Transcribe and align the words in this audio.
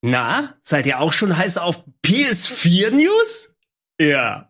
Na, 0.00 0.54
seid 0.62 0.86
ihr 0.86 1.00
auch 1.00 1.12
schon 1.12 1.36
heiß 1.36 1.58
auf 1.58 1.82
PS4 2.06 2.92
News? 2.92 3.56
Ja. 4.00 4.48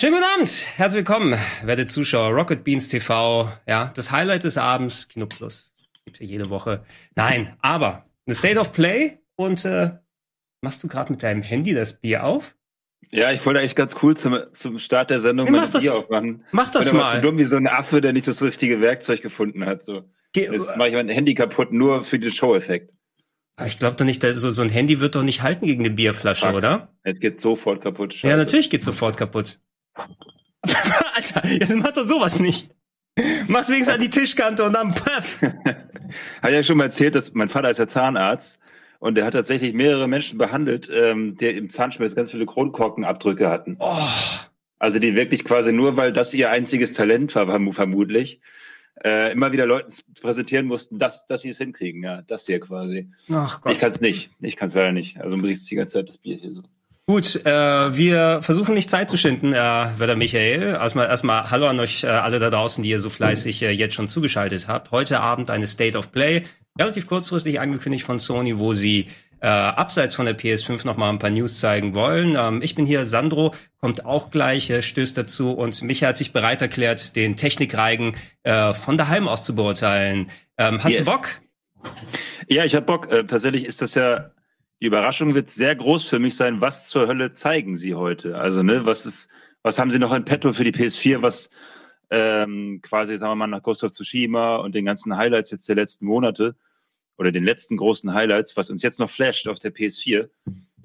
Schönen 0.00 0.12
guten 0.12 0.24
Abend, 0.32 0.66
herzlich 0.76 0.98
willkommen, 0.98 1.36
werte 1.64 1.88
Zuschauer, 1.88 2.30
Rocket 2.30 2.62
Beans 2.62 2.88
TV, 2.88 3.50
ja, 3.66 3.90
das 3.96 4.12
Highlight 4.12 4.44
des 4.44 4.58
Abends, 4.58 5.08
Kino 5.08 5.26
Plus, 5.26 5.74
gibt's 6.04 6.20
ja 6.20 6.26
jede 6.26 6.50
Woche. 6.50 6.84
Nein, 7.16 7.56
aber 7.62 8.04
eine 8.26 8.36
State 8.36 8.60
of 8.60 8.72
Play 8.72 9.18
und 9.34 9.64
äh, 9.64 9.90
machst 10.60 10.84
du 10.84 10.88
gerade 10.88 11.10
mit 11.10 11.24
deinem 11.24 11.42
Handy 11.42 11.74
das 11.74 11.94
Bier 11.94 12.22
auf? 12.22 12.54
Ja, 13.10 13.32
ich 13.32 13.44
wollte 13.44 13.58
eigentlich 13.58 13.74
ganz 13.74 13.96
cool 14.02 14.16
zum, 14.16 14.38
zum 14.52 14.78
Start 14.78 15.10
der 15.10 15.18
Sendung 15.18 15.46
ja, 15.46 15.52
mach 15.52 15.68
das, 15.68 15.82
Bier 15.82 15.94
aufmachen. 15.94 16.44
Mach 16.52 16.70
das 16.70 16.92
mal. 16.92 17.16
So 17.16 17.22
dumm 17.22 17.38
wie 17.38 17.44
so 17.44 17.56
ein 17.56 17.66
Affe, 17.66 18.00
der 18.00 18.12
nicht 18.12 18.28
das 18.28 18.40
richtige 18.40 18.80
Werkzeug 18.80 19.20
gefunden 19.20 19.66
hat. 19.66 19.82
So. 19.82 20.04
Ge 20.34 20.50
Jetzt 20.52 20.76
mache 20.76 20.88
ich 20.88 20.94
mein 20.94 21.08
Handy 21.08 21.34
kaputt, 21.34 21.72
nur 21.72 22.04
für 22.04 22.18
den 22.18 22.32
Show-Effekt. 22.32 22.92
Ich 23.64 23.78
glaube 23.78 23.96
doch 23.96 24.04
nicht, 24.04 24.20
so, 24.22 24.50
so 24.50 24.62
ein 24.62 24.68
Handy 24.68 25.00
wird 25.00 25.14
doch 25.14 25.22
nicht 25.22 25.42
halten 25.42 25.66
gegen 25.66 25.84
eine 25.84 25.94
Bierflasche, 25.94 26.48
Fuck. 26.48 26.56
oder? 26.56 26.92
Es 27.04 27.20
geht 27.20 27.40
sofort 27.40 27.82
kaputt. 27.82 28.12
Scheiße. 28.12 28.26
Ja, 28.26 28.36
natürlich 28.36 28.68
geht 28.68 28.82
sofort 28.82 29.16
kaputt. 29.16 29.60
Alter, 31.14 31.46
jetzt 31.46 31.76
mach 31.76 31.92
doch 31.92 32.06
sowas 32.06 32.40
nicht. 32.40 32.74
Mach's 33.46 33.68
wenigstens 33.68 33.94
an 33.94 34.00
die 34.00 34.10
Tischkante 34.10 34.64
und 34.64 34.72
dann 34.72 34.92
puff. 34.92 35.40
Habe 35.42 36.50
ich 36.50 36.52
ja 36.52 36.62
schon 36.64 36.78
mal 36.78 36.84
erzählt, 36.84 37.14
dass 37.14 37.32
mein 37.32 37.48
Vater 37.48 37.70
ist 37.70 37.78
ja 37.78 37.86
Zahnarzt 37.86 38.58
und 38.98 39.14
der 39.14 39.24
hat 39.24 39.34
tatsächlich 39.34 39.72
mehrere 39.72 40.08
Menschen 40.08 40.36
behandelt, 40.36 40.90
ähm, 40.92 41.36
der 41.36 41.54
im 41.54 41.70
Zahnschmelz 41.70 42.16
ganz 42.16 42.32
viele 42.32 42.46
Kronkorkenabdrücke 42.46 43.48
hatten. 43.48 43.76
Oh. 43.78 44.08
Also 44.80 44.98
die 44.98 45.14
wirklich 45.14 45.44
quasi 45.44 45.72
nur, 45.72 45.96
weil 45.96 46.12
das 46.12 46.34
ihr 46.34 46.50
einziges 46.50 46.92
Talent 46.92 47.34
war, 47.36 47.46
vermutlich, 47.72 48.40
äh, 49.02 49.32
immer 49.32 49.52
wieder 49.52 49.66
Leuten 49.66 49.92
präsentieren 50.20 50.66
mussten, 50.66 50.98
dass, 50.98 51.26
dass 51.26 51.42
sie 51.42 51.50
es 51.50 51.58
hinkriegen. 51.58 52.02
Ja, 52.02 52.22
das 52.22 52.46
hier 52.46 52.60
quasi. 52.60 53.08
Ach 53.32 53.60
Gott. 53.60 53.72
Ich 53.72 53.78
kann 53.78 53.90
es 53.90 54.00
nicht. 54.00 54.30
Ich 54.40 54.56
kann 54.56 54.68
es 54.68 54.74
leider 54.74 54.92
nicht. 54.92 55.20
Also 55.20 55.36
muss 55.36 55.50
ich 55.50 55.64
die 55.64 55.74
ganze 55.74 55.94
Zeit 55.94 56.08
das 56.08 56.18
Bier 56.18 56.36
hier 56.36 56.52
so. 56.54 56.62
Gut, 57.06 57.44
äh, 57.44 57.50
wir 57.50 58.40
versuchen 58.40 58.74
nicht 58.74 58.88
Zeit 58.88 59.10
zu 59.10 59.18
schinden, 59.18 59.52
äh, 59.52 59.56
Werder 59.56 60.16
Michael. 60.16 60.62
Erstmal, 60.62 61.06
erstmal 61.08 61.50
Hallo 61.50 61.66
an 61.66 61.78
euch 61.78 62.02
äh, 62.02 62.06
alle 62.06 62.38
da 62.38 62.48
draußen, 62.48 62.82
die 62.82 62.88
ihr 62.88 63.00
so 63.00 63.10
fleißig 63.10 63.62
äh, 63.62 63.70
jetzt 63.70 63.94
schon 63.94 64.08
zugeschaltet 64.08 64.68
habt. 64.68 64.90
Heute 64.90 65.20
Abend 65.20 65.50
eine 65.50 65.66
State 65.66 65.98
of 65.98 66.12
Play, 66.12 66.44
relativ 66.78 67.06
kurzfristig 67.06 67.60
angekündigt 67.60 68.06
von 68.06 68.18
Sony, 68.18 68.58
wo 68.58 68.72
sie 68.72 69.08
äh, 69.44 69.46
abseits 69.46 70.14
von 70.14 70.24
der 70.24 70.38
PS5 70.38 70.86
noch 70.86 70.96
mal 70.96 71.10
ein 71.10 71.18
paar 71.18 71.28
News 71.28 71.60
zeigen 71.60 71.94
wollen. 71.94 72.34
Ähm, 72.34 72.62
ich 72.62 72.74
bin 72.74 72.86
hier, 72.86 73.04
Sandro 73.04 73.54
kommt 73.78 74.06
auch 74.06 74.30
gleich, 74.30 74.70
äh, 74.70 74.80
stößt 74.80 75.18
dazu 75.18 75.52
und 75.52 75.82
Micha 75.82 76.06
hat 76.06 76.16
sich 76.16 76.32
bereit 76.32 76.62
erklärt, 76.62 77.14
den 77.14 77.36
Technikreigen 77.36 78.16
äh, 78.42 78.72
von 78.72 78.96
daheim 78.96 79.28
aus 79.28 79.44
zu 79.44 79.54
beurteilen. 79.54 80.30
Ähm, 80.56 80.82
hast 80.82 80.96
yes. 80.96 81.06
du 81.06 81.12
Bock? 81.12 81.28
Ja, 82.48 82.64
ich 82.64 82.74
habe 82.74 82.86
Bock. 82.86 83.12
Äh, 83.12 83.26
tatsächlich 83.26 83.66
ist 83.66 83.82
das 83.82 83.94
ja 83.94 84.30
die 84.80 84.86
Überraschung 84.86 85.34
wird 85.34 85.50
sehr 85.50 85.76
groß 85.76 86.04
für 86.04 86.18
mich 86.18 86.36
sein. 86.36 86.62
Was 86.62 86.88
zur 86.88 87.06
Hölle 87.06 87.32
zeigen 87.32 87.76
Sie 87.76 87.94
heute? 87.94 88.38
Also, 88.38 88.62
ne, 88.62 88.86
was 88.86 89.04
ist, 89.04 89.28
was 89.62 89.78
haben 89.78 89.90
Sie 89.90 89.98
noch 89.98 90.12
in 90.14 90.24
petto 90.24 90.54
für 90.54 90.64
die 90.64 90.72
PS4, 90.72 91.20
was 91.20 91.50
ähm, 92.10 92.80
quasi, 92.82 93.18
sagen 93.18 93.32
wir 93.32 93.36
mal, 93.36 93.46
nach 93.46 93.62
Ghost 93.62 93.84
of 93.84 93.92
Tsushima 93.92 94.56
und 94.56 94.74
den 94.74 94.86
ganzen 94.86 95.16
Highlights 95.16 95.50
jetzt 95.50 95.68
der 95.68 95.76
letzten 95.76 96.06
Monate 96.06 96.54
oder 97.16 97.32
den 97.32 97.44
letzten 97.44 97.76
großen 97.76 98.12
Highlights, 98.12 98.56
was 98.56 98.70
uns 98.70 98.82
jetzt 98.82 99.00
noch 99.00 99.10
flasht 99.10 99.48
auf 99.48 99.58
der 99.58 99.74
PS4. 99.74 100.28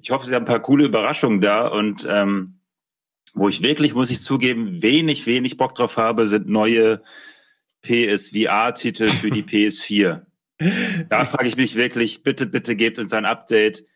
Ich 0.00 0.10
hoffe, 0.10 0.26
Sie 0.26 0.34
haben 0.34 0.42
ein 0.42 0.46
paar 0.46 0.62
coole 0.62 0.84
Überraschungen 0.84 1.40
da 1.40 1.66
und 1.66 2.06
ähm, 2.08 2.60
wo 3.34 3.48
ich 3.48 3.62
wirklich, 3.62 3.94
muss 3.94 4.10
ich 4.10 4.20
zugeben, 4.20 4.82
wenig, 4.82 5.26
wenig 5.26 5.56
Bock 5.56 5.74
drauf 5.74 5.96
habe, 5.96 6.26
sind 6.26 6.48
neue 6.48 7.02
PSVR-Titel 7.82 9.08
für 9.08 9.30
die 9.30 9.42
PS4. 9.44 10.22
Da 11.08 11.24
frage 11.24 11.48
ich 11.48 11.56
mich 11.56 11.74
wirklich, 11.74 12.22
bitte, 12.22 12.46
bitte 12.46 12.76
gebt 12.76 12.98
uns 12.98 13.12
ein 13.12 13.24
Update. 13.24 13.86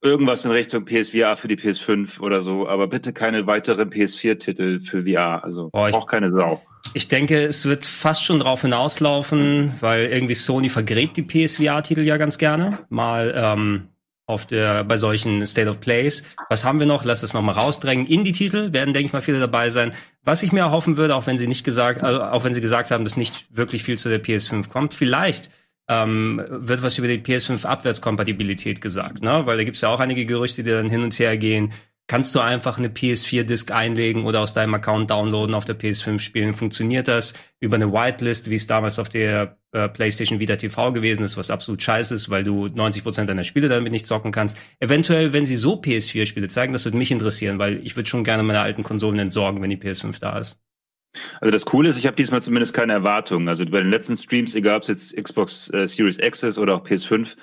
Irgendwas 0.00 0.44
in 0.44 0.50
Richtung 0.50 0.84
PSVR 0.84 1.36
für 1.36 1.48
die 1.48 1.56
PS5 1.56 2.18
oder 2.20 2.40
so, 2.40 2.66
aber 2.66 2.88
bitte 2.88 3.12
keine 3.12 3.46
weiteren 3.46 3.90
PS4-Titel 3.90 4.80
für 4.80 5.04
VR. 5.04 5.44
Also 5.44 5.70
oh, 5.72 5.78
auch 5.78 6.06
keine 6.06 6.30
Sau. 6.30 6.60
Ich 6.94 7.08
denke, 7.08 7.44
es 7.44 7.64
wird 7.64 7.86
fast 7.86 8.22
schon 8.22 8.40
drauf 8.40 8.62
hinauslaufen, 8.62 9.72
weil 9.80 10.06
irgendwie 10.06 10.34
Sony 10.34 10.68
vergräbt 10.68 11.16
die 11.16 11.22
PSVR-Titel 11.22 12.02
ja 12.02 12.18
ganz 12.18 12.36
gerne. 12.36 12.80
Mal 12.90 13.32
ähm, 13.34 13.88
auf 14.26 14.46
der 14.46 14.84
bei 14.84 14.96
solchen 14.96 15.44
State 15.46 15.70
of 15.70 15.80
Plays. 15.80 16.22
Was 16.50 16.64
haben 16.64 16.78
wir 16.78 16.86
noch? 16.86 17.04
Lass 17.04 17.22
es 17.22 17.32
noch 17.32 17.40
mal 17.40 17.52
rausdrängen. 17.52 18.06
Indie-Titel 18.06 18.72
werden, 18.72 18.92
denke 18.92 19.06
ich 19.06 19.12
mal, 19.12 19.22
viele 19.22 19.40
dabei 19.40 19.70
sein. 19.70 19.94
Was 20.22 20.42
ich 20.42 20.52
mir 20.52 20.60
erhoffen 20.60 20.98
würde, 20.98 21.16
auch 21.16 21.26
wenn 21.26 21.38
sie 21.38 21.46
nicht 21.46 21.64
gesagt, 21.64 22.02
also 22.02 22.22
auch 22.22 22.44
wenn 22.44 22.54
sie 22.54 22.60
gesagt 22.60 22.90
haben, 22.90 23.04
dass 23.04 23.16
nicht 23.16 23.46
wirklich 23.50 23.84
viel 23.84 23.98
zu 23.98 24.10
der 24.10 24.22
PS5 24.22 24.68
kommt, 24.68 24.92
vielleicht 24.92 25.50
ähm, 25.88 26.42
wird 26.48 26.82
was 26.82 26.98
über 26.98 27.08
die 27.08 27.18
PS5-Abwärtskompatibilität 27.18 28.80
gesagt, 28.80 29.22
ne? 29.22 29.42
Weil 29.46 29.56
da 29.56 29.64
gibt's 29.64 29.80
ja 29.80 29.88
auch 29.88 30.00
einige 30.00 30.26
Gerüchte, 30.26 30.62
die 30.62 30.70
dann 30.70 30.90
hin 30.90 31.02
und 31.02 31.18
her 31.18 31.36
gehen. 31.36 31.72
Kannst 32.08 32.34
du 32.34 32.40
einfach 32.40 32.78
eine 32.78 32.88
PS4-Disk 32.88 33.70
einlegen 33.70 34.24
oder 34.24 34.40
aus 34.40 34.52
deinem 34.52 34.74
Account 34.74 35.10
downloaden, 35.10 35.54
auf 35.54 35.64
der 35.64 35.78
PS5 35.78 36.18
spielen? 36.18 36.52
Funktioniert 36.52 37.08
das 37.08 37.32
über 37.58 37.76
eine 37.76 37.92
Whitelist, 37.92 38.50
wie 38.50 38.56
es 38.56 38.66
damals 38.66 38.98
auf 38.98 39.08
der 39.08 39.56
äh, 39.70 39.88
PlayStation 39.88 40.38
Vita 40.38 40.56
TV 40.56 40.92
gewesen 40.92 41.24
ist, 41.24 41.36
was 41.36 41.50
absolut 41.50 41.82
scheiße 41.82 42.14
ist, 42.14 42.28
weil 42.28 42.44
du 42.44 42.68
90 42.68 43.02
Prozent 43.02 43.30
deiner 43.30 43.44
Spiele 43.44 43.68
damit 43.68 43.92
nicht 43.92 44.06
zocken 44.06 44.32
kannst? 44.32 44.58
Eventuell, 44.80 45.32
wenn 45.32 45.46
sie 45.46 45.56
so 45.56 45.80
PS4-Spiele 45.80 46.48
zeigen, 46.48 46.72
das 46.72 46.84
würde 46.84 46.98
mich 46.98 47.10
interessieren, 47.10 47.58
weil 47.58 47.80
ich 47.84 47.96
würde 47.96 48.08
schon 48.08 48.24
gerne 48.24 48.42
meine 48.42 48.60
alten 48.60 48.82
Konsolen 48.82 49.18
entsorgen, 49.18 49.62
wenn 49.62 49.70
die 49.70 49.78
PS5 49.78 50.20
da 50.20 50.38
ist. 50.38 50.60
Also 51.40 51.50
das 51.50 51.64
Coole 51.64 51.88
ist, 51.88 51.98
ich 51.98 52.06
habe 52.06 52.16
diesmal 52.16 52.42
zumindest 52.42 52.74
keine 52.74 52.92
Erwartungen. 52.92 53.48
Also 53.48 53.64
bei 53.64 53.80
den 53.80 53.90
letzten 53.90 54.16
Streams, 54.16 54.54
egal 54.54 54.76
ob 54.76 54.82
es 54.82 54.88
jetzt 54.88 55.16
Xbox 55.16 55.70
äh, 55.70 55.86
Series 55.86 56.18
X 56.18 56.42
ist 56.42 56.58
oder 56.58 56.74
auch 56.74 56.84
PS5, 56.84 57.36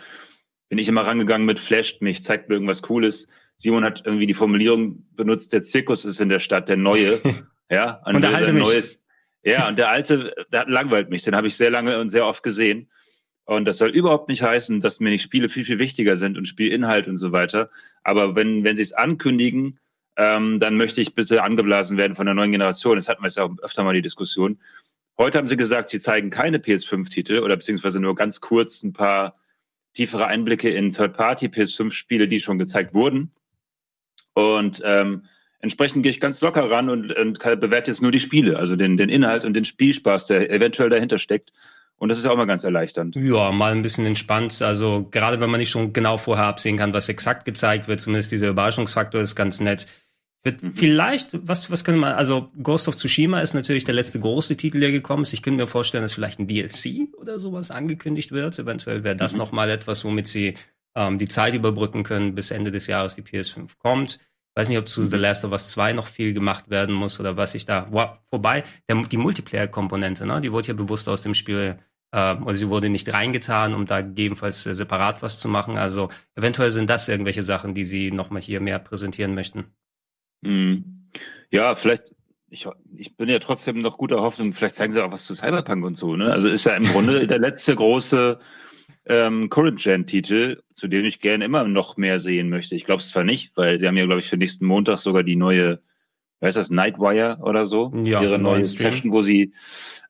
bin 0.70 0.78
ich 0.78 0.88
immer 0.88 1.06
rangegangen 1.06 1.46
mit 1.46 1.60
Flasht 1.60 2.02
mich, 2.02 2.24
zeigt 2.24 2.50
mir 2.50 2.56
irgendwas 2.56 2.82
Cooles. 2.82 3.28
Simon 3.62 3.84
hat 3.84 4.04
irgendwie 4.06 4.26
die 4.26 4.34
Formulierung 4.34 5.06
benutzt, 5.16 5.52
der 5.54 5.62
Zirkus 5.62 6.06
ist 6.06 6.22
in 6.22 6.30
der 6.30 6.40
Stadt, 6.40 6.70
der 6.70 6.78
neue. 6.78 7.20
ja, 7.70 8.02
und 8.06 8.22
der 8.22 8.34
alte 8.34 8.54
neues, 8.54 9.06
Ja, 9.44 9.68
und 9.68 9.78
der 9.78 9.92
alte, 9.92 10.34
der 10.52 10.68
langweilt 10.68 11.10
mich, 11.10 11.24
den 11.24 11.36
habe 11.36 11.48
ich 11.48 11.56
sehr 11.56 11.70
lange 11.70 12.00
und 12.00 12.10
sehr 12.10 12.26
oft 12.26 12.42
gesehen. 12.42 12.90
Und 13.44 13.66
das 13.66 13.78
soll 13.80 13.90
überhaupt 13.90 14.30
nicht 14.30 14.44
heißen, 14.44 14.80
dass 14.80 15.00
mir 15.00 15.10
nicht 15.10 15.24
Spiele 15.24 15.50
viel, 15.50 15.66
viel 15.66 15.80
wichtiger 15.80 16.16
sind 16.16 16.38
und 16.38 16.48
Spielinhalt 16.48 17.08
und 17.08 17.18
so 17.18 17.32
weiter. 17.32 17.70
Aber 18.04 18.36
wenn, 18.36 18.64
wenn 18.64 18.76
sie 18.76 18.84
es 18.84 18.94
ankündigen, 18.94 19.80
ähm, 20.18 20.60
dann 20.60 20.78
möchte 20.78 21.02
ich 21.02 21.16
bitte 21.16 21.44
angeblasen 21.44 21.98
werden 21.98 22.16
von 22.16 22.28
der 22.28 22.36
neuen 22.36 22.52
Generation. 22.52 22.96
Das 22.96 23.10
hatten 23.10 23.24
wir 23.24 23.28
jetzt 23.28 23.40
auch 23.40 23.52
öfter 23.62 23.84
mal 23.84 23.94
die 23.94 24.02
Diskussion. 24.02 24.60
Heute 25.18 25.38
haben 25.38 25.48
sie 25.48 25.58
gesagt, 25.58 25.90
sie 25.90 26.00
zeigen 26.00 26.30
keine 26.30 26.60
PS5-Titel 26.60 27.40
oder 27.40 27.58
beziehungsweise 27.58 28.00
nur 28.00 28.16
ganz 28.16 28.40
kurz 28.40 28.84
ein 28.84 28.94
paar 28.94 29.36
tiefere 29.94 30.28
Einblicke 30.28 30.70
in 30.70 30.92
Third-Party-PS5-Spiele, 30.92 32.28
die 32.28 32.40
schon 32.40 32.60
gezeigt 32.60 32.94
wurden. 32.94 33.32
Und 34.34 34.82
ähm, 34.86 35.26
entsprechend 35.60 36.04
gehe 36.04 36.12
ich 36.12 36.20
ganz 36.20 36.42
locker 36.42 36.70
ran 36.70 36.90
und, 36.90 37.12
und 37.12 37.40
bewerte 37.40 37.92
jetzt 37.92 38.02
nur 38.02 38.12
die 38.12 38.20
Spiele, 38.20 38.58
also 38.58 38.76
den, 38.76 38.98
den 38.98 39.10
Inhalt 39.10 39.46
und 39.46 39.54
den 39.54 39.66
Spielspaß, 39.66 40.28
der 40.28 40.50
eventuell 40.50 40.90
dahinter 40.90 41.18
steckt. 41.18 41.52
Und 41.98 42.08
das 42.08 42.18
ist 42.18 42.24
ja 42.24 42.32
auch 42.32 42.38
mal 42.38 42.46
ganz 42.46 42.64
erleichternd. 42.64 43.18
Ja, 43.18 43.52
mal 43.52 43.74
ein 43.74 43.82
bisschen 43.82 44.06
entspannt. 44.06 44.62
Also 44.62 45.08
gerade 45.12 45.42
wenn 45.42 45.50
man 45.50 45.60
nicht 45.60 45.70
schon 45.70 45.92
genau 45.92 46.18
vorher 46.18 46.46
absehen 46.46 46.78
kann, 46.78 46.94
was 46.94 47.10
exakt 47.10 47.44
gezeigt 47.44 47.90
wird, 47.90 48.00
zumindest 48.00 48.32
dieser 48.32 48.48
Überraschungsfaktor 48.48 49.20
ist 49.20 49.36
ganz 49.36 49.60
nett. 49.60 49.86
Wird 50.44 50.64
mhm. 50.64 50.72
vielleicht, 50.72 51.38
was, 51.46 51.70
was 51.70 51.84
könnte 51.84 52.00
man, 52.00 52.14
also 52.14 52.50
Ghost 52.64 52.88
of 52.88 52.96
Tsushima 52.96 53.42
ist 53.42 53.54
natürlich 53.54 53.84
der 53.84 53.96
letzte 53.96 54.22
große 54.22 54.56
Titel, 54.56 54.80
der 54.80 54.92
gekommen 54.92 55.24
ist. 55.24 55.34
Ich 55.34 55.44
könnte 55.44 55.62
mir 55.62 55.68
vorstellen, 55.68 56.04
dass 56.04 56.14
vielleicht 56.14 56.40
ein 56.40 56.48
DLC 56.48 57.14
oder 57.18 57.38
sowas 57.38 57.70
angekündigt 57.70 58.32
wird. 58.32 58.58
Eventuell 58.58 59.04
wäre 59.04 59.18
das 59.18 59.34
mhm. 59.34 59.40
nochmal 59.40 59.70
etwas, 59.70 60.06
womit 60.06 60.30
sie 60.30 60.56
ähm, 60.96 61.18
die 61.18 61.28
Zeit 61.28 61.54
überbrücken 61.54 62.04
können, 62.04 62.36
bis 62.36 62.52
Ende 62.52 62.72
des 62.72 62.88
Jahres 62.88 63.16
die 63.16 63.24
PS5 63.24 63.78
kommt. 63.78 64.20
Weiß 64.56 64.68
nicht, 64.70 64.78
ob 64.78 64.88
zu 64.88 65.02
mhm. 65.02 65.10
The 65.12 65.18
Last 65.18 65.46
of 65.46 65.52
Us 65.52 65.70
2 65.70 65.94
noch 65.94 66.08
viel 66.08 66.34
gemacht 66.34 66.70
werden 66.70 66.94
muss 66.94 67.20
oder 67.20 67.38
was 67.38 67.56
ich 67.56 67.66
da. 67.66 67.88
Wow, 67.92 68.18
vorbei, 68.30 68.64
der, 68.90 69.02
die 69.04 69.18
Multiplayer-Komponente, 69.18 70.26
ne, 70.26 70.42
die 70.42 70.52
wurde 70.52 70.68
ja 70.68 70.74
bewusst 70.74 71.08
aus 71.08 71.22
dem 71.22 71.34
Spiel 71.34 71.80
äh, 72.12 72.36
oder 72.36 72.56
sie 72.56 72.70
wurde 72.70 72.90
nicht 72.90 73.12
reingetan, 73.14 73.74
um 73.74 73.86
da 73.86 74.02
gegebenenfalls 74.02 74.66
äh, 74.66 74.76
separat 74.76 75.22
was 75.22 75.40
zu 75.40 75.48
machen. 75.48 75.78
Also 75.78 76.10
eventuell 76.36 76.72
sind 76.72 76.90
das 76.90 77.08
irgendwelche 77.08 77.44
Sachen, 77.44 77.74
die 77.74 77.86
sie 77.86 78.12
nochmal 78.12 78.42
hier 78.42 78.60
mehr 78.60 78.80
präsentieren 78.80 79.36
möchten. 79.36 79.66
Mhm. 80.42 81.10
Ja, 81.52 81.76
vielleicht, 81.76 82.16
ich, 82.50 82.68
ich 82.96 83.16
bin 83.16 83.30
ja 83.30 83.40
trotzdem 83.40 83.82
noch 83.82 83.98
guter 83.98 84.22
Hoffnung, 84.22 84.54
vielleicht 84.54 84.76
zeigen 84.76 84.92
sie 84.92 85.04
auch 85.04 85.12
was 85.12 85.26
zu 85.26 85.36
Cyberpunk 85.36 85.86
und 85.86 85.96
so, 85.96 86.16
ne? 86.16 86.32
Also 86.32 86.50
ist 86.50 86.66
ja 86.66 86.74
im 86.74 86.86
Grunde 86.86 87.28
der 87.28 87.40
letzte 87.40 87.76
große 87.76 88.40
ähm, 89.10 89.50
Current-Gen-Titel, 89.50 90.62
zu 90.72 90.88
dem 90.88 91.04
ich 91.04 91.20
gerne 91.20 91.44
immer 91.44 91.64
noch 91.64 91.98
mehr 91.98 92.20
sehen 92.20 92.50
möchte. 92.50 92.76
Ich 92.76 92.86
glaube 92.86 93.02
es 93.02 93.10
zwar 93.10 93.24
nicht, 93.24 93.52
weil 93.56 93.80
sie 93.80 93.88
haben 93.88 93.98
ja, 93.98 94.06
glaube 94.06 94.20
ich, 94.20 94.30
für 94.30 94.38
nächsten 94.38 94.66
Montag 94.66 95.00
sogar 95.00 95.24
die 95.24 95.36
neue, 95.36 95.82
wer 96.40 96.50
ist 96.50 96.58
das, 96.58 96.70
Nightwire 96.70 97.40
oder 97.42 97.66
so? 97.66 97.92
Ja, 98.04 98.22
ihre 98.22 98.38
neue 98.38 98.64
Session, 98.64 99.12
wo 99.12 99.24
sie 99.24 99.54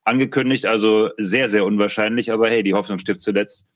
angekündigt, 0.03 0.65
also 0.65 1.09
sehr, 1.17 1.47
sehr 1.47 1.65
unwahrscheinlich, 1.65 2.31
aber 2.31 2.49
hey, 2.49 2.61
die 2.61 2.73
Hoffnung 2.73 2.99
stirbt 2.99 3.21
zuletzt. 3.21 3.67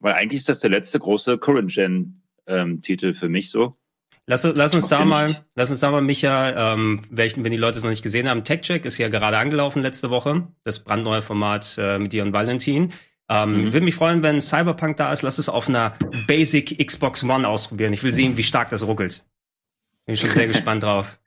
Weil 0.00 0.14
eigentlich 0.14 0.40
ist 0.40 0.48
das 0.48 0.60
der 0.60 0.70
letzte 0.70 0.98
große 0.98 1.38
Current-Gen-Titel 1.38 3.06
ähm, 3.06 3.14
für 3.14 3.28
mich 3.28 3.50
so. 3.50 3.76
Lass, 4.28 4.42
lass 4.42 4.74
uns 4.74 4.88
da 4.88 5.04
mal, 5.04 5.46
lass 5.54 5.70
uns 5.70 5.78
da 5.78 5.92
mal, 5.92 6.02
Micha, 6.02 6.72
ähm, 6.74 7.02
welchen, 7.08 7.44
wenn 7.44 7.52
die 7.52 7.56
Leute 7.56 7.78
es 7.78 7.84
noch 7.84 7.90
nicht 7.90 8.02
gesehen 8.02 8.28
haben, 8.28 8.42
TechCheck 8.42 8.84
ist 8.84 8.98
ja 8.98 9.08
gerade 9.08 9.38
angelaufen 9.38 9.82
letzte 9.82 10.10
Woche, 10.10 10.48
das 10.64 10.80
brandneue 10.80 11.22
Format 11.22 11.76
äh, 11.78 12.00
mit 12.00 12.12
dir 12.12 12.24
und 12.24 12.32
Valentin. 12.32 12.92
Ähm, 13.28 13.52
mhm. 13.52 13.72
Würde 13.72 13.80
mich 13.80 13.96
freuen, 13.96 14.22
wenn 14.22 14.40
Cyberpunk 14.40 14.96
da 14.96 15.12
ist. 15.12 15.22
Lass 15.22 15.38
es 15.38 15.48
auf 15.48 15.68
einer 15.68 15.94
Basic 16.26 16.84
Xbox 16.84 17.24
One 17.24 17.48
ausprobieren. 17.48 17.92
Ich 17.92 18.02
will 18.02 18.12
sehen, 18.12 18.36
wie 18.36 18.42
stark 18.42 18.70
das 18.70 18.86
ruckelt. 18.86 19.24
Bin 20.04 20.16
schon 20.16 20.30
sehr 20.30 20.46
gespannt 20.48 20.84
drauf. 20.84 21.18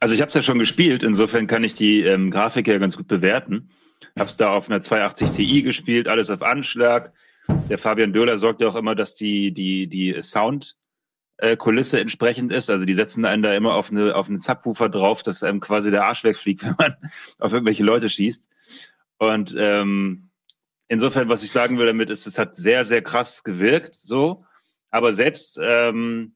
Also 0.00 0.14
ich 0.14 0.20
habe 0.20 0.28
es 0.28 0.34
ja 0.34 0.42
schon 0.42 0.58
gespielt. 0.58 1.02
Insofern 1.02 1.46
kann 1.46 1.64
ich 1.64 1.74
die 1.74 2.02
ähm, 2.02 2.30
Grafik 2.30 2.68
ja 2.68 2.78
ganz 2.78 2.96
gut 2.96 3.08
bewerten. 3.08 3.70
Habe 4.18 4.30
es 4.30 4.36
da 4.36 4.50
auf 4.50 4.68
einer 4.68 4.80
280 4.80 5.30
Ti 5.30 5.62
gespielt, 5.62 6.08
alles 6.08 6.30
auf 6.30 6.42
Anschlag. 6.42 7.12
Der 7.68 7.78
Fabian 7.78 8.12
Döhler 8.12 8.38
sorgt 8.38 8.60
ja 8.60 8.68
auch 8.68 8.76
immer, 8.76 8.94
dass 8.94 9.14
die 9.14 9.52
die 9.52 9.86
die 9.88 10.20
Sound 10.22 10.76
äh, 11.38 11.56
Kulisse 11.56 12.00
entsprechend 12.00 12.52
ist. 12.52 12.70
Also 12.70 12.84
die 12.84 12.94
setzen 12.94 13.24
einen 13.24 13.42
da 13.42 13.54
immer 13.54 13.74
auf 13.74 13.90
eine 13.90 14.14
auf 14.14 14.28
einen 14.28 14.38
Subwoofer 14.38 14.88
drauf, 14.88 15.22
dass 15.22 15.42
einem 15.42 15.60
quasi 15.60 15.90
der 15.90 16.04
Arsch 16.04 16.24
wegfliegt, 16.24 16.62
wenn 16.64 16.74
man 16.78 16.96
auf 17.38 17.52
irgendwelche 17.52 17.84
Leute 17.84 18.08
schießt. 18.08 18.48
Und 19.18 19.54
ähm, 19.58 20.30
insofern, 20.92 21.30
was 21.30 21.42
ich 21.42 21.50
sagen 21.50 21.78
will 21.78 21.86
damit, 21.86 22.10
ist, 22.10 22.26
es 22.26 22.38
hat 22.38 22.54
sehr, 22.54 22.84
sehr 22.84 23.00
krass 23.00 23.44
gewirkt, 23.44 23.94
so. 23.94 24.44
Aber 24.90 25.14
selbst 25.14 25.58
ähm, 25.60 26.34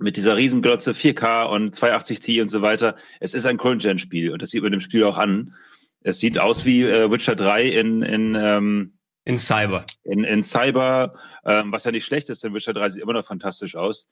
mit 0.00 0.16
dieser 0.16 0.36
Riesenglotze 0.36 0.90
4K 0.90 1.44
und 1.44 1.72
280 1.72 2.18
Ti 2.18 2.40
und 2.40 2.48
so 2.48 2.62
weiter, 2.62 2.96
es 3.20 3.32
ist 3.32 3.46
ein 3.46 3.58
Current-Gen-Spiel 3.58 4.32
und 4.32 4.42
das 4.42 4.50
sieht 4.50 4.64
man 4.64 4.72
dem 4.72 4.80
Spiel 4.80 5.04
auch 5.04 5.16
an. 5.16 5.54
Es 6.00 6.18
sieht 6.18 6.40
aus 6.40 6.64
wie 6.64 6.82
äh, 6.82 7.08
Witcher 7.12 7.36
3 7.36 7.64
in, 7.64 8.02
in, 8.02 8.34
ähm, 8.34 8.98
in 9.24 9.38
Cyber. 9.38 9.86
In, 10.02 10.24
in 10.24 10.42
Cyber, 10.42 11.14
ähm, 11.44 11.70
was 11.70 11.84
ja 11.84 11.92
nicht 11.92 12.04
schlecht 12.04 12.28
ist, 12.28 12.42
denn 12.42 12.54
Witcher 12.54 12.74
3 12.74 12.88
sieht 12.88 13.02
immer 13.02 13.12
noch 13.12 13.26
fantastisch 13.26 13.76
aus. 13.76 14.08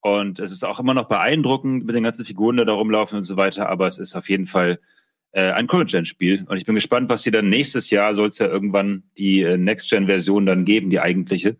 Und 0.00 0.38
es 0.38 0.52
ist 0.52 0.66
auch 0.66 0.80
immer 0.80 0.92
noch 0.92 1.08
beeindruckend 1.08 1.86
mit 1.86 1.94
den 1.96 2.04
ganzen 2.04 2.26
Figuren, 2.26 2.58
die 2.58 2.64
da 2.66 2.74
rumlaufen 2.74 3.16
und 3.16 3.22
so 3.22 3.38
weiter, 3.38 3.70
aber 3.70 3.86
es 3.86 3.96
ist 3.96 4.16
auf 4.16 4.28
jeden 4.28 4.46
Fall 4.46 4.80
äh, 5.34 5.50
ein 5.50 5.66
Current-Gen-Spiel. 5.66 6.44
Und 6.48 6.56
ich 6.56 6.64
bin 6.64 6.76
gespannt, 6.76 7.10
was 7.10 7.22
sie 7.22 7.30
dann 7.30 7.48
nächstes 7.48 7.90
Jahr, 7.90 8.14
soll 8.14 8.28
es 8.28 8.38
ja 8.38 8.46
irgendwann 8.46 9.02
die 9.18 9.42
äh, 9.42 9.56
Next-Gen-Version 9.56 10.46
dann 10.46 10.64
geben, 10.64 10.90
die 10.90 11.00
eigentliche, 11.00 11.56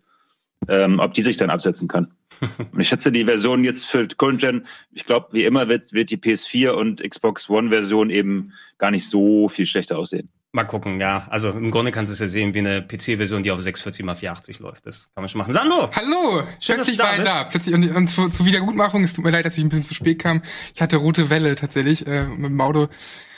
ähm, 0.69 0.99
ob 0.99 1.13
die 1.13 1.21
sich 1.21 1.37
dann 1.37 1.49
absetzen 1.49 1.87
kann. 1.87 2.13
und 2.71 2.79
ich 2.79 2.87
schätze, 2.87 3.11
die 3.11 3.25
Version 3.25 3.63
jetzt 3.63 3.85
für 3.85 4.07
Current-Gen, 4.07 4.65
ich 4.93 5.05
glaube, 5.05 5.27
wie 5.33 5.43
immer 5.43 5.67
wird, 5.67 5.91
wird 5.91 6.09
die 6.09 6.17
PS4 6.17 6.69
und 6.71 7.03
Xbox 7.07 7.49
One-Version 7.49 8.09
eben 8.09 8.53
gar 8.77 8.91
nicht 8.91 9.09
so 9.09 9.49
viel 9.49 9.65
schlechter 9.65 9.97
aussehen. 9.97 10.29
Mal 10.53 10.63
gucken, 10.63 11.01
ja. 11.01 11.27
Also 11.29 11.49
im 11.49 11.69
Grunde 11.69 11.91
kannst 11.91 12.11
du 12.11 12.13
es 12.13 12.19
ja 12.21 12.27
sehen 12.27 12.53
wie 12.53 12.59
eine 12.59 12.81
PC-Version, 12.81 13.43
die 13.43 13.51
auf 13.51 13.59
640 13.59 14.05
x 14.05 14.19
480 14.19 14.59
läuft. 14.59 14.85
Das 14.85 15.09
kann 15.13 15.21
man 15.21 15.27
schon 15.27 15.39
machen. 15.39 15.51
Sandro! 15.51 15.89
Hallo! 15.93 16.43
Plötzlich 16.65 16.97
war 16.97 17.17
da. 17.17 17.43
Plötzlich, 17.43 17.75
und, 17.75 17.93
und 17.93 18.07
zu, 18.07 18.29
zur 18.29 18.45
Wiedergutmachung, 18.45 19.03
es 19.03 19.13
tut 19.13 19.25
mir 19.25 19.31
leid, 19.31 19.43
dass 19.43 19.57
ich 19.57 19.65
ein 19.65 19.67
bisschen 19.67 19.83
zu 19.83 19.93
spät 19.93 20.19
kam. 20.19 20.43
Ich 20.73 20.81
hatte 20.81 20.95
rote 20.95 21.29
Welle 21.29 21.55
tatsächlich 21.55 22.07
äh, 22.07 22.27
mit 22.27 22.51
dem 22.51 22.61
Auto. 22.61 22.87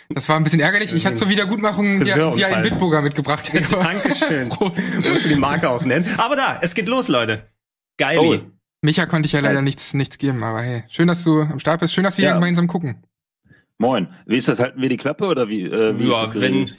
Das 0.10 0.30
war 0.30 0.38
ein 0.38 0.44
bisschen 0.44 0.60
ärgerlich. 0.60 0.94
Ich 0.94 1.06
hatte 1.06 1.18
zur 1.18 1.30
Wiedergutmachung 1.30 2.04
dir, 2.04 2.32
dir 2.32 2.48
einen 2.48 2.64
Bitburger 2.64 3.02
mitgebracht. 3.02 3.52
Dankeschön. 3.72 4.48
Musst 4.60 5.26
du 5.26 5.30
die 5.30 5.36
Marke 5.36 5.70
auch 5.70 5.84
nennen. 5.84 6.08
Aber 6.18 6.36
da, 6.36 6.60
es 6.62 6.74
geht 6.76 6.88
los, 6.88 7.08
Leute. 7.08 7.50
Geil. 7.98 8.18
Oh. 8.20 8.40
Micha 8.82 9.06
konnte 9.06 9.26
ich 9.26 9.34
ja 9.34 9.40
leider 9.40 9.62
nichts, 9.62 9.94
nichts 9.94 10.18
geben, 10.18 10.44
aber 10.44 10.62
hey, 10.62 10.84
schön, 10.90 11.08
dass 11.08 11.24
du 11.24 11.42
am 11.42 11.60
Start 11.60 11.80
bist. 11.80 11.94
Schön, 11.94 12.04
dass 12.04 12.18
wir 12.18 12.26
ja. 12.26 12.34
gemeinsam 12.34 12.68
gucken. 12.68 13.04
Moin. 13.80 14.14
Wie 14.26 14.38
ist 14.38 14.48
das? 14.48 14.60
Halten 14.60 14.82
wir 14.82 14.90
die 14.90 14.98
Klappe 14.98 15.26
oder 15.26 15.50
wie? 15.50 15.64
Äh, 15.64 15.98
wie 16.00 16.10
ja, 16.10 16.34
wenn 16.34 16.76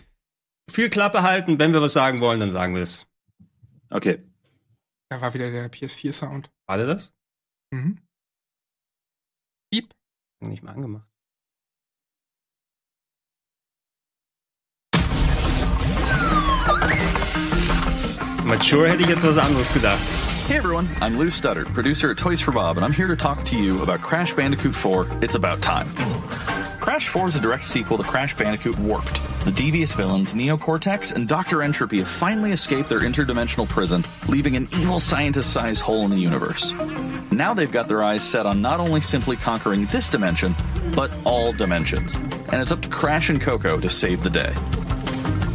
viel 0.70 0.90
Klappe 0.90 1.22
halten, 1.22 1.58
wenn 1.58 1.72
wir 1.72 1.82
was 1.82 1.92
sagen 1.92 2.20
wollen, 2.20 2.40
dann 2.40 2.50
sagen 2.50 2.74
wir 2.74 2.82
es. 2.82 3.06
Okay. 3.90 4.22
Da 5.10 5.20
war 5.20 5.34
wieder 5.34 5.50
der 5.50 5.70
PS4-Sound. 5.70 6.50
War 6.66 6.76
der 6.76 6.86
das? 6.86 7.12
Mhm. 7.70 7.98
Piep. 9.72 9.94
Nicht 10.40 10.62
mal 10.62 10.72
angemacht. 10.72 11.07
Mature 18.44 18.88
hätte 18.88 19.02
ich 19.02 19.08
jetzt 19.08 19.24
was 19.24 19.38
anderes 19.38 19.72
gedacht. 19.72 20.02
Hey 20.48 20.56
everyone, 20.56 20.88
I'm 21.00 21.18
Lou 21.18 21.30
Studdard, 21.30 21.72
producer 21.74 22.10
at 22.10 22.16
Toys 22.16 22.40
for 22.40 22.52
Bob, 22.52 22.76
and 22.76 22.84
I'm 22.84 22.92
here 22.92 23.06
to 23.06 23.16
talk 23.16 23.44
to 23.46 23.56
you 23.56 23.82
about 23.82 24.00
Crash 24.00 24.32
Bandicoot 24.32 24.74
4 24.74 25.06
It's 25.22 25.34
About 25.34 25.60
Time. 25.60 25.88
Crash 26.80 27.08
4 27.08 27.28
is 27.28 27.36
a 27.36 27.40
direct 27.40 27.64
sequel 27.64 27.98
to 27.98 28.02
Crash 28.02 28.34
Bandicoot 28.34 28.78
Warped. 28.78 29.22
The 29.44 29.52
devious 29.52 29.92
villains, 29.92 30.34
Neo 30.34 30.56
Cortex 30.56 31.12
and 31.12 31.28
Dr. 31.28 31.62
Entropy, 31.62 31.98
have 31.98 32.08
finally 32.08 32.52
escaped 32.52 32.88
their 32.88 33.00
interdimensional 33.00 33.68
prison, 33.68 34.04
leaving 34.26 34.56
an 34.56 34.68
evil 34.72 34.98
scientist 34.98 35.52
sized 35.52 35.82
hole 35.82 36.04
in 36.06 36.10
the 36.10 36.16
universe. 36.16 36.72
Now 37.30 37.52
they've 37.52 37.70
got 37.70 37.88
their 37.88 38.02
eyes 38.02 38.22
set 38.22 38.46
on 38.46 38.62
not 38.62 38.80
only 38.80 39.02
simply 39.02 39.36
conquering 39.36 39.86
this 39.86 40.08
dimension, 40.08 40.54
but 40.94 41.12
all 41.24 41.52
dimensions. 41.52 42.14
And 42.14 42.62
it's 42.62 42.72
up 42.72 42.80
to 42.80 42.88
Crash 42.88 43.28
and 43.28 43.40
Coco 43.40 43.78
to 43.78 43.90
save 43.90 44.22
the 44.22 44.30
day. 44.30 44.54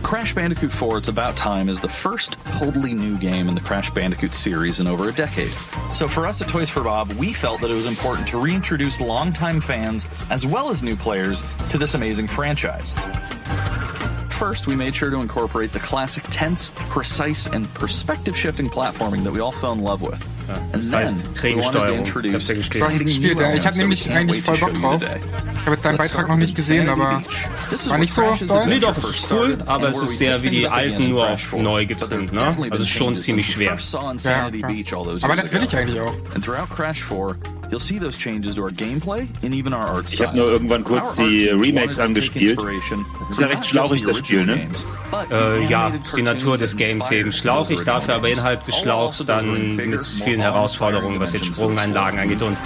Crash 0.03 0.35
Bandicoot 0.35 0.71
4 0.71 0.97
It's 0.99 1.07
About 1.07 1.35
Time 1.37 1.69
is 1.69 1.79
the 1.79 1.87
first 1.87 2.33
totally 2.59 2.93
new 2.93 3.17
game 3.17 3.47
in 3.47 3.55
the 3.55 3.61
Crash 3.61 3.89
Bandicoot 3.89 4.33
series 4.33 4.79
in 4.79 4.85
over 4.85 5.09
a 5.09 5.13
decade. 5.13 5.51
So 5.93 6.07
for 6.07 6.27
us 6.27 6.41
at 6.41 6.49
Toys 6.49 6.69
for 6.69 6.83
Bob, 6.83 7.11
we 7.13 7.31
felt 7.31 7.61
that 7.61 7.71
it 7.71 7.73
was 7.73 7.85
important 7.85 8.27
to 8.27 8.37
reintroduce 8.37 8.99
longtime 8.99 9.61
fans 9.61 10.07
as 10.29 10.45
well 10.45 10.69
as 10.69 10.83
new 10.83 10.95
players 10.95 11.41
to 11.69 11.77
this 11.77 11.95
amazing 11.95 12.27
franchise. 12.27 12.93
First, 14.29 14.67
we 14.67 14.75
made 14.75 14.93
sure 14.93 15.09
to 15.09 15.17
incorporate 15.17 15.71
the 15.71 15.79
classic 15.79 16.25
tense, 16.29 16.71
precise, 16.75 17.47
and 17.47 17.73
perspective 17.73 18.37
shifting 18.37 18.69
platforming 18.69 19.23
that 19.23 19.31
we 19.31 19.39
all 19.39 19.53
fell 19.53 19.71
in 19.71 19.79
love 19.79 20.01
with. 20.01 20.32
Ja, 20.47 20.57
das 20.73 20.91
heißt 20.91 21.27
Trägensteuerung. 21.33 22.03
Ich 22.23 22.33
hab's 22.33 22.47
ja 22.47 22.55
gespielt. 22.55 23.39
Ja. 23.39 23.53
Ich 23.53 23.65
hatte 23.65 23.77
nämlich 23.77 24.11
eigentlich 24.11 24.43
voll 24.43 24.57
Bock 24.57 24.73
drauf. 24.81 25.01
Ich 25.01 25.61
habe 25.61 25.71
jetzt 25.71 25.85
deinen 25.85 25.97
Beitrag 25.97 26.27
noch 26.27 26.35
nicht 26.35 26.55
gesehen, 26.55 26.89
aber 26.89 27.23
war 27.87 27.97
nicht 27.97 28.13
so 28.13 28.21
toll. 28.47 28.65
Nee, 28.67 28.79
doch, 28.79 28.97
es 28.97 29.09
ist 29.09 29.31
cool, 29.31 29.57
aber 29.65 29.89
es 29.89 30.01
ist 30.01 30.17
sehr 30.17 30.43
wie 30.43 30.49
die 30.49 30.67
alten 30.67 31.09
nur 31.09 31.29
auf 31.29 31.53
neu 31.55 31.85
getrimmt, 31.85 32.33
ne? 32.33 32.41
Also 32.69 32.85
schon 32.85 33.17
ziemlich 33.17 33.51
schwer. 33.53 33.77
Ja, 34.23 34.49
aber 35.21 35.35
das 35.37 35.53
will 35.53 35.63
ich 35.63 35.75
eigentlich 35.77 36.01
auch. 36.01 36.13
You'll 37.69 37.79
see 37.79 37.97
those 37.99 38.17
changes 38.17 38.55
to 38.55 38.63
our 38.63 38.69
gameplay 38.69 39.27
and 39.43 39.53
even 39.53 39.73
our 39.73 39.85
art 39.85 40.11
Ich 40.11 40.21
habe 40.21 40.37
nur 40.37 40.47
irgendwann 40.47 40.83
kurz 40.83 41.15
die 41.15 41.47
Remakes 41.47 41.99
angespielt. 41.99 42.57
Das 42.57 43.29
ist 43.31 43.39
ja 43.39 43.47
recht 43.47 43.65
schlauchig, 43.65 44.03
das 44.03 44.17
Spiel, 44.19 44.45
ne? 44.45 44.67
Äh, 45.31 45.65
ja, 45.65 45.91
die 46.15 46.21
Natur 46.21 46.57
des 46.57 46.77
Games 46.77 47.09
eben 47.11 47.31
schlauchig, 47.31 47.83
dafür 47.83 48.15
aber 48.15 48.29
innerhalb 48.29 48.63
des 48.65 48.75
Schlauchs 48.75 49.25
dann 49.25 49.75
mit 49.77 50.03
vielen 50.03 50.41
Herausforderungen, 50.41 51.19
was 51.19 51.33
jetzt 51.33 51.45
Sprungeinlagen 51.45 52.19
angeht. 52.19 52.41
Und 52.41 52.61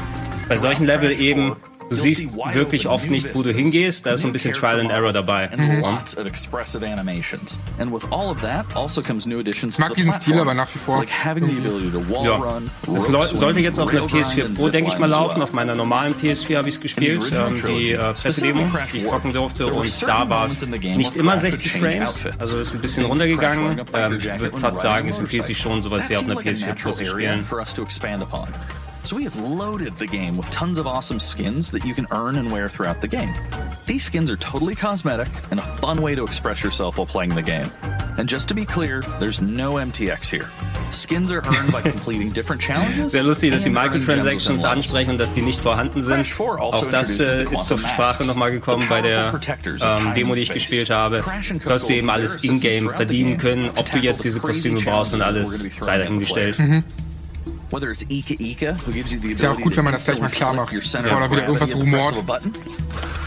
bei 0.49 0.57
solchen 0.57 0.85
Level 0.85 1.11
eben 1.11 1.55
Du 1.89 1.95
siehst 1.95 2.27
wirklich 2.53 2.87
oft 2.87 3.09
nicht, 3.09 3.33
wo 3.35 3.43
du 3.43 3.51
hingehst. 3.51 4.05
Da 4.05 4.11
ist 4.11 4.21
so 4.21 4.27
ein 4.27 4.33
bisschen 4.33 4.53
Trial 4.53 4.79
and 4.81 4.91
Error 4.91 5.13
dabei. 5.13 5.49
Mhm. 5.55 5.83
Also 8.75 9.01
ich 9.73 9.79
mag 9.79 9.93
diesen 9.95 10.11
Stil 10.13 10.39
aber 10.39 10.53
nach 10.53 10.73
wie 10.73 10.79
vor. 10.79 11.03
Ja. 12.25 12.61
Es 12.95 13.03
sollte 13.39 13.59
jetzt 13.61 13.79
auf 13.79 13.89
einer 13.89 14.01
PS4 14.03 14.55
Pro, 14.55 14.69
denke 14.69 14.91
ich 14.91 14.99
mal, 14.99 15.07
laufen. 15.07 15.41
Auf 15.41 15.53
meiner 15.53 15.75
normalen 15.75 16.13
PS4 16.15 16.57
habe 16.57 16.69
ich 16.69 16.75
es 16.75 16.81
gespielt. 16.81 17.31
Ähm, 17.33 17.61
die 17.67 17.91
äh, 17.91 18.13
Pressedemo, 18.13 18.67
die 18.91 18.97
ich 18.97 19.05
zocken 19.05 19.33
durfte. 19.33 19.67
Und 19.67 20.03
da 20.07 20.29
war 20.29 20.45
es 20.45 20.61
nicht 20.65 21.15
immer 21.15 21.37
60 21.37 21.71
Frames. 21.73 22.19
Also 22.39 22.59
ist 22.59 22.73
ein 22.73 22.81
bisschen 22.81 23.05
runtergegangen. 23.05 23.81
Ähm, 23.93 24.17
ich 24.17 24.39
würde 24.39 24.59
fast 24.59 24.81
sagen, 24.81 25.09
es 25.09 25.19
empfiehlt 25.19 25.45
sich 25.45 25.57
schon, 25.57 25.81
sowas 25.83 26.07
hier 26.07 26.19
auf 26.19 26.25
einer 26.25 26.35
PS4 26.39 26.73
Pro 26.81 26.91
zu 26.91 27.05
spielen. 27.05 27.45
So 29.03 29.15
we 29.15 29.23
have 29.23 29.39
loaded 29.39 29.97
the 29.97 30.07
game 30.07 30.35
with 30.35 30.49
tons 30.49 30.77
of 30.77 30.85
awesome 30.85 31.19
skins 31.19 31.71
that 31.71 31.85
you 31.85 31.93
can 31.93 32.07
earn 32.11 32.35
and 32.35 32.51
wear 32.51 32.67
throughout 32.69 32.99
the 32.99 33.07
game. 33.07 33.33
These 33.85 34.03
skins 34.03 34.29
are 34.29 34.35
totally 34.35 34.75
cosmetic 34.75 35.29
and 35.49 35.59
a 35.59 35.63
fun 35.77 36.01
way 36.01 36.13
to 36.15 36.23
express 36.23 36.61
yourself 36.61 36.97
while 36.97 37.07
playing 37.07 37.33
the 37.33 37.41
game. 37.41 37.71
And 38.17 38.27
just 38.27 38.47
to 38.49 38.53
be 38.53 38.65
clear, 38.65 39.01
there's 39.19 39.39
no 39.39 39.75
MTX 39.75 40.27
here. 40.27 40.49
Skins 40.91 41.31
are 41.31 41.37
earned 41.37 41.71
by 41.71 41.81
completing 41.89 42.31
different 42.31 42.61
challenges. 42.61 43.11
Sehr 43.13 43.23
lustig, 43.23 43.51
dass 43.51 43.63
die 43.63 43.69
Microtransactions 43.69 44.65
ansprechen 44.65 45.11
und 45.11 45.17
dass 45.19 45.33
die 45.33 45.41
nicht 45.41 45.61
vorhanden 45.61 46.01
sind. 46.01 46.19
Also 46.19 46.57
Auch 46.57 46.87
das 46.87 47.19
äh, 47.19 47.43
ist 47.43 47.65
zur 47.65 47.77
Sprache 47.77 48.25
nochmal 48.25 48.51
gekommen 48.51 48.87
bei 48.89 49.01
der 49.01 49.33
ähm, 49.81 50.13
Demo, 50.15 50.33
die 50.33 50.41
ich 50.41 50.53
gespielt 50.53 50.89
habe. 50.89 51.23
Sollst 51.63 51.89
du 51.89 51.93
eben 51.93 52.09
alles 52.09 52.43
in-game 52.43 52.89
verdienen 52.89 53.37
können. 53.37 53.69
Ob 53.75 53.89
du 53.89 53.99
jetzt 53.99 54.23
diese 54.23 54.39
Kostüme 54.39 54.81
brauchst 54.81 55.13
und 55.13 55.21
alles, 55.21 55.69
sei 55.79 55.97
dahingestellt. 55.97 56.59
Mhm. 56.59 56.83
Ist 59.33 59.41
ja 59.43 59.51
auch 59.51 59.59
gut, 59.61 59.75
wenn 59.77 59.83
man 59.83 59.93
das 59.93 60.05
gleich 60.05 60.19
mal 60.19 60.29
klar 60.29 60.53
macht, 60.53 60.73
bevor 60.73 61.19
da 61.19 61.31
wieder 61.31 61.41
irgendwas 61.47 61.75
rumort. 61.75 62.15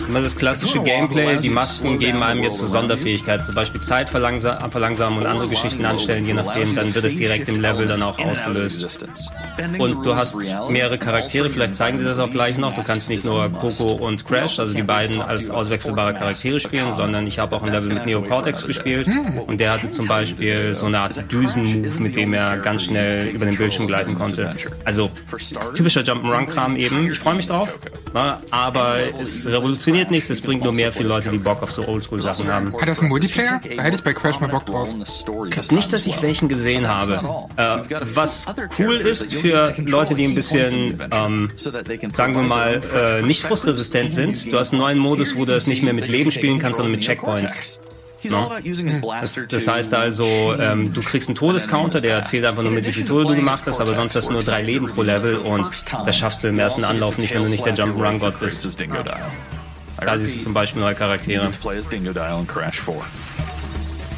Immer 0.09 0.23
das 0.23 0.35
klassische 0.35 0.83
Gameplay, 0.83 1.39
die 1.39 1.51
Masken 1.51 1.99
geben 1.99 2.23
einem 2.23 2.43
jetzt 2.43 2.59
so 2.59 2.67
Sonderfähigkeiten, 2.67 3.45
zum 3.45 3.55
Beispiel 3.55 3.81
Zeit 3.83 4.09
verlangsamen 4.11 5.19
und 5.19 5.27
andere 5.27 5.47
Geschichten 5.49 5.85
anstellen, 5.85 6.27
je 6.27 6.33
nachdem, 6.35 6.75
dann 6.75 6.93
wird 6.95 7.05
es 7.05 7.17
direkt 7.17 7.49
im 7.49 7.61
Level 7.61 7.87
dann 7.87 8.03
auch 8.03 8.19
ausgelöst. 8.19 9.07
Und 9.79 10.05
du 10.05 10.17
hast 10.17 10.37
mehrere 10.71 10.99
Charaktere, 10.99 11.51
vielleicht 11.51 11.75
zeigen 11.75 11.99
sie 11.99 12.05
das 12.05 12.19
auch 12.19 12.31
gleich 12.31 12.57
noch. 12.57 12.73
Du 12.73 12.83
kannst 12.83 13.09
nicht 13.11 13.25
nur 13.25 13.51
Coco 13.51 13.93
und 13.93 14.27
Crash, 14.27 14.59
also 14.59 14.73
die 14.75 14.83
beiden 14.83 15.21
als 15.21 15.51
auswechselbare 15.51 16.15
Charaktere 16.15 16.59
spielen, 16.61 16.93
sondern 16.93 17.27
ich 17.27 17.39
habe 17.39 17.55
auch 17.55 17.63
ein 17.63 17.71
Level 17.71 17.93
mit 17.93 18.07
Neo 18.07 18.23
Cortex 18.23 18.67
gespielt 18.67 19.09
und 19.47 19.61
der 19.61 19.73
hatte 19.73 19.91
zum 19.91 20.09
Beispiel 20.09 20.75
so 20.75 20.87
eine 20.87 20.99
Art 21.01 21.31
Düsenmove, 21.31 22.01
mit 22.01 22.17
dem 22.17 22.33
er 22.33 22.57
ganz 22.57 22.85
schnell 22.85 23.29
über 23.29 23.45
den 23.45 23.57
Bildschirm 23.57 23.87
gleiten 23.87 24.15
konnte. 24.15 24.30
Also 24.85 25.11
typischer 25.75 26.03
Jump'n'Run-Kram 26.03 26.77
eben. 26.77 27.11
Ich 27.11 27.19
freue 27.19 27.35
mich 27.35 27.47
drauf, 27.47 27.79
aber 28.51 28.99
es 29.21 29.47
revolutioniert 29.47 30.11
nichts, 30.11 30.31
es 30.31 30.41
bringt 30.41 30.63
nur 30.63 30.73
mehr 30.73 30.93
für 30.93 31.03
Leute, 31.03 31.31
die 31.31 31.39
Bock 31.39 31.63
auf 31.63 31.73
so 31.73 31.87
Oldschool-Sachen 31.87 32.49
haben. 32.49 32.75
Hat 32.81 32.89
das 32.89 33.01
einen 33.01 33.09
Multiplayer? 33.09 33.61
Da 33.77 33.83
hätte 33.83 33.97
ich 33.97 34.03
bei 34.03 34.13
Crash 34.13 34.41
mal 34.41 34.49
Bock 34.49 34.67
drauf. 34.67 34.89
Nicht, 35.71 35.93
dass 35.93 36.07
ich 36.07 36.23
welchen 36.23 36.49
gesehen 36.49 36.89
habe. 36.89 37.21
Äh, 37.57 38.01
was 38.15 38.47
cool 38.79 38.97
ist 38.97 39.33
für 39.35 39.75
Leute, 39.87 40.15
die 40.15 40.25
ein 40.25 40.35
bisschen, 40.35 41.01
ähm, 41.13 41.51
sagen 42.13 42.35
wir 42.35 42.43
mal, 42.43 42.81
äh, 42.95 43.23
nicht 43.23 43.43
frustresistent 43.43 44.13
sind, 44.13 44.53
du 44.53 44.59
hast 44.59 44.73
einen 44.73 44.81
neuen 44.81 44.99
Modus, 44.99 45.37
wo 45.37 45.45
du 45.45 45.55
es 45.55 45.67
nicht 45.67 45.83
mehr 45.83 45.93
mit 45.93 46.09
Leben 46.09 46.31
spielen 46.31 46.59
kannst, 46.59 46.77
sondern 46.77 46.93
mit 46.93 47.01
Checkpoints. 47.01 47.81
No? 48.25 48.51
Das, 49.21 49.41
das, 49.49 49.69
heißt 49.69 49.95
also, 49.95 50.55
ähm, 50.59 50.93
du 50.93 51.01
kriegst 51.01 51.29
einen 51.29 51.37
Todescounter, 51.37 52.01
der 52.01 52.25
zählt 52.25 52.45
einfach 52.45 52.63
nur 52.63 52.73
mit, 52.73 52.87
wie 52.87 52.93
viel 52.93 53.07
Tode 53.07 53.29
du 53.29 53.35
gemacht 53.35 53.63
hast, 53.67 53.81
aber 53.81 53.95
sonst 53.95 54.15
hast 54.15 54.29
du 54.29 54.33
nur 54.33 54.43
drei 54.43 54.63
Leben 54.63 54.89
pro 54.89 55.03
Level 55.03 55.39
und 55.39 55.71
das 56.05 56.17
schaffst 56.17 56.45
du 56.45 56.49
im 56.49 56.59
ersten 56.59 56.85
Anlauf 56.85 57.17
nicht, 57.19 57.33
wenn 57.35 57.45
du 57.45 57.51
nicht 57.51 57.65
der 57.65 57.75
Jump'n'Run-Gott 57.75 58.39
bist. 58.41 58.67
Da 59.99 60.19
siehst 60.19 60.37
du 60.37 60.41
zum 60.41 60.55
Beispiel 60.55 60.83
neue 60.83 60.95
Charaktere. 60.95 61.51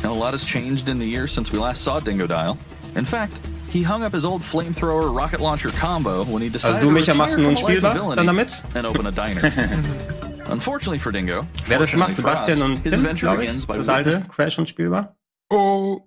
Now, 0.03 0.13
a 0.13 0.15
lot 0.15 0.33
has 0.33 0.45
changed 0.45 0.89
in 0.89 0.99
the 0.99 1.07
years 1.07 1.33
since 1.33 1.53
we 1.53 1.59
last 1.59 1.85
saw 1.85 2.01
Dingodile. 2.01 2.59
In 2.97 3.05
fact, 3.05 3.39
he 3.71 3.83
hung 3.83 4.03
up 4.03 4.13
his 4.13 4.25
old 4.25 4.43
flamethrower 4.43 5.15
rocket 5.15 5.41
launcher 5.41 5.71
combo 5.71 6.25
when 6.25 6.43
he 6.43 6.49
decided 6.49 6.83
also 6.83 6.89
du, 6.89 6.93
Micha, 6.93 7.15
machst 7.15 7.37
du 7.37 7.43
nun 7.43 7.57
spielbar 7.57 7.95
dann 8.17 8.27
damit? 8.27 8.63
and 8.75 8.85
open 8.85 9.07
a 9.07 9.13
diner. 9.13 9.41
Unfortunately 10.51 10.99
for 10.99 11.13
Dingo. 11.13 11.47
Wer 11.67 11.79
das 11.79 11.93
gemacht? 11.93 12.15
Sebastian 12.15 12.63
und 12.63 12.83
Tim, 12.85 13.15
glaube 13.15 13.45
ich. 13.45 13.67
Das 13.67 13.89
alte 13.89 14.25
Crash 14.29 14.59
und 14.59 14.69
spielbar. 14.69 15.17
Oh. 15.51 16.01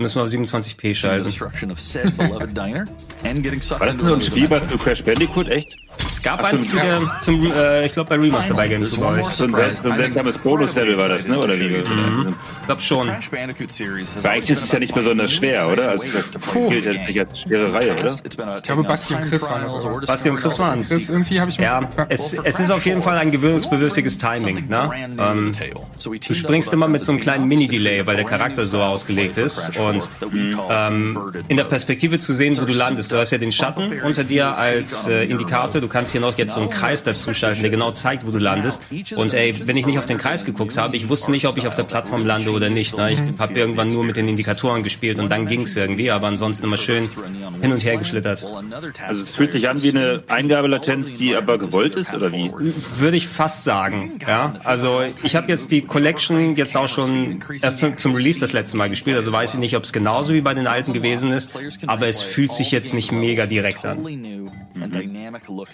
Müssen 0.00 0.16
wir 0.16 0.24
auf 0.24 0.28
27p 0.28 0.94
schalten. 0.94 1.24
War 3.80 3.86
das 3.86 3.96
nur 3.96 4.16
ein 4.16 4.22
Spielbar 4.22 4.64
zu 4.64 4.76
Crash 4.76 5.04
Bandicoot, 5.04 5.48
echt? 5.48 5.76
Es 6.08 6.22
gab 6.22 6.40
Ach, 6.42 6.52
eins 6.52 6.68
zu 6.68 6.76
der, 6.76 7.00
zum, 7.22 7.52
äh, 7.52 7.86
ich 7.86 7.92
glaube 7.92 8.08
bei 8.08 8.22
Remaster 8.22 8.54
bei 8.54 8.68
Game 8.68 8.80
bei 8.80 9.20
euch. 9.20 9.26
So 9.26 9.44
ein, 9.44 9.54
so 9.74 9.90
ein 9.90 9.96
seltsames 9.96 10.38
Bonus-Level 10.38 10.96
war 10.96 11.08
das, 11.08 11.28
ne? 11.28 11.38
Oder 11.38 11.58
wie? 11.58 11.68
Mhm. 11.68 12.34
Ich 12.60 12.66
glaube 12.66 12.80
schon. 12.80 13.08
Weil 13.08 14.32
eigentlich 14.32 14.50
ist 14.50 14.64
es 14.64 14.72
ja 14.72 14.78
nicht 14.78 14.94
besonders 14.94 15.32
schwer, 15.32 15.68
oder? 15.68 15.90
Also 15.90 16.04
das 16.16 16.30
gilt 16.68 16.84
ja 16.84 16.92
nicht 16.92 17.20
als 17.20 17.40
schwere 17.40 17.72
Reihe, 17.74 17.92
oder? 17.92 18.16
Ich 18.24 18.62
glaube, 18.62 18.84
Basti 18.84 19.14
und 19.14 19.30
Chris 19.30 19.42
waren 19.42 19.64
es. 20.00 20.06
Basti 20.06 20.30
und 20.30 20.36
Chris 20.36 20.58
waren 20.58 20.80
es. 20.80 21.08
irgendwie 21.08 21.40
habe 21.40 21.50
ich 21.50 21.58
Ja, 21.58 21.88
es, 22.08 22.34
es 22.34 22.60
ist 22.60 22.70
auf 22.70 22.84
jeden 22.86 23.02
Fall 23.02 23.18
ein 23.18 23.30
gewöhnungsbedürftiges 23.30 24.18
Timing, 24.18 24.68
ne? 24.68 24.90
Ähm, 25.18 25.52
du 25.98 26.34
springst 26.34 26.72
immer 26.72 26.88
mit 26.88 27.04
so 27.04 27.12
einem 27.12 27.20
kleinen 27.20 27.46
Mini-Delay, 27.46 28.06
weil 28.06 28.16
der 28.16 28.24
Charakter 28.24 28.64
so 28.64 28.82
ausgelegt 28.82 29.38
ist 29.38 29.76
und 29.78 30.10
ähm, 30.70 31.18
in 31.48 31.56
der 31.56 31.64
Perspektive 31.64 32.18
zu 32.18 32.34
sehen, 32.34 32.56
wo 32.60 32.64
du 32.64 32.72
landest. 32.72 33.12
Du 33.12 33.16
hast 33.16 33.30
ja 33.30 33.38
den 33.38 33.52
Schatten 33.52 34.00
unter 34.02 34.24
dir 34.24 34.56
als 34.56 35.06
äh, 35.06 35.24
Indikator, 35.24 35.80
du 35.84 35.88
kannst 35.88 36.12
hier 36.12 36.20
noch 36.20 36.36
jetzt 36.38 36.54
so 36.54 36.60
einen 36.60 36.70
Kreis 36.70 37.04
dazuschalten, 37.04 37.62
der 37.62 37.70
genau 37.70 37.92
zeigt, 37.92 38.26
wo 38.26 38.30
du 38.30 38.38
landest. 38.38 38.82
Und 39.16 39.34
ey, 39.34 39.54
wenn 39.66 39.76
ich 39.76 39.86
nicht 39.86 39.98
auf 39.98 40.06
den 40.06 40.18
Kreis 40.18 40.44
geguckt 40.44 40.76
habe, 40.78 40.96
ich 40.96 41.08
wusste 41.08 41.30
nicht, 41.30 41.46
ob 41.46 41.58
ich 41.58 41.66
auf 41.66 41.74
der 41.74 41.84
Plattform 41.84 42.24
lande 42.26 42.50
oder 42.50 42.70
nicht. 42.70 42.96
Ne? 42.96 43.12
Ich 43.12 43.20
habe 43.38 43.54
irgendwann 43.54 43.88
nur 43.88 44.02
mit 44.02 44.16
den 44.16 44.26
Indikatoren 44.26 44.82
gespielt 44.82 45.18
und 45.18 45.30
dann 45.30 45.46
ging's 45.46 45.76
irgendwie, 45.76 46.10
aber 46.10 46.26
ansonsten 46.26 46.66
immer 46.66 46.78
schön 46.78 47.08
hin 47.60 47.70
und 47.70 47.84
her 47.84 47.96
geschlittert. 47.98 48.46
Also 49.06 49.22
es 49.22 49.34
fühlt 49.34 49.50
sich 49.50 49.68
an 49.68 49.82
wie 49.82 49.90
eine 49.90 50.22
Eingabelatenz, 50.28 51.14
die 51.14 51.36
aber 51.36 51.58
gewollt 51.58 51.96
ist, 51.96 52.14
oder 52.14 52.32
wie? 52.32 52.50
Würde 52.96 53.16
ich 53.16 53.28
fast 53.28 53.64
sagen, 53.64 54.18
ja. 54.26 54.54
Also 54.64 55.02
ich 55.22 55.36
habe 55.36 55.48
jetzt 55.48 55.70
die 55.70 55.82
Collection 55.82 56.56
jetzt 56.56 56.76
auch 56.76 56.88
schon 56.88 57.40
erst 57.60 57.78
zum, 57.78 57.98
zum 57.98 58.14
Release 58.14 58.40
das 58.40 58.52
letzte 58.52 58.76
Mal 58.76 58.88
gespielt, 58.88 59.16
also 59.16 59.32
weiß 59.32 59.54
ich 59.54 59.60
nicht, 59.60 59.76
ob 59.76 59.84
es 59.84 59.92
genauso 59.92 60.32
wie 60.32 60.40
bei 60.40 60.54
den 60.54 60.66
alten 60.66 60.92
gewesen 60.94 61.30
ist, 61.30 61.52
aber 61.86 62.06
es 62.06 62.22
fühlt 62.22 62.52
sich 62.52 62.70
jetzt 62.70 62.94
nicht 62.94 63.12
mega 63.12 63.46
direkt 63.46 63.84
an. 63.84 64.02
Mhm. 64.02 64.50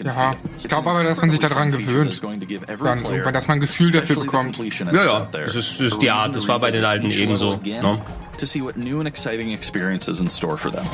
Ja, 0.03 0.35
ich 0.59 0.67
glaube 0.67 0.89
aber, 0.89 1.03
dass 1.03 1.21
man 1.21 1.29
sich 1.29 1.39
daran 1.39 1.71
gewöhnt. 1.71 2.21
Dann 2.23 3.05
irgendwann, 3.05 3.33
dass 3.33 3.47
man 3.47 3.57
ein 3.57 3.61
Gefühl 3.61 3.91
dafür 3.91 4.17
bekommt. 4.17 4.57
Ja, 4.57 5.05
ja, 5.05 5.27
das 5.31 5.55
ist, 5.55 5.79
das 5.79 5.79
ist 5.79 6.01
die 6.01 6.09
Art, 6.11 6.35
das 6.35 6.47
war 6.47 6.59
bei 6.59 6.71
den 6.71 6.83
alten 6.83 7.11
ebenso. 7.11 7.59
No? 7.81 8.01
To 8.37 8.45
see 8.45 8.61
what 8.61 8.77
new 8.77 8.99
and 8.99 9.07
exciting 9.07 9.53
experiences 9.53 10.19
in 10.19 10.29
store 10.29 10.57
for 10.57 10.71
them. 10.71 10.85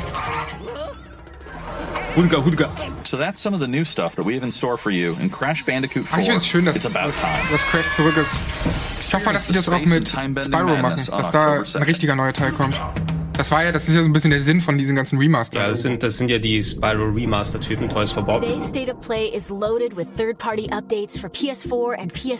Hudga, 2.15 2.43
Hudga. 2.43 2.69
So 3.03 3.15
that's 3.15 3.39
some 3.39 3.53
of 3.53 3.59
the 3.59 3.67
new 3.67 3.85
stuff 3.85 4.15
that 4.15 4.25
we 4.25 4.33
have 4.33 4.43
in 4.43 4.51
store 4.51 4.75
for 4.75 4.89
you 4.89 5.15
in 5.19 5.29
Crash 5.29 5.63
Bandicoot 5.63 6.07
4. 6.07 6.09
Ach, 6.11 6.17
ich 6.19 6.25
finde 6.25 6.37
es 6.41 6.47
schön, 6.47 6.65
dass, 6.65 6.81
dass, 6.81 6.93
dass 7.51 7.63
Crash 7.67 7.91
zurück 7.91 8.17
ist. 8.17 8.33
Ich 8.99 9.13
hoffe 9.13 9.25
mal, 9.25 9.33
dass 9.33 9.47
sie 9.47 9.53
das 9.53 9.69
auch 9.69 9.79
mit 9.85 10.09
Spyro 10.09 10.77
machen, 10.77 11.05
dass 11.11 11.29
da 11.29 11.61
ein 11.61 11.83
richtiger 11.83 12.15
neuer 12.15 12.33
Teil 12.33 12.51
kommt. 12.51 12.75
Das 13.37 13.51
war 13.51 13.63
ja, 13.63 13.71
das 13.71 13.87
ist 13.87 13.93
ja 13.93 14.01
so 14.01 14.09
ein 14.09 14.13
bisschen 14.13 14.31
der 14.31 14.41
Sinn 14.41 14.61
von 14.61 14.79
diesen 14.79 14.95
ganzen 14.95 15.19
Remaster. 15.19 15.59
Ja, 15.59 15.67
das 15.67 15.83
sind, 15.83 16.01
das 16.01 16.17
sind 16.17 16.31
ja 16.31 16.39
die 16.39 16.63
Spyro 16.63 17.05
Remaster-Typen, 17.05 17.87
Toys 17.87 18.11
for 18.11 18.23
Bob. 18.23 18.43
Finde 18.43 18.55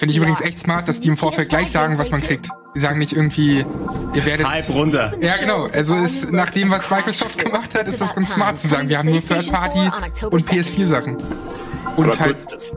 ich 0.10 0.18
übrigens 0.18 0.42
echt 0.42 0.60
smart, 0.60 0.88
dass 0.88 1.00
die 1.00 1.10
im 1.10 1.18
Vorfeld 1.18 1.50
gleich 1.50 1.72
sagen, 1.72 2.00
was 2.00 2.10
man 2.10 2.22
kriegt. 2.22 2.50
Die 2.76 2.80
sagen 2.80 2.98
nicht 2.98 3.14
irgendwie, 3.14 3.64
ihr 4.14 4.26
werdet. 4.26 4.48
Hype 4.48 4.70
runter. 4.70 5.14
Ja, 5.22 5.38
genau. 5.38 5.68
Also 5.68 5.96
ist, 5.96 6.32
nach 6.32 6.50
dem, 6.50 6.72
was 6.72 6.90
Microsoft 6.90 7.38
gemacht 7.38 7.76
hat, 7.76 7.88
ist 7.88 8.02
das 8.02 8.16
ganz 8.16 8.32
smart 8.32 8.58
zu 8.58 8.68
sagen. 8.68 8.90
Wir 8.90 8.98
haben 8.98 9.10
nur 9.10 9.20
Third-Party 9.20 9.92
und 10.26 10.50
PS4-Sachen. 10.50 11.18
Und 11.96 12.10
Aber 12.10 12.20
halt. 12.20 12.46
Kurz, 12.48 12.74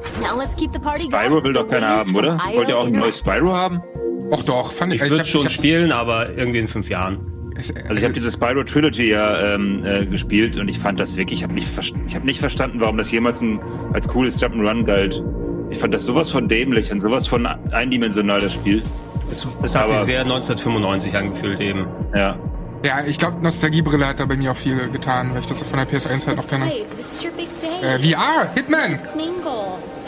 Spyro 1.03 1.43
will 1.43 1.53
doch 1.53 1.69
keiner 1.69 1.89
haben, 1.89 2.15
oder? 2.15 2.39
Wollt 2.55 2.69
ihr 2.69 2.79
auch 2.79 2.87
ein 2.87 2.93
neues 2.93 3.19
Spyro 3.19 3.55
haben? 3.55 3.83
Och 4.31 4.43
doch, 4.43 4.73
fand 4.73 4.95
ich. 4.95 5.03
Ich 5.03 5.11
würde 5.11 5.25
schon 5.25 5.51
spielen, 5.51 5.93
aber 5.93 6.37
irgendwie 6.37 6.61
in 6.61 6.69
fünf 6.69 6.89
Jahren. 6.89 7.19
Also, 7.57 7.75
also 7.75 7.95
ich 7.95 8.05
habe 8.05 8.15
diese 8.15 8.31
Spyro 8.31 8.65
Trilogy 8.65 9.11
ja 9.11 9.55
ähm, 9.55 9.85
äh, 9.85 10.07
gespielt 10.07 10.57
und 10.57 10.69
ich 10.69 10.79
fand 10.79 11.01
das 11.01 11.17
wirklich, 11.17 11.41
ich 11.41 11.43
habe 11.45 11.55
nicht, 11.55 11.69
hab 12.15 12.25
nicht 12.25 12.41
verstanden, 12.41 12.81
warum 12.81 12.97
das 12.97 13.11
jemals 13.11 13.41
ein, 13.41 13.61
als 13.93 14.09
cooles 14.09 14.41
Jump'n'Run 14.41 14.85
galt. 14.85 15.23
Ich 15.71 15.79
fand 15.79 15.95
das 15.95 16.05
sowas 16.05 16.31
von 16.31 16.49
dämlich 16.49 16.91
und 16.91 17.01
sowas 17.01 17.27
von 17.27 17.47
eindimensional, 17.47 18.41
das 18.41 18.55
Spiel. 18.55 18.83
Es, 19.31 19.47
es 19.63 19.75
hat 19.75 19.83
Aber, 19.85 19.91
sich 19.91 20.01
sehr 20.01 20.23
1995 20.23 21.17
angefühlt 21.17 21.61
eben. 21.61 21.87
Ja. 22.15 22.39
Ja, 22.85 23.05
ich 23.05 23.19
glaube, 23.19 23.43
Nostalgiebrille 23.43 24.07
hat 24.07 24.21
da 24.21 24.27
bei 24.27 24.37
mir 24.37 24.53
auch 24.53 24.57
viel 24.57 24.91
getan, 24.91 25.33
weil 25.35 25.41
ich 25.41 25.47
das 25.47 25.63
von 25.63 25.79
der 25.79 25.87
PS1 25.87 26.27
halt 26.27 26.39
noch 26.39 26.49
kenne. 26.49 26.73
Äh, 26.73 27.99
VR, 27.99 28.51
Hitman! 28.55 28.99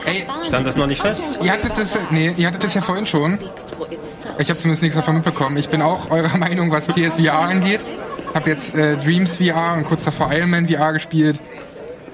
Ey, 0.04 0.26
stand 0.46 0.66
das 0.66 0.76
noch 0.76 0.86
nicht 0.86 1.00
fest? 1.00 1.38
Ihr 1.42 1.52
hattet 1.52 1.78
das, 1.78 1.98
nee, 2.10 2.34
ihr 2.36 2.46
hattet 2.46 2.64
das 2.64 2.74
ja 2.74 2.80
vorhin 2.80 3.06
schon. 3.06 3.38
Ich 4.38 4.48
habe 4.48 4.58
zumindest 4.58 4.82
nichts 4.82 4.96
davon 4.96 5.16
mitbekommen. 5.16 5.56
Ich 5.56 5.68
bin 5.68 5.82
auch 5.82 6.10
eurer 6.10 6.36
Meinung, 6.38 6.70
was 6.70 6.88
PSVR 6.88 7.38
angeht. 7.38 7.84
Hab 8.34 8.46
jetzt 8.46 8.74
äh, 8.74 8.96
Dreams 8.96 9.36
VR 9.36 9.74
und 9.74 9.84
kurz 9.84 10.04
davor 10.04 10.32
Iron 10.32 10.50
Man 10.50 10.68
VR 10.68 10.92
gespielt. 10.92 11.40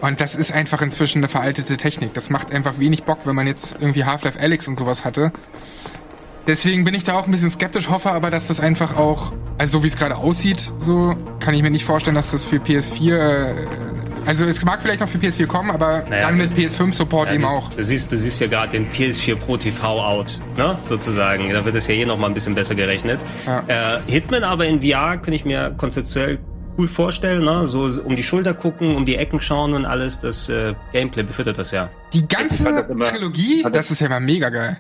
Und 0.01 0.21
das 0.21 0.35
ist 0.37 0.53
einfach 0.53 0.81
inzwischen 0.83 1.19
eine 1.19 1.29
veraltete 1.29 1.77
Technik. 1.77 2.15
Das 2.15 2.31
macht 2.31 2.53
einfach 2.53 2.79
wenig 2.79 3.05
Bock, 3.05 3.21
wenn 3.25 3.35
man 3.35 3.47
jetzt 3.47 3.77
irgendwie 3.81 4.05
Half-Life 4.05 4.39
Alyx 4.41 4.69
und 4.69 4.79
sowas 4.79 5.05
hatte. 5.05 5.33
Deswegen 6.47 6.85
bin 6.85 6.95
ich 6.95 7.05
da 7.05 7.19
auch 7.19 7.27
ein 7.27 7.31
bisschen 7.31 7.51
skeptisch, 7.51 7.91
hoffe 7.91 8.11
aber, 8.11 8.31
dass 8.31 8.47
das 8.47 8.59
einfach 8.59 8.97
auch, 8.97 9.33
also 9.59 9.79
so 9.79 9.85
wie 9.85 9.89
es 9.89 9.97
gerade 9.97 10.17
aussieht, 10.17 10.73
so 10.79 11.15
kann 11.41 11.53
ich 11.53 11.63
mir 11.63 11.71
nicht 11.71 11.85
vorstellen, 11.85 12.17
dass 12.17 12.31
das 12.31 12.45
für 12.45 12.57
PS4 12.57 13.15
äh, 13.15 13.55
also 14.29 14.45
es 14.45 14.63
mag 14.63 14.83
vielleicht 14.83 15.01
noch 15.01 15.09
für 15.09 15.17
PS4 15.17 15.47
kommen, 15.47 15.71
aber 15.71 16.05
naja, 16.07 16.27
dann 16.27 16.37
mit 16.37 16.53
PS5-Support 16.53 17.31
ja, 17.31 17.37
eben 17.37 17.47
auch. 17.47 17.71
Du 17.71 17.83
siehst, 17.83 18.13
du 18.13 18.19
siehst 18.19 18.39
ja 18.43 18.47
gerade 18.47 18.73
den 18.73 18.93
PS4 18.93 19.37
Pro 19.37 19.57
TV 19.57 20.05
out, 20.05 20.39
ne? 20.55 20.77
Sozusagen. 20.79 21.49
Da 21.51 21.65
wird 21.65 21.75
es 21.75 21.87
ja 21.87 21.95
hier 21.95 22.07
noch 22.07 22.19
mal 22.19 22.27
ein 22.27 22.35
bisschen 22.35 22.55
besser 22.55 22.75
gerechnet. 22.75 23.25
Ja. 23.47 23.97
Äh, 23.97 24.01
Hitman 24.07 24.45
aber 24.45 24.67
in 24.67 24.83
VR 24.83 25.17
könnte 25.17 25.35
ich 25.35 25.47
mir 25.47 25.75
konzeptuell 25.79 26.39
cool 26.77 26.89
vorstellen, 26.89 27.43
ne? 27.43 27.65
So 27.65 27.89
um 28.05 28.17
die 28.17 28.23
Schulter 28.23 28.53
gucken, 28.53 28.97
um 28.97 29.07
die 29.07 29.17
Ecken 29.17 29.41
schauen 29.41 29.73
und 29.73 29.87
alles. 29.87 30.21
Das 30.21 30.51
äh, 30.51 30.75
Gameplay 30.93 31.23
befüttert 31.23 31.57
das 31.57 31.71
ja. 31.71 31.89
Die 32.13 32.29
ganze 32.29 32.65
das 32.65 32.87
immer, 32.91 33.07
Trilogie, 33.07 33.65
das 33.73 33.91
ist 33.91 34.01
ja 34.01 34.09
immer 34.09 34.21
mega 34.21 34.51
geil. 34.51 34.77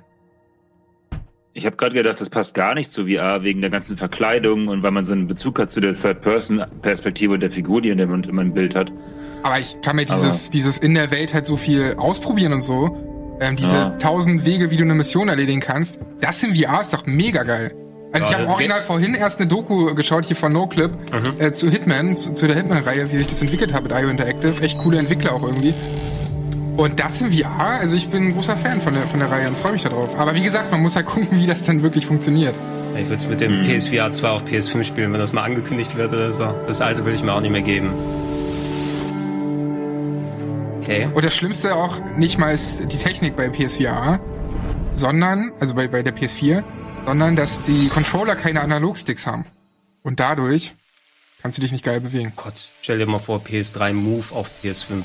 Ich 1.55 1.65
habe 1.65 1.77
gerade 1.77 1.95
gedacht, 1.95 2.21
das 2.21 2.29
passt 2.29 2.55
gar 2.55 2.75
nicht 2.75 2.91
zu 2.91 3.07
VR 3.07 3.43
wegen 3.45 3.63
der 3.63 3.71
ganzen 3.71 3.97
Verkleidung 3.97 4.69
und 4.69 4.83
weil 4.83 4.91
man 4.91 5.07
so 5.07 5.15
einen 5.15 5.27
Bezug 5.27 5.59
hat 5.59 5.71
zu 5.71 5.81
der 5.81 5.95
Third-Person-Perspektive 5.95 7.39
der 7.39 7.51
Figur, 7.51 7.81
die 7.81 7.95
man 7.95 8.23
immer 8.25 8.43
ein 8.43 8.53
Bild 8.53 8.77
hat. 8.77 8.93
Aber 9.43 9.59
ich 9.59 9.81
kann 9.83 9.97
mir 9.97 10.07
dieses, 10.07 10.51
dieses 10.51 10.79
in 10.79 10.95
der 10.95 11.11
Welt 11.11 11.35
halt 11.35 11.47
so 11.47 11.57
viel 11.57 11.95
ausprobieren 11.97 12.53
und 12.53 12.63
so. 12.63 12.97
Ähm, 13.41 13.57
diese 13.57 13.97
tausend 14.01 14.41
ja. 14.41 14.47
Wege, 14.47 14.71
wie 14.71 14.77
du 14.77 14.85
eine 14.85 14.95
Mission 14.95 15.29
erledigen 15.29 15.61
kannst. 15.61 15.99
Das 16.21 16.43
in 16.43 16.55
VR 16.55 16.81
ist 16.81 16.93
doch 16.93 17.07
mega 17.07 17.45
geil. 17.45 17.73
Also 18.13 18.27
ja, 18.27 18.33
ich 18.33 18.39
habe 18.39 18.51
original 18.51 18.83
vorhin 18.83 19.15
erst 19.15 19.39
eine 19.39 19.47
Doku 19.47 19.95
geschaut 19.95 20.25
hier 20.25 20.35
von 20.35 20.53
NoClip 20.53 20.91
mhm. 20.91 21.41
äh, 21.41 21.53
zu 21.53 21.71
Hitman, 21.71 22.17
zu, 22.17 22.33
zu 22.33 22.47
der 22.47 22.57
Hitman-Reihe, 22.57 23.13
wie 23.13 23.17
sich 23.17 23.27
das 23.27 23.41
entwickelt 23.43 23.75
hat 23.75 23.83
mit 23.83 23.93
IO 23.93 24.09
Interactive. 24.09 24.63
Echt 24.63 24.79
coole 24.79 24.99
Entwickler 24.99 25.35
auch 25.35 25.43
irgendwie. 25.43 25.75
Und 26.79 27.01
das 27.01 27.21
in 27.21 27.33
VR, 27.33 27.81
also 27.81 27.97
ich 27.97 28.09
bin 28.09 28.29
ein 28.29 28.35
großer 28.35 28.57
Fan 28.57 28.81
von 28.81 28.95
der, 28.95 29.03
von 29.03 29.19
der 29.19 29.31
Reihe 29.31 29.49
und 29.49 29.59
freue 29.59 29.73
mich 29.73 29.83
darauf. 29.83 30.17
Aber 30.19 30.35
wie 30.35 30.43
gesagt, 30.43 30.71
man 30.71 30.81
muss 30.81 30.97
halt 30.97 31.07
gucken, 31.07 31.29
wie 31.33 31.47
das 31.47 31.65
dann 31.65 31.83
wirklich 31.83 32.07
funktioniert. 32.07 32.55
Ich 32.97 33.05
würde 33.05 33.17
es 33.17 33.29
mit 33.29 33.41
dem 33.41 33.63
mhm. 33.63 33.65
PSVR 33.65 34.13
2 34.13 34.29
auf 34.29 34.45
PS5 34.45 34.85
spielen, 34.85 35.13
wenn 35.13 35.21
das 35.21 35.33
mal 35.33 35.43
angekündigt 35.43 35.97
wird 35.97 36.13
oder 36.13 36.31
so. 36.31 36.45
Das 36.67 36.81
alte 36.81 37.05
will 37.05 37.15
ich 37.15 37.23
mir 37.23 37.33
auch 37.33 37.41
nicht 37.41 37.51
mehr 37.51 37.63
geben. 37.63 37.91
Okay. 40.89 41.07
Und 41.13 41.23
das 41.23 41.37
Schlimmste 41.37 41.77
auch 41.77 42.01
nicht 42.17 42.39
mal 42.39 42.55
ist 42.55 42.91
die 42.91 42.97
Technik 42.97 43.37
bei 43.37 43.51
PSVR, 43.51 44.21
sondern, 44.95 45.53
also 45.61 45.75
bei, 45.75 45.87
bei 45.87 46.03
der 46.03 46.17
PS4, 46.17 46.65
sondern 47.05 47.37
dass 47.37 47.63
die 47.63 47.89
Controller 47.89 48.37
keine 48.37 48.63
Analogsticks 48.63 49.27
haben. 49.27 49.45
Und 50.03 50.19
dadurch 50.19 50.75
kannst 51.43 51.59
du 51.59 51.63
dich 51.63 51.73
nicht 51.73 51.85
geil 51.85 52.01
bewegen. 52.01 52.33
Gott, 52.37 52.55
stell 52.81 52.97
dir 52.97 53.05
mal 53.05 53.19
vor, 53.19 53.41
PS3 53.41 53.93
Move 53.93 54.35
auf 54.35 54.49
PS5. 54.65 55.03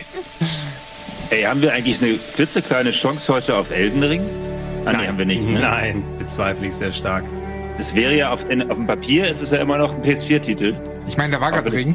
Ey, 1.30 1.42
haben 1.42 1.60
wir 1.60 1.74
eigentlich 1.74 2.02
eine 2.02 2.14
klitzekleine 2.34 2.92
Chance 2.92 3.34
heute 3.34 3.56
auf 3.56 3.70
Elden 3.70 4.02
Ring? 4.02 4.22
Ah, 4.86 4.92
Nein, 4.92 4.96
nee, 4.96 5.08
haben 5.08 5.18
wir 5.18 5.26
nicht. 5.26 5.44
Ne? 5.46 5.60
Nein, 5.60 6.02
bezweifle 6.18 6.68
ich 6.68 6.74
sehr 6.74 6.92
stark. 6.92 7.24
Es 7.78 7.94
wäre 7.94 8.16
ja 8.16 8.32
auf, 8.32 8.48
in, 8.48 8.70
auf 8.70 8.78
dem 8.78 8.86
Papier 8.86 9.28
ist 9.28 9.42
es 9.42 9.50
ja 9.50 9.58
immer 9.58 9.76
noch 9.76 9.94
ein 9.94 10.02
PS4-Titel. 10.02 10.74
Ich 11.06 11.18
meine, 11.18 11.34
da 11.34 11.40
war 11.42 11.52
gerade 11.52 11.70
Ring. 11.70 11.94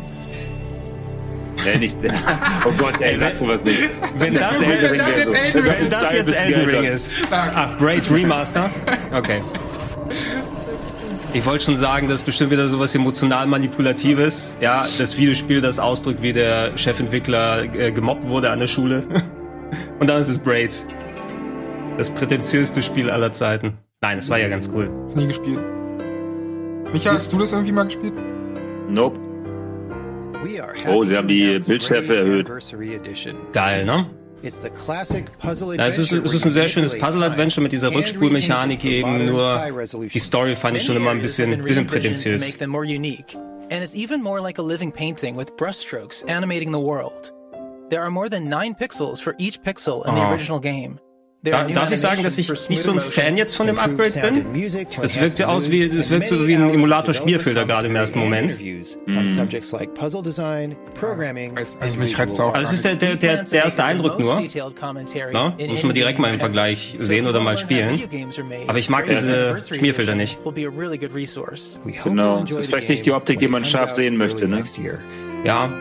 Nee, 1.65 1.77
nicht. 1.79 1.97
Oh 2.65 2.71
Gott, 2.77 3.01
ey, 3.01 3.17
sag 3.17 3.35
sowas 3.35 3.59
nicht. 3.63 3.89
Wenn 4.17 4.33
das, 4.33 4.51
das, 4.51 4.61
wenn, 4.61 4.97
das, 4.97 5.17
jetzt, 5.17 5.33
Elden 5.33 5.61
Ring, 5.61 5.73
wenn 5.79 5.89
das 5.89 6.13
jetzt 6.13 6.35
Elden 6.35 6.69
Ring 6.69 6.83
ist. 6.83 7.15
Ach, 7.31 7.77
Braid 7.77 8.09
Remaster? 8.11 8.69
Okay. 9.13 9.41
Ich 11.33 11.45
wollte 11.45 11.63
schon 11.63 11.77
sagen, 11.77 12.07
das 12.07 12.21
ist 12.21 12.25
bestimmt 12.25 12.51
wieder 12.51 12.67
sowas 12.67 12.95
emotional 12.95 13.45
manipulatives. 13.45 14.57
Ja, 14.61 14.87
das 14.97 15.15
Videospiel, 15.17 15.61
das 15.61 15.79
ausdrückt, 15.79 16.21
wie 16.21 16.33
der 16.33 16.77
Chefentwickler 16.77 17.63
äh, 17.75 17.91
gemobbt 17.91 18.27
wurde 18.27 18.49
an 18.49 18.59
der 18.59 18.67
Schule. 18.67 19.03
Und 19.99 20.09
dann 20.09 20.19
ist 20.19 20.29
es 20.29 20.37
Braid. 20.37 20.85
Das 21.97 22.09
prätentiöseste 22.09 22.81
Spiel 22.81 23.09
aller 23.09 23.31
Zeiten. 23.31 23.77
Nein, 24.01 24.17
es 24.17 24.29
war 24.29 24.39
ja 24.39 24.47
ganz 24.47 24.71
cool. 24.73 24.89
Ist 25.05 25.15
nie 25.15 25.27
gespielt. 25.27 25.59
Micha, 26.93 27.11
hast 27.11 27.31
du 27.31 27.37
das 27.37 27.51
irgendwie 27.51 27.73
mal 27.73 27.83
gespielt? 27.83 28.13
Nope. 28.89 29.28
Oh, 30.87 31.03
sie 31.03 31.15
haben 31.17 31.27
die 31.27 31.57
Bildschärfe 31.67 32.15
erhöht. 32.15 32.47
Geil, 33.53 33.85
ne? 33.85 34.09
Ja, 35.77 35.87
es, 35.87 35.97
ist, 35.99 36.11
es 36.13 36.33
ist 36.33 36.45
ein 36.45 36.51
sehr 36.51 36.69
schönes 36.69 36.97
Puzzle-Adventure 36.97 37.61
mit 37.61 37.73
dieser 37.73 37.89
Rückspulmechanik 37.93 38.85
eben, 38.85 39.25
nur 39.25 39.57
die 40.13 40.19
Story 40.19 40.55
fand 40.55 40.77
ich 40.77 40.83
schon 40.83 40.95
immer 40.95 41.11
ein 41.11 41.21
bisschen, 41.21 41.51
bisschen 41.63 41.87
prätentiös. 41.87 42.41
And 43.71 43.83
it's 43.83 43.93
even 43.95 44.21
more 44.23 44.41
like 44.41 44.57
a 44.57 44.63
living 44.63 44.91
painting 44.91 45.35
with 45.37 45.51
brushstrokes 45.57 46.23
animating 46.27 46.71
the 46.71 46.79
world. 46.79 47.33
There 47.89 48.01
are 48.01 48.09
more 48.09 48.29
than 48.29 48.47
nine 48.49 48.73
pixels 48.75 49.21
for 49.21 49.35
each 49.37 49.61
pixel 49.61 50.05
in 50.07 50.15
the 50.15 50.21
original 50.31 50.59
game. 50.59 50.99
Da, 51.41 51.63
darf 51.69 51.89
ich 51.91 51.99
sagen, 52.01 52.21
dass 52.23 52.37
ich 52.37 52.49
nicht 52.69 52.81
so 52.81 52.91
ein 52.91 52.99
Fan 52.99 53.37
jetzt 53.37 53.55
von 53.55 53.65
dem 53.67 53.79
Upgrade 53.79 54.19
bin? 54.21 54.45
Das 55.01 55.19
wirkt 55.21 55.39
ja 55.39 55.47
aus 55.47 55.71
wie, 55.71 55.87
das 55.87 56.09
wirkt 56.09 56.25
so 56.25 56.45
wie 56.47 56.55
ein 56.55 56.69
Emulator-Spielfilter 56.73 57.65
gerade 57.65 57.87
im 57.87 57.95
ersten 57.95 58.19
Moment. 58.19 58.59
Mhm. 59.05 59.17
Also 61.79 61.97
mich 61.99 62.19
reizt 62.19 62.41
auch. 62.41 62.53
Also 62.53 62.69
es 62.69 62.73
ist 62.75 62.85
der, 62.85 62.95
der, 62.95 63.15
der, 63.15 63.43
der 63.45 63.63
erste 63.63 63.83
Eindruck 63.85 64.19
nur. 64.19 64.41
Na? 65.31 65.55
Muss 65.69 65.83
man 65.83 65.93
direkt 65.93 66.19
mal 66.19 66.33
im 66.33 66.39
Vergleich 66.39 66.95
sehen 66.99 67.25
oder 67.25 67.39
mal 67.39 67.57
spielen. 67.57 68.01
Aber 68.67 68.77
ich 68.77 68.89
mag 68.89 69.07
diese 69.07 69.57
Schmierfilter 69.77 70.15
nicht. 70.15 70.39
Genau. 72.03 72.43
Das 72.43 72.51
ist 72.51 72.67
vielleicht 72.67 72.89
nicht 72.89 73.05
die 73.05 73.11
Optik, 73.13 73.39
die 73.39 73.47
man 73.47 73.63
scharf 73.63 73.95
sehen 73.95 74.17
möchte, 74.17 74.47
ne? 74.47 74.57
Ja, 75.45 75.71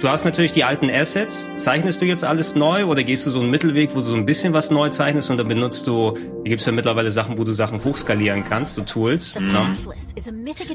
Du 0.00 0.10
hast 0.10 0.24
natürlich 0.24 0.52
die 0.52 0.62
alten 0.62 0.90
Assets. 0.90 1.48
Zeichnest 1.56 2.02
du 2.02 2.04
jetzt 2.04 2.22
alles 2.22 2.54
neu 2.54 2.84
oder 2.84 3.02
gehst 3.02 3.24
du 3.24 3.30
so 3.30 3.40
einen 3.40 3.50
Mittelweg, 3.50 3.90
wo 3.92 3.96
du 3.96 4.02
so 4.02 4.14
ein 4.14 4.26
bisschen 4.26 4.52
was 4.52 4.70
neu 4.70 4.90
zeichnest 4.90 5.30
und 5.30 5.38
dann 5.38 5.48
benutzt 5.48 5.86
du, 5.86 6.14
hier 6.16 6.50
gibt 6.50 6.60
es 6.60 6.66
ja 6.66 6.72
mittlerweile 6.72 7.10
Sachen, 7.10 7.38
wo 7.38 7.44
du 7.44 7.54
Sachen 7.54 7.82
hochskalieren 7.82 8.44
kannst, 8.46 8.74
so 8.74 8.82
Tools. 8.82 9.40
Mhm. 9.40 9.56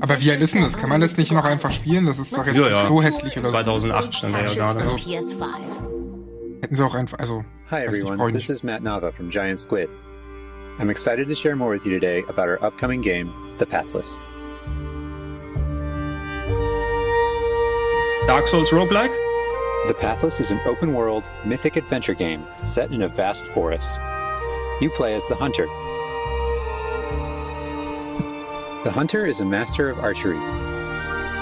Aber 0.02 0.20
wie 0.20 0.32
alt 0.32 0.42
ist 0.42 0.56
denn 0.56 0.64
das? 0.64 0.76
Kann 0.76 0.90
man 0.90 1.02
das 1.02 1.18
nicht 1.18 1.32
noch 1.32 1.44
einfach 1.44 1.72
spielen? 1.72 2.08
Das 2.08 2.18
ist 2.18 2.36
doch 2.36 2.46
jetzt 2.46 2.56
ja, 2.56 2.68
ja. 2.68 2.86
so 2.88 3.02
hässlich 3.02 3.38
oder 3.38 3.50
2008 3.50 4.16
stand 4.16 4.36
er 4.36 4.46
ja 4.46 4.54
gerade. 4.54 4.80
Also, 4.80 4.98
hätten 6.62 6.76
sie 6.76 6.84
auch 6.84 6.96
einfach, 6.96 7.20
also. 7.20 7.46
Hi 7.70 7.86
everyone, 7.86 8.32
this 8.32 8.50
is 8.50 8.64
Matt 8.64 8.82
Nava 8.82 9.12
from 9.12 9.30
Giant 9.30 9.60
Squid. 9.60 9.88
I'm 10.80 10.90
excited 10.90 11.28
to 11.28 11.36
share 11.36 11.56
more 11.56 11.72
with 11.72 11.86
you 11.86 11.92
today 11.92 12.24
about 12.28 12.50
our 12.50 12.62
upcoming 12.64 13.02
game, 13.02 13.32
The 13.60 13.66
Pathless. 13.66 14.20
Dark 18.28 18.46
Souls 18.46 18.70
roguelike? 18.70 19.10
The 19.88 19.96
Pathless 19.96 20.40
is 20.40 20.52
an 20.52 20.62
open 20.66 20.94
world, 20.94 21.24
mythic 21.44 21.76
adventure 21.76 22.14
game 22.14 22.46
set 22.62 22.92
in 22.92 23.02
a 23.02 23.08
vast 23.08 23.48
forest. 23.48 24.00
You 24.80 24.92
play 24.92 25.16
as 25.16 25.28
the 25.28 25.34
Hunter. 25.34 25.66
The 28.84 28.92
Hunter 28.92 29.26
is 29.26 29.40
a 29.40 29.46
master 29.46 29.90
of 29.90 29.98
archery. 29.98 30.40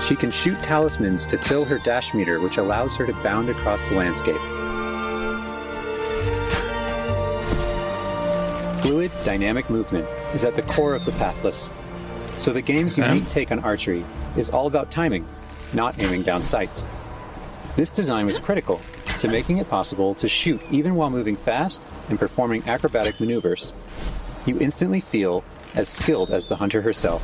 She 0.02 0.16
can 0.16 0.32
shoot 0.32 0.58
talismans 0.64 1.26
to 1.26 1.38
fill 1.38 1.66
her 1.66 1.80
dash 1.80 2.14
meter, 2.14 2.40
which 2.40 2.56
allows 2.56 2.96
her 2.96 3.06
to 3.06 3.14
bound 3.24 3.50
across 3.50 3.90
the 3.90 3.96
landscape. 3.96 4.40
Fluid, 8.80 9.12
dynamic 9.26 9.70
movement 9.70 10.08
is 10.34 10.46
at 10.46 10.56
the 10.56 10.64
core 10.64 10.96
of 10.96 11.04
the 11.04 11.12
Pathless. 11.12 11.70
So 12.38 12.54
the 12.54 12.62
game's 12.62 12.98
unique 12.98 13.30
take 13.30 13.52
on 13.52 13.60
archery 13.60 14.06
is 14.38 14.50
all 14.50 14.68
about 14.68 14.90
timing 14.90 15.28
not 15.74 16.00
aiming 16.00 16.24
down 16.24 16.44
sights. 16.44 16.88
This 17.76 17.92
design 17.92 18.26
was 18.26 18.38
critical 18.40 18.80
to 19.20 19.28
making 19.28 19.58
it 19.58 19.70
possible 19.70 20.16
to 20.16 20.28
shoot 20.28 20.60
even 20.72 20.96
while 20.96 21.10
moving 21.10 21.36
fast 21.36 21.82
and 22.10 22.20
performing 22.20 22.68
acrobatic 22.68 23.20
maneuvers. 23.20 23.74
You 24.46 24.58
instantly 24.60 25.00
feel 25.00 25.44
as 25.76 25.88
skilled 25.88 26.32
as 26.32 26.48
the 26.48 26.56
hunter 26.56 26.82
herself. 26.82 27.22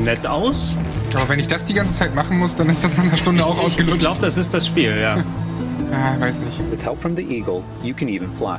Nett 0.00 0.26
aus. 0.26 0.76
Aber 1.14 1.28
wenn 1.28 1.38
ich 1.38 1.46
das 1.46 1.64
die 1.64 1.74
ganze 1.74 1.92
Zeit 1.92 2.14
machen 2.14 2.38
muss, 2.38 2.56
dann 2.56 2.68
ist 2.68 2.84
das 2.84 2.96
nach 2.96 3.04
einer 3.04 3.16
Stunde 3.16 3.42
ich, 3.42 3.46
auch 3.46 3.58
ausgelutscht. 3.58 3.96
Ich 3.96 4.02
glaube, 4.02 4.20
das 4.20 4.36
ist 4.36 4.52
das 4.52 4.66
Spiel, 4.66 4.96
ja. 4.96 5.16
ah, 5.92 6.18
weiß 6.18 6.38
nicht. 6.38 6.58
With 6.70 6.84
help 6.84 7.00
from 7.00 7.14
the 7.14 7.22
eagle, 7.22 7.62
you 7.82 7.94
can 7.94 8.08
even 8.08 8.32
fly. 8.32 8.58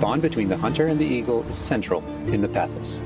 Bond 0.00 0.22
between 0.22 0.48
the 0.48 0.56
hunter 0.56 0.88
and 0.88 0.98
the 0.98 1.06
eagle 1.06 1.44
is 1.48 1.56
central 1.56 2.02
in 2.32 2.40
the 2.42 2.48
pathos. 2.48 3.02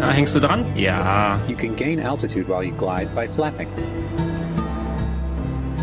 Ah, 0.00 0.12
hängst 0.12 0.34
du 0.34 0.40
dran? 0.40 0.64
Ja. 0.76 1.38
You 1.46 1.56
can 1.56 1.76
gain 1.76 2.00
altitude 2.00 2.48
while 2.48 2.62
you 2.62 2.72
glide 2.72 3.10
by 3.14 3.28
flapping. 3.28 3.68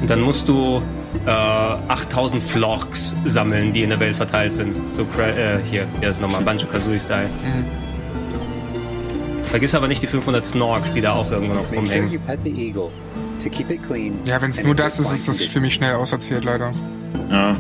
Und 0.01 0.10
dann 0.10 0.21
musst 0.21 0.47
du 0.47 0.81
äh, 1.25 1.29
8000 1.29 2.41
Florks 2.41 3.15
sammeln, 3.25 3.73
die 3.73 3.83
in 3.83 3.89
der 3.89 3.99
Welt 3.99 4.15
verteilt 4.15 4.53
sind. 4.53 4.75
So, 4.91 5.03
äh, 5.03 5.60
hier, 5.69 5.88
hier 5.99 6.10
ist 6.10 6.21
nochmal 6.21 6.41
Banjo-Kazooie-Style. 6.41 7.27
Mhm. 7.43 7.65
Vergiss 9.43 9.75
aber 9.75 9.88
nicht 9.88 10.01
die 10.01 10.07
500 10.07 10.45
Snorks, 10.45 10.93
die 10.93 11.01
da 11.01 11.13
auch 11.13 11.31
irgendwo 11.31 11.53
noch 11.53 11.71
rumhängen. 11.71 12.19
Ja, 14.25 14.41
wenn 14.41 14.49
es 14.49 14.63
nur 14.63 14.75
das 14.75 14.99
ist, 14.99 15.12
ist 15.12 15.27
das 15.27 15.41
für 15.43 15.62
mich 15.62 15.75
schnell 15.75 15.95
auserzählt, 15.95 16.43
leider. 16.43 16.73
Ja. 17.29 17.55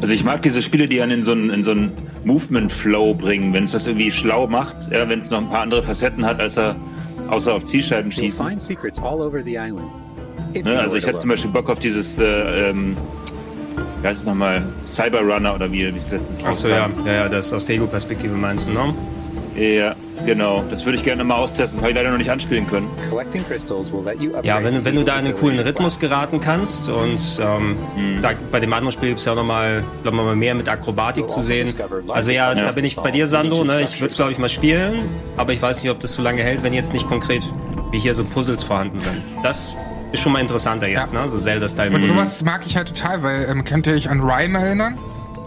Also 0.00 0.14
ich 0.14 0.24
mag 0.24 0.42
diese 0.42 0.62
Spiele, 0.62 0.88
die 0.88 1.02
einen 1.02 1.12
in 1.12 1.22
so 1.22 1.32
einen, 1.32 1.50
in 1.50 1.62
so 1.62 1.72
einen 1.72 1.92
Movement-Flow 2.24 3.14
bringen, 3.14 3.52
wenn 3.52 3.64
es 3.64 3.72
das 3.72 3.86
irgendwie 3.86 4.10
schlau 4.10 4.46
macht, 4.46 4.90
ja, 4.90 5.08
wenn 5.08 5.18
es 5.18 5.30
noch 5.30 5.38
ein 5.38 5.48
paar 5.48 5.60
andere 5.60 5.82
Facetten 5.82 6.24
hat, 6.24 6.40
als 6.40 6.56
er 6.56 6.76
außer 7.28 7.54
auf 7.54 7.64
Zielscheiben 7.64 8.10
schießen. 8.10 8.44
Ne, 10.54 10.78
also 10.78 10.96
ich 10.96 11.06
hatte 11.06 11.18
zum 11.18 11.30
Beispiel 11.30 11.50
Bock 11.50 11.68
auf 11.70 11.78
dieses, 11.78 12.18
äh, 12.18 12.70
ähm, 12.70 12.96
wie 14.00 14.08
heißt 14.08 14.20
es 14.20 14.26
nochmal, 14.26 14.66
Cyberrunner 14.86 15.54
oder 15.54 15.70
wie, 15.70 15.94
wie 15.94 15.98
es 15.98 16.10
letztens 16.10 16.44
Achso, 16.44 16.68
ja. 16.68 16.88
ja, 17.04 17.12
ja, 17.12 17.28
das 17.28 17.52
aus 17.52 17.66
der 17.66 17.76
Ego-Perspektive 17.76 18.34
meinst 18.34 18.68
du, 18.68 18.72
ne? 18.72 18.94
Ja, 19.56 19.94
genau. 20.26 20.64
Das 20.70 20.84
würde 20.84 20.98
ich 20.98 21.04
gerne 21.04 21.24
mal 21.24 21.36
austesten. 21.36 21.78
Das 21.78 21.82
habe 21.82 21.90
ich 21.90 21.96
leider 21.96 22.10
noch 22.10 22.18
nicht 22.18 22.30
anspielen 22.30 22.66
können. 22.66 22.88
Ja, 24.42 24.62
wenn, 24.62 24.84
wenn 24.84 24.94
du 24.94 25.04
da 25.04 25.18
in 25.18 25.26
einen 25.26 25.36
coolen 25.36 25.58
Rhythmus 25.58 25.98
geraten 25.98 26.40
kannst 26.40 26.88
und 26.88 27.20
ähm, 27.40 27.76
mhm. 27.96 28.22
da, 28.22 28.30
bei 28.50 28.60
dem 28.60 28.72
anderen 28.72 28.92
Spiel 28.92 29.10
gibt 29.10 29.20
es 29.20 29.26
ja 29.26 29.32
auch 29.32 29.36
nochmal, 29.36 29.84
glaube 30.02 30.16
mal 30.16 30.36
mehr 30.36 30.54
mit 30.54 30.68
Akrobatik 30.68 31.30
zu 31.30 31.40
sehen. 31.40 31.74
Also 32.08 32.30
ja, 32.30 32.52
ja, 32.52 32.64
da 32.64 32.72
bin 32.72 32.84
ich 32.84 32.96
bei 32.96 33.10
dir, 33.10 33.26
Sando. 33.26 33.64
Ne? 33.64 33.82
Ich 33.82 34.00
würde 34.00 34.10
es, 34.10 34.16
glaube 34.16 34.32
ich, 34.32 34.38
mal 34.38 34.48
spielen, 34.48 35.08
aber 35.36 35.52
ich 35.52 35.62
weiß 35.62 35.82
nicht, 35.82 35.90
ob 35.90 36.00
das 36.00 36.14
so 36.14 36.22
lange 36.22 36.42
hält, 36.42 36.62
wenn 36.62 36.72
jetzt 36.72 36.92
nicht 36.92 37.06
konkret 37.06 37.42
wie 37.90 37.98
hier 37.98 38.14
so 38.14 38.24
Puzzles 38.24 38.62
vorhanden 38.62 38.98
sind. 38.98 39.22
Das 39.42 39.74
ist 40.12 40.20
schon 40.20 40.32
mal 40.32 40.40
interessanter 40.40 40.88
jetzt, 40.88 41.12
ja. 41.12 41.22
ne? 41.22 41.28
So 41.28 41.38
Zelda-Style. 41.38 41.94
Und 41.94 42.04
sowas 42.04 42.42
mag 42.42 42.62
ich 42.66 42.76
halt 42.76 42.88
total, 42.88 43.22
weil 43.22 43.46
ähm, 43.48 43.64
könnt 43.64 43.86
ihr 43.86 43.94
euch 43.94 44.10
an 44.10 44.20
Rhyme 44.20 44.58
erinnern? 44.58 44.98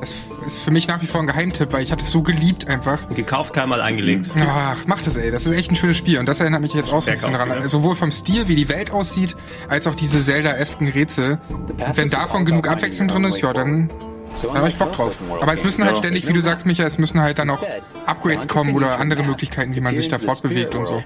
Das 0.04 0.16
ist 0.46 0.60
für 0.60 0.72
mich 0.72 0.88
nach 0.88 1.02
wie 1.02 1.08
vor 1.08 1.22
ein 1.22 1.28
Geheimtipp, 1.28 1.72
weil 1.72 1.84
ich 1.84 1.92
hatte 1.92 2.04
es 2.04 2.12
so 2.12 2.22
geliebt 2.22 2.68
einfach. 2.68 3.08
Gekauft, 3.10 3.54
keinmal 3.54 3.82
eingelegt. 3.82 4.30
Ach, 4.46 4.84
mach 4.86 5.02
das, 5.02 5.16
ey. 5.16 5.32
Das 5.32 5.46
ist 5.46 5.54
echt 5.54 5.72
ein 5.72 5.76
schönes 5.76 5.98
Spiel. 5.98 6.20
Und 6.20 6.28
das 6.28 6.40
erinnert 6.40 6.62
mich 6.62 6.74
jetzt 6.74 6.92
auch 6.92 7.02
so 7.02 7.10
ein 7.10 7.16
bisschen 7.16 7.34
dran. 7.34 7.50
Wieder. 7.50 7.70
Sowohl 7.70 7.96
vom 7.96 8.12
Stil, 8.12 8.48
wie 8.48 8.56
die 8.56 8.68
Welt 8.70 8.92
aussieht, 8.92 9.36
als 9.70 9.88
auch 9.88 9.96
diese 9.96 10.22
Zelda-esken 10.22 10.90
Rätsel. 10.90 11.40
Und 11.50 11.98
wenn 11.98 12.10
davon 12.10 12.46
genug 12.46 12.68
Abwechslung 12.68 13.08
drin 13.08 13.24
ist, 13.26 13.42
ja, 13.42 13.54
dann 13.54 13.90
da 13.90 14.13
habe 14.54 14.70
ich 14.70 14.76
Bock 14.78 14.94
drauf. 14.94 15.18
Aber 15.42 15.54
es 15.54 15.64
müssen 15.64 15.84
halt 15.84 15.98
ständig, 15.98 16.28
wie 16.28 16.34
du 16.34 16.42
sagst, 16.42 16.66
Micha, 16.66 16.86
es 16.86 16.98
müssen 16.98 17.22
halt 17.22 17.40
dann 17.40 17.50
auch 17.50 17.64
Upgrades 18.06 18.48
kommen 18.48 18.76
oder 18.76 19.00
andere 19.00 19.24
Möglichkeiten, 19.24 19.76
wie 19.76 19.82
man 19.82 19.96
sich 19.96 20.08
da 20.08 20.20
fortbewegt 20.20 20.76
und 20.76 20.88
so. 20.88 21.04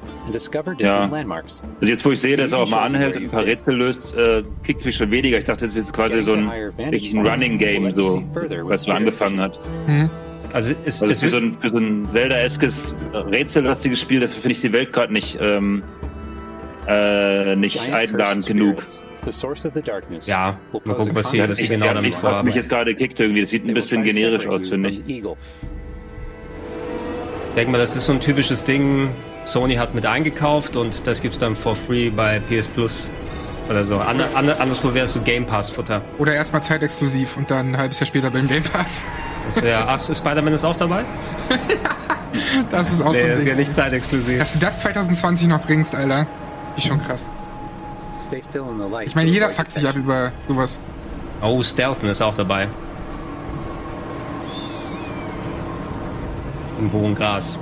Ja. 0.80 1.10
Also 1.10 1.92
jetzt, 1.92 2.06
wo 2.06 2.12
ich 2.12 2.22
sehe, 2.22 2.38
dass 2.38 2.52
er 2.52 2.60
auch 2.60 2.70
mal 2.70 2.84
anhält 2.84 3.16
und 3.16 3.24
ein 3.24 3.30
paar 3.30 3.46
Rätsel 3.46 3.76
löst, 3.76 4.16
äh, 4.16 4.44
kickt 4.64 4.80
es 4.80 4.86
mich 4.86 4.96
schon 4.96 5.12
weniger. 5.12 5.38
Ich 5.38 5.46
dachte, 5.46 5.66
das 5.66 5.72
ist 5.72 5.78
jetzt 5.78 5.94
quasi 5.94 6.22
so 6.22 6.34
ein 6.34 6.50
richtig 6.50 7.14
ein 7.14 7.26
Running 7.26 7.58
Game, 7.58 7.92
so, 7.96 8.24
was 8.64 8.84
so 8.84 8.92
angefangen 8.92 9.40
hat. 9.40 9.60
Mhm. 9.88 10.10
Also 10.54 10.74
es, 10.86 11.02
ist 11.02 11.22
für 11.22 11.30
so 11.30 11.38
ein, 11.38 11.58
so 11.62 11.78
ein 11.78 12.10
Zelda-eskes 12.10 12.96
rätsellastiges 13.14 14.00
Spiel, 14.00 14.22
dafür 14.22 14.42
finde 14.42 14.54
ich 14.54 14.62
die 14.62 14.72
Welt 14.72 14.94
gerade 14.94 15.12
nicht, 15.12 15.38
ähm, 15.42 15.84
äh, 16.88 17.56
nicht 17.56 17.80
einladend 17.92 18.46
genug. 18.46 18.84
Ja, 20.28 20.58
mal 20.72 20.96
gucken, 20.96 21.16
was 21.16 21.32
sie, 21.32 21.40
was 21.40 21.58
sie 21.58 21.68
genau 21.68 21.94
damit 21.94 22.16
vorhaben. 22.16 22.46
mich 22.48 22.56
jetzt 22.56 22.70
gerade 22.70 22.96
kickt 22.96 23.20
irgendwie. 23.20 23.42
Das 23.42 23.50
sieht 23.50 23.68
ein 23.68 23.74
bisschen 23.74 24.04
generisch 24.04 24.48
aus, 24.48 24.70
finde 24.70 24.90
ich. 24.90 25.08
Ich 25.08 25.24
denke 27.56 27.72
mal, 27.72 27.78
das 27.78 27.96
ist 27.96 28.06
so 28.06 28.14
ein 28.14 28.22
typisches 28.22 28.64
Ding, 28.64 29.10
Sony 29.44 29.76
hat 29.76 29.96
mit 29.96 30.06
eingekauft 30.06 30.76
und 30.76 31.08
das 31.08 31.22
gibt's 31.22 31.40
dann 31.40 31.56
for 31.56 31.76
free 31.76 32.10
bei 32.10 32.40
PS 32.40 32.68
Plus 32.68 33.10
oder 33.70 33.84
so. 33.84 33.98
Ander, 33.98 34.28
ander, 34.36 34.60
anderswo 34.60 34.94
wäre 34.94 35.06
es 35.06 35.14
so 35.14 35.22
Game 35.22 35.46
Pass-Futter. 35.46 36.02
Oder 36.18 36.34
erstmal 36.36 36.64
zeitexklusiv 36.64 37.36
und 37.38 37.52
dann 37.52 37.72
ein 37.72 37.78
halbes 37.78 38.00
Jahr 38.00 38.08
später 38.08 38.32
beim 38.32 38.48
Game 38.48 38.64
Pass. 38.64 39.04
Das 39.46 39.62
wäre. 39.62 39.86
Ach, 39.88 40.00
Spider-Man 40.00 40.54
ist 40.54 40.64
auch 40.64 40.76
dabei? 40.76 41.04
das 42.70 42.90
ist 42.90 43.02
auch 43.02 43.12
nee, 43.12 43.22
so 43.22 43.28
das 43.28 43.40
ist 43.40 43.48
ja 43.48 43.56
nicht 43.56 43.74
zeitexklusiv. 43.74 44.40
Dass 44.40 44.54
du 44.54 44.60
das 44.60 44.80
2020 44.80 45.48
noch 45.48 45.62
bringst, 45.62 45.96
Alter. 45.96 46.28
Ist 46.78 46.88
schon 46.88 47.02
krass. 47.02 47.30
Ich 49.06 49.16
meine, 49.16 49.30
jeder 49.30 49.50
fuckt 49.50 49.74
sich 49.74 49.88
ab 49.88 49.96
über 49.96 50.32
sowas. 50.48 50.80
Oh, 51.42 51.62
Stealthen 51.62 52.10
ist 52.10 52.22
auch 52.22 52.36
dabei. 52.36 52.68
Im 56.80 56.92
hohen 56.92 57.16
Gras. 57.16 57.60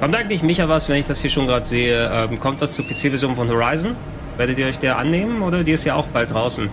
Kommt 0.00 0.16
eigentlich 0.16 0.42
Micha 0.42 0.68
was, 0.68 0.88
wenn 0.88 0.96
ich 0.96 1.04
das 1.04 1.20
hier 1.20 1.30
schon 1.30 1.46
gerade 1.46 1.66
sehe? 1.66 2.10
Ähm, 2.12 2.40
kommt 2.40 2.60
was 2.60 2.74
zur 2.74 2.86
PC-Version 2.86 3.36
von 3.36 3.48
Horizon? 3.48 3.94
Werdet 4.38 4.58
ihr 4.58 4.66
euch 4.66 4.78
der 4.78 4.96
annehmen 4.96 5.42
oder 5.42 5.62
die 5.62 5.72
ist 5.72 5.84
ja 5.84 5.94
auch 5.94 6.06
bald 6.08 6.30
draußen? 6.30 6.70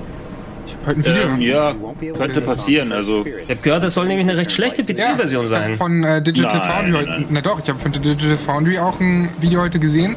Ich 0.65 0.73
habe 0.73 0.85
heute 0.87 1.11
ein 1.11 1.39
Video. 1.39 1.69
Ähm, 1.69 1.85
ja, 2.01 2.13
könnte 2.13 2.41
passieren. 2.41 2.91
Also 2.91 3.25
ich 3.25 3.49
habe 3.49 3.61
gehört, 3.61 3.83
das 3.83 3.93
soll 3.93 4.07
nämlich 4.07 4.27
eine 4.27 4.37
recht 4.37 4.51
schlechte 4.51 4.83
PC-Version 4.83 5.43
ja, 5.43 5.49
sein. 5.49 5.75
Von 5.75 6.03
äh, 6.03 6.21
Digital 6.21 6.59
nein, 6.59 6.69
Foundry. 6.69 6.91
Nein, 6.91 7.05
nein. 7.05 7.25
Na 7.29 7.41
doch, 7.41 7.59
ich 7.61 7.69
habe 7.69 7.79
von 7.79 7.91
Digital 7.91 8.37
Foundry 8.37 8.79
auch 8.79 8.99
ein 8.99 9.29
Video 9.39 9.61
heute 9.61 9.79
gesehen, 9.79 10.15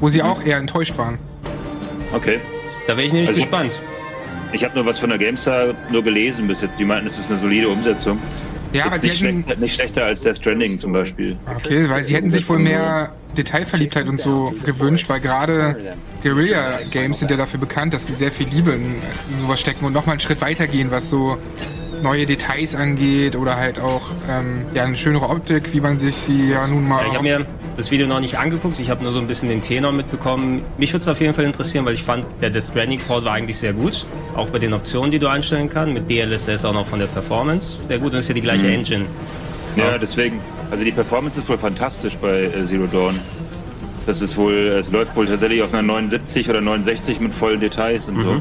wo 0.00 0.08
sie 0.08 0.22
mhm. 0.22 0.26
auch 0.26 0.44
eher 0.44 0.58
enttäuscht 0.58 0.96
waren. 0.98 1.18
Okay. 2.12 2.40
Da 2.86 2.96
wäre 2.96 3.06
ich 3.06 3.12
nämlich 3.12 3.28
also 3.28 3.40
gespannt. 3.40 3.80
Ich 4.52 4.62
habe 4.62 4.74
nur 4.76 4.86
was 4.86 4.98
von 4.98 5.10
der 5.10 5.18
GameStar 5.18 5.74
nur 5.90 6.04
gelesen 6.04 6.46
bis 6.46 6.60
jetzt. 6.60 6.78
Die 6.78 6.84
meinten, 6.84 7.06
es 7.06 7.18
ist 7.18 7.30
eine 7.30 7.40
solide 7.40 7.68
Umsetzung. 7.68 8.18
Ja, 8.72 8.86
aber 8.86 8.98
sie 8.98 9.08
nicht, 9.08 9.22
hätten, 9.22 9.44
schlecht, 9.44 9.60
nicht 9.60 9.74
schlechter 9.74 10.04
als 10.04 10.20
Death 10.22 10.38
Stranding 10.38 10.78
zum 10.78 10.92
Beispiel. 10.92 11.36
Okay, 11.56 11.88
weil 11.88 12.02
sie 12.02 12.16
hätten 12.16 12.30
sich 12.30 12.48
wohl 12.48 12.58
mehr 12.58 13.12
Detailverliebtheit 13.36 14.08
und 14.08 14.20
so 14.20 14.52
gewünscht, 14.64 15.08
weil 15.08 15.20
gerade 15.20 15.96
Guerilla 16.22 16.80
Games 16.90 17.20
sind 17.20 17.30
ja 17.30 17.36
dafür 17.36 17.60
bekannt, 17.60 17.94
dass 17.94 18.06
sie 18.06 18.14
sehr 18.14 18.32
viel 18.32 18.48
Liebe 18.48 18.72
in, 18.72 18.96
in 19.30 19.38
sowas 19.38 19.60
stecken 19.60 19.84
und 19.84 19.92
nochmal 19.92 20.14
einen 20.14 20.20
Schritt 20.20 20.40
weitergehen, 20.40 20.90
was 20.90 21.08
so 21.08 21.38
neue 22.04 22.26
Details 22.26 22.76
angeht 22.76 23.34
oder 23.34 23.56
halt 23.56 23.80
auch 23.80 24.02
ähm, 24.30 24.64
ja, 24.74 24.84
eine 24.84 24.96
schönere 24.96 25.28
Optik, 25.28 25.72
wie 25.72 25.80
man 25.80 25.98
sich 25.98 26.14
sie 26.14 26.50
ja 26.50 26.66
nun 26.68 26.86
mal. 26.86 27.00
Ja, 27.00 27.08
ich 27.08 27.14
habe 27.14 27.24
mir 27.24 27.46
das 27.76 27.90
Video 27.90 28.06
noch 28.06 28.20
nicht 28.20 28.38
angeguckt, 28.38 28.78
ich 28.78 28.90
habe 28.90 29.02
nur 29.02 29.10
so 29.10 29.18
ein 29.18 29.26
bisschen 29.26 29.48
den 29.48 29.60
Tenor 29.60 29.90
mitbekommen. 29.90 30.62
Mich 30.78 30.92
würde 30.92 31.00
es 31.00 31.08
auf 31.08 31.20
jeden 31.20 31.34
Fall 31.34 31.44
interessieren, 31.44 31.84
weil 31.84 31.94
ich 31.94 32.04
fand, 32.04 32.24
der 32.40 32.50
Death 32.50 32.64
Stranding 32.64 33.00
Port 33.00 33.24
war 33.24 33.32
eigentlich 33.32 33.56
sehr 33.56 33.72
gut. 33.72 34.06
Auch 34.36 34.48
bei 34.50 34.60
den 34.60 34.72
Optionen, 34.72 35.10
die 35.10 35.18
du 35.18 35.26
einstellen 35.26 35.68
kannst, 35.68 35.94
mit 35.94 36.08
DLSS 36.08 36.64
auch 36.64 36.74
noch 36.74 36.86
von 36.86 37.00
der 37.00 37.06
Performance. 37.06 37.78
Sehr 37.88 37.98
gut, 37.98 38.12
und 38.12 38.18
ist 38.20 38.28
ja 38.28 38.34
die 38.34 38.42
gleiche 38.42 38.66
mhm. 38.66 38.74
Engine. 38.74 39.06
Ja, 39.76 39.98
deswegen. 39.98 40.38
Also 40.70 40.84
die 40.84 40.92
Performance 40.92 41.40
ist 41.40 41.48
wohl 41.48 41.58
fantastisch 41.58 42.16
bei 42.16 42.44
äh, 42.44 42.64
Zero 42.64 42.86
Dawn. 42.86 43.18
Das 44.06 44.20
ist 44.20 44.36
wohl, 44.36 44.54
es 44.54 44.90
läuft 44.90 45.16
wohl 45.16 45.26
tatsächlich 45.26 45.62
auf 45.62 45.72
einer 45.72 45.82
79 45.82 46.48
oder 46.50 46.60
69 46.60 47.20
mit 47.20 47.34
vollen 47.34 47.60
Details 47.60 48.08
und 48.08 48.16
mhm. 48.16 48.20
so. 48.20 48.40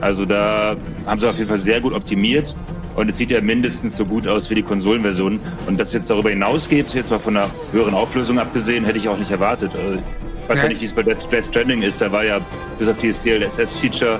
Also 0.00 0.24
da 0.24 0.76
haben 1.06 1.20
sie 1.20 1.28
auf 1.28 1.36
jeden 1.36 1.48
Fall 1.48 1.58
sehr 1.58 1.80
gut 1.80 1.92
optimiert 1.92 2.54
und 2.96 3.10
es 3.10 3.18
sieht 3.18 3.30
ja 3.30 3.40
mindestens 3.40 3.96
so 3.96 4.04
gut 4.04 4.26
aus 4.26 4.48
wie 4.48 4.54
die 4.54 4.62
Konsolenversion. 4.62 5.38
Und 5.66 5.78
dass 5.78 5.92
jetzt 5.92 6.08
darüber 6.08 6.30
hinausgeht, 6.30 6.94
jetzt 6.94 7.10
mal 7.10 7.18
von 7.18 7.36
einer 7.36 7.50
höheren 7.72 7.94
Auflösung 7.94 8.38
abgesehen, 8.38 8.84
hätte 8.84 8.98
ich 8.98 9.08
auch 9.08 9.18
nicht 9.18 9.30
erwartet. 9.30 9.72
Also 9.74 9.96
ich 9.96 10.48
weiß 10.48 10.58
ja, 10.58 10.64
ja 10.64 10.68
nicht, 10.70 10.80
wie 10.80 10.86
es 10.86 10.92
bei 10.92 11.02
Death 11.02 11.44
Stranding 11.44 11.82
ist. 11.82 12.00
Da 12.00 12.10
war 12.10 12.24
ja 12.24 12.40
bis 12.78 12.88
auf 12.88 12.96
dieses 12.96 13.22
DLSS-Feature 13.22 14.18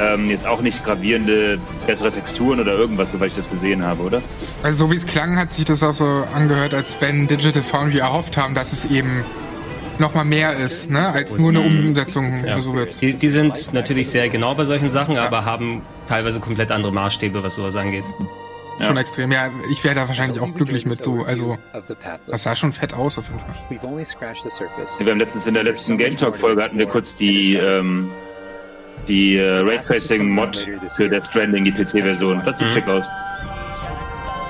ähm, 0.00 0.28
jetzt 0.28 0.46
auch 0.46 0.60
nicht 0.60 0.84
gravierende 0.84 1.58
bessere 1.86 2.10
Texturen 2.10 2.58
oder 2.58 2.72
irgendwas, 2.72 3.12
soweit 3.12 3.28
ich 3.28 3.36
das 3.36 3.48
gesehen 3.48 3.84
habe, 3.84 4.02
oder? 4.02 4.22
Also 4.62 4.86
so 4.86 4.92
wie 4.92 4.96
es 4.96 5.06
klang, 5.06 5.38
hat 5.38 5.52
sich 5.52 5.64
das 5.64 5.82
auch 5.82 5.94
so 5.94 6.24
angehört, 6.34 6.74
als 6.74 6.96
wenn 7.00 7.28
Digital 7.28 7.62
Foundry 7.62 7.98
erhofft 7.98 8.36
haben, 8.36 8.54
dass 8.54 8.72
es 8.72 8.86
eben 8.86 9.24
nochmal 10.00 10.24
mehr 10.24 10.54
ist, 10.54 10.90
ne, 10.90 11.08
als 11.08 11.36
nur 11.36 11.50
eine 11.50 11.60
Umsetzung 11.60 12.44
ja. 12.44 12.58
so 12.58 12.74
wird. 12.74 13.00
Die, 13.00 13.14
die, 13.14 13.28
sind 13.28 13.72
natürlich 13.72 14.08
sehr 14.08 14.28
genau 14.28 14.54
bei 14.54 14.64
solchen 14.64 14.90
Sachen, 14.90 15.14
ja. 15.14 15.26
aber 15.26 15.44
haben 15.44 15.82
teilweise 16.08 16.40
komplett 16.40 16.72
andere 16.72 16.92
Maßstäbe, 16.92 17.42
was 17.42 17.54
sowas 17.54 17.76
angeht. 17.76 18.04
Ja. 18.78 18.86
Schon 18.86 18.96
extrem. 18.96 19.30
Ja, 19.30 19.50
ich 19.70 19.84
wäre 19.84 19.94
da 19.94 20.08
wahrscheinlich 20.08 20.40
auch 20.40 20.54
glücklich 20.54 20.86
mit 20.86 21.02
so. 21.02 21.22
Also, 21.22 21.58
das 22.26 22.42
sah 22.42 22.56
schon 22.56 22.72
fett 22.72 22.94
aus 22.94 23.18
auf 23.18 23.26
jeden 23.28 23.38
Fall. 23.40 23.54
Wir 23.68 25.10
haben 25.10 25.18
letztens 25.18 25.46
in 25.46 25.54
der 25.54 25.64
letzten 25.64 25.98
Game 25.98 26.16
Talk 26.16 26.36
Folge 26.38 26.62
hatten 26.62 26.78
wir 26.78 26.86
kurz 26.86 27.14
die 27.14 27.56
ähm, 27.56 28.10
die 29.06 29.36
äh, 29.36 29.58
Raytracing 29.58 30.30
Mod 30.30 30.66
für 30.96 31.08
Death 31.08 31.26
Stranding, 31.26 31.64
die 31.64 31.72
PC-Version. 31.72 32.42
Das 32.44 32.58
sieht 32.58 32.68
mhm. 32.68 32.72
schick 32.72 32.88
aus. 32.88 33.06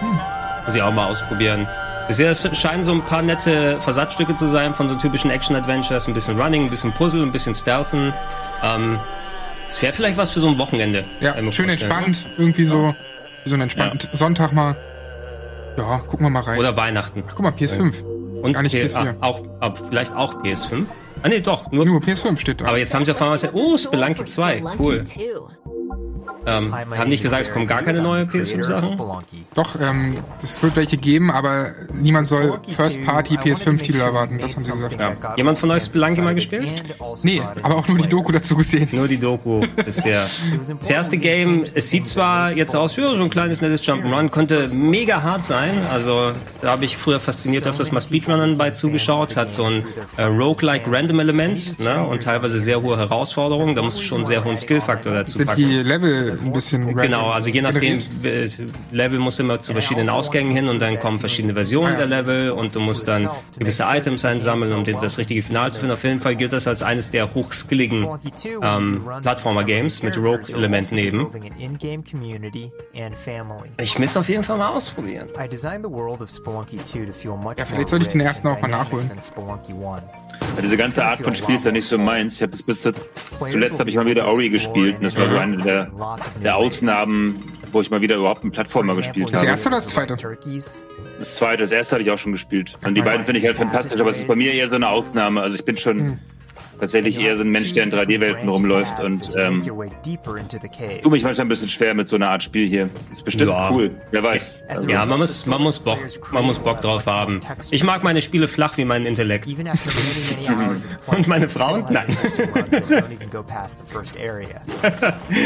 Hm. 0.01 0.21
Muss 0.65 0.75
ich 0.75 0.83
auch 0.83 0.93
mal 0.93 1.09
ausprobieren. 1.09 1.67
Bisher 2.09 2.35
scheinen 2.35 2.83
so 2.85 2.93
ein 2.93 3.03
paar 3.03 3.23
nette 3.23 3.81
Versatzstücke 3.81 4.35
zu 4.35 4.47
sein 4.47 4.75
von 4.75 4.89
so 4.89 4.97
typischen 4.97 5.31
Action-Adventures. 5.31 6.09
Ein 6.09 6.15
bisschen 6.15 6.41
Running, 6.41 6.65
ein 6.65 6.71
bisschen 6.71 6.93
Puzzle, 6.93 7.23
ein 7.23 7.33
bisschen 7.33 7.55
Stealthen. 7.55 8.13
Ähm, 8.63 8.99
es 9.69 9.81
wäre 9.81 9.93
vielleicht 9.93 10.17
was 10.17 10.31
für 10.31 10.41
so 10.41 10.49
ein 10.49 10.59
Wochenende. 10.59 11.05
Ja, 11.21 11.35
schön 11.53 11.69
entspannt. 11.69 12.27
Ne? 12.27 12.33
Irgendwie 12.39 12.65
so, 12.65 12.95
wie 13.45 13.49
so 13.49 13.55
ein 13.55 13.61
entspannten 13.61 14.09
ja. 14.11 14.17
Sonntag 14.17 14.53
mal. 14.53 14.77
Ja, 15.77 15.99
gucken 15.99 16.27
wir 16.27 16.31
mal 16.31 16.41
rein. 16.41 16.59
Oder 16.59 16.77
Weihnachten. 16.77 17.23
Ach, 17.29 17.35
guck 17.35 17.43
mal, 17.43 17.53
PS5. 17.53 18.03
Und 18.43 18.55
Gar 18.55 18.63
nicht 18.63 18.75
PS, 18.75 18.97
PS4. 18.97 19.15
Ah, 19.21 19.27
auch, 19.27 19.43
auch, 19.61 19.75
vielleicht 19.89 20.15
auch 20.15 20.43
PS5. 20.43 20.87
Ah 21.23 21.29
nee, 21.29 21.41
doch. 21.41 21.71
Nur, 21.71 21.85
nur 21.85 22.01
PS5 22.01 22.39
steht 22.39 22.61
da. 22.61 22.67
Aber 22.67 22.79
jetzt 22.79 22.95
haben 22.95 23.05
sie 23.05 23.13
auf 23.13 23.21
einmal 23.21 23.37
gesagt, 23.37 23.55
oh, 23.55 23.77
Spelunky 23.77 24.25
2. 24.25 24.63
Cool. 24.79 25.05
Ähm, 26.47 26.75
haben 26.75 27.09
nicht 27.09 27.23
gesagt, 27.23 27.43
es 27.43 27.53
kommen 27.53 27.67
gar 27.67 27.83
keine 27.83 28.01
neue 28.01 28.25
PS5-Sachen? 28.25 28.99
Doch, 29.55 29.79
ähm, 29.81 30.17
es 30.43 30.63
wird 30.63 30.77
welche 30.77 30.97
geben, 30.97 31.31
aber 31.31 31.73
niemand 31.93 32.27
soll 32.29 32.59
First-Party 32.69 33.37
PS5-Titel 33.37 34.01
erwarten. 34.01 34.39
Das 34.39 34.55
haben 34.55 34.63
sie 34.63 34.73
gesagt. 34.73 34.97
Ja. 34.99 35.35
Jemand 35.37 35.59
von 35.59 35.71
euch 35.71 35.85
Spelunky 35.85 36.21
mal 36.21 36.35
gespielt? 36.35 36.83
Nee, 37.23 37.43
aber 37.63 37.77
auch 37.77 37.89
nur 37.89 37.99
die 37.99 38.09
Doku 38.09 38.33
dazu 38.33 38.57
gesehen. 38.57 38.89
Nur 38.93 39.09
die 39.09 39.19
Doku 39.19 39.61
bisher. 39.85 40.27
Das 40.79 40.91
erste 40.91 41.19
Game, 41.19 41.65
es 41.75 41.91
sieht 41.91 42.07
zwar 42.07 42.53
jetzt 42.53 42.75
aus, 42.75 42.97
ja, 42.97 43.11
so 43.11 43.23
ein 43.23 43.31
kleines 43.31 43.61
nettes 43.61 43.87
Jump'n'Run, 43.87 44.31
könnte 44.31 44.69
mega 44.69 45.23
hart 45.23 45.45
sein. 45.45 45.71
Also 45.93 46.33
da 46.61 46.71
habe 46.71 46.85
ich 46.85 46.97
früher 46.97 47.21
fasziniert 47.21 47.67
öfters 47.67 47.93
mal 47.93 48.01
Speedrunnern 48.01 48.57
bei 48.57 48.71
zugeschaut. 48.71 49.37
Hat 49.37 49.51
so 49.51 49.65
ein 49.65 49.85
äh, 50.17 50.23
Roguelike 50.25 50.91
Random-Element 50.91 51.81
ne? 51.81 52.05
und 52.05 52.23
teilweise 52.23 52.59
sehr 52.59 52.81
hohe 52.81 52.97
Herausforderungen. 52.97 53.75
Da 53.75 53.83
musst 53.83 53.99
du 53.99 54.03
schon 54.03 54.19
einen 54.19 54.27
sehr 54.27 54.45
hohen 54.45 54.57
Skill-Faktor 54.57 55.13
dazu 55.13 55.39
packen. 55.39 55.57
Sind 55.57 55.71
die 55.71 55.83
Level 55.83 56.10
ein 56.11 56.53
bisschen. 56.53 56.95
Genau, 56.95 57.31
also 57.31 57.49
je 57.49 57.63
nachdem, 57.63 57.99
Level 58.91 59.19
muss 59.19 59.39
immer 59.39 59.61
zu 59.61 59.73
verschiedenen 59.73 60.09
Ausgängen 60.09 60.53
hin 60.53 60.69
und 60.69 60.81
dann 60.81 60.99
kommen 60.99 61.19
verschiedene 61.19 61.55
Versionen 61.55 61.97
der 61.97 62.07
Level 62.07 62.51
und 62.51 62.75
du 62.75 62.81
musst 62.81 63.09
dann 63.09 63.29
gewisse 63.59 63.85
Items 63.89 64.25
einsammeln, 64.25 64.73
um 64.73 64.85
das 64.85 65.19
richtige 65.19 65.43
Final 65.43 65.73
zu 65.73 65.81
finden. 65.81 65.93
Auf 65.93 66.05
jeden 66.05 66.21
Fall 66.21 66.37
gilt 66.37 66.53
das 66.53 66.67
als 66.67 66.83
eines 66.83 67.11
der 67.11 67.35
hochskilligen 67.35 68.07
ähm, 68.63 69.05
Plattformer-Games 69.23 70.03
mit 70.03 70.17
Rogue-Elementen 70.17 70.99
eben. 70.99 71.27
Ich 73.79 73.99
muss 73.99 74.17
auf 74.17 74.29
jeden 74.29 74.43
Fall 74.45 74.57
mal 74.59 74.69
ausprobieren. 74.69 75.29
Ja, 77.59 77.65
vielleicht 77.67 77.89
sollte 77.89 78.05
ich 78.07 78.13
den 78.13 78.21
ersten 78.21 78.49
auch 78.49 78.61
mal 78.61 78.69
nachholen. 78.69 79.11
Ja, 80.57 80.63
diese 80.63 80.77
ganze 80.77 81.05
Art 81.05 81.21
von 81.21 81.35
Spiel 81.35 81.55
ist 81.57 81.65
ja 81.65 81.73
nicht 81.73 81.87
so 81.87 81.99
meins. 81.99 82.35
Ich 82.35 82.43
habe 82.43 82.51
bis, 82.51 82.63
bis 82.63 82.83
zuletzt 83.39 83.79
habe 83.79 83.91
ich 83.91 83.97
mal 83.97 84.07
wieder 84.07 84.27
Ori 84.27 84.49
gespielt 84.49 84.97
und 84.97 85.05
das 85.05 85.17
war 85.17 85.29
so 85.29 85.37
eine 85.37 85.59
der, 85.59 85.91
der 86.43 86.57
Ausnahmen, 86.57 87.43
wo 87.73 87.81
ich 87.81 87.91
mal 87.91 88.01
wieder 88.01 88.17
überhaupt 88.17 88.43
einen 88.43 88.53
Plattformer 88.53 88.95
gespielt 88.95 89.27
habe. 89.27 89.33
Das 89.33 89.45
erste 89.45 89.69
oder 89.69 89.77
das 89.77 89.89
zweite? 89.89 90.17
Das 91.19 91.35
zweite, 91.35 91.63
das 91.63 91.71
erste 91.71 91.97
hatte 91.97 92.05
ich 92.05 92.11
auch 92.11 92.19
schon 92.19 92.33
gespielt. 92.33 92.77
Und 92.85 92.95
die 92.95 93.03
beiden 93.03 93.25
finde 93.25 93.41
ich 93.41 93.47
halt 93.47 93.57
fantastisch, 93.57 94.01
aber 94.01 94.11
es 94.11 94.19
ist 94.19 94.29
bei 94.29 94.37
mir 94.37 94.53
eher 94.53 94.69
so 94.69 94.75
eine 94.75 94.89
Ausnahme. 94.89 95.41
Also 95.43 95.57
ich 95.57 95.65
bin 95.65 95.77
schon 95.77 95.99
hm 95.99 96.19
tatsächlich 96.81 97.19
eher 97.19 97.37
so 97.37 97.43
ein 97.43 97.51
Mensch, 97.51 97.73
der 97.73 97.85
in 97.85 97.93
3D-Welten 97.93 98.49
rumläuft 98.49 99.01
und 99.01 99.23
ähm, 99.37 99.63
tue 99.63 101.11
mich 101.11 101.23
manchmal 101.23 101.41
ein 101.41 101.49
bisschen 101.49 101.69
schwer 101.69 101.95
mit 101.95 102.09
so 102.09 102.17
einer 102.17 102.31
Art 102.31 102.43
Spiel 102.43 102.69
hier. 102.69 102.89
Ist 103.11 103.25
bestimmt 103.25 103.51
ja. 103.51 103.71
cool, 103.71 103.91
wer 104.11 104.23
weiß. 104.23 104.57
Also 104.69 104.89
ja, 104.89 105.05
man 105.05 105.21
muss, 105.21 105.47
man 105.47 105.63
muss 105.63 105.79
Bock, 105.79 105.99
man 106.33 106.45
muss 106.45 106.59
Bock 106.59 106.81
drauf 106.81 107.07
haben. 107.07 107.41
Ich 107.71 107.85
mag 107.85 108.03
meine 108.03 108.23
Spiele 108.23 108.49
flach 108.49 108.77
wie 108.79 108.85
mein 108.85 109.07
Intellekt. 109.07 109.47
und 111.07 111.29
meine 111.29 111.49
Frauen? 111.49 111.85
Nein. 111.91 112.07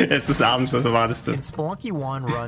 es 0.09 0.29
ist 0.29 0.42
abends, 0.42 0.73
was 0.73 0.85
erwartest 0.85 1.29
du? 1.29 1.33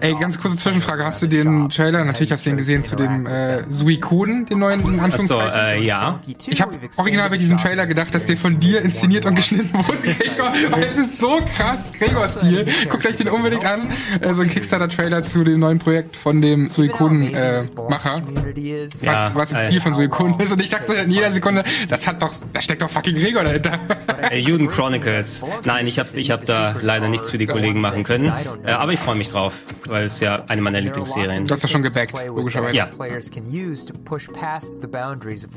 Ey, 0.00 0.14
ganz 0.20 0.40
kurze 0.40 0.56
Zwischenfrage. 0.56 1.04
Hast 1.04 1.22
du 1.22 1.26
den 1.26 1.68
Trailer, 1.70 2.04
natürlich 2.04 2.32
hast 2.32 2.46
du 2.46 2.50
den 2.50 2.56
gesehen, 2.56 2.84
zu 2.84 2.96
dem 2.96 3.26
äh, 3.26 3.64
Suikoden, 3.70 4.46
den 4.46 4.60
neuen 4.60 4.80
in 4.80 5.00
Anführungszeichen? 5.00 5.50
Achso, 5.50 5.76
äh, 5.76 5.84
ja. 5.84 6.20
Ich 6.46 6.62
habe 6.62 6.78
original 6.96 7.30
bei 7.30 7.36
diesem 7.36 7.58
Trailer 7.58 7.86
gedacht, 7.86 8.14
dass 8.14 8.26
der 8.26 8.36
von 8.36 8.60
dir 8.60 8.75
hier 8.76 8.84
inszeniert 8.84 9.26
und 9.26 9.34
geschnitten 9.34 9.72
wurde, 9.72 9.98
Gregor. 10.02 10.52
Es 10.80 10.98
ist 10.98 11.18
so 11.20 11.40
krass, 11.56 11.92
Gregor-Stil. 11.92 12.66
Guckt 12.88 13.06
euch 13.06 13.16
den 13.16 13.28
unbedingt 13.28 13.64
an. 13.64 13.88
Äh, 14.20 14.34
so 14.34 14.42
ein 14.42 14.48
Kickstarter-Trailer 14.48 15.22
zu 15.22 15.44
dem 15.44 15.60
neuen 15.60 15.78
Projekt 15.78 16.16
von 16.16 16.42
dem 16.42 16.70
Suikoden-Macher. 16.70 18.22
Äh, 18.56 18.88
was, 19.02 19.34
was 19.34 19.52
im 19.52 19.58
Stil 19.58 19.80
von 19.80 19.94
Suikoden 19.94 20.38
ist. 20.40 20.52
Und 20.52 20.60
ich 20.60 20.70
dachte 20.70 20.92
in 20.94 21.10
jeder 21.10 21.32
Sekunde, 21.32 21.64
das 21.88 22.06
hat 22.06 22.22
doch, 22.22 22.32
da 22.52 22.60
steckt 22.60 22.82
doch 22.82 22.90
fucking 22.90 23.14
Gregor 23.16 23.44
dahinter. 23.44 23.78
Äh, 24.30 24.38
Juden 24.38 24.66
Chronicles. 24.68 25.44
Nein, 25.64 25.86
ich 25.86 25.98
habe 25.98 26.08
ich 26.14 26.30
hab 26.30 26.44
da 26.46 26.74
leider 26.80 27.08
nichts 27.08 27.30
für 27.30 27.38
die 27.38 27.46
Kollegen 27.46 27.80
machen 27.80 28.02
können. 28.02 28.32
Äh, 28.64 28.70
aber 28.70 28.92
ich 28.92 28.98
freue 28.98 29.14
mich 29.14 29.28
drauf, 29.28 29.52
weil 29.86 30.06
es 30.06 30.20
ja 30.20 30.44
eine 30.48 30.62
meiner 30.62 30.80
Lieblingsserien. 30.80 31.46
Du 31.46 31.52
hast 31.52 31.62
ja 31.62 31.68
schon 31.68 31.82
gebackt, 31.82 32.14
logischerweise. 32.26 32.74
Ja. 32.74 32.88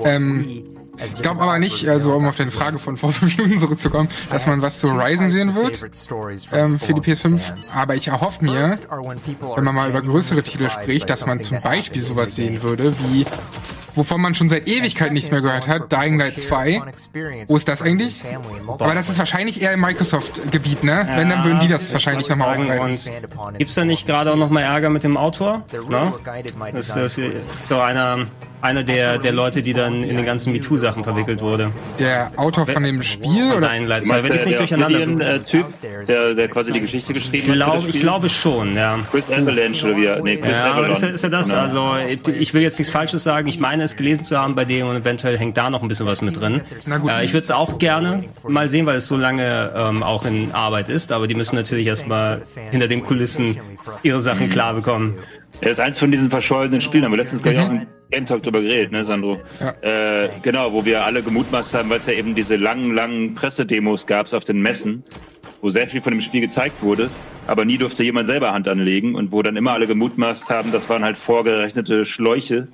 Ähm, 0.06 0.66
ich 1.06 1.22
glaube 1.22 1.42
aber 1.42 1.60
nicht, 1.60 1.88
also 1.88 2.14
um 2.14 2.26
auf 2.28 2.36
deine 2.36 2.52
Frage 2.52 2.80
von 2.80 2.98
vor 2.98 3.12
fünf 3.14 3.38
Minuten 3.38 3.58
zurückzukommen, 3.60 4.10
dass 4.30 4.46
man 4.46 4.62
was 4.62 4.80
zu 4.80 4.92
Horizon 4.92 5.30
sehen 5.30 5.56
wird 5.56 5.82
ähm, 6.52 6.80
für 6.80 6.94
die 6.94 7.02
PS5. 7.02 7.40
Aber 7.76 7.96
ich 7.96 8.08
erhoffe 8.08 8.44
mir, 8.44 8.78
wenn 8.90 9.64
man 9.64 9.76
mal 9.76 9.90
über 9.90 10.02
größere 10.02 10.44
Titel 10.44 10.70
spricht, 10.70 11.10
dass 11.10 11.26
man 11.26 11.42
zum 11.42 11.62
Beispiel 11.62 12.02
sowas 12.02 12.36
sehen 12.36 12.62
würde, 12.62 12.94
wie 13.00 13.26
wovon 14.00 14.22
man 14.22 14.34
schon 14.34 14.48
seit 14.48 14.68
Ewigkeit 14.68 15.12
nichts 15.12 15.30
mehr 15.30 15.42
gehört 15.42 15.68
hat, 15.68 15.92
Dying 15.92 16.18
Light 16.18 16.40
2. 16.40 16.82
Wo 17.48 17.58
ist 17.58 17.68
das 17.68 17.82
eigentlich? 17.82 18.24
Aber 18.68 18.96
das 18.96 19.10
ist 19.10 19.20
wahrscheinlich 19.20 19.62
eher 19.62 19.74
im 19.74 19.82
Microsoft-Gebiet, 19.82 20.84
ne? 20.84 21.06
Ja, 21.08 21.18
Wenn, 21.18 21.30
dann 21.30 21.44
würden 21.44 21.60
die 21.60 21.68
das 21.68 21.92
wahrscheinlich 21.92 22.30
nochmal 22.30 22.58
aufgreifen. 22.58 22.98
Gibt's 23.58 23.76
da 23.76 23.84
nicht 23.84 24.08
gerade 24.08 24.32
auch 24.32 24.38
nochmal 24.38 24.64
Ärger 24.64 24.90
mit 24.90 25.04
dem 25.04 25.18
Autor? 25.18 25.66
Ne? 25.90 26.14
Das 26.74 26.96
ist 26.96 27.68
so 27.68 27.82
einer 27.82 28.26
einer 28.62 28.84
der, 28.84 29.18
der 29.20 29.32
Leute, 29.32 29.62
die 29.62 29.74
dann 29.74 30.04
in 30.04 30.18
den 30.18 30.26
ganzen 30.26 30.52
MeToo-Sachen 30.52 31.04
verwickelt 31.04 31.42
wurde. 31.42 31.72
Der 31.98 32.32
Autor 32.36 32.68
von 32.68 32.84
dem 32.84 33.02
Spiel? 33.04 33.52
Oder? 33.52 33.68
Nein, 33.68 33.88
leider. 33.88 34.24
Wenn 34.24 34.34
ich 34.34 34.46
nicht 34.46 34.60
durcheinander... 34.60 35.06
Der 35.06 35.44
Typ, 35.44 35.68
der, 36.08 36.34
der 36.34 36.48
quasi 36.50 36.72
die 36.72 36.82
Geschichte 36.82 37.14
geschrieben 37.14 37.54
glaub, 37.54 37.78
hat. 37.78 37.88
Ich 37.88 38.00
glaube 38.00 38.28
schon, 38.28 38.76
ja. 38.76 39.00
Chris 39.12 39.30
Avalanche 39.30 39.86
oder 39.86 39.96
wie? 39.96 40.22
Nee, 40.24 40.38
Chris 40.38 40.52
ja, 40.52 40.88
Ist, 40.88 41.04
er, 41.04 41.14
ist 41.14 41.24
er 41.24 41.30
das? 41.30 41.50
Genau. 41.50 41.62
Also, 41.62 41.94
ich 42.38 42.54
will 42.54 42.62
jetzt 42.62 42.80
nichts 42.80 42.92
Falsches 42.92 43.24
sagen. 43.24 43.48
Ich 43.48 43.60
meine, 43.60 43.84
es 43.92 43.98
gelesen 43.98 44.24
zu 44.24 44.38
haben 44.38 44.56
bei 44.56 44.66
dem 44.66 44.88
und 44.88 44.96
eventuell 44.96 45.38
hängt 45.38 45.58
da 45.58 45.70
noch 45.70 45.82
ein 45.82 45.88
bisschen 45.88 46.06
was 46.06 46.22
mit 46.22 46.40
drin. 46.40 46.62
Na 46.86 46.98
gut. 46.98 47.12
Äh, 47.12 47.26
ich 47.26 47.34
würde 47.34 47.44
es 47.44 47.52
auch 47.52 47.78
gerne 47.78 48.26
mal 48.48 48.70
sehen, 48.70 48.86
weil 48.86 48.98
es 48.98 49.08
so 49.08 49.18
lange 49.18 49.72
ähm, 49.76 50.04
auch 50.04 50.26
in 50.26 50.52
Arbeit 50.52 50.90
ist. 50.90 51.12
Aber 51.12 51.28
die 51.28 51.36
müssen 51.36 51.56
natürlich 51.56 51.88
erstmal 51.88 52.42
hinter 52.72 52.88
den 52.88 53.02
Kulissen 53.02 53.60
ihre 54.04 54.20
Sachen 54.20 54.50
klar 54.50 54.74
bekommen. 54.74 55.18
Er 55.62 55.72
ist 55.72 55.80
eins 55.80 56.00
von 56.00 56.12
diesen 56.12 56.30
verschollenen 56.30 56.80
Spielen, 56.80 57.04
aber 57.04 57.18
letztens 57.18 57.44
mhm. 57.44 57.58
auch 57.58 57.70
im 57.70 57.88
Game 58.12 58.26
Talk 58.26 58.44
drüber 58.44 58.62
geredet, 58.62 58.92
ne, 58.92 59.06
Sandro? 59.06 59.40
Ja. 59.60 60.24
Äh, 60.24 60.30
genau, 60.42 60.74
wo 60.74 60.86
wir 60.86 61.04
alle 61.04 61.22
gemutmaßt 61.22 61.74
haben, 61.76 61.90
weil 61.90 62.00
es 62.00 62.06
ja 62.06 62.14
eben 62.14 62.34
diese 62.34 62.56
langen, 62.56 62.94
langen 62.94 63.36
Pressedemos 63.36 64.08
gab 64.08 64.32
auf 64.34 64.44
den 64.44 64.62
Messen, 64.62 65.04
wo 65.62 65.70
sehr 65.70 65.88
viel 65.88 66.02
von 66.02 66.14
dem 66.14 66.22
Spiel 66.22 66.42
gezeigt 66.42 66.82
wurde, 66.82 67.10
aber 67.46 67.66
nie 67.66 67.78
durfte 67.78 68.04
jemand 68.04 68.26
selber 68.26 68.52
Hand 68.52 68.68
anlegen 68.68 69.16
und 69.16 69.32
wo 69.32 69.42
dann 69.44 69.58
immer 69.58 69.74
alle 69.74 69.86
gemutmaßt 69.86 70.50
haben, 70.50 70.72
das 70.72 70.90
waren 70.90 71.04
halt 71.04 71.18
vorgerechnete 71.18 72.06
Schläuche, 72.06 72.68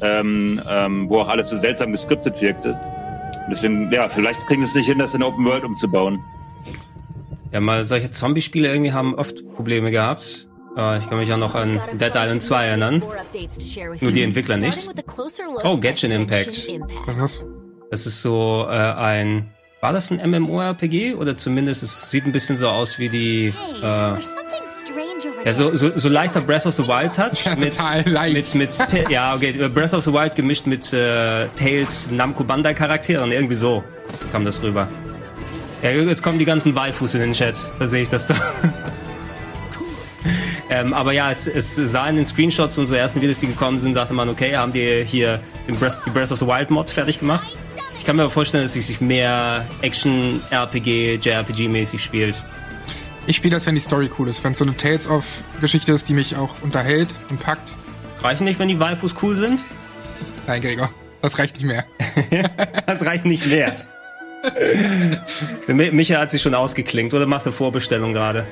ähm, 0.00 0.60
ähm, 0.68 1.08
wo 1.08 1.20
auch 1.20 1.28
alles 1.28 1.48
so 1.48 1.56
seltsam 1.56 1.92
geskriptet 1.92 2.40
wirkte. 2.40 2.72
Und 2.72 3.50
deswegen, 3.50 3.90
ja, 3.90 4.08
vielleicht 4.08 4.46
kriegen 4.46 4.62
sie 4.62 4.68
es 4.68 4.74
nicht 4.74 4.86
hin, 4.86 4.98
das 4.98 5.14
in 5.14 5.22
Open 5.22 5.44
World 5.44 5.64
umzubauen. 5.64 6.20
Ja, 7.52 7.60
mal 7.60 7.82
solche 7.84 8.10
Zombie-Spiele 8.10 8.68
irgendwie 8.68 8.92
haben 8.92 9.14
oft 9.14 9.46
Probleme 9.54 9.90
gehabt. 9.90 10.46
Uh, 10.76 10.96
ich 10.98 11.08
kann 11.08 11.18
mich 11.18 11.32
auch 11.32 11.38
noch 11.38 11.54
an 11.54 11.80
Dead 11.94 12.12
Island 12.14 12.42
2 12.42 12.66
erinnern. 12.66 13.02
Nur 14.00 14.12
die 14.12 14.22
Entwickler 14.22 14.58
nicht. 14.58 14.88
Oh, 15.64 15.76
Genshin 15.76 16.12
Impact. 16.12 16.68
Was 17.06 17.16
ist 17.16 17.20
das? 17.20 17.42
Das 17.90 18.06
ist 18.06 18.22
so 18.22 18.66
äh, 18.68 18.74
ein... 18.74 19.50
War 19.80 19.92
das 19.92 20.10
ein 20.10 20.30
MMORPG? 20.30 21.14
Oder 21.14 21.36
zumindest 21.36 21.82
es 21.82 22.10
sieht 22.10 22.26
ein 22.26 22.32
bisschen 22.32 22.56
so 22.56 22.68
aus 22.68 22.98
wie 22.98 23.08
die... 23.08 23.54
Äh, 23.82 24.12
ja, 25.44 25.52
so, 25.52 25.74
so, 25.74 25.96
so 25.96 26.08
leichter 26.08 26.40
Breath 26.40 26.66
of 26.66 26.74
the 26.74 26.86
Wild 26.86 27.14
Touch. 27.14 27.44
Ja, 27.44 27.54
mit, 27.54 27.78
leicht. 28.06 28.54
mit, 28.54 28.54
mit, 28.54 29.10
ja, 29.10 29.34
okay, 29.34 29.68
Breath 29.68 29.94
of 29.94 30.04
the 30.04 30.12
Wild 30.12 30.34
gemischt 30.34 30.66
mit 30.66 30.92
äh, 30.92 31.46
Tales 31.56 32.10
Namco 32.10 32.44
Bandai 32.44 32.74
Charakteren. 32.74 33.30
Irgendwie 33.32 33.54
so 33.54 33.84
kam 34.32 34.44
das 34.44 34.62
rüber. 34.62 34.88
Ja, 35.82 35.90
jetzt 35.90 36.22
kommen 36.22 36.38
die 36.38 36.44
ganzen 36.44 36.74
Waifus 36.74 37.14
in 37.14 37.20
den 37.20 37.32
Chat. 37.32 37.56
Da 37.78 37.86
sehe 37.86 38.02
ich 38.02 38.08
das 38.08 38.26
doch. 38.26 38.36
Ähm, 40.70 40.92
aber 40.92 41.12
ja, 41.12 41.30
es, 41.30 41.46
es 41.46 41.76
sah 41.76 42.08
in 42.08 42.16
den 42.16 42.26
Screenshots 42.26 42.76
und 42.76 42.86
so 42.86 42.94
ersten 42.94 43.22
Videos, 43.22 43.40
die 43.40 43.46
gekommen 43.46 43.78
sind, 43.78 43.96
dachte 43.96 44.12
man, 44.12 44.28
okay, 44.28 44.54
haben 44.54 44.72
die 44.72 45.02
hier 45.06 45.40
den 45.66 45.76
Breath, 45.76 45.96
die 46.04 46.10
Breath 46.10 46.30
of 46.30 46.38
the 46.38 46.46
Wild 46.46 46.70
Mod 46.70 46.90
fertig 46.90 47.20
gemacht. 47.20 47.54
Ich 47.98 48.04
kann 48.04 48.16
mir 48.16 48.22
aber 48.22 48.30
vorstellen, 48.30 48.64
dass 48.64 48.76
es 48.76 48.86
sich 48.86 49.00
mehr 49.00 49.66
Action-RPG, 49.80 51.20
JRPG-mäßig 51.22 52.00
spielt. 52.00 52.44
Ich 53.28 53.36
spiele 53.36 53.56
das, 53.56 53.66
wenn 53.66 53.74
die 53.74 53.82
Story 53.82 54.08
cool 54.18 54.26
ist. 54.26 54.42
Wenn 54.42 54.52
es 54.52 54.58
so 54.58 54.64
eine 54.64 54.74
Tales 54.74 55.06
of 55.06 55.42
Geschichte 55.60 55.92
ist, 55.92 56.08
die 56.08 56.14
mich 56.14 56.36
auch 56.36 56.62
unterhält 56.62 57.10
und 57.28 57.38
packt. 57.38 57.74
Reichen 58.22 58.44
nicht, 58.44 58.58
wenn 58.58 58.68
die 58.68 58.80
Waifus 58.80 59.14
cool 59.22 59.36
sind? 59.36 59.66
Nein, 60.46 60.62
Gregor. 60.62 60.90
Das 61.20 61.38
reicht 61.38 61.56
nicht 61.56 61.66
mehr. 61.66 61.84
das 62.86 63.04
reicht 63.04 63.26
nicht 63.26 63.46
mehr. 63.46 63.76
Micha 65.92 66.18
hat 66.18 66.30
sich 66.30 66.40
schon 66.40 66.54
ausgeklingt 66.54 67.12
oder 67.12 67.26
macht 67.26 67.44
eine 67.44 67.52
Vorbestellung 67.52 68.14
gerade? 68.14 68.46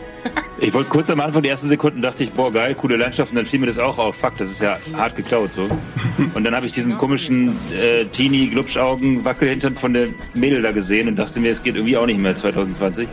Ich 0.59 0.75
wollte 0.75 0.91
kurz 0.91 1.09
am 1.09 1.21
Anfang, 1.21 1.43
die 1.43 1.49
ersten 1.49 1.71
Sekunden, 1.71 2.03
dachte 2.03 2.25
ich, 2.25 2.31
boah, 2.33 2.53
geil, 2.53 2.75
coole 2.75 2.97
Landschaft, 2.97 3.31
und 3.31 3.37
dann 3.37 3.47
fiel 3.47 3.61
mir 3.61 3.67
das 3.67 3.79
auch 3.79 3.97
auf. 3.97 4.17
Fuck, 4.17 4.37
das 4.37 4.51
ist 4.51 4.61
ja 4.61 4.77
hart 4.95 5.17
geklaut 5.17 5.53
so. 5.53 5.71
Und 6.35 6.45
dann 6.45 6.55
habe 6.55 6.67
ich 6.67 6.73
diesen 6.73 6.99
komischen 6.99 7.57
äh, 7.73 8.05
Teenie 8.07 8.49
Glubschaugen 8.49 9.25
Wackelhintern 9.25 9.75
von 9.75 9.95
der 9.95 10.09
Mädel 10.35 10.61
da 10.61 10.73
gesehen 10.73 11.09
und 11.09 11.17
dachte 11.17 11.41
mir, 11.41 11.53
es 11.53 11.63
geht 11.63 11.77
irgendwie 11.77 11.97
auch 11.97 12.07
nicht 12.07 12.19
mehr 12.19 12.35
2020. 12.35 13.09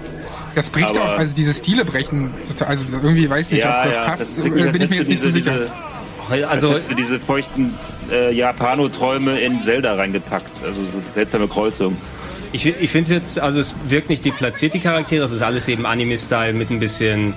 Das 0.56 0.70
bricht 0.70 0.89
Aber, 0.89 1.04
auch, 1.04 1.18
also 1.18 1.34
diese 1.36 1.54
Stile 1.54 1.86
brechen 1.86 2.32
total, 2.48 2.68
also 2.70 2.86
irgendwie 2.92 3.30
weiß 3.30 3.48
ich 3.48 3.54
nicht, 3.54 3.63
ja, 3.63 3.80
ob 3.80 3.86
das 3.86 3.96
ja, 3.96 4.06
passt, 4.06 4.38
das 4.38 4.44
wirklich, 4.44 4.72
bin 4.72 4.82
ich 4.82 4.89
mir 4.89 4.96
jetzt 4.98 5.08
nicht 5.08 5.22
so 5.22 5.30
sicher. 5.30 5.70
Diese, 6.32 6.48
also 6.48 6.80
diese 6.98 7.20
feuchten 7.20 7.74
äh, 8.12 8.34
Japano-Träume 8.34 9.39
in 9.39 9.62
Zelda 9.62 9.96
reingepackt, 9.96 10.63
also 10.63 10.84
so 10.84 11.02
seltsame 11.10 11.48
Kreuzung. 11.48 11.98
Ich, 12.52 12.66
ich 12.66 12.92
finde 12.92 13.06
es 13.06 13.10
jetzt, 13.10 13.39
also 13.39 13.60
es 13.60 13.76
wirkt 13.88 14.10
nicht 14.10 14.24
deplatziert, 14.24 14.74
die 14.74 14.80
Charaktere, 14.80 15.26
es 15.26 15.32
ist 15.32 15.42
alles 15.42 15.68
eben 15.68 15.86
Anime-Style 15.86 16.54
mit 16.54 16.70
ein 16.70 16.80
bisschen 16.80 17.34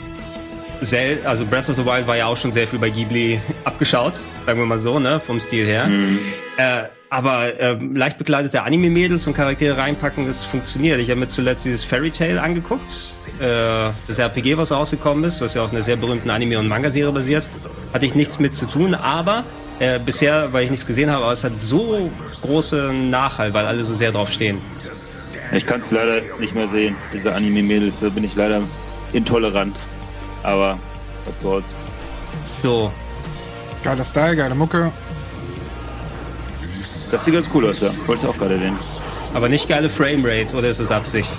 Sel 0.80 1.18
also 1.24 1.46
Breath 1.46 1.70
of 1.70 1.76
the 1.76 1.86
Wild 1.86 2.06
war 2.06 2.16
ja 2.16 2.26
auch 2.26 2.36
schon 2.36 2.52
sehr 2.52 2.66
viel 2.66 2.78
bei 2.78 2.90
Ghibli 2.90 3.40
abgeschaut, 3.64 4.16
sagen 4.44 4.58
wir 4.58 4.66
mal 4.66 4.78
so, 4.78 4.98
ne, 4.98 5.20
vom 5.20 5.40
Stil 5.40 5.66
her. 5.66 5.86
Mhm. 5.86 6.18
Äh, 6.58 6.84
aber 7.16 7.58
äh, 7.58 7.78
leicht 7.94 8.18
bekleidete 8.18 8.62
Anime-Mädels 8.62 9.26
und 9.26 9.32
Charaktere 9.32 9.78
reinpacken, 9.78 10.26
das 10.26 10.44
funktioniert. 10.44 11.00
Ich 11.00 11.08
habe 11.08 11.20
mir 11.20 11.28
zuletzt 11.28 11.64
dieses 11.64 11.82
Fairy 11.82 12.10
Tail 12.10 12.38
angeguckt, 12.38 12.90
äh, 13.40 13.88
das 14.06 14.18
RPG, 14.18 14.58
was 14.58 14.70
rausgekommen 14.70 15.24
ist, 15.24 15.40
was 15.40 15.54
ja 15.54 15.64
auf 15.64 15.72
einer 15.72 15.80
sehr 15.80 15.96
berühmten 15.96 16.28
Anime- 16.28 16.58
und 16.58 16.68
Manga-Serie 16.68 17.12
basiert. 17.12 17.48
Hatte 17.94 18.04
ich 18.04 18.14
nichts 18.14 18.38
mit 18.38 18.54
zu 18.54 18.66
tun, 18.66 18.94
aber 18.94 19.44
äh, 19.78 19.98
bisher, 19.98 20.52
weil 20.52 20.64
ich 20.64 20.70
nichts 20.70 20.86
gesehen 20.86 21.10
habe, 21.10 21.24
aber 21.24 21.32
es 21.32 21.42
hat 21.42 21.56
so 21.56 22.10
große 22.42 22.92
Nachhall, 22.92 23.54
weil 23.54 23.64
alle 23.64 23.82
so 23.82 23.94
sehr 23.94 24.12
drauf 24.12 24.30
stehen. 24.30 24.58
Ich 25.52 25.64
kann 25.64 25.80
es 25.80 25.90
leider 25.90 26.20
nicht 26.38 26.54
mehr 26.54 26.68
sehen, 26.68 26.96
diese 27.14 27.34
Anime-Mädels, 27.34 28.00
da 28.00 28.10
bin 28.10 28.24
ich 28.24 28.34
leider 28.34 28.60
intolerant. 29.14 29.74
Aber 30.42 30.78
was 31.24 31.40
soll's. 31.40 31.74
So. 32.42 32.92
Geiler 33.82 34.04
Style, 34.04 34.36
geile 34.36 34.54
Mucke. 34.54 34.92
Das 37.10 37.24
sieht 37.24 37.34
ganz 37.34 37.48
cool 37.54 37.70
aus, 37.70 37.80
ja. 37.80 37.90
Wollte 38.06 38.24
ich 38.24 38.28
auch 38.28 38.38
gerade 38.38 38.58
sehen. 38.58 38.76
Aber 39.34 39.48
nicht 39.48 39.68
geile 39.68 39.88
Framerates, 39.88 40.54
oder 40.54 40.68
ist 40.68 40.80
es 40.80 40.90
Absicht? 40.90 41.36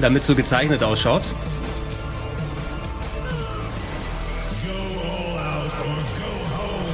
Damit 0.00 0.24
so 0.24 0.34
gezeichnet 0.34 0.82
ausschaut. 0.82 1.22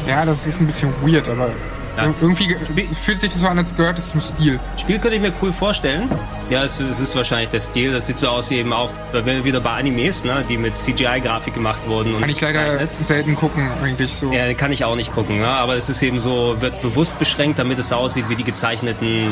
Ja, 0.06 0.24
das 0.24 0.46
ist 0.46 0.60
ein 0.60 0.66
bisschen 0.66 0.92
weird, 1.02 1.28
aber 1.28 1.50
ja. 1.96 2.14
Irgendwie 2.20 2.54
fühlt 3.02 3.20
sich 3.20 3.30
das 3.30 3.40
so 3.40 3.46
an, 3.46 3.58
als 3.58 3.76
gehört 3.76 3.98
es 3.98 4.10
zum 4.10 4.20
Stil. 4.20 4.58
Spiel 4.76 4.98
könnte 4.98 5.16
ich 5.16 5.22
mir 5.22 5.32
cool 5.42 5.52
vorstellen. 5.52 6.10
Ja, 6.48 6.64
es, 6.64 6.80
es, 6.80 7.00
ist 7.00 7.14
wahrscheinlich 7.14 7.50
der 7.50 7.60
Stil. 7.60 7.92
Das 7.92 8.06
sieht 8.06 8.18
so 8.18 8.28
aus 8.28 8.50
wie 8.50 8.56
eben 8.56 8.72
auch, 8.72 8.90
wenn 9.12 9.26
wir 9.26 9.44
wieder 9.44 9.60
bei 9.60 9.72
Animes, 9.72 10.24
ne, 10.24 10.42
die 10.48 10.56
mit 10.56 10.76
CGI-Grafik 10.76 11.54
gemacht 11.54 11.80
wurden. 11.86 12.18
kann 12.18 12.30
ich 12.30 12.40
leider 12.40 12.78
gezeichnet. 12.78 13.06
selten 13.06 13.36
gucken, 13.36 13.70
eigentlich 13.82 14.14
so. 14.14 14.32
Ja, 14.32 14.52
kann 14.54 14.72
ich 14.72 14.84
auch 14.84 14.96
nicht 14.96 15.12
gucken, 15.12 15.40
ne? 15.40 15.46
aber 15.46 15.76
es 15.76 15.88
ist 15.88 16.02
eben 16.02 16.18
so, 16.18 16.56
wird 16.60 16.80
bewusst 16.80 17.18
beschränkt, 17.18 17.58
damit 17.58 17.78
es 17.78 17.92
aussieht 17.92 18.28
wie 18.28 18.36
die 18.36 18.44
gezeichneten 18.44 19.28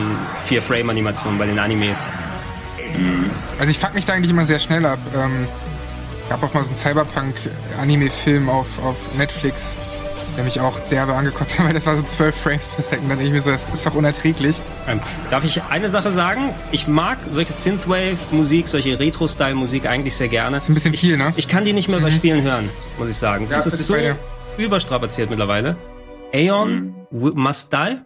4-Frame-Animationen 0.49 1.39
bei 1.39 1.47
den 1.47 1.59
Animes. 1.59 2.07
Also 3.59 3.71
ich 3.71 3.79
fuck 3.79 3.95
mich 3.95 4.05
da 4.05 4.15
eigentlich 4.15 4.31
immer 4.31 4.45
sehr 4.45 4.59
schnell 4.59 4.85
ab. 4.85 4.99
Ähm, 5.15 5.47
gab 6.29 6.43
auch 6.43 6.53
mal 6.53 6.63
so 6.63 6.71
einen 6.71 6.79
Cyberpunk-Anime-Film 6.79 8.49
auf, 8.49 8.67
auf 8.85 8.97
Netflix 9.17 9.63
der 10.37 10.45
mich 10.45 10.61
auch 10.61 10.79
derbe 10.91 11.15
angekotzt 11.15 11.59
hat, 11.59 11.67
weil 11.69 11.75
das 11.75 11.87
war 11.87 11.97
so 11.97 12.03
12 12.03 12.35
Frames 12.35 12.69
per 12.69 12.83
Second. 12.83 13.11
Dann 13.11 13.19
denke 13.19 13.27
ich 13.27 13.33
mir 13.33 13.43
so, 13.43 13.51
das 13.51 13.71
ist 13.71 13.87
doch 13.87 13.95
unerträglich. 13.95 14.61
Ähm, 14.89 15.01
darf 15.31 15.45
ich 15.45 15.63
eine 15.71 15.89
Sache 15.89 16.13
sagen? 16.13 16.41
Ich 16.73 16.89
mag 16.89 17.19
solche 17.31 17.53
Synthwave-Musik, 17.53 18.69
solche 18.69 18.99
Retro-Style-Musik 18.99 19.87
eigentlich 19.87 20.17
sehr 20.17 20.29
gerne. 20.29 20.57
Das 20.57 20.65
ist 20.65 20.71
ein 20.71 20.75
bisschen 20.75 20.95
viel, 20.95 21.17
ne? 21.17 21.33
Ich 21.37 21.49
kann 21.49 21.65
die 21.65 21.73
nicht 21.73 21.89
mehr 21.89 21.99
mhm. 21.99 22.05
bei 22.05 22.11
Spielen 22.11 22.43
hören, 22.43 22.69
muss 22.99 23.09
ich 23.09 23.17
sagen. 23.17 23.47
Das 23.49 23.65
ja, 23.65 23.73
ist, 23.73 23.87
so 23.87 23.97
überstrapaziert 24.59 25.31
mittlerweile. 25.31 25.77
Aeon 26.33 26.95
mhm. 27.11 27.33
Must 27.35 27.73
Die? 27.73 28.01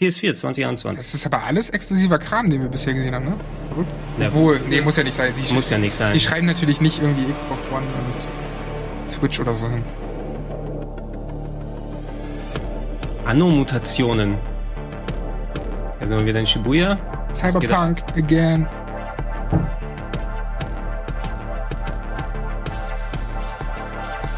PS4 0.00 0.34
2021. 0.34 1.06
Das 1.06 1.14
ist 1.14 1.26
aber 1.26 1.44
alles 1.44 1.68
exklusiver 1.70 2.18
Kram, 2.18 2.48
den 2.48 2.62
wir 2.62 2.68
bisher 2.68 2.94
gesehen 2.94 3.14
haben, 3.14 3.26
ne? 3.26 3.34
Ja, 4.18 4.28
Obwohl, 4.28 4.58
nee, 4.68 4.80
muss 4.80 4.96
ja 4.96 5.04
nicht 5.04 5.14
sein. 5.14 5.32
Sie 5.34 5.52
muss 5.52 5.68
ja 5.68 5.76
nicht 5.76 5.92
sein. 5.92 6.14
Die 6.14 6.20
schreiben 6.20 6.46
natürlich 6.46 6.80
nicht 6.80 7.02
irgendwie 7.02 7.30
Xbox 7.30 7.64
One 7.70 7.84
und 7.84 9.10
Switch 9.12 9.38
oder 9.40 9.54
so 9.54 9.68
hin. 9.68 9.82
Anno-Mutationen. 13.24 14.36
Da 16.00 16.06
sind 16.06 16.18
wir 16.18 16.26
wieder 16.26 16.40
in 16.40 16.46
Shibuya. 16.46 16.98
Cyberpunk 17.32 18.02
again. 18.16 18.66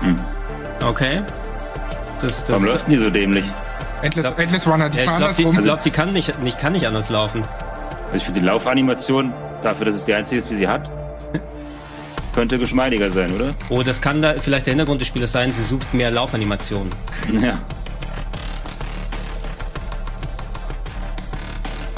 Hm. 0.00 0.18
Okay. 0.84 1.22
Das, 2.20 2.44
das 2.44 2.50
Warum 2.50 2.64
läuft 2.64 2.88
die 2.88 2.98
so 2.98 3.10
dämlich? 3.10 3.46
Endless, 4.02 4.26
glaub, 4.26 4.38
Endless 4.38 4.66
Runner, 4.66 4.88
die 4.88 4.98
ja, 4.98 5.04
fahren 5.04 5.30
ich 5.30 5.36
glaube, 5.36 5.56
die, 5.56 5.62
glaub, 5.62 5.82
die 5.82 5.90
kann 5.90 6.12
nicht, 6.12 6.38
nicht, 6.40 6.58
kann 6.58 6.72
nicht 6.72 6.86
anders 6.86 7.08
laufen. 7.08 7.44
Also 8.06 8.16
ich 8.16 8.24
finde 8.24 8.40
die 8.40 8.46
Laufanimation, 8.46 9.32
dafür, 9.62 9.86
dass 9.86 9.94
es 9.94 10.04
die 10.04 10.14
einzige 10.14 10.40
ist, 10.40 10.50
die 10.50 10.56
sie 10.56 10.66
hat, 10.68 10.90
könnte 12.34 12.58
geschmeidiger 12.58 13.10
sein, 13.10 13.32
oder? 13.32 13.54
Oh, 13.68 13.82
das 13.82 14.00
kann 14.00 14.20
da 14.20 14.34
vielleicht 14.40 14.66
der 14.66 14.72
Hintergrund 14.72 15.00
des 15.00 15.08
Spielers 15.08 15.30
sein, 15.30 15.52
sie 15.52 15.62
sucht 15.62 15.94
mehr 15.94 16.10
Laufanimationen. 16.10 16.92
Ja. 17.40 17.58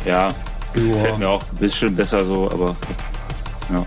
Ja, 0.05 0.33
gefällt 0.75 1.19
mir 1.19 1.29
auch 1.29 1.43
ein 1.43 1.57
bisschen 1.57 1.95
besser 1.97 2.25
so, 2.25 2.51
aber 2.51 2.77
ja. 3.73 3.85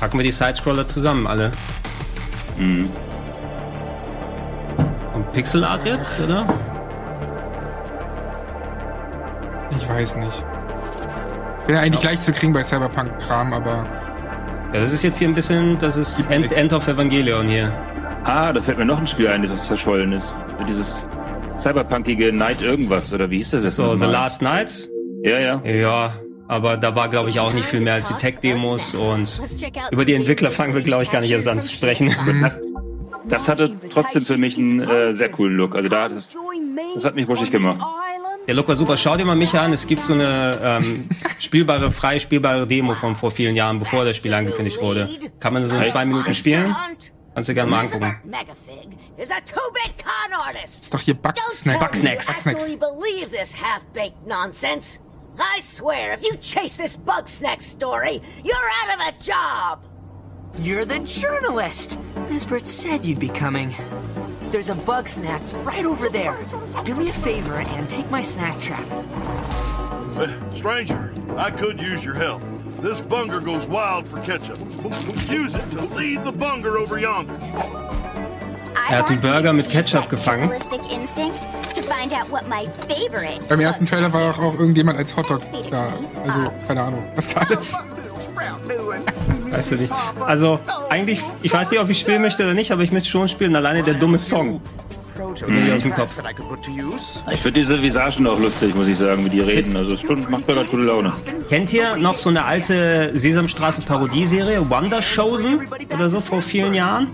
Packen 0.00 0.18
wir 0.18 0.24
die 0.24 0.32
Sidescroller 0.32 0.86
zusammen, 0.86 1.26
alle. 1.26 1.52
Mhm. 2.56 2.90
Und 5.14 5.32
Pixel 5.32 5.64
Art 5.64 5.84
jetzt, 5.84 6.20
oder? 6.20 6.46
Ich 9.76 9.88
weiß 9.88 10.16
nicht. 10.16 10.44
Bin 11.66 11.76
ja 11.76 11.82
eigentlich 11.82 12.02
ja. 12.02 12.10
leicht 12.10 12.22
zu 12.22 12.32
kriegen 12.32 12.52
bei 12.52 12.62
Cyberpunk-Kram, 12.62 13.52
aber. 13.52 13.86
Ja, 14.72 14.80
das 14.80 14.92
ist 14.92 15.02
jetzt 15.02 15.18
hier 15.18 15.28
ein 15.28 15.34
bisschen, 15.34 15.78
das 15.78 15.96
ist 15.96 16.28
End, 16.30 16.52
End 16.52 16.72
of 16.72 16.86
Evangelion 16.88 17.46
hier. 17.46 17.72
Ah, 18.24 18.52
da 18.52 18.60
fällt 18.60 18.78
mir 18.78 18.84
noch 18.84 18.98
ein 18.98 19.06
Spiel 19.06 19.28
ein, 19.28 19.42
das 19.42 19.66
verschollen 19.66 20.12
ist. 20.12 20.34
Dieses 20.66 21.06
cyberpunkige 21.58 22.32
Night 22.32 22.62
irgendwas, 22.62 23.12
oder 23.12 23.30
wie 23.30 23.38
hieß 23.38 23.50
das 23.50 23.62
jetzt? 23.62 23.76
So, 23.76 23.94
The 23.94 24.06
Last 24.06 24.42
Night? 24.42 24.88
Ja, 25.22 25.38
ja. 25.38 25.62
Ja, 25.64 26.14
aber 26.48 26.76
da 26.76 26.94
war, 26.94 27.08
glaube 27.08 27.30
ich, 27.30 27.40
auch 27.40 27.52
nicht 27.52 27.66
viel 27.66 27.80
mehr 27.80 27.94
als 27.94 28.08
die 28.08 28.14
Tech-Demos 28.14 28.94
und 28.94 29.42
über 29.90 30.04
die 30.04 30.14
Entwickler 30.14 30.50
fangen 30.50 30.74
wir, 30.74 30.82
glaube 30.82 31.02
ich, 31.02 31.10
gar 31.10 31.20
nicht 31.20 31.30
erst 31.30 31.48
an 31.48 31.60
zu 31.60 31.72
sprechen. 31.72 32.14
Das 33.26 33.48
hatte 33.48 33.74
trotzdem 33.90 34.22
für 34.22 34.36
mich 34.36 34.58
einen 34.58 34.80
äh, 34.80 35.14
sehr 35.14 35.30
coolen 35.30 35.56
Look. 35.56 35.74
Also 35.74 35.88
da 35.88 36.10
das, 36.10 36.28
das 36.94 37.04
hat 37.06 37.14
mich 37.14 37.26
wuschig 37.26 37.50
gemacht. 37.50 37.80
Der 38.46 38.54
Look 38.54 38.68
war 38.68 38.76
super. 38.76 38.98
Schau 38.98 39.16
dir 39.16 39.24
mal 39.24 39.34
mich 39.34 39.58
an. 39.58 39.72
Es 39.72 39.86
gibt 39.86 40.04
so 40.04 40.12
eine 40.12 40.58
ähm, 40.62 41.08
spielbare, 41.38 41.90
frei 41.90 42.18
spielbare 42.18 42.66
Demo 42.66 42.92
von 42.94 43.16
vor 43.16 43.30
vielen 43.30 43.56
Jahren, 43.56 43.78
bevor 43.78 44.04
das 44.04 44.16
Spiel 44.18 44.34
angekündigt 44.34 44.80
wurde. 44.82 45.08
Kann 45.40 45.54
man 45.54 45.64
so 45.64 45.74
in 45.74 45.84
zwei 45.84 46.04
Minuten 46.04 46.34
spielen? 46.34 46.76
Kannst 47.34 47.48
du 47.48 47.54
gerne 47.54 47.70
mal 47.70 47.80
angucken. 47.80 48.16
Ist 50.64 50.94
doch 50.94 51.00
hier 51.00 51.14
Bugsnack. 51.14 51.80
Bugsnacks. 51.80 52.44
Bugsnacks. 52.44 52.78
Believe 52.78 53.30
this 53.30 53.52
half-baked 53.54 54.26
nonsense. 54.26 55.00
I 55.36 55.60
swear, 55.60 56.12
if 56.12 56.22
you 56.22 56.36
chase 56.36 56.76
this 56.76 56.96
Bugsnack 56.96 57.60
story, 57.60 58.22
you're 58.44 58.54
out 58.54 58.94
of 58.94 59.00
a 59.08 59.12
job! 59.20 59.84
You're 60.58 60.84
the 60.84 61.00
journalist! 61.00 61.98
Nesbert 62.30 62.68
said 62.68 63.04
you'd 63.04 63.18
be 63.18 63.30
coming. 63.30 63.74
There's 64.52 64.70
a 64.70 64.76
bug 64.76 65.08
snack 65.08 65.42
right 65.64 65.84
over 65.84 66.08
there. 66.08 66.38
Do 66.84 66.94
me 66.94 67.08
a 67.08 67.12
favor 67.12 67.54
and 67.54 67.90
take 67.90 68.08
my 68.12 68.22
snack 68.22 68.60
trap. 68.60 68.86
Hey, 70.14 70.32
stranger, 70.54 71.12
I 71.36 71.50
could 71.50 71.80
use 71.80 72.04
your 72.04 72.14
help. 72.14 72.40
This 72.84 73.00
bunger 73.00 73.40
goes 73.40 73.66
wild 73.66 74.06
for 74.06 74.20
ketchup. 74.20 74.58
Use 75.30 75.54
it 75.54 75.70
to 75.70 75.80
lead 75.96 76.22
the 76.22 76.32
bunger 76.32 76.76
over 76.76 76.98
yonder. 76.98 77.32
Er 78.90 78.98
hat 78.98 79.08
einen 79.08 79.22
Burger 79.22 79.54
mit 79.54 79.70
Ketchup 79.70 80.10
gefangen. 80.10 80.50
Beim 83.48 83.60
ersten 83.60 83.86
Trailer 83.86 84.12
war 84.12 84.30
auch, 84.30 84.38
auch 84.38 84.58
irgendjemand 84.58 84.98
als 84.98 85.16
Hotdog 85.16 85.40
da. 85.70 85.94
Also, 86.26 86.52
keine 86.68 86.82
Ahnung, 86.82 87.02
was 87.16 87.28
da 87.28 87.40
alles. 87.40 87.72
Weißt 89.50 89.70
du 89.70 89.76
nicht. 89.76 89.92
Also, 90.20 90.60
eigentlich, 90.90 91.22
ich 91.40 91.54
weiß 91.54 91.70
nicht, 91.70 91.80
ob 91.80 91.88
ich 91.88 91.98
spielen 91.98 92.20
möchte 92.20 92.42
oder 92.42 92.52
nicht, 92.52 92.70
aber 92.70 92.82
ich 92.82 92.92
möchte 92.92 93.08
schon 93.08 93.28
spielen. 93.28 93.56
Alleine 93.56 93.82
der 93.82 93.94
dumme 93.94 94.18
Song. 94.18 94.60
Aus 95.20 95.82
dem 95.82 95.92
Kopf. 95.92 96.20
Ich 97.32 97.40
finde 97.40 97.60
diese 97.60 97.80
Visagen 97.80 98.26
auch 98.26 98.38
lustig, 98.38 98.74
muss 98.74 98.86
ich 98.86 98.98
sagen, 98.98 99.24
wie 99.24 99.30
die 99.30 99.40
reden. 99.40 99.76
Also, 99.76 99.96
schon 99.96 100.28
macht 100.30 100.46
mir 100.46 100.54
gerade 100.54 100.68
gute 100.68 100.84
Laune. 100.84 101.12
Kennt 101.48 101.72
ihr 101.72 101.96
noch 101.96 102.16
so 102.16 102.30
eine 102.30 102.44
alte 102.44 103.10
Sesamstraße-Parodieserie? 103.14 104.68
Wonder 104.68 105.00
Chosen? 105.00 105.60
Oder 105.94 106.10
so, 106.10 106.20
vor 106.20 106.42
vielen 106.42 106.74
Jahren? 106.74 107.08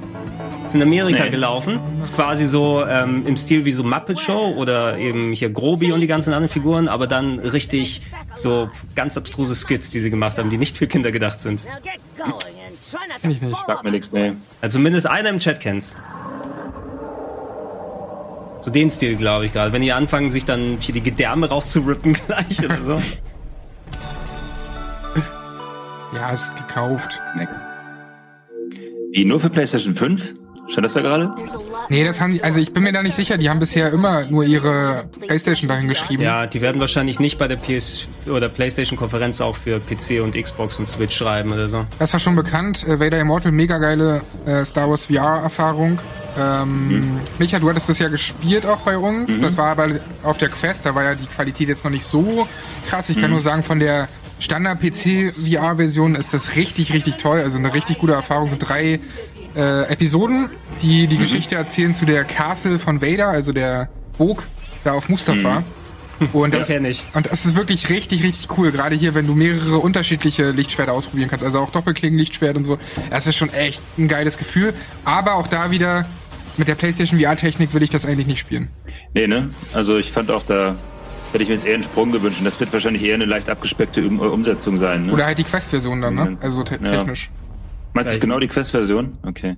Ist 0.67 0.75
in 0.75 0.83
Amerika 0.83 1.25
nee. 1.25 1.31
gelaufen. 1.31 1.81
Ist 2.01 2.15
quasi 2.15 2.45
so 2.45 2.87
ähm, 2.87 3.27
im 3.27 3.37
Stil 3.37 3.65
wie 3.65 3.73
so 3.73 3.83
Muppet 3.83 4.21
Show 4.21 4.55
oder 4.57 4.99
eben 4.99 5.33
hier 5.33 5.51
Grobi 5.51 5.93
und 5.93 6.01
die 6.01 6.07
ganzen 6.07 6.33
anderen 6.33 6.49
Figuren, 6.49 6.87
aber 6.87 7.07
dann 7.07 7.41
richtig 7.41 8.03
so 8.35 8.71
ganz 8.95 9.19
abstruse 9.19 9.57
Skits, 9.57 9.91
die 9.91 10.01
sie 10.01 10.11
gemacht 10.11 10.39
haben, 10.39 10.49
die 10.49 10.59
nicht 10.59 10.79
für 10.79 10.87
Kinder 10.87 11.11
gedacht 11.11 11.41
sind. 11.41 11.65
Kenn 13.21 13.31
ich 13.31 13.43
nicht. 13.43 13.57
Sag 13.67 13.85
mir 13.85 13.91
nichts, 13.91 14.13
nee. 14.13 14.33
Also 14.61 14.79
mindestens 14.79 15.11
einer 15.11 15.29
im 15.31 15.41
Chat 15.41 15.61
kennt's. 15.61 15.97
So 18.61 18.70
den 18.70 18.90
Stil, 18.90 19.16
glaube 19.16 19.46
ich 19.46 19.53
gerade. 19.53 19.73
Wenn 19.73 19.83
die 19.83 19.92
anfangen, 19.92 20.31
sich 20.31 20.44
dann 20.44 20.79
hier 20.81 20.94
die 20.94 21.03
Gedärme 21.03 21.49
rauszurippen 21.49 22.12
gleich 22.27 22.62
oder 22.64 22.83
so. 22.83 23.01
ja, 26.14 26.31
ist 26.31 26.57
gekauft. 26.57 27.18
Wie, 29.12 29.25
nur 29.25 29.40
für 29.40 29.51
PlayStation 29.51 29.96
5? 29.96 30.35
Stand 30.71 30.85
das 30.85 30.93
da 30.93 31.01
gerade? 31.01 31.33
Nee, 31.89 32.05
das 32.05 32.21
haben 32.21 32.33
die, 32.33 32.45
also 32.45 32.61
ich 32.61 32.73
bin 32.73 32.85
mir 32.85 32.93
da 32.93 33.03
nicht 33.03 33.15
sicher, 33.15 33.37
die 33.37 33.51
haben 33.51 33.59
bisher 33.59 33.93
immer 33.93 34.27
nur 34.27 34.45
ihre 34.45 35.05
Playstation 35.21 35.69
dahin 35.69 35.89
geschrieben. 35.89 36.23
Ja, 36.23 36.47
die 36.47 36.61
werden 36.61 36.81
wahrscheinlich 36.81 37.19
nicht 37.19 37.39
bei 37.39 37.49
der 37.49 37.57
PS 37.57 38.07
oder 38.29 38.49
Playstation 38.49 38.97
Konferenz 38.97 39.41
auch 39.41 39.57
für 39.57 39.81
PC 39.81 40.23
und 40.23 40.41
Xbox 40.41 40.79
und 40.79 40.87
Switch 40.87 41.17
schreiben 41.17 41.53
oder 41.53 41.69
so. 41.69 41.87
Das 41.99 42.13
war 42.13 42.21
schon 42.21 42.37
bekannt. 42.37 42.87
Äh, 42.87 43.01
Vader 43.01 43.19
Immortal, 43.19 43.51
mega 43.51 43.79
geile 43.79 44.21
äh, 44.47 44.65
Star 44.65 44.89
Wars 44.89 45.07
VR-Erfahrung. 45.07 45.99
Ähm, 46.39 46.89
mhm. 46.89 47.21
Micha, 47.39 47.59
du 47.59 47.69
hattest 47.69 47.89
das 47.89 47.99
ja 47.99 48.09
gespielt 48.09 48.65
auch 48.65 48.81
bei 48.81 48.97
uns. 48.97 49.39
Mhm. 49.39 49.43
Das 49.43 49.57
war 49.57 49.71
aber 49.71 49.89
auf 50.23 50.39
der 50.39 50.51
Quest, 50.51 50.87
da 50.87 50.95
war 50.95 51.03
ja 51.03 51.15
die 51.17 51.27
Qualität 51.27 51.69
jetzt 51.69 51.83
noch 51.83 51.91
nicht 51.91 52.05
so 52.05 52.47
krass. 52.89 53.09
Ich 53.09 53.17
kann 53.17 53.31
mhm. 53.31 53.37
nur 53.37 53.41
sagen, 53.41 53.65
von 53.65 53.81
der 53.81 54.09
Standard-PC-VR-Version 54.39 56.15
ist 56.15 56.33
das 56.33 56.57
richtig, 56.57 56.93
richtig 56.93 57.17
toll. 57.17 57.41
Also 57.41 57.59
eine 57.59 57.75
richtig 57.75 57.99
gute 57.99 58.13
Erfahrung. 58.13 58.49
So 58.49 58.57
drei 58.59 59.01
äh, 59.57 59.83
Episoden, 59.85 60.51
die 60.83 61.07
die 61.07 61.17
mhm. 61.17 61.21
Geschichte 61.21 61.57
erzählen 61.57 61.95
zu 61.95 62.05
der 62.05 62.25
Castle 62.25 62.79
von 62.79 63.03
Vader, 63.03 63.29
also 63.29 63.53
der 63.53 63.89
Burg 64.19 64.45
da 64.85 64.93
auf 64.93 65.09
Mustafa. 65.09 65.61
Mhm. 65.61 65.65
Und 66.33 66.53
das, 66.53 66.67
das 66.67 66.81
ich. 66.83 67.05
Und 67.15 67.31
das 67.31 67.47
ist 67.47 67.57
wirklich 67.57 67.89
richtig, 67.89 68.23
richtig 68.23 68.57
cool. 68.59 68.73
Gerade 68.73 68.95
hier, 68.95 69.15
wenn 69.15 69.27
du 69.27 69.35
mehrere 69.35 69.79
unterschiedliche 69.79 70.51
Lichtschwerter 70.51 70.93
ausprobieren 70.93 71.31
kannst. 71.31 71.45
Also 71.45 71.59
auch 71.59 71.71
Doppelklingen-Lichtschwert 71.71 72.57
und 72.57 72.65
so. 72.65 72.79
Das 73.09 73.27
ist 73.27 73.37
schon 73.37 73.51
echt 73.51 73.81
ein 73.99 74.07
geiles 74.07 74.37
Gefühl. 74.37 74.75
Aber 75.05 75.35
auch 75.35 75.47
da 75.47 75.71
wieder 75.71 76.07
mit 76.59 76.69
der 76.69 76.75
PlayStation 76.75 77.19
VR-Technik 77.19 77.73
will 77.73 77.83
ich 77.83 77.91
das 77.91 78.05
eigentlich 78.05 78.27
nicht 78.27 78.39
spielen. 78.39 78.69
Nee, 79.15 79.27
ne? 79.27 79.49
Also 79.73 79.97
ich 79.97 80.13
fand 80.13 80.31
auch 80.31 80.43
da, 80.45 80.77
hätte 81.33 81.43
ich 81.43 81.49
mir 81.49 81.55
jetzt 81.55 81.67
eher 81.67 81.75
einen 81.75 81.85
Sprung 81.85 82.13
gewünscht. 82.13 82.39
Und 82.39 82.45
das 82.45 82.61
wird 82.61 82.73
wahrscheinlich 82.73 83.03
eher 83.03 83.15
eine 83.15 83.25
leicht 83.25 83.49
abgespeckte 83.49 84.07
Umsetzung 84.07 84.77
sein. 84.77 85.07
Ne? 85.07 85.13
Oder 85.13 85.25
halt 85.25 85.39
die 85.39 85.45
Quest-Version 85.45 86.03
dann, 86.03 86.15
ne? 86.15 86.37
Also 86.41 86.63
te 86.63 86.79
ja. 86.83 86.91
technisch. 86.91 87.31
Meinst 87.92 88.14
du 88.14 88.20
genau 88.20 88.38
die 88.38 88.48
Quest-Version? 88.48 89.18
Okay. 89.26 89.57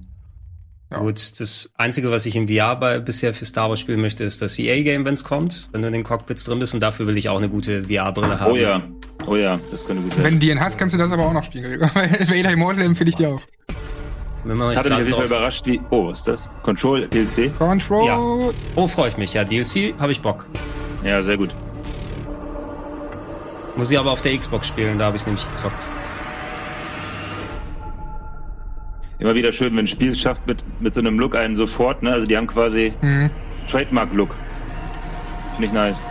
Ja. 0.90 0.98
Gut, 0.98 1.40
das 1.40 1.70
Einzige, 1.76 2.10
was 2.10 2.26
ich 2.26 2.36
im 2.36 2.48
VR 2.48 2.76
bei, 2.76 2.98
bisher 2.98 3.32
für 3.32 3.46
Star 3.46 3.70
Wars 3.70 3.80
spielen 3.80 4.00
möchte, 4.00 4.24
ist 4.24 4.42
das 4.42 4.58
EA-Game, 4.58 5.04
wenn 5.06 5.14
es 5.14 5.24
kommt, 5.24 5.68
wenn 5.72 5.80
du 5.80 5.88
in 5.88 5.94
den 5.94 6.02
Cockpits 6.02 6.44
drin 6.44 6.58
bist 6.58 6.74
und 6.74 6.80
dafür 6.80 7.06
will 7.06 7.16
ich 7.16 7.30
auch 7.30 7.38
eine 7.38 7.48
gute 7.48 7.84
VR-Brille 7.84 8.38
haben. 8.38 8.52
Oh 8.52 8.56
ja, 8.56 8.82
oh 9.26 9.36
ja, 9.36 9.58
das 9.70 9.86
könnte 9.86 10.02
gut 10.02 10.12
sein. 10.12 10.24
Wenn 10.24 10.34
du 10.34 10.40
die 10.40 10.60
hast, 10.60 10.78
kannst 10.78 10.94
du 10.94 10.98
das 10.98 11.10
aber 11.10 11.24
auch 11.24 11.32
noch 11.32 11.44
spielen, 11.44 11.64
Gregor. 11.64 11.88
Vader 11.94 12.50
Immortal 12.50 12.82
empfehle 12.82 13.08
ich 13.08 13.16
dir 13.16 13.30
auch. 13.30 13.42
Wenn 14.44 14.56
man 14.56 14.72
ich 14.72 14.76
hatte 14.76 14.90
mich 14.90 14.98
auf 14.98 15.04
jeden 15.04 15.16
Fall 15.16 15.26
überrascht, 15.26 15.66
wie. 15.66 15.80
Oh, 15.90 16.08
was 16.08 16.18
ist 16.18 16.28
das? 16.28 16.48
Control 16.62 17.08
DLC? 17.08 17.56
Control! 17.56 18.06
Ja. 18.06 18.18
Oh, 18.74 18.86
freue 18.86 19.08
ich 19.08 19.16
mich. 19.16 19.32
Ja, 19.32 19.44
DLC 19.44 19.94
habe 19.98 20.12
ich 20.12 20.20
Bock. 20.20 20.46
Ja, 21.04 21.22
sehr 21.22 21.38
gut. 21.38 21.54
Muss 23.76 23.90
ich 23.90 23.98
aber 23.98 24.10
auf 24.10 24.20
der 24.20 24.36
Xbox 24.36 24.68
spielen, 24.68 24.98
da 24.98 25.06
habe 25.06 25.16
ich 25.16 25.24
nämlich 25.24 25.48
gezockt. 25.48 25.88
Immer 29.22 29.34
wieder 29.36 29.52
schön, 29.52 29.72
wenn 29.76 29.84
ein 29.84 29.88
Spiel 29.88 30.10
es 30.10 30.20
schafft, 30.20 30.46
mit, 30.46 30.64
mit 30.80 30.92
so 30.92 31.00
einem 31.00 31.18
Look 31.18 31.36
einen 31.36 31.54
sofort, 31.54 32.02
ne? 32.02 32.12
Also 32.12 32.26
die 32.26 32.36
haben 32.36 32.48
quasi 32.48 32.92
mhm. 33.00 33.30
Trademark-Look. 33.70 34.34
Finde 35.54 35.66
ich 35.66 35.72
nice. 35.72 36.02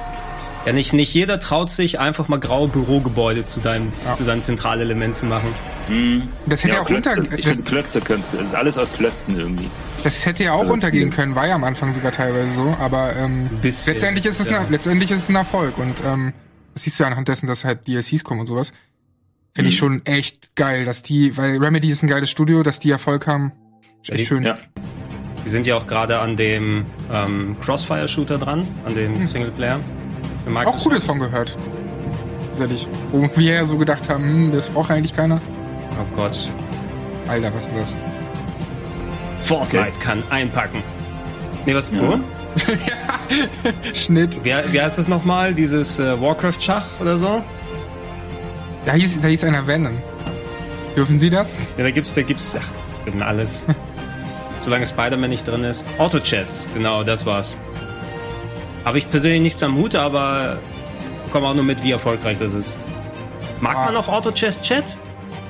Ja, 0.65 0.73
nicht, 0.73 0.93
nicht 0.93 1.13
jeder 1.13 1.39
traut 1.39 1.71
sich, 1.71 1.99
einfach 1.99 2.27
mal 2.27 2.39
graue 2.39 2.67
Bürogebäude 2.67 3.43
zu 3.43 3.59
deinem, 3.59 3.91
ja. 4.05 4.15
zu 4.15 4.23
seinem 4.23 4.43
Zentralelement 4.43 5.15
zu 5.15 5.25
machen. 5.25 5.49
Hm. 5.87 6.29
Das 6.45 6.63
hätte 6.63 6.75
ja, 6.75 6.81
auch 6.81 6.89
unter. 6.89 7.17
Ich 7.35 7.45
finde 7.45 7.63
Klötze 7.63 7.99
kannst 7.99 8.31
du. 8.31 8.37
Das 8.37 8.47
ist 8.47 8.53
alles 8.53 8.77
aus 8.77 8.93
Klötzen 8.93 9.37
irgendwie. 9.37 9.69
Das 10.03 10.25
hätte 10.25 10.43
ja 10.43 10.53
auch 10.53 10.61
also 10.61 10.73
untergehen 10.73 11.09
können, 11.09 11.35
war 11.35 11.47
ja 11.47 11.55
am 11.55 11.63
Anfang 11.63 11.91
sogar 11.91 12.11
teilweise 12.11 12.49
so, 12.49 12.75
aber 12.79 13.15
ähm, 13.15 13.49
letztendlich 13.63 14.25
ist 14.25 14.39
es 14.39 14.49
ja. 14.49 14.65
letztendlich 14.69 15.11
ist 15.11 15.23
es 15.23 15.29
ein 15.29 15.35
Erfolg 15.35 15.77
und 15.79 15.95
ähm, 16.05 16.33
das 16.73 16.83
siehst 16.83 16.99
du 16.99 17.03
ja 17.03 17.09
anhand 17.09 17.27
dessen, 17.27 17.47
dass 17.47 17.65
halt 17.65 17.87
DLCs 17.87 18.23
kommen 18.23 18.39
und 18.39 18.45
sowas. 18.45 18.71
Finde 19.53 19.69
ich 19.69 19.75
hm. 19.75 19.79
schon 19.79 20.05
echt 20.05 20.55
geil, 20.55 20.85
dass 20.85 21.01
die, 21.01 21.35
weil 21.37 21.57
Remedy 21.57 21.89
ist 21.89 22.03
ein 22.03 22.07
geiles 22.07 22.29
Studio, 22.29 22.63
dass 22.63 22.79
die 22.79 22.91
Erfolg 22.91 23.27
haben. 23.27 23.51
Ist 24.01 24.11
echt 24.11 24.27
schön. 24.27 24.43
Ja. 24.43 24.57
Die 25.45 25.49
sind 25.49 25.67
ja 25.67 25.75
auch 25.75 25.87
gerade 25.87 26.19
an 26.19 26.37
dem 26.37 26.85
ähm, 27.11 27.55
Crossfire-Shooter 27.61 28.37
dran, 28.37 28.67
an 28.85 28.95
dem 28.95 29.15
hm. 29.15 29.27
Singleplayer. 29.27 29.79
Auch 30.65 30.83
cooles 30.83 31.03
von 31.03 31.19
gehört. 31.19 31.57
Tatsächlich. 32.47 32.87
Wo 33.11 33.29
wir 33.35 33.53
ja 33.53 33.65
so 33.65 33.77
gedacht 33.77 34.09
haben, 34.09 34.23
hm, 34.23 34.51
das 34.53 34.69
braucht 34.69 34.91
eigentlich 34.91 35.15
keiner. 35.15 35.39
Oh 35.99 36.15
Gott. 36.15 36.51
Alter, 37.27 37.53
was 37.53 37.65
ist 37.65 37.71
denn 37.71 37.79
das? 37.79 37.97
Fortnite 39.45 39.87
okay. 39.87 39.99
kann 39.99 40.23
einpacken. 40.29 40.83
Nee, 41.65 41.75
was? 41.75 41.91
Ja. 41.91 42.01
Oh? 42.01 42.19
ja. 42.87 43.93
Schnitt. 43.93 44.43
Wie, 44.43 44.49
wie 44.49 44.81
heißt 44.81 44.97
das 44.97 45.07
nochmal? 45.07 45.53
Dieses 45.53 45.99
äh, 45.99 46.19
Warcraft-Schach 46.19 46.85
oder 46.99 47.17
so? 47.17 47.43
Da 48.85 48.93
hieß, 48.93 49.21
da 49.21 49.27
hieß 49.27 49.43
einer 49.43 49.65
Venom. 49.67 50.01
Dürfen 50.95 51.19
Sie 51.19 51.29
das? 51.29 51.59
Ja, 51.77 51.83
da 51.83 51.91
gibt's, 51.91 52.13
da 52.13 52.21
gibt's, 52.21 52.57
ach, 52.59 53.25
alles. 53.25 53.65
Solange 54.61 54.85
Spider-Man 54.85 55.29
nicht 55.29 55.47
drin 55.47 55.63
ist. 55.63 55.85
Auto-Chess, 55.97 56.67
genau, 56.73 57.03
das 57.03 57.25
war's. 57.25 57.57
Habe 58.85 58.97
ich 58.97 59.09
persönlich 59.09 59.41
nichts 59.41 59.61
am 59.63 59.75
Hut, 59.75 59.95
aber 59.95 60.59
komme 61.31 61.47
auch 61.47 61.53
nur 61.53 61.63
mit, 61.63 61.83
wie 61.83 61.91
erfolgreich 61.91 62.37
das 62.37 62.53
ist. 62.53 62.79
Mag 63.59 63.75
ah. 63.77 63.85
man 63.85 63.93
noch 63.93 64.09
Auto-Chess-Chat? 64.09 64.99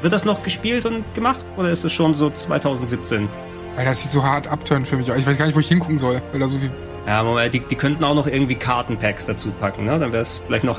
Wird 0.02 0.14
das 0.14 0.26
noch 0.26 0.44
gespielt 0.44 0.86
und 0.86 1.04
gemacht? 1.16 1.46
Oder 1.58 1.70
ist 1.70 1.84
es 1.84 1.92
schon 1.92 2.14
so 2.14 2.30
2017? 2.30 3.28
Weil 3.76 3.86
das 3.86 4.02
sieht 4.02 4.12
so 4.12 4.24
hart 4.24 4.48
abturnt 4.48 4.88
für 4.88 4.98
mich. 4.98 5.10
Ich 5.10 5.26
weiß 5.26 5.38
gar 5.38 5.46
nicht, 5.46 5.56
wo 5.56 5.60
ich 5.60 5.68
hingucken 5.68 5.98
soll, 5.98 6.22
weil 6.32 6.40
da 6.40 6.48
so 6.48 6.58
viel. 6.58 6.72
Ja, 7.08 7.24
Moment, 7.24 7.54
die, 7.54 7.62
die 7.62 7.76
könnten 7.76 8.04
auch 8.04 8.14
noch 8.14 8.28
irgendwie 8.28 8.56
Kartenpacks 8.56 9.26
dazu 9.26 9.52
packen, 9.52 9.86
ne? 9.86 9.98
Dann 9.98 10.12
wäre 10.12 10.22
es 10.22 10.42
vielleicht 10.46 10.66
noch 10.66 10.78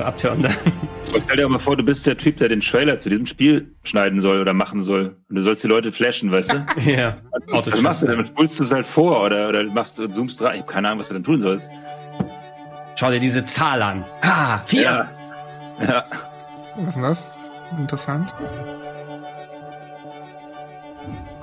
abturnender. 1.15 1.33
Stell 1.33 1.37
dir 1.37 1.49
mal 1.49 1.59
vor, 1.59 1.77
du 1.77 1.83
bist 1.83 2.05
der 2.05 2.17
Typ, 2.17 2.37
der 2.37 2.49
den 2.49 2.61
Trailer 2.61 2.97
zu 2.97 3.09
diesem 3.09 3.25
Spiel 3.25 3.75
schneiden 3.83 4.19
soll 4.19 4.39
oder 4.41 4.53
machen 4.53 4.81
soll. 4.81 5.17
Und 5.29 5.35
du 5.35 5.41
sollst 5.41 5.63
die 5.63 5.67
Leute 5.67 5.91
flashen, 5.91 6.31
weißt 6.31 6.53
du? 6.53 6.65
ja. 6.89 7.17
Was 7.47 7.81
machst 7.81 8.03
du 8.03 8.07
damit? 8.07 8.27
Spulst 8.27 8.59
du 8.59 8.63
es 8.63 8.71
halt 8.71 8.87
vor 8.87 9.21
oder, 9.23 9.49
oder 9.49 9.63
machst 9.65 9.99
du 9.99 10.07
zoomst 10.07 10.41
rein? 10.41 10.55
Ich 10.55 10.61
habe 10.61 10.71
keine 10.71 10.87
Ahnung, 10.87 10.99
was 10.99 11.09
du 11.09 11.13
dann 11.13 11.23
tun 11.23 11.39
sollst. 11.39 11.71
Schau 12.95 13.09
dir 13.09 13.19
diese 13.19 13.45
Zahl 13.45 13.81
an. 13.81 14.05
Ah, 14.21 14.59
vier. 14.65 14.81
Ja. 14.81 15.09
ja. 15.81 16.05
Was 16.75 16.87
ist 16.87 16.95
denn 16.95 17.03
das? 17.03 17.31
Interessant. 17.77 18.33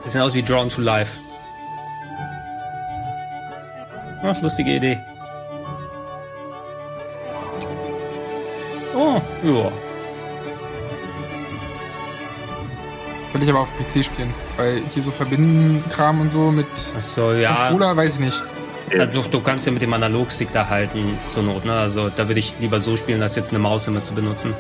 Das 0.05 0.13
sieht 0.13 0.23
aus 0.23 0.35
wie 0.35 0.43
Drawn 0.43 0.69
to 0.69 0.81
Life. 0.81 1.19
Ach, 4.23 4.41
lustige 4.43 4.77
Idee. 4.77 4.99
Oh, 8.95 9.21
ja. 9.43 9.73
Soll 13.33 13.43
ich 13.43 13.49
aber 13.49 13.61
auf 13.61 13.69
PC 13.79 14.05
spielen, 14.05 14.35
weil 14.57 14.83
hier 14.93 15.03
so 15.03 15.11
verbinden 15.13 15.85
Kram 15.91 16.21
und 16.21 16.31
so 16.31 16.51
mit 16.51 16.67
Achso, 16.97 17.33
ja. 17.33 17.55
Controller, 17.55 17.97
weiß 17.97 18.15
ich 18.15 18.21
nicht. 18.21 18.43
Ja, 18.93 19.07
du, 19.07 19.23
du, 19.23 19.41
kannst 19.41 19.67
ja 19.67 19.73
mit 19.73 19.83
dem 19.83 19.93
Analogstick 19.93 20.53
da 20.53 20.69
halten 20.69 21.17
zur 21.27 21.45
Not, 21.45 21.65
ne? 21.65 21.73
Also 21.75 22.09
da 22.09 22.27
würde 22.27 22.41
ich 22.41 22.55
lieber 22.59 22.81
so 22.81 22.97
spielen, 22.97 23.23
als 23.23 23.37
jetzt 23.37 23.51
eine 23.53 23.61
Maus 23.61 23.87
immer 23.87 24.03
zu 24.03 24.15
benutzen. 24.15 24.53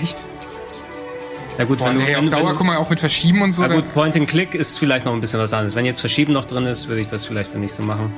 Echt? 0.00 0.28
Ja 1.58 1.64
gut, 1.64 1.78
Boah, 1.78 1.88
wenn 1.88 1.98
du 1.98 2.00
nee, 2.02 2.14
auf 2.14 2.30
Dauer, 2.30 2.50
du, 2.50 2.56
guck 2.56 2.66
mal, 2.66 2.76
auch 2.76 2.90
mit 2.90 3.00
Verschieben 3.00 3.42
und 3.42 3.50
so. 3.50 3.62
Ja 3.62 3.68
gut, 3.68 3.92
Point 3.92 4.16
and 4.16 4.28
Click 4.28 4.54
ist 4.54 4.78
vielleicht 4.78 5.04
noch 5.04 5.12
ein 5.12 5.20
bisschen 5.20 5.40
was 5.40 5.52
anderes. 5.52 5.74
Wenn 5.74 5.86
jetzt 5.86 6.00
Verschieben 6.00 6.32
noch 6.32 6.44
drin 6.44 6.66
ist, 6.66 6.88
würde 6.88 7.00
ich 7.00 7.08
das 7.08 7.24
vielleicht 7.24 7.52
dann 7.52 7.60
nicht 7.60 7.74
so 7.74 7.82
machen. 7.82 8.12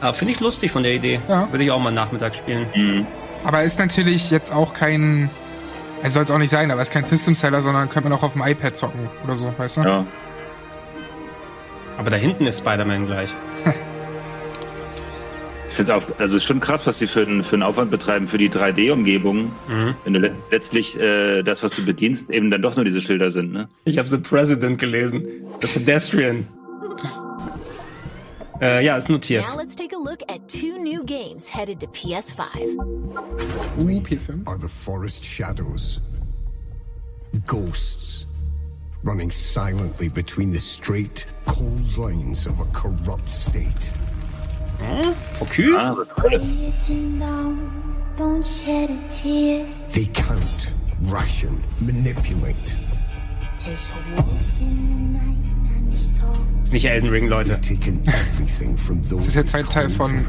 Aber 0.00 0.14
finde 0.14 0.32
ich 0.32 0.40
lustig 0.40 0.70
von 0.70 0.84
der 0.84 0.94
Idee. 0.94 1.20
Ja. 1.28 1.50
Würde 1.50 1.64
ich 1.64 1.70
auch 1.72 1.80
mal 1.80 1.90
Nachmittag 1.90 2.36
spielen. 2.36 2.66
Mhm. 2.74 3.06
Aber 3.44 3.62
ist 3.62 3.78
natürlich 3.78 4.30
jetzt 4.30 4.52
auch 4.52 4.74
kein. 4.74 5.30
Es 6.02 6.14
soll 6.14 6.22
es 6.22 6.30
auch 6.30 6.38
nicht 6.38 6.50
sein, 6.50 6.70
aber 6.70 6.80
es 6.80 6.88
ist 6.88 6.94
kein 6.94 7.04
System 7.04 7.34
Seller, 7.34 7.60
sondern 7.60 7.88
könnte 7.88 8.08
man 8.08 8.18
auch 8.18 8.22
auf 8.22 8.34
dem 8.34 8.42
iPad 8.42 8.76
zocken 8.76 9.08
oder 9.24 9.36
so, 9.36 9.52
weißt 9.56 9.78
du? 9.78 9.80
Ja. 9.82 10.06
Aber 11.96 12.10
da 12.10 12.16
hinten 12.16 12.46
ist 12.46 12.58
Spider-Man 12.58 13.06
gleich. 13.06 13.30
ich 15.68 15.74
finde 15.74 15.90
es 15.92 15.98
auch, 15.98 16.02
also 16.18 16.36
es 16.36 16.42
ist 16.42 16.44
schon 16.44 16.60
krass, 16.60 16.86
was 16.86 17.00
sie 17.00 17.08
für, 17.08 17.22
einen, 17.22 17.42
für 17.42 17.54
einen 17.54 17.64
Aufwand 17.64 17.90
betreiben 17.90 18.28
für 18.28 18.38
die 18.38 18.48
3D-Umgebung. 18.48 19.50
Mhm. 19.66 19.96
Wenn 20.04 20.14
du 20.14 20.32
letztlich 20.52 20.96
äh, 21.00 21.42
das, 21.42 21.64
was 21.64 21.72
du 21.72 21.84
bedienst, 21.84 22.30
eben 22.30 22.52
dann 22.52 22.62
doch 22.62 22.76
nur 22.76 22.84
diese 22.84 23.00
Schilder 23.00 23.32
sind, 23.32 23.52
ne? 23.52 23.68
Ich 23.84 23.98
habe 23.98 24.08
The 24.08 24.18
President 24.18 24.78
gelesen. 24.78 25.26
The 25.60 25.66
Pedestrian. 25.66 26.46
Äh, 28.60 28.84
ja, 28.84 28.96
ist 28.96 29.08
notiert. 29.08 29.46
Now 29.46 29.56
let's 29.56 29.76
take 29.76 29.94
a 29.94 29.98
look 29.98 30.20
at 30.28 30.48
two 30.48 30.78
new 30.78 31.04
games 31.04 31.48
headed 31.48 31.78
to 31.80 31.86
PS5. 31.88 32.76
We 33.78 34.00
PS5. 34.00 34.46
are 34.48 34.58
the 34.58 34.68
forest 34.68 35.24
shadows. 35.24 36.00
Ghosts 37.46 38.26
running 39.04 39.30
silently 39.30 40.08
between 40.08 40.50
the 40.50 40.58
straight, 40.58 41.26
cold 41.46 41.96
lines 41.96 42.46
of 42.46 42.60
a 42.60 42.64
corrupt 42.72 43.30
state. 43.30 43.92
Hm? 44.80 45.14
Okay. 45.42 45.72
Ah, 45.76 45.94
they 49.92 50.06
count, 50.06 50.74
ration, 51.02 51.62
manipulate. 51.80 52.76
There's 53.64 53.86
a 53.86 54.14
wolf 54.14 54.60
in 54.60 54.88
the 54.88 55.18
night. 55.18 55.47
Ist 56.62 56.72
nicht 56.72 56.84
Elden 56.84 57.08
Ring, 57.08 57.28
Leute. 57.28 57.58
Das 59.10 59.26
ist 59.26 59.36
der 59.36 59.46
zweite 59.46 59.68
Teil 59.68 59.90
von. 59.90 60.26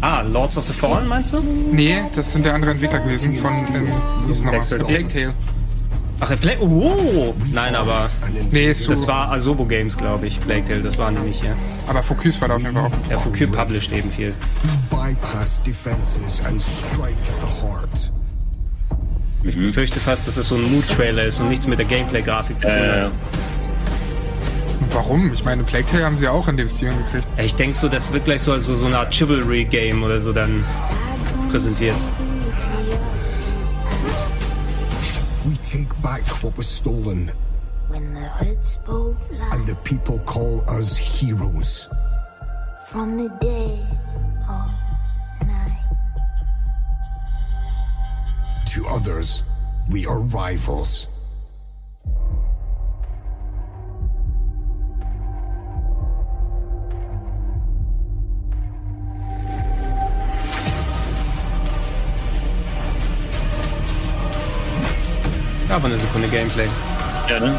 Ah, 0.00 0.22
Lords 0.22 0.56
of 0.56 0.64
the 0.64 0.72
Fallen, 0.72 1.08
meinst 1.08 1.32
du? 1.32 1.40
Nee, 1.40 2.02
das 2.14 2.32
sind 2.32 2.44
der 2.44 2.54
andere 2.54 2.72
Entwickler 2.72 3.00
gewesen 3.00 3.34
von. 3.36 3.50
Ähm, 3.74 3.88
wie 4.26 4.30
ist 4.30 4.44
nochmal? 4.44 4.60
Plague 4.60 5.08
Tale. 5.08 5.34
Ach, 6.20 6.40
Plague. 6.40 6.62
Oh! 6.62 7.34
Nein, 7.52 7.74
aber. 7.74 8.08
Nee, 8.52 8.70
ist 8.70 8.84
so. 8.84 8.92
Das 8.92 9.06
war 9.08 9.32
Asobo 9.32 9.64
Games, 9.64 9.96
glaube 9.96 10.26
ich. 10.26 10.40
Plague 10.40 10.64
Tale, 10.64 10.80
das 10.80 10.96
waren 10.98 11.16
die 11.16 11.22
nicht 11.22 11.42
hier. 11.42 11.56
Aber 11.88 12.02
Focus 12.04 12.40
war 12.40 12.46
da 12.48 12.54
auf 12.54 12.62
jeden 12.62 12.74
Fall 12.74 12.84
auch. 12.84 13.10
Ja, 13.10 13.18
Focus 13.18 13.48
published 13.50 13.92
eben 13.92 14.10
viel. 14.10 14.34
Ich 19.44 19.56
befürchte 19.56 19.98
fast, 19.98 20.28
dass 20.28 20.36
es 20.36 20.46
so 20.46 20.54
ein 20.54 20.70
Mood-Trailer 20.72 21.24
ist 21.24 21.40
und 21.40 21.48
nichts 21.48 21.66
mit 21.66 21.78
der 21.80 21.86
Gameplay-Grafik 21.86 22.60
zu 22.60 22.68
tun 22.68 22.76
hat. 22.76 23.10
Warum? 24.90 25.32
Ich 25.32 25.44
meine, 25.44 25.64
Plague 25.64 25.86
Tale 25.86 26.04
haben 26.04 26.16
sie 26.16 26.28
auch 26.28 26.48
in 26.48 26.56
dem 26.56 26.68
Stil 26.68 26.90
gekriegt. 26.90 27.28
Ich 27.38 27.54
denke 27.54 27.76
so, 27.76 27.88
das 27.88 28.12
wird 28.12 28.24
gleich 28.24 28.42
so, 28.42 28.56
so, 28.58 28.74
so 28.74 28.86
eine 28.86 28.98
Art 28.98 29.14
Chivalry-Game 29.14 30.02
oder 30.02 30.20
so 30.20 30.32
dann 30.32 30.64
präsentiert. 31.50 31.96
We 35.44 35.56
take 35.64 35.94
back 36.02 36.22
what 36.42 36.56
was 36.56 36.68
stolen. 36.68 37.30
When 37.88 38.14
the 38.14 38.28
hoods 38.28 38.78
both 38.86 39.16
fly. 39.28 39.48
And 39.52 39.66
the 39.66 39.74
people 39.84 40.18
call 40.20 40.62
us 40.68 40.96
heroes. 40.96 41.88
From 42.90 43.16
the 43.16 43.28
dead 43.40 43.86
of 44.48 44.70
night. 45.46 45.78
To 48.74 48.86
others, 48.86 49.44
we 49.90 50.06
are 50.06 50.20
rivals. 50.20 51.08
Aber 65.82 65.90
eine 65.90 65.98
Sekunde 66.00 66.28
Gameplay. 66.28 66.68
Ja, 67.28 67.40
ne? 67.40 67.58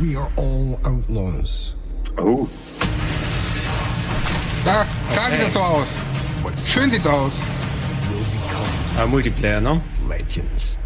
We 0.00 0.18
are 0.18 0.28
all 0.36 0.76
outlaws. 0.82 1.76
Oh. 2.18 2.48
Da, 4.64 4.84
da 5.14 5.30
sieht 5.30 5.42
das 5.42 5.52
so 5.52 5.60
aus. 5.60 5.98
Schön 6.66 6.90
sieht's 6.90 7.06
aus. 7.06 7.40
Ah, 8.98 9.06
Multiplayer, 9.06 9.60
ne? 9.60 9.80
Legends. 10.08 10.80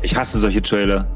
Ich 0.00 0.16
hasse 0.16 0.38
solche 0.38 0.62
Trailer. 0.62 1.06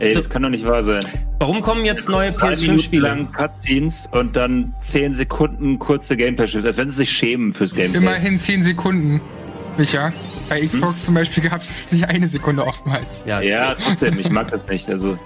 Ey, 0.00 0.12
so, 0.12 0.18
das 0.18 0.28
kann 0.28 0.42
doch 0.42 0.50
nicht 0.50 0.66
wahr 0.66 0.82
sein. 0.82 1.02
Warum 1.38 1.62
kommen 1.62 1.86
jetzt 1.86 2.10
neue 2.10 2.32
PS5-Spiele? 2.32 3.28
Cutscenes 3.34 4.06
und 4.12 4.36
dann 4.36 4.74
10 4.80 5.14
Sekunden 5.14 5.78
kurze 5.78 6.14
Gameplay-Spiele, 6.14 6.66
als 6.66 6.76
wenn 6.76 6.90
sie 6.90 6.96
sich 6.96 7.10
schämen 7.10 7.54
fürs 7.54 7.74
Gameplay. 7.74 8.02
Immerhin 8.02 8.38
10 8.38 8.62
Sekunden. 8.62 9.22
Micha, 9.78 10.12
bei 10.48 10.66
Xbox 10.66 10.98
hm? 10.98 11.04
zum 11.04 11.14
Beispiel 11.14 11.48
gab 11.48 11.60
es 11.60 11.90
nicht 11.90 12.08
eine 12.08 12.28
Sekunde 12.28 12.66
oftmals. 12.66 13.22
Ja, 13.26 13.40
ja 13.40 13.74
trotzdem, 13.74 14.18
ich 14.18 14.30
mag 14.30 14.50
das 14.50 14.68
nicht. 14.68 14.88
Also 14.88 15.18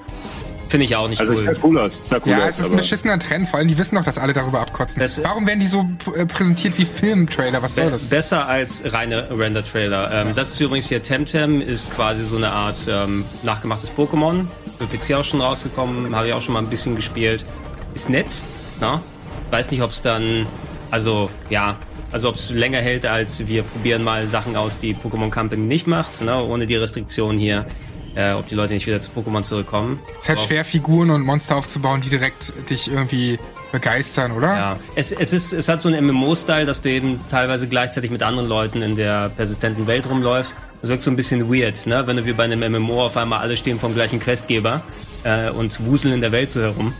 Finde 0.72 0.86
ich 0.86 0.96
auch 0.96 1.06
nicht 1.06 1.20
also 1.20 1.34
cool. 1.34 1.48
Also 1.48 1.60
cool 1.64 1.78
aus. 1.78 2.02
Cool 2.10 2.20
ja, 2.24 2.48
es 2.48 2.58
ist 2.58 2.70
ein 2.70 2.76
beschissener 2.78 3.18
Trend, 3.18 3.46
vor 3.46 3.58
allem 3.58 3.68
die 3.68 3.76
wissen 3.76 3.94
doch, 3.96 4.04
dass 4.04 4.16
alle 4.16 4.32
darüber 4.32 4.60
abkotzen. 4.60 5.00
Das, 5.00 5.22
Warum 5.22 5.46
werden 5.46 5.60
die 5.60 5.66
so 5.66 5.86
äh, 6.16 6.24
präsentiert 6.24 6.78
wie 6.78 6.86
Filmtrailer? 6.86 7.62
Was 7.62 7.74
soll 7.74 7.90
das? 7.90 8.06
Besser 8.06 8.48
als 8.48 8.82
reine 8.90 9.28
Render-Trailer. 9.30 10.10
Ähm, 10.10 10.34
das 10.34 10.52
ist 10.52 10.60
übrigens 10.60 10.88
hier 10.88 11.02
Temtem, 11.02 11.60
ist 11.60 11.94
quasi 11.94 12.24
so 12.24 12.36
eine 12.36 12.52
Art 12.52 12.78
ähm, 12.88 13.26
nachgemachtes 13.42 13.92
Pokémon. 13.92 14.46
Für 14.78 14.86
PC 14.86 15.12
auch 15.12 15.24
schon 15.24 15.42
rausgekommen, 15.42 16.16
habe 16.16 16.28
ich 16.28 16.32
auch 16.32 16.40
schon 16.40 16.54
mal 16.54 16.60
ein 16.60 16.70
bisschen 16.70 16.96
gespielt. 16.96 17.44
Ist 17.92 18.08
nett, 18.08 18.42
na? 18.80 19.02
Weiß 19.50 19.70
nicht, 19.72 19.82
ob 19.82 19.90
es 19.90 20.00
dann, 20.00 20.46
also 20.90 21.28
ja, 21.50 21.76
also 22.12 22.28
ob 22.28 22.36
es 22.36 22.50
länger 22.50 22.80
hält, 22.80 23.06
als 23.06 23.46
wir 23.46 23.62
probieren 23.62 24.04
mal 24.04 24.26
Sachen 24.28 24.56
aus, 24.56 24.78
die 24.78 24.94
Pokémon 24.94 25.30
Company 25.30 25.62
nicht 25.62 25.86
macht, 25.86 26.20
ne? 26.20 26.42
ohne 26.42 26.66
die 26.66 26.76
Restriktion 26.76 27.38
hier 27.38 27.66
äh, 28.14 28.32
ob 28.32 28.46
die 28.46 28.54
Leute 28.54 28.74
nicht 28.74 28.86
wieder 28.86 29.00
zu 29.00 29.10
Pokémon 29.10 29.42
zurückkommen. 29.42 29.98
Es 30.18 30.24
ist 30.24 30.28
halt 30.28 30.40
schwer, 30.40 30.64
Figuren 30.64 31.10
und 31.10 31.22
Monster 31.22 31.56
aufzubauen, 31.56 32.00
die 32.00 32.10
direkt 32.10 32.52
dich 32.68 32.90
irgendwie 32.90 33.38
begeistern, 33.70 34.32
oder? 34.32 34.48
Ja, 34.48 34.78
es, 34.94 35.12
es, 35.12 35.32
ist, 35.32 35.52
es 35.52 35.68
hat 35.68 35.80
so 35.80 35.88
einen 35.88 36.06
MMO-Style, 36.06 36.66
dass 36.66 36.82
du 36.82 36.90
eben 36.90 37.20
teilweise 37.30 37.68
gleichzeitig 37.68 38.10
mit 38.10 38.22
anderen 38.22 38.48
Leuten 38.48 38.82
in 38.82 38.96
der 38.96 39.30
persistenten 39.30 39.86
Welt 39.86 40.08
rumläufst. 40.08 40.56
Das 40.82 40.90
wirkt 40.90 41.02
so 41.02 41.10
ein 41.10 41.16
bisschen 41.16 41.50
weird, 41.50 41.86
ne? 41.86 42.06
wenn 42.06 42.18
du 42.18 42.26
wie 42.26 42.34
bei 42.34 42.44
einem 42.44 42.72
MMO 42.72 43.06
auf 43.06 43.16
einmal 43.16 43.38
alle 43.40 43.56
stehen 43.56 43.78
vom 43.78 43.94
gleichen 43.94 44.20
Questgeber 44.20 44.82
äh, 45.24 45.48
und 45.50 45.84
wuseln 45.86 46.12
in 46.12 46.20
der 46.20 46.32
Welt 46.32 46.50
so 46.50 46.60
herum. 46.60 46.92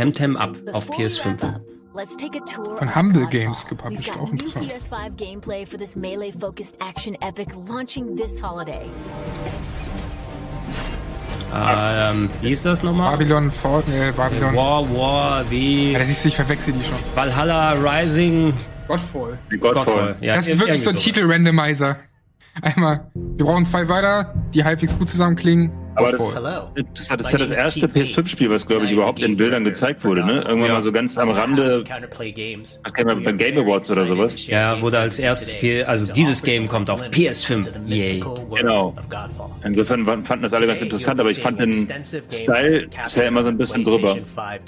Temtem 0.00 0.34
Up 0.38 0.56
auf 0.72 0.88
PS5. 0.88 1.60
Von 2.78 2.94
Humble 2.96 3.26
Games 3.26 3.66
gepublished, 3.66 4.16
auch 4.16 4.32
interessant. 4.32 4.64
PS5 4.64 5.10
gameplay 5.18 5.66
for 5.66 5.78
this 5.78 5.94
melee-focused 5.94 6.76
action 6.80 7.18
epic 7.20 7.48
launching 7.68 8.16
this 8.16 8.40
holiday. 8.42 8.88
Ähm, 11.54 12.30
wie 12.40 12.52
ist 12.52 12.64
das 12.64 12.82
nochmal? 12.82 13.18
Babylon 13.18 13.50
Fort, 13.50 13.84
äh, 13.90 14.10
Babylon. 14.12 14.56
War, 14.56 14.88
War, 14.90 15.50
wie. 15.50 15.92
Ja, 15.92 15.98
da 15.98 16.06
siehst 16.06 16.24
du, 16.24 16.28
ich 16.28 16.36
verwechsel 16.36 16.72
die 16.72 16.82
schon. 16.82 16.96
Valhalla 17.14 17.72
Rising. 17.72 18.54
Godfall. 18.88 19.38
Godfall. 19.50 19.84
Godfall. 19.84 20.16
Ja, 20.22 20.36
das 20.36 20.48
ist 20.48 20.58
wirklich 20.58 20.82
so 20.82 20.90
ein 20.90 20.96
Titel-Randomizer. 20.96 21.96
Einmal, 22.62 23.10
wir 23.14 23.44
brauchen 23.44 23.66
zwei 23.66 23.86
weiter, 23.86 24.32
die 24.54 24.64
halbwegs 24.64 24.98
gut 24.98 25.10
zusammenklingen. 25.10 25.70
Aber 26.00 26.12
das, 26.12 26.34
das, 26.94 27.08
das 27.08 27.26
ist 27.26 27.32
ja 27.32 27.38
das 27.38 27.50
erste 27.50 27.86
PS5-Spiel, 27.86 28.50
was, 28.50 28.66
glaube 28.66 28.86
ich, 28.86 28.92
überhaupt 28.92 29.22
in 29.22 29.36
Bildern 29.36 29.64
gezeigt 29.64 30.04
wurde, 30.04 30.24
ne? 30.24 30.42
Irgendwann 30.42 30.68
ja. 30.68 30.74
mal 30.74 30.82
so 30.82 30.92
ganz 30.92 31.18
am 31.18 31.30
Rande. 31.30 31.84
Was 32.82 32.92
kennen 32.92 33.08
wir 33.08 33.24
bei 33.24 33.32
Game 33.32 33.58
Awards 33.58 33.90
oder 33.90 34.06
sowas? 34.06 34.46
Ja, 34.46 34.80
wurde 34.80 34.98
als 34.98 35.18
erstes 35.18 35.52
Spiel, 35.52 35.84
also 35.84 36.10
dieses 36.12 36.42
Game 36.42 36.68
kommt 36.68 36.90
auf 36.90 37.02
PS5. 37.02 37.68
Yay. 37.86 38.22
Genau. 38.54 38.94
Insofern 39.64 40.24
fanden 40.24 40.42
das 40.42 40.52
alle 40.52 40.66
ganz 40.66 40.80
interessant, 40.80 41.20
aber 41.20 41.30
ich 41.30 41.40
fand 41.40 41.60
den 41.60 41.88
Style 42.30 42.88
bisher 43.04 43.26
immer 43.26 43.42
so 43.42 43.48
ein 43.48 43.58
bisschen 43.58 43.84
drüber, 43.84 44.16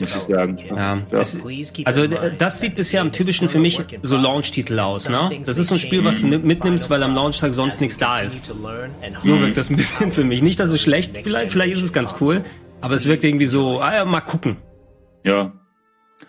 muss 0.00 0.16
ich 0.16 0.22
sagen. 0.22 0.58
Ja. 0.74 1.00
Es, 1.12 1.40
also, 1.84 2.06
das 2.38 2.60
sieht 2.60 2.74
bisher 2.76 3.00
am 3.00 3.12
typischen 3.12 3.48
für 3.48 3.58
mich 3.58 3.82
so 4.02 4.16
Launch-Titel 4.16 4.78
aus, 4.78 5.08
ne? 5.08 5.40
Das 5.44 5.58
ist 5.58 5.68
so 5.68 5.74
ein 5.74 5.80
Spiel, 5.80 6.04
was 6.04 6.20
du 6.20 6.26
mitnimmst, 6.26 6.90
weil 6.90 7.02
am 7.02 7.14
Launchtag 7.14 7.52
sonst 7.54 7.80
nichts 7.80 7.98
da 7.98 8.20
ist. 8.20 8.46
So 9.24 9.40
wirkt 9.40 9.56
das 9.56 9.70
ein 9.70 9.76
bisschen 9.76 10.12
für 10.12 10.24
mich. 10.24 10.42
Nicht, 10.42 10.60
dass 10.60 10.70
es 10.70 10.82
schlecht 10.82 11.21
vielleicht, 11.22 11.52
vielleicht 11.52 11.74
ist 11.74 11.82
es 11.82 11.92
ganz 11.92 12.14
cool, 12.20 12.44
aber 12.80 12.94
es 12.94 13.06
wirkt 13.06 13.24
irgendwie 13.24 13.46
so, 13.46 13.80
ah 13.80 13.94
ja, 13.94 14.04
mal 14.04 14.20
gucken. 14.20 14.56
Ja. 15.24 15.52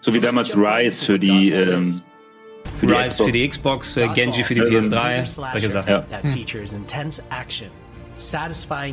So 0.02 0.14
wie 0.14 0.20
damals 0.20 0.56
Rise 0.56 1.06
für 1.06 1.20
die, 1.20 1.52
ähm, 1.52 2.02
für 2.80 2.88
die 2.88 2.94
Rise 2.94 3.08
Xbox. 3.08 3.26
für 3.26 3.32
die 3.32 3.48
Xbox, 3.48 3.98
äh, 3.98 4.08
Genji 4.10 4.44
für 4.44 4.56
die 4.56 4.62
PS3, 4.62 5.26
solche 5.26 5.70
Sachen. 5.70 5.90
Ja. 5.90 6.06
Hm. 6.22 6.46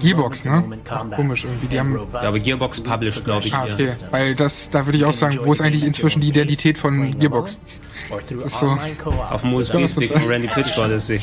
Gearbox, 0.01 0.45
ne? 0.45 0.65
Ach, 0.89 1.11
komisch 1.11 1.45
irgendwie. 1.45 1.67
Die 1.67 1.79
haben. 1.79 2.09
Ja, 2.13 2.29
aber 2.29 2.39
Gearbox 2.39 2.81
published, 2.81 3.25
glaube 3.25 3.47
ich. 3.47 3.55
Ah, 3.55 3.65
okay. 3.65 3.75
Hier. 3.77 3.93
Weil 4.11 4.35
das, 4.35 4.71
da 4.71 4.87
würde 4.87 4.99
ich 4.99 5.05
auch 5.05 5.13
sagen, 5.13 5.39
wo 5.45 5.53
ist 5.53 5.61
eigentlich 5.61 5.85
inzwischen 5.85 6.21
die 6.21 6.29
Identität 6.29 6.79
von 6.79 7.19
Gearbox? 7.19 7.61
Das 8.31 8.45
ist 8.45 8.59
so. 8.59 8.79
Auf 9.31 9.43
dem 9.43 9.55
USB-Stick 9.55 10.13
von 10.13 10.23
Randy 10.23 10.49
Pitchford 10.49 10.91
ist 10.93 11.09
sie. 11.09 11.21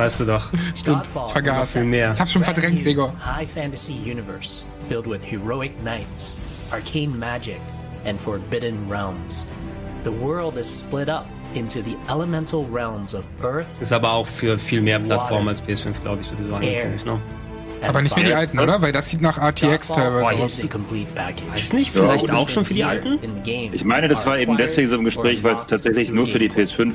Weißt 0.00 0.20
du 0.20 0.24
doch. 0.24 0.48
Stimmt. 0.74 1.02
Ich 1.26 1.32
vergaß. 1.32 1.72
Viel 1.74 1.84
mehr. 1.84 2.12
Ich 2.14 2.20
hab's 2.20 2.32
schon 2.32 2.42
verdrängt, 2.42 2.82
Gregor. 2.82 3.12
High 3.22 3.50
fantasy 3.50 3.92
universe 3.92 4.64
filled 4.88 5.06
with 5.06 5.20
heroic 5.22 5.72
knights, 5.82 6.38
arcane 6.70 7.18
magic, 7.18 7.60
and 8.06 8.18
forbidden 8.18 8.78
realms. 8.88 9.46
The 10.04 10.10
world 10.10 10.56
is 10.56 10.66
split 10.66 11.10
up 11.10 11.26
into 11.54 11.82
the 11.82 11.96
elemental 12.08 12.64
realms 12.72 13.14
of 13.14 13.24
Earth. 13.42 13.66
Ist 13.80 13.92
aber 13.92 14.12
auch 14.12 14.26
für 14.26 14.56
viel 14.56 14.80
mehr 14.80 14.98
Plattformen 15.00 15.48
als 15.48 15.62
PS5, 15.62 16.00
glaube 16.00 16.22
ich, 16.22 16.28
sowieso 16.28 16.54
angekündigt, 16.54 17.04
ne? 17.04 17.20
Aber 17.86 18.02
nicht 18.02 18.14
für 18.14 18.24
die 18.24 18.34
alten, 18.34 18.58
oder? 18.58 18.80
Weil 18.82 18.92
das 18.92 19.08
sieht 19.08 19.20
nach 19.20 19.38
RTX 19.38 19.88
teilweise 19.88 20.42
aus. 20.42 20.60
Weiß 21.54 21.72
nicht, 21.72 21.92
vielleicht 21.92 22.28
ja, 22.28 22.34
auch 22.34 22.48
schon 22.48 22.64
für 22.64 22.74
die 22.74 22.84
alten? 22.84 23.18
Ich 23.44 23.84
meine, 23.84 24.08
das 24.08 24.26
war 24.26 24.38
eben 24.38 24.56
deswegen 24.56 24.88
so 24.88 24.96
im 24.96 25.04
Gespräch, 25.04 25.42
weil 25.42 25.54
es 25.54 25.66
tatsächlich 25.66 26.10
nur 26.10 26.26
für 26.26 26.38
die 26.38 26.50
PS5 26.50 26.94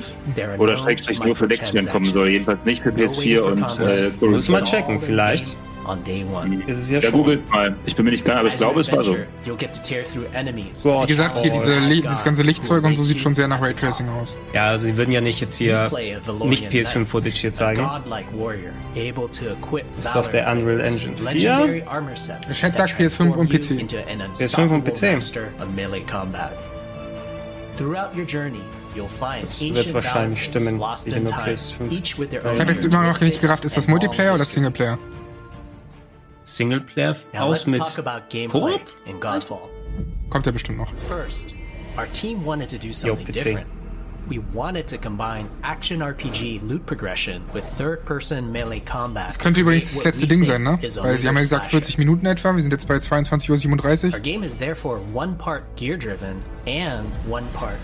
oder 0.58 0.78
Schrägstrich 0.78 1.20
nur 1.20 1.36
für 1.36 1.48
Next 1.48 1.74
Gen 1.74 1.88
kommen 1.90 2.06
soll. 2.06 2.30
Jedenfalls 2.30 2.66
nicht 2.66 2.84
für 2.84 2.90
PS4 2.90 3.40
und 3.40 3.62
äh, 3.80 4.26
Müssen 4.26 4.54
wir 4.54 4.60
mal 4.60 4.64
checken, 4.66 5.00
vielleicht 5.00 5.56
on 5.86 6.04
day 6.04 6.26
one. 6.26 6.64
Ist 6.68 6.80
es 6.80 6.90
ja, 6.90 7.00
ja 7.00 7.12
googelt 7.12 7.50
mal. 7.50 7.76
Ich 7.86 7.96
bin 7.96 8.06
mir 8.06 8.12
nicht 8.12 8.26
klar, 8.26 8.38
aber 8.38 8.50
ich 8.50 8.56
glaube, 8.56 8.82
es 8.82 8.92
war 8.92 9.04
so. 9.04 9.16
Wie 9.44 11.08
gesagt, 11.08 11.38
hier 11.38 11.52
diese 11.52 11.80
oh, 11.80 12.02
das 12.04 12.24
ganze 12.24 12.44
Lichtzeug 12.44 12.84
und 12.84 12.96
so 12.96 13.04
sieht 13.04 13.22
schon 13.22 13.36
sehr 13.36 13.48
nach 13.48 13.62
Raytracing 13.62 14.10
aus. 14.10 14.36
Ja, 14.54 14.70
also 14.70 14.86
sie 14.86 14.98
würden 14.98 15.12
ja 15.12 15.22
nicht 15.22 15.40
jetzt 15.42 15.58
hier 15.58 15.92
nicht 16.46 16.70
PS5-Footage 16.72 17.36
hier 17.36 17.54
zeigen. 17.54 17.88
Das 19.96 20.06
ist 20.06 20.16
doch 20.16 20.28
der 20.28 20.52
Unreal 20.52 20.82
Engine 20.82 21.16
4. 21.18 21.84
Der 22.48 22.54
Chat 22.54 22.78
sagt 22.78 23.00
PS5 23.00 23.34
und 23.34 23.50
PC. 23.50 23.86
PS5 24.38 24.68
und 24.70 24.84
PC. 24.84 25.20
Das 28.98 29.62
wird 29.62 29.94
wahrscheinlich 29.94 30.44
stimmen. 30.44 30.82
Ich 31.06 32.16
habe 32.16 32.72
jetzt 32.72 32.86
immer 32.86 33.04
noch 33.04 33.20
nicht 33.20 33.42
gerafft, 33.42 33.66
ist 33.66 33.76
das 33.78 33.88
Multiplayer 33.88 34.34
oder 34.34 34.46
Singleplayer? 34.46 34.98
Singleplayer 36.46 37.16
Now 37.34 37.42
aus 37.42 37.66
mit 37.68 37.82
Koop? 38.50 38.82
Kommt 40.30 40.46
ja 40.46 40.52
bestimmt 40.52 40.78
noch. 40.78 40.92
First, 41.10 41.54
our 41.98 42.08
team 42.14 42.46
wanted 42.46 42.70
to 42.70 42.78
do 42.78 42.94
something 42.94 43.26
different. 43.26 43.68
We 44.28 44.40
wanted 44.54 44.88
to 44.88 44.98
combine 44.98 45.48
action 45.62 46.02
RPG 46.02 46.62
loot 46.64 46.84
progression 46.88 47.44
with 47.54 47.64
third-person 47.78 48.52
melee 48.52 48.80
combat. 48.80 49.28
Das 49.28 49.38
könnte 49.38 49.62
übrigens 49.62 49.94
das 49.94 50.04
letzte 50.04 50.26
Ding 50.26 50.44
sein, 50.44 50.64
ne? 50.64 50.80
Weil 50.82 51.20
sie 51.20 51.28
haben 51.28 51.36
ja 51.36 51.44
gesagt 51.44 51.68
40 51.68 52.00
Minuten 52.00 52.26
etwa, 52.26 52.56
wir 52.56 52.62
sind 52.62 52.72
jetzt 52.72 52.88
bei 52.88 52.96
22.37 52.96 54.08
Uhr. 54.08 54.14
Our 54.14 54.20
game 54.20 54.44
is 54.44 54.58
therefore 54.58 55.00
one 55.14 55.36
part 55.38 55.76
part 55.76 55.76
player 55.76 56.36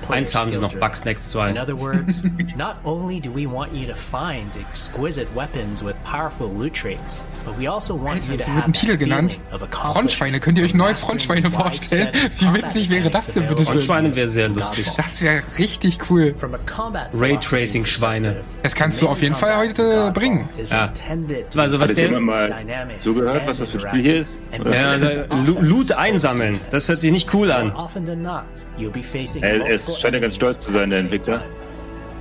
Eins 0.09 0.36
haben 0.36 0.51
sie 0.51 0.59
noch, 0.59 0.73
Bugsnax 0.73 1.29
2. 1.29 1.51
In 1.51 1.57
other 1.57 1.77
words, 1.77 2.23
not 2.57 2.77
only 2.84 3.19
do 3.19 3.29
we 3.34 3.45
want 3.45 3.73
you 3.73 3.86
to 3.88 3.95
find 3.95 4.51
exquisite 4.59 5.27
weapons 5.36 5.84
with 5.84 5.95
powerful 6.03 6.47
loot 6.47 6.73
traits, 6.73 7.23
but 7.45 7.57
we 7.59 7.69
also 7.69 7.95
want 7.95 8.21
Alter, 8.21 8.32
you 8.32 8.38
to 8.38 8.43
have 8.43 8.63
einen 8.63 8.73
Titel 8.73 8.97
genannt. 8.97 9.39
Frontschweine, 9.71 10.39
könnt 10.39 10.57
ihr 10.57 10.65
euch 10.65 10.73
neues 10.73 10.99
Frontschweine 10.99 11.51
vorstellen? 11.51 12.09
Wie 12.39 12.53
witzig 12.53 12.89
wäre 12.89 13.09
das 13.09 13.27
denn 13.27 13.45
bitte 13.47 13.65
Frontschweine 13.65 14.15
wäre 14.15 14.29
sehr 14.29 14.49
lustig. 14.49 14.88
Das 14.97 15.21
wäre 15.21 15.41
richtig 15.57 15.99
cool. 16.09 16.34
Raytracing-Schweine. 17.13 18.38
Das 18.63 18.75
kannst 18.75 19.01
du 19.01 19.07
auf 19.07 19.21
jeden 19.21 19.36
Fall 19.36 19.57
heute 19.57 20.11
bringen. 20.13 20.49
Ja. 20.69 20.91
Also 21.55 21.79
was 21.79 21.93
der... 21.93 22.19
mal 22.19 22.53
zugehört, 22.97 23.43
was 23.45 23.59
das 23.59 23.69
für 23.69 23.77
ein 23.77 23.89
Spiel 23.89 24.01
hier 24.01 24.21
ist? 24.21 24.41
Ja, 24.51 24.86
also 24.88 25.07
Loot 25.59 25.91
einsammeln. 25.91 26.59
Das 26.69 26.89
hört 26.89 26.99
sich 26.99 27.11
nicht 27.11 27.34
cool 27.34 27.51
an. 27.51 27.73
Er, 29.41 29.69
es 29.69 29.99
scheint 29.99 30.15
ja 30.15 30.19
ganz 30.19 30.36
stolz 30.36 30.59
zu 30.59 30.71
sein, 30.71 30.89
der 30.89 30.99
Entwickler. 30.99 31.43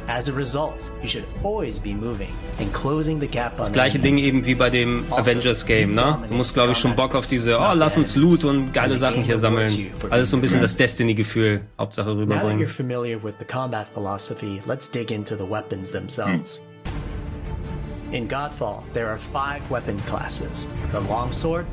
As 0.09 0.29
a 0.29 0.33
result, 0.33 0.91
you 1.03 1.09
should 1.09 1.25
always 1.45 1.79
be 1.79 1.95
moving 1.95 2.33
and 2.59 2.73
closing 2.73 3.21
the 3.21 3.29
gap 3.29 3.57
Das 3.57 3.71
gleiche 3.71 4.01
Ding 4.01 4.19
eben 4.19 4.45
wie 4.45 4.57
bei 4.57 4.69
dem 4.69 5.05
also, 5.11 5.31
Avengers 5.31 5.65
Game, 5.65 5.95
ne? 5.95 6.19
Du 6.27 6.35
musst, 6.35 6.53
glaube 6.53 6.73
ich, 6.73 6.79
schon 6.79 6.97
Bock 6.97 7.15
auf 7.15 7.27
diese, 7.27 7.61
oh, 7.61 7.73
lass 7.75 7.97
uns 7.97 8.17
Loot 8.17 8.43
und 8.43 8.73
geile 8.73 8.97
Sachen 8.97 9.23
hier 9.23 9.39
sammeln. 9.39 9.93
Alles 10.11 10.31
so 10.31 10.37
ein 10.37 10.41
bisschen 10.41 10.61
das 10.61 10.77
Destiny-Gefühl, 10.77 11.61
Hauptsache 11.79 12.11
rüberbringen. 12.11 12.43
Now 12.43 12.49
that 12.49 12.59
you're 12.59 12.67
familiar 12.67 13.23
with 13.23 13.35
the 13.39 13.45
combat 13.45 13.87
philosophy, 13.95 14.61
let's 14.67 14.91
dig 14.91 15.13
into 15.13 15.37
the 15.37 15.49
weapons 15.49 15.93
themselves. 15.93 16.59
Hm. 16.59 18.15
In 18.15 18.29
Godfall, 18.29 18.83
there 18.93 19.07
are 19.07 19.19
five 19.19 19.63
weapon 19.71 19.97
classes. 20.09 20.67
The 20.91 20.99
longsword, 20.99 21.67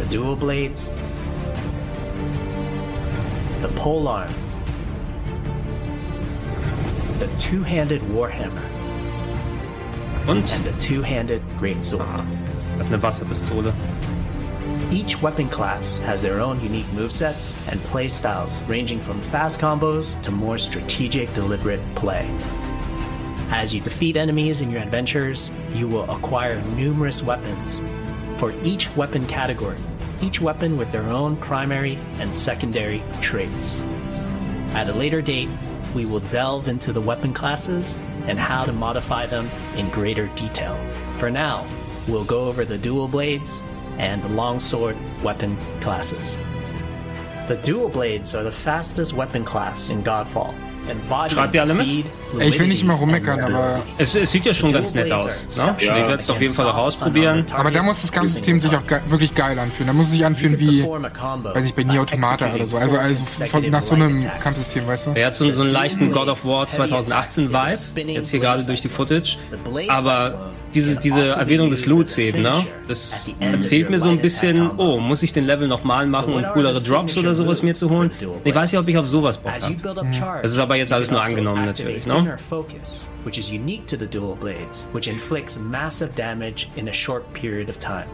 the 0.00 0.06
dual 0.10 0.36
blades, 0.36 0.90
the 3.64 3.80
polearm, 3.80 4.30
the 7.18 7.26
two-handed 7.38 8.02
warhammer, 8.02 8.60
Und? 10.28 10.50
and 10.52 10.64
the 10.64 10.72
two-handed 10.78 11.40
greatsword. 11.58 12.00
Aha. 12.02 12.26
Wasserpistole. 12.98 13.72
Each 14.92 15.22
weapon 15.22 15.48
class 15.48 15.98
has 16.00 16.20
their 16.20 16.40
own 16.40 16.60
unique 16.60 16.84
movesets 16.88 17.56
and 17.72 17.80
playstyles, 17.80 18.68
ranging 18.68 19.00
from 19.00 19.22
fast 19.22 19.60
combos 19.60 20.20
to 20.20 20.30
more 20.30 20.58
strategic, 20.58 21.32
deliberate 21.32 21.80
play. 21.94 22.28
As 23.48 23.74
you 23.74 23.80
defeat 23.80 24.18
enemies 24.18 24.60
in 24.60 24.70
your 24.70 24.82
adventures, 24.82 25.50
you 25.72 25.88
will 25.88 26.10
acquire 26.10 26.60
numerous 26.76 27.22
weapons. 27.22 27.82
For 28.36 28.52
each 28.62 28.94
weapon 28.94 29.26
category, 29.26 29.78
each 30.24 30.40
weapon 30.40 30.78
with 30.78 30.90
their 30.90 31.08
own 31.10 31.36
primary 31.36 31.98
and 32.18 32.34
secondary 32.34 33.02
traits. 33.20 33.82
At 34.72 34.88
a 34.88 34.92
later 34.92 35.20
date, 35.20 35.50
we 35.94 36.06
will 36.06 36.20
delve 36.20 36.66
into 36.66 36.92
the 36.92 37.00
weapon 37.00 37.34
classes 37.34 37.98
and 38.26 38.38
how 38.38 38.64
to 38.64 38.72
modify 38.72 39.26
them 39.26 39.48
in 39.76 39.88
greater 39.90 40.26
detail. 40.28 40.74
For 41.18 41.30
now, 41.30 41.66
we'll 42.08 42.24
go 42.24 42.46
over 42.46 42.64
the 42.64 42.78
dual 42.78 43.06
blades 43.06 43.62
and 43.98 44.22
the 44.22 44.28
longsword 44.28 44.96
weapon 45.22 45.56
classes. 45.80 46.36
The 47.46 47.60
dual 47.62 47.90
blades 47.90 48.34
are 48.34 48.42
the 48.42 48.50
fastest 48.50 49.12
weapon 49.12 49.44
class 49.44 49.90
in 49.90 50.02
Godfall 50.02 50.54
Schreibt 51.28 51.54
ihr 51.54 51.62
alle 51.62 51.74
mit? 51.74 52.04
Ich 52.40 52.58
will 52.58 52.66
nicht 52.66 52.82
immer 52.82 52.94
rummeckern, 52.94 53.40
aber. 53.40 53.82
Es, 53.98 54.14
es, 54.14 54.30
sieht 54.30 54.44
ja 54.44 54.54
schon 54.54 54.72
ganz 54.72 54.94
nett 54.94 55.10
aus. 55.12 55.46
Ne? 55.56 55.76
Ja. 55.78 55.96
Ich 55.96 56.06
werde 56.08 56.14
es 56.14 56.30
auf 56.30 56.40
jeden 56.40 56.52
Fall 56.52 56.66
auch 56.66 56.76
ausprobieren. 56.76 57.46
Aber 57.52 57.70
da 57.70 57.82
muss 57.82 58.02
das 58.02 58.12
Kampfsystem 58.12 58.60
sich 58.60 58.74
auch 58.74 58.86
ge 58.86 59.00
wirklich 59.06 59.34
geil 59.34 59.58
anfühlen. 59.58 59.88
Da 59.88 59.92
muss 59.92 60.06
es 60.06 60.12
sich 60.12 60.24
anfühlen 60.24 60.58
wie, 60.58 60.82
weiß 60.82 61.64
ich, 61.64 61.74
bei 61.74 61.84
Nier 61.84 62.02
Automata 62.02 62.52
oder 62.52 62.66
so. 62.66 62.76
Also, 62.76 62.98
also 62.98 63.24
von, 63.24 63.68
nach 63.70 63.82
so 63.82 63.94
einem 63.94 64.24
Kampfsystem, 64.40 64.86
weißt 64.86 65.06
du? 65.06 65.10
Er 65.14 65.26
hat 65.26 65.36
so, 65.36 65.50
so 65.52 65.62
einen 65.62 65.70
leichten 65.70 66.12
God 66.12 66.28
of 66.28 66.44
War 66.44 66.66
2018 66.66 67.50
Vibe. 67.50 68.12
Jetzt 68.12 68.30
hier 68.30 68.40
gerade 68.40 68.64
durch 68.64 68.80
die 68.80 68.88
Footage. 68.88 69.38
Aber 69.88 70.53
diese, 70.74 70.96
diese 70.98 71.28
Erwähnung 71.28 71.70
des 71.70 71.86
Loots 71.86 72.18
eben, 72.18 72.42
ne? 72.42 72.66
Das 72.88 73.30
erzählt 73.40 73.90
mir 73.90 74.00
so 74.00 74.08
ein 74.08 74.20
bisschen, 74.20 74.72
oh, 74.76 74.98
muss 74.98 75.22
ich 75.22 75.32
den 75.32 75.46
Level 75.46 75.68
nochmal 75.68 76.06
machen, 76.06 76.34
um 76.34 76.44
coolere 76.52 76.80
Drops 76.80 77.16
oder 77.16 77.34
sowas 77.34 77.62
mir 77.62 77.74
zu 77.74 77.88
holen? 77.90 78.10
Ich 78.44 78.54
weiß 78.54 78.72
nicht, 78.72 78.80
ob 78.80 78.88
ich 78.88 78.98
auf 78.98 79.08
sowas 79.08 79.38
Bock 79.38 79.52
habe. 79.52 79.76
Das 80.42 80.50
ist 80.50 80.58
aber 80.58 80.76
jetzt 80.76 80.92
alles 80.92 81.10
nur 81.10 81.22
angenommen 81.22 81.64
natürlich, 81.64 82.06
ne? 82.06 82.36
Which 83.24 83.38
is 83.38 83.48
unique 83.48 83.86
to 83.86 83.96
the 83.96 84.06
dual 84.06 84.36
blades, 84.36 84.88
which 84.92 85.06
inflicts 85.06 85.58
massive 85.58 86.10
damage 86.14 86.68
in 86.76 86.88
a 86.88 86.92
short 86.92 87.22
period 87.32 87.70
of 87.70 87.78
time. 87.78 88.06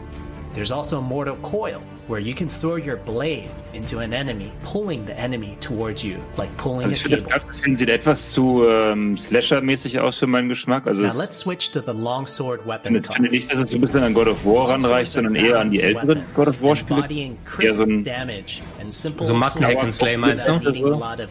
There's 0.53 0.71
also 0.71 1.01
Mortal 1.01 1.35
Coil, 1.41 1.81
where 2.11 2.19
you 2.19 2.35
can 2.35 2.49
throw 2.49 2.75
your 2.75 2.97
blade 2.97 3.49
into 3.73 3.99
an 3.99 4.13
enemy, 4.13 4.51
pulling 4.63 5.05
the 5.05 5.17
enemy 5.17 5.57
towards 5.61 6.03
you, 6.03 6.17
like 6.37 6.55
pulling 6.57 6.83
also 6.83 6.95
ich 6.95 7.01
finde, 7.01 7.17
das 7.17 7.27
Kampfsystem 7.27 7.75
sieht 7.77 7.89
etwas 7.89 8.31
zu 8.31 8.67
ähm, 8.67 9.17
Slasher-mäßig 9.17 9.99
aus 9.99 10.19
für 10.19 10.27
meinen 10.27 10.49
Geschmack. 10.49 10.87
Also 10.87 11.03
Now 11.03 11.13
let's 11.17 11.39
switch 11.39 11.71
to 11.71 11.79
the 11.79 11.93
longsword 11.93 12.67
weapon 12.67 12.95
Ich 12.95 13.07
finde 13.07 13.29
nicht, 13.29 13.51
dass 13.51 13.63
es 13.63 13.73
ein 13.73 13.79
bisschen 13.79 14.03
an 14.03 14.13
God 14.13 14.27
of 14.27 14.45
War 14.45 14.69
ranreicht, 14.69 15.11
sondern 15.11 15.35
eher 15.35 15.59
an 15.59 15.71
die 15.71 15.81
älteren 15.81 16.23
God 16.35 16.49
of 16.49 16.61
War-Spiele. 16.61 17.37
Eher 17.59 17.73
so 17.73 17.83
ein... 17.83 18.05
So 19.21 19.33
Massenhack 19.33 19.81
and 19.81 19.93
Slay, 19.93 20.17
meinst 20.17 20.47
du? 20.47 20.59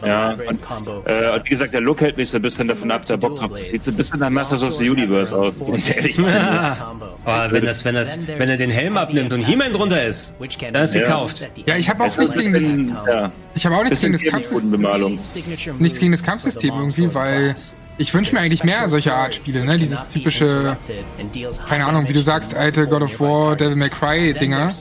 Ja, 0.03 0.31
und, 0.31 0.59
äh, 1.05 1.35
und 1.35 1.45
wie 1.45 1.49
gesagt, 1.49 1.73
der 1.73 1.81
Look 1.81 2.01
hält 2.01 2.17
mich 2.17 2.29
so 2.29 2.37
ein 2.37 2.41
bisschen 2.41 2.67
davon 2.67 2.89
ab, 2.89 3.05
der 3.05 3.17
Bock 3.17 3.35
drauf. 3.35 3.51
Das 3.51 3.69
sieht 3.69 3.83
so 3.83 3.91
ein 3.91 3.97
bisschen 3.97 4.19
nach 4.19 4.29
Masters 4.29 4.63
of 4.63 4.73
the 4.73 4.89
Universe 4.89 5.35
aus, 5.35 5.53
wenn 5.59 5.75
ich 5.75 5.95
ehrlich 5.95 6.15
bin. 6.15 6.25
Aber 6.25 7.51
wenn, 7.51 7.65
das, 7.65 7.85
wenn, 7.85 7.95
das, 7.95 8.19
wenn 8.25 8.49
er 8.49 8.57
den 8.57 8.71
Helm 8.71 8.97
abnimmt 8.97 9.31
und 9.33 9.41
He-Man 9.41 9.73
drunter 9.73 10.03
ist, 10.03 10.39
dann 10.73 10.83
ist 10.83 10.93
gekauft. 10.93 11.49
Ja, 11.65 11.75
ich 11.75 11.89
habe 11.89 12.03
auch 12.03 12.17
nichts 12.17 12.35
gegen 12.35 12.53
das. 12.53 12.77
Ja. 13.07 13.31
Ich 13.55 13.65
habe 13.65 13.75
auch 13.75 13.83
nichts 13.83 14.01
gegen 14.01 14.13
das 14.13 14.23
Kampfsystem. 14.23 15.17
Nichts 15.79 15.99
gegen 15.99 16.11
das 16.11 16.23
Kampfsystem 16.23 16.73
irgendwie, 16.73 17.13
weil 17.13 17.55
ich 17.97 18.13
wünsche 18.13 18.33
mir 18.33 18.41
eigentlich 18.41 18.63
mehr 18.63 18.87
solcher 18.87 19.15
Art 19.15 19.35
Spiele, 19.35 19.63
ne? 19.63 19.77
Dieses 19.77 20.07
typische, 20.07 20.77
keine 21.67 21.85
Ahnung, 21.85 22.07
wie 22.07 22.13
du 22.13 22.21
sagst, 22.21 22.55
alte 22.55 22.87
God 22.87 23.03
of 23.03 23.19
War, 23.19 23.55
Devil 23.55 23.75
May 23.75 23.89
Cry 23.89 24.33
Dinger. 24.33 24.71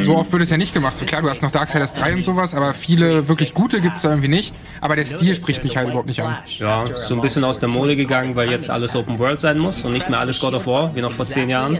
So 0.00 0.16
oft 0.16 0.32
wird 0.32 0.42
es 0.42 0.50
ja 0.50 0.56
nicht 0.56 0.72
gemacht. 0.72 0.96
So 0.96 1.04
klar, 1.04 1.22
du 1.22 1.28
hast 1.28 1.42
noch 1.42 1.50
Darksiders 1.50 1.94
3 1.94 2.14
und 2.14 2.22
sowas, 2.22 2.54
aber 2.54 2.72
viele 2.74 3.28
wirklich 3.28 3.54
gute 3.54 3.80
gibt 3.80 3.96
es 3.96 4.02
da 4.02 4.10
irgendwie 4.10 4.28
nicht. 4.28 4.54
Aber 4.80 4.96
der 4.96 5.04
Stil 5.04 5.34
spricht 5.34 5.64
mich 5.64 5.76
halt 5.76 5.88
überhaupt 5.88 6.08
nicht 6.08 6.22
an. 6.22 6.38
Ja, 6.58 6.86
so 6.94 7.14
ein 7.14 7.20
bisschen 7.20 7.44
aus 7.44 7.60
der 7.60 7.68
Mode 7.68 7.96
gegangen, 7.96 8.36
weil 8.36 8.50
jetzt 8.50 8.70
alles 8.70 8.96
Open 8.96 9.18
World 9.18 9.40
sein 9.40 9.58
muss 9.58 9.84
und 9.84 9.92
nicht 9.92 10.08
mehr 10.08 10.20
alles 10.20 10.40
God 10.40 10.54
of 10.54 10.66
War, 10.66 10.94
wie 10.94 11.02
noch 11.02 11.12
vor 11.12 11.26
zehn 11.26 11.48
Jahren. 11.48 11.78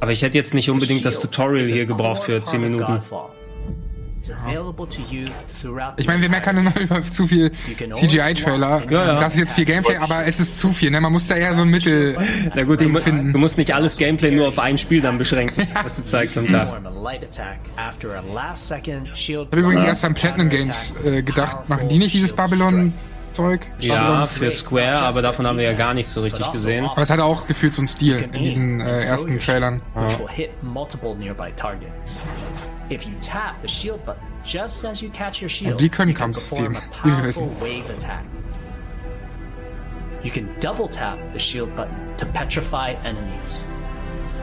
Aber 0.00 0.10
ich 0.10 0.22
hätte 0.22 0.36
jetzt 0.36 0.54
nicht 0.54 0.70
unbedingt 0.70 1.04
das 1.04 1.20
Tutorial 1.20 1.66
hier 1.66 1.86
gebraucht 1.86 2.24
für 2.24 2.42
10 2.42 2.60
Minuten. 2.60 3.00
Ich 5.96 6.06
meine, 6.06 6.22
wir 6.22 6.28
meckern 6.28 6.58
immer 6.58 6.76
über 6.80 7.02
zu 7.02 7.26
viel 7.26 7.50
CGI-Trailer. 7.52 8.90
Ja, 8.90 9.06
ja. 9.06 9.20
Das 9.20 9.34
ist 9.34 9.40
jetzt 9.40 9.52
viel 9.52 9.64
Gameplay, 9.64 9.96
aber 9.96 10.26
es 10.26 10.40
ist 10.40 10.58
zu 10.58 10.72
viel. 10.72 10.90
Ne? 10.90 11.00
Man 11.00 11.12
muss 11.12 11.26
da 11.26 11.34
eher 11.36 11.54
so 11.54 11.62
ein 11.62 11.68
Mittel 11.68 12.16
Na 12.54 12.62
gut, 12.62 12.80
du, 12.80 12.94
finden. 12.98 13.32
du 13.32 13.38
musst 13.38 13.58
nicht 13.58 13.74
alles 13.74 13.96
Gameplay 13.96 14.30
nur 14.30 14.48
auf 14.48 14.58
ein 14.58 14.78
Spiel 14.78 15.00
dann 15.00 15.18
beschränken, 15.18 15.66
was 15.82 15.96
du 15.96 16.04
zeigst 16.04 16.38
am 16.38 16.46
Tag. 16.46 16.68
Ich 19.48 19.52
habe 19.52 19.60
übrigens 19.60 19.84
erst 19.84 20.04
an 20.04 20.14
Platinum 20.14 20.48
Games 20.48 20.94
äh, 21.04 21.22
gedacht, 21.22 21.68
machen 21.68 21.88
die 21.88 21.98
nicht 21.98 22.14
dieses 22.14 22.32
Babylon 22.32 22.92
Zeug. 23.32 23.60
Ja, 23.80 24.26
für 24.26 24.50
Square, 24.50 24.98
aber 24.98 25.22
davon 25.22 25.46
haben 25.46 25.56
wir 25.56 25.64
ja 25.64 25.72
gar 25.72 25.94
nichts 25.94 26.12
so 26.12 26.20
richtig 26.20 26.44
gesehen. 26.52 26.84
Aber 26.84 27.00
es 27.02 27.08
hat 27.10 27.18
auch 27.20 27.46
gefühlt 27.46 27.72
so 27.74 27.80
einen 27.80 27.88
Stil 27.88 28.18
in 28.18 28.32
diesen 28.44 28.80
äh, 28.80 29.04
ersten 29.04 29.38
Trailern. 29.38 29.80
Ja. 29.96 30.08
If 32.92 33.06
you 33.06 33.14
tap 33.22 33.62
the 33.62 33.68
shield 33.68 34.04
button 34.04 34.22
just 34.44 34.84
as 34.84 35.00
you 35.00 35.08
catch 35.10 35.40
your 35.40 35.48
shield, 35.48 35.80
die 35.80 35.88
können 35.88 36.14
Kampfsystem, 36.14 36.76
wie 37.04 37.10
wave 37.60 37.88
attack. 37.88 38.24
You 40.22 40.30
can 40.30 40.48
double 40.60 40.88
tap 40.88 41.18
the 41.32 41.38
shield 41.38 41.74
button 41.74 41.96
to 42.18 42.26
petrify 42.26 42.92
enemies. 43.02 43.64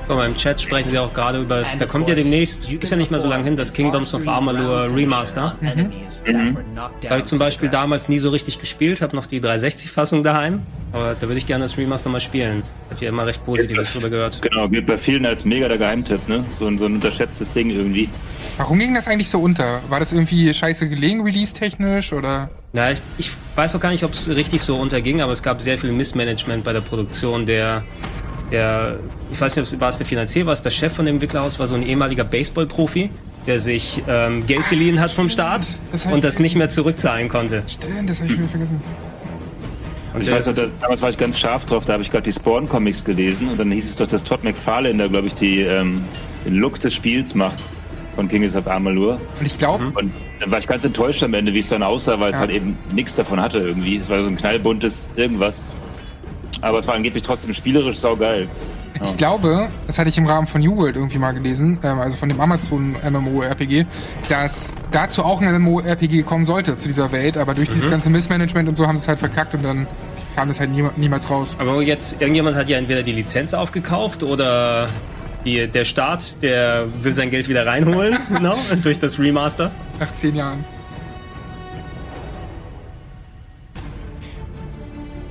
Guck 0.10 0.18
mal, 0.18 0.26
im 0.26 0.36
Chat 0.36 0.60
sprechen 0.60 0.90
sie 0.90 0.98
auch 0.98 1.14
gerade 1.14 1.40
über 1.40 1.60
das, 1.60 1.78
da 1.78 1.86
kommt 1.86 2.08
ja 2.08 2.16
demnächst, 2.16 2.72
ist 2.72 2.90
ja 2.90 2.98
nicht 2.98 3.12
mehr 3.12 3.20
so 3.20 3.28
lange 3.28 3.44
hin, 3.44 3.56
das 3.56 3.72
Kingdoms 3.72 4.16
of 4.16 4.28
Amalur 4.28 4.90
Remaster. 4.92 5.56
Mhm. 5.62 5.92
Mhm. 6.26 6.58
Da 6.76 7.10
habe 7.12 7.20
ich 7.20 7.26
zum 7.26 7.38
Beispiel 7.38 7.70
damals 7.70 8.10
nie 8.10 8.18
so 8.18 8.32
richtig 8.32 8.58
gespielt, 8.58 9.04
habe 9.04 9.16
noch 9.16 9.28
die 9.28 9.40
360-Fassung 9.40 10.24
daheim, 10.24 10.64
aber 10.94 11.14
da 11.14 11.28
würde 11.28 11.38
ich 11.38 11.46
gerne 11.46 11.66
das 11.66 11.78
Remaster 11.78 12.10
mal 12.10 12.22
spielen. 12.22 12.64
Hab 12.90 13.00
ja 13.00 13.10
immer 13.10 13.28
recht 13.28 13.46
Positives 13.46 13.94
drüber 13.94 14.10
gehört. 14.10 14.42
Genau, 14.42 14.68
gilt 14.68 14.88
bei 14.88 14.98
vielen 14.98 15.28
als 15.28 15.46
mega 15.46 15.68
der 15.68 15.78
Geheimtipp, 15.78 16.28
ne? 16.28 16.44
So, 16.54 16.66
ein, 16.66 16.80
so 16.80 16.86
ein 16.86 16.96
unterschätztes 16.96 17.52
Ding 17.52 17.70
irgendwie. 17.70 18.10
Warum 18.58 18.80
ging 18.80 18.96
das 18.96 19.08
eigentlich 19.08 19.30
so 19.30 19.40
unter? 19.40 19.80
War 19.90 20.00
das 20.00 20.12
irgendwie 20.12 20.52
scheiße 20.52 20.90
gelegen, 20.90 21.22
release-technisch, 21.22 22.14
oder? 22.14 22.50
Ja, 22.74 22.90
ich, 22.90 23.00
ich 23.20 23.30
weiß 23.56 23.76
auch 23.76 23.80
gar 23.80 23.92
nicht, 23.92 24.04
ob 24.04 24.14
es 24.14 24.28
richtig 24.28 24.64
so 24.64 24.76
unterging, 24.78 25.22
aber 25.22 25.34
es 25.34 25.44
gab 25.44 25.62
sehr 25.62 25.78
viel 25.78 25.92
Missmanagement 25.92 26.64
bei 26.64 26.74
der 26.74 26.82
Produktion 26.82 27.46
der 27.46 27.84
der, 28.52 29.00
ich 29.32 29.40
weiß 29.40 29.56
nicht, 29.56 29.80
war 29.80 29.90
es 29.90 29.98
der 29.98 30.06
Finanzier, 30.06 30.46
war 30.46 30.54
es 30.54 30.62
der 30.62 30.72
Chef 30.72 30.94
von 30.94 31.06
dem 31.06 31.16
Entwicklerhaus, 31.16 31.60
war 31.60 31.68
so 31.68 31.76
ein 31.76 31.86
ehemaliger 31.86 32.24
Baseball-Profi, 32.24 33.10
der 33.48 33.60
sich 33.60 34.02
ähm, 34.08 34.46
Geld 34.48 34.70
geliehen 34.70 35.00
hat 35.00 35.12
vom 35.12 35.30
Staat 35.30 35.80
das 35.92 36.06
und 36.06 36.24
das 36.24 36.40
nicht 36.40 36.56
mehr 36.56 36.70
zurückzahlen 36.70 37.30
konnte. 37.30 37.64
Stimmt, 37.68 38.10
das 38.10 38.20
habe 38.20 38.28
ich 38.28 38.34
schon 38.34 38.44
wieder 38.44 38.52
vergessen. 38.52 38.82
Und 40.14 40.22
ich 40.22 40.32
weiß 40.32 40.48
noch, 40.48 40.56
dass, 40.56 40.72
damals 40.82 41.02
war 41.02 41.10
ich 41.12 41.18
ganz 41.18 41.38
scharf 41.38 41.66
drauf, 41.66 41.86
da 41.86 41.94
habe 41.94 42.04
ich 42.04 42.12
gerade 42.12 42.24
die 42.24 42.34
Spawn-Comics 42.34 43.04
gelesen 43.04 43.50
und 43.50 43.60
dann 43.60 43.72
hieß 43.72 43.90
es 43.90 43.96
doch, 43.96 44.08
dass 44.08 44.24
Todd 44.24 44.44
McFarlane 44.44 44.98
da, 44.98 45.08
glaube 45.08 45.28
ich, 45.28 45.36
die, 45.36 45.62
ähm, 45.62 46.04
den 46.46 46.56
Look 46.56 46.80
des 46.80 46.96
Spiels 46.96 47.36
macht 47.36 47.60
von 48.16 48.28
Kings 48.28 48.56
of 48.56 48.68
Amalur. 48.68 49.22
Und 49.40 49.46
ich 49.46 49.58
glaube... 49.58 49.92
Und 49.96 50.12
dann 50.40 50.52
war 50.52 50.60
ich 50.60 50.68
ganz 50.68 50.86
enttäuscht 50.86 51.22
am 51.22 51.34
Ende, 51.34 51.54
wie 51.54 51.60
es 51.60 51.70
dann 51.70 51.84
aussah, 51.84 52.20
weil 52.20 52.32
ja. 52.32 52.36
es 52.36 52.40
halt 52.40 52.50
eben 52.52 52.78
nichts 52.94 53.14
davon 53.16 53.42
hatte 53.42 53.60
irgendwie. 53.60 53.98
Es 53.98 54.10
war 54.10 54.22
so 54.22 54.28
ein 54.28 54.38
knallbuntes 54.38 55.12
irgendwas. 55.16 55.66
Aber 56.62 56.80
es 56.80 56.88
war 56.88 56.96
angeblich 56.96 57.24
trotzdem 57.24 57.54
spielerisch 57.54 57.98
saugeil. 57.98 58.48
Ja. 59.00 59.06
Ich 59.06 59.18
glaube, 59.18 59.70
das 59.88 59.98
hatte 59.98 60.10
ich 60.10 60.18
im 60.18 60.26
Rahmen 60.26 60.48
von 60.48 60.62
New 60.62 60.76
World 60.76 60.98
irgendwie 60.98 61.20
mal 61.20 61.32
gelesen, 61.32 61.80
ähm, 61.84 62.00
also 62.00 62.18
von 62.18 62.28
dem 62.28 62.42
Amazon 62.42 62.96
MMORPG, 63.10 63.86
dass 64.28 64.76
dazu 64.92 65.24
auch 65.24 65.42
ein 65.42 65.62
MMORPG 65.62 66.24
kommen 66.24 66.44
sollte 66.44 66.76
zu 66.76 66.88
dieser 66.88 67.12
Welt, 67.12 67.38
aber 67.38 67.54
durch 67.54 67.70
mhm. 67.70 67.76
dieses 67.76 67.90
ganze 67.90 68.10
Missmanagement 68.10 68.68
und 68.68 68.76
so 68.76 68.88
haben 68.88 68.98
sie 68.98 69.04
es 69.04 69.08
halt 69.08 69.20
verkackt 69.20 69.54
und 69.54 69.64
dann 69.64 69.88
kam 70.36 70.50
es 70.50 70.60
halt 70.60 70.72
nie, 70.72 70.84
niemals 70.98 71.30
raus. 71.30 71.56
Aber 71.60 71.82
jetzt, 71.82 72.20
irgendjemand 72.20 72.58
hat 72.58 72.68
ja 72.68 72.78
entweder 72.78 73.04
die 73.04 73.14
Lizenz 73.14 73.54
aufgekauft 73.54 74.24
oder 74.24 74.90
die, 75.46 75.68
der 75.68 75.86
Staat, 75.86 76.42
der 76.44 76.86
will 77.02 77.16
sein 77.16 77.30
Geld 77.30 77.48
wieder 77.48 77.66
reinholen, 77.66 78.18
no? 78.42 78.56
durch 78.82 79.00
das 79.00 79.18
Remaster. 79.18 79.72
Nach 80.00 80.14
zehn 80.14 80.36
Jahren. 80.36 80.66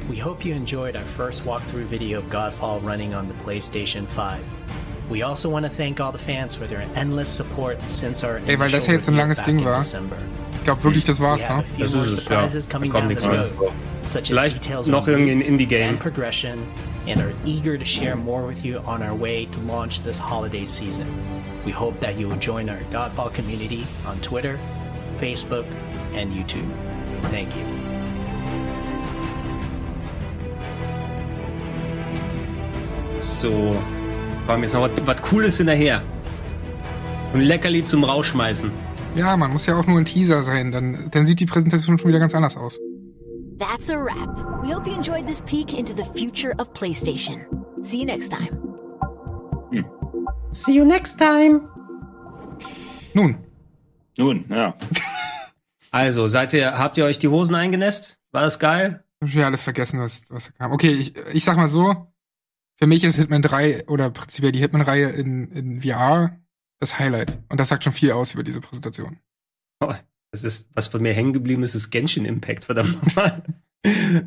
We 0.08 0.16
hope 0.16 0.42
you 0.42 0.54
enjoyed 0.54 0.96
our 0.96 1.02
first 1.02 1.44
walkthrough 1.44 1.84
video 1.84 2.18
of 2.18 2.30
Godfall 2.30 2.82
running 2.82 3.14
on 3.14 3.28
the 3.28 3.34
PlayStation 3.44 4.06
5. 4.06 4.42
We 5.10 5.22
also 5.22 5.50
want 5.50 5.64
to 5.64 5.70
thank 5.70 6.00
all 6.00 6.12
the 6.12 6.18
fans 6.18 6.54
for 6.54 6.66
their 6.66 6.80
endless 6.94 7.28
support 7.28 7.80
since 7.82 8.24
our 8.24 8.40
Ey, 8.46 8.58
weil 8.58 8.70
das 8.70 8.86
ja 8.86 8.94
jetzt 8.94 9.08
ein 9.08 9.16
langes 9.16 9.42
Ding 9.42 9.62
war. 9.64 9.80
Ich 9.80 10.64
glaube 10.64 10.82
wirklich, 10.84 11.04
das 11.04 11.20
war's, 11.20 11.42
ne? 11.42 11.62
Das 11.78 11.92
ist 11.92 12.28
es, 12.28 12.28
ja. 12.28 12.46
Da 12.46 12.88
kommt 12.88 13.08
nichts 13.08 13.26
mehr. 13.26 13.48
Vielleicht 14.02 14.88
noch 14.88 15.06
irgendein 15.06 15.40
Indie-Game. 15.40 15.98
progression 15.98 16.66
and 17.06 17.20
are 17.20 17.32
eager 17.44 17.78
to 17.78 17.84
share 17.84 18.16
more 18.16 18.46
with 18.46 18.64
you 18.64 18.78
on 18.86 19.02
our 19.02 19.14
way 19.14 19.46
to 19.46 19.60
launch 19.60 20.02
this 20.02 20.18
holiday 20.18 20.64
season. 20.64 21.06
We 21.64 21.72
hope 21.72 22.00
that 22.00 22.18
you 22.18 22.28
will 22.28 22.38
join 22.38 22.68
our 22.68 22.80
Godfall 22.90 23.32
community 23.32 23.86
on 24.06 24.18
Twitter, 24.20 24.58
Facebook, 25.18 25.66
and 26.14 26.32
YouTube. 26.32 26.68
Thank 27.30 27.54
you. 27.56 27.87
So. 33.28 33.76
War 34.46 34.56
mir 34.56 34.64
jetzt 34.64 34.72
noch 34.72 34.82
was, 34.82 34.90
was 35.04 35.22
Cooles 35.22 35.58
hinterher. 35.58 36.02
Ein 37.34 37.42
Leckerli 37.42 37.84
zum 37.84 38.02
Rausschmeißen. 38.02 38.70
Ja, 39.14 39.36
man 39.36 39.52
muss 39.52 39.66
ja 39.66 39.76
auch 39.76 39.86
nur 39.86 39.98
ein 39.98 40.04
Teaser 40.04 40.42
sein, 40.42 40.72
dann, 40.72 41.08
dann 41.10 41.26
sieht 41.26 41.40
die 41.40 41.46
Präsentation 41.46 41.98
schon 41.98 42.08
wieder 42.08 42.18
ganz 42.18 42.34
anders 42.34 42.56
aus. 42.56 42.78
That's 43.58 43.90
a 43.90 43.96
wrap. 43.96 44.38
We 44.62 44.74
hope 44.74 44.88
you 44.88 44.96
enjoyed 44.96 45.26
this 45.26 45.40
peek 45.42 45.76
into 45.76 45.92
the 45.92 46.04
future 46.18 46.54
of 46.58 46.72
PlayStation. 46.72 47.44
See 47.82 47.98
you 47.98 48.06
next 48.06 48.30
time. 48.30 48.56
Hm. 49.70 49.84
See 50.50 50.74
you 50.74 50.84
next 50.84 51.18
time. 51.18 51.60
Nun. 53.14 53.36
Nun, 54.16 54.44
ja. 54.48 54.74
Also, 55.90 56.26
seid 56.26 56.52
ihr, 56.52 56.78
habt 56.78 56.98
ihr 56.98 57.06
euch 57.06 57.18
die 57.18 57.28
Hosen 57.28 57.54
eingenässt? 57.54 58.18
War 58.30 58.42
das 58.42 58.58
geil? 58.58 59.04
Ich 59.24 59.34
habe 59.36 59.46
alles 59.46 59.62
vergessen, 59.62 59.98
was, 59.98 60.24
was 60.28 60.52
kam. 60.52 60.72
Okay, 60.72 60.90
ich, 60.90 61.14
ich 61.32 61.44
sag 61.44 61.56
mal 61.56 61.68
so, 61.68 62.12
für 62.78 62.86
mich 62.86 63.04
ist 63.04 63.16
Hitman 63.16 63.42
3 63.42 63.88
oder 63.88 64.10
prinzipiell 64.10 64.52
die 64.52 64.60
Hitman-Reihe 64.60 65.10
in, 65.10 65.50
in 65.52 65.82
VR 65.82 66.38
das 66.80 66.98
Highlight. 66.98 67.38
Und 67.48 67.58
das 67.58 67.68
sagt 67.68 67.84
schon 67.84 67.92
viel 67.92 68.12
aus 68.12 68.34
über 68.34 68.44
diese 68.44 68.60
Präsentation. 68.60 69.18
Oh, 69.80 69.92
das 70.30 70.44
ist, 70.44 70.70
was 70.74 70.88
bei 70.88 70.98
mir 70.98 71.12
hängen 71.12 71.32
geblieben 71.32 71.64
ist, 71.64 71.74
ist 71.74 71.90
Genshin 71.90 72.24
Impact, 72.24 72.64
verdammt 72.64 73.02
nochmal. 73.04 73.42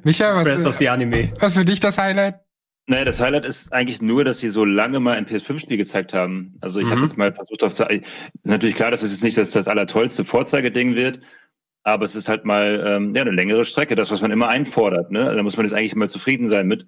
Micha, 0.03 0.35
was, 0.35 0.47
Rest 0.47 0.67
of 0.67 0.75
the 0.75 0.89
Anime. 0.89 1.33
was 1.39 1.53
für 1.53 1.65
dich 1.65 1.79
das 1.79 1.97
Highlight? 1.97 2.41
Naja, 2.87 3.05
das 3.05 3.21
Highlight 3.21 3.45
ist 3.45 3.71
eigentlich 3.71 4.01
nur, 4.01 4.25
dass 4.25 4.39
sie 4.39 4.49
so 4.49 4.65
lange 4.65 4.99
mal 4.99 5.15
ein 5.15 5.25
PS5-Spiel 5.25 5.77
gezeigt 5.77 6.13
haben. 6.13 6.57
Also 6.61 6.79
ich 6.79 6.87
mhm. 6.87 6.91
habe 6.91 7.01
jetzt 7.01 7.17
mal 7.17 7.33
versucht 7.33 7.63
auf 7.63 7.73
zu. 7.73 7.83
Ist 7.83 8.03
natürlich 8.43 8.75
klar, 8.75 8.91
dass 8.91 9.03
es 9.03 9.11
jetzt 9.11 9.23
nicht 9.23 9.37
das, 9.37 9.51
das 9.51 9.67
allertollste 9.67 10.25
Vorzeigeding 10.25 10.95
wird, 10.95 11.21
aber 11.83 12.03
es 12.03 12.15
ist 12.15 12.27
halt 12.27 12.43
mal 12.43 12.83
ähm, 12.85 13.15
ja, 13.15 13.21
eine 13.21 13.31
längere 13.31 13.65
Strecke, 13.65 13.95
das, 13.95 14.11
was 14.11 14.21
man 14.21 14.31
immer 14.31 14.49
einfordert. 14.49 15.11
Ne? 15.11 15.33
Da 15.33 15.43
muss 15.43 15.57
man 15.57 15.65
jetzt 15.65 15.73
eigentlich 15.73 15.95
mal 15.95 16.09
zufrieden 16.09 16.49
sein 16.49 16.67
mit. 16.67 16.85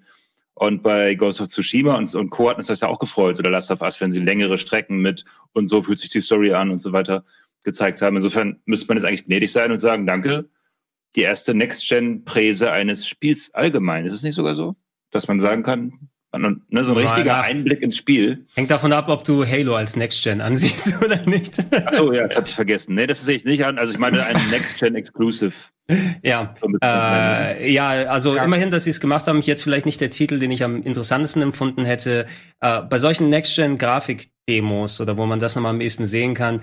Und 0.54 0.82
bei 0.82 1.14
Ghost 1.14 1.40
of 1.40 1.48
Tsushima 1.48 1.96
und, 1.96 2.14
und 2.14 2.30
Co. 2.30 2.48
hat 2.48 2.58
uns 2.58 2.68
das 2.68 2.80
ja 2.80 2.88
auch 2.88 3.00
gefreut, 3.00 3.38
oder 3.38 3.50
Last 3.50 3.70
of 3.70 3.80
Us, 3.80 4.00
wenn 4.00 4.12
sie 4.12 4.20
längere 4.20 4.56
Strecken 4.56 4.98
mit 4.98 5.24
und 5.52 5.66
so 5.66 5.82
fühlt 5.82 5.98
sich 5.98 6.10
die 6.10 6.20
Story 6.20 6.52
an 6.54 6.70
und 6.70 6.78
so 6.78 6.92
weiter 6.92 7.24
gezeigt 7.64 8.02
haben. 8.02 8.16
Insofern 8.16 8.60
müsste 8.64 8.86
man 8.86 8.96
jetzt 8.96 9.04
eigentlich 9.04 9.24
gnädig 9.24 9.50
sein 9.50 9.72
und 9.72 9.78
sagen, 9.78 10.06
danke, 10.06 10.48
die 11.16 11.22
erste 11.22 11.54
Next-Gen-Präse 11.54 12.70
eines 12.70 13.06
Spiels 13.08 13.52
allgemein. 13.54 14.04
Ist 14.04 14.12
es 14.12 14.22
nicht 14.22 14.34
sogar 14.34 14.54
so, 14.54 14.76
dass 15.10 15.28
man 15.28 15.40
sagen 15.40 15.62
kann, 15.62 16.10
Ne, 16.38 16.84
so 16.84 16.92
ein 16.92 16.98
richtiger 16.98 17.40
Einblick 17.42 17.82
ins 17.82 17.96
Spiel. 17.96 18.44
Hängt 18.54 18.70
davon 18.70 18.92
ab, 18.92 19.08
ob 19.08 19.24
du 19.24 19.46
Halo 19.46 19.76
als 19.76 19.96
Next-Gen 19.96 20.40
ansiehst 20.40 20.92
oder 21.04 21.24
nicht. 21.26 21.58
Achso, 21.72 22.12
ja, 22.12 22.26
das 22.26 22.36
habe 22.36 22.48
ich 22.48 22.54
vergessen. 22.54 22.94
Nee, 22.94 23.06
das 23.06 23.24
sehe 23.24 23.36
ich 23.36 23.44
nicht 23.44 23.64
an. 23.64 23.78
Also 23.78 23.92
ich 23.92 23.98
meine 23.98 24.24
ein 24.24 24.36
Next-Gen-Exclusive. 24.50 25.54
Ja, 26.22 26.54
äh, 26.82 27.70
ja, 27.70 27.88
also 28.04 28.34
ja. 28.34 28.44
immerhin, 28.44 28.70
dass 28.70 28.84
sie 28.84 28.90
es 28.90 29.00
gemacht 29.00 29.26
haben. 29.26 29.40
Jetzt 29.42 29.62
vielleicht 29.62 29.84
nicht 29.84 30.00
der 30.00 30.10
Titel, 30.10 30.38
den 30.38 30.50
ich 30.50 30.64
am 30.64 30.82
interessantesten 30.82 31.42
empfunden 31.42 31.84
hätte. 31.84 32.26
Äh, 32.60 32.80
bei 32.82 32.98
solchen 32.98 33.28
Next-Gen-Grafik-Demos 33.28 35.00
oder 35.00 35.16
wo 35.18 35.26
man 35.26 35.40
das 35.40 35.54
nochmal 35.54 35.74
am 35.74 35.80
ehesten 35.80 36.06
sehen 36.06 36.34
kann, 36.34 36.60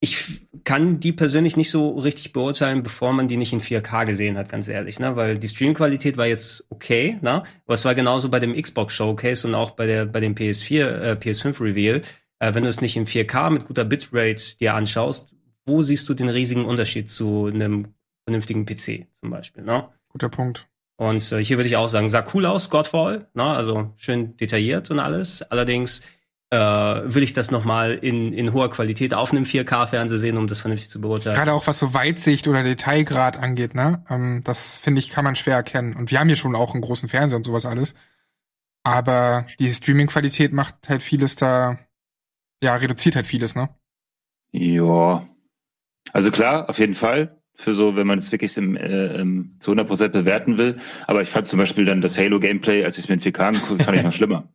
ich 0.00 0.48
kann 0.64 1.00
die 1.00 1.12
persönlich 1.12 1.56
nicht 1.56 1.70
so 1.70 1.98
richtig 1.98 2.32
beurteilen, 2.32 2.82
bevor 2.82 3.12
man 3.12 3.26
die 3.26 3.36
nicht 3.36 3.52
in 3.52 3.60
4K 3.60 4.06
gesehen 4.06 4.38
hat, 4.38 4.48
ganz 4.48 4.68
ehrlich, 4.68 5.00
ne? 5.00 5.16
Weil 5.16 5.38
die 5.38 5.48
Streamqualität 5.48 6.16
war 6.16 6.26
jetzt 6.26 6.66
okay, 6.70 7.18
ne? 7.20 7.42
Aber 7.64 7.74
es 7.74 7.84
war 7.84 7.94
genauso 7.94 8.28
bei 8.28 8.38
dem 8.38 8.54
Xbox 8.60 8.94
Showcase 8.94 9.46
und 9.48 9.54
auch 9.54 9.72
bei 9.72 9.86
der 9.86 10.06
bei 10.06 10.20
dem 10.20 10.34
PS4, 10.34 10.84
äh, 10.84 11.16
PS5 11.20 11.60
Reveal. 11.60 12.02
Äh, 12.38 12.54
wenn 12.54 12.62
du 12.62 12.68
es 12.68 12.80
nicht 12.80 12.96
in 12.96 13.06
4K 13.06 13.50
mit 13.50 13.66
guter 13.66 13.84
Bitrate 13.84 14.56
dir 14.60 14.74
anschaust, 14.74 15.34
wo 15.66 15.82
siehst 15.82 16.08
du 16.08 16.14
den 16.14 16.28
riesigen 16.28 16.64
Unterschied 16.64 17.10
zu 17.10 17.46
einem 17.46 17.88
vernünftigen 18.24 18.66
PC 18.66 19.08
zum 19.14 19.30
Beispiel, 19.30 19.64
ne? 19.64 19.88
Guter 20.08 20.28
Punkt. 20.28 20.68
Und 20.96 21.32
äh, 21.32 21.42
hier 21.42 21.56
würde 21.56 21.68
ich 21.68 21.76
auch 21.76 21.88
sagen, 21.88 22.08
sah 22.08 22.24
cool 22.34 22.46
aus, 22.46 22.70
Godfall, 22.70 23.28
ne? 23.34 23.44
Also 23.44 23.92
schön 23.96 24.36
detailliert 24.36 24.90
und 24.92 25.00
alles. 25.00 25.42
Allerdings 25.42 26.02
äh, 26.50 26.56
will 26.56 27.22
ich 27.22 27.34
das 27.34 27.50
nochmal 27.50 27.92
in, 27.92 28.32
in 28.32 28.52
hoher 28.52 28.70
Qualität 28.70 29.12
auf 29.12 29.32
einem 29.32 29.44
4K-Fernseher 29.44 30.18
sehen, 30.18 30.38
um 30.38 30.46
das 30.46 30.60
vernünftig 30.60 30.88
zu 30.88 31.00
beurteilen. 31.00 31.36
Gerade 31.36 31.52
auch 31.52 31.66
was 31.66 31.78
so 31.78 31.92
Weitsicht 31.92 32.48
oder 32.48 32.62
Detailgrad 32.62 33.36
angeht, 33.36 33.74
ne? 33.74 34.04
Ähm, 34.08 34.42
das 34.44 34.74
finde 34.74 35.00
ich, 35.00 35.10
kann 35.10 35.24
man 35.24 35.36
schwer 35.36 35.56
erkennen. 35.56 35.94
Und 35.94 36.10
wir 36.10 36.20
haben 36.20 36.28
hier 36.28 36.36
schon 36.36 36.56
auch 36.56 36.72
einen 36.72 36.82
großen 36.82 37.08
Fernseher 37.08 37.36
und 37.36 37.42
sowas 37.42 37.66
alles. 37.66 37.94
Aber 38.82 39.46
die 39.58 39.72
Streaming-Qualität 39.72 40.52
macht 40.52 40.88
halt 40.88 41.02
vieles 41.02 41.36
da, 41.36 41.78
ja, 42.62 42.74
reduziert 42.76 43.16
halt 43.16 43.26
vieles, 43.26 43.54
ne? 43.54 43.68
Ja. 44.52 45.28
Also 46.12 46.30
klar, 46.30 46.70
auf 46.70 46.78
jeden 46.78 46.94
Fall. 46.94 47.36
Für 47.60 47.74
so, 47.74 47.96
wenn 47.96 48.06
man 48.06 48.18
es 48.18 48.30
wirklich 48.30 48.56
im, 48.56 48.76
äh, 48.76 49.16
im, 49.16 49.56
zu 49.58 49.72
100% 49.72 50.08
bewerten 50.10 50.58
will. 50.58 50.78
Aber 51.06 51.20
ich 51.20 51.28
fand 51.28 51.46
zum 51.46 51.58
Beispiel 51.58 51.84
dann 51.84 52.00
das 52.00 52.16
Halo-Gameplay, 52.16 52.84
als 52.84 52.96
ich 52.96 53.04
es 53.04 53.08
mir 53.08 53.14
in 53.16 53.20
4K 53.20 53.48
angeguckt 53.48 53.82
fand 53.82 53.96
ich 53.96 54.04
noch 54.04 54.12
schlimmer. 54.14 54.48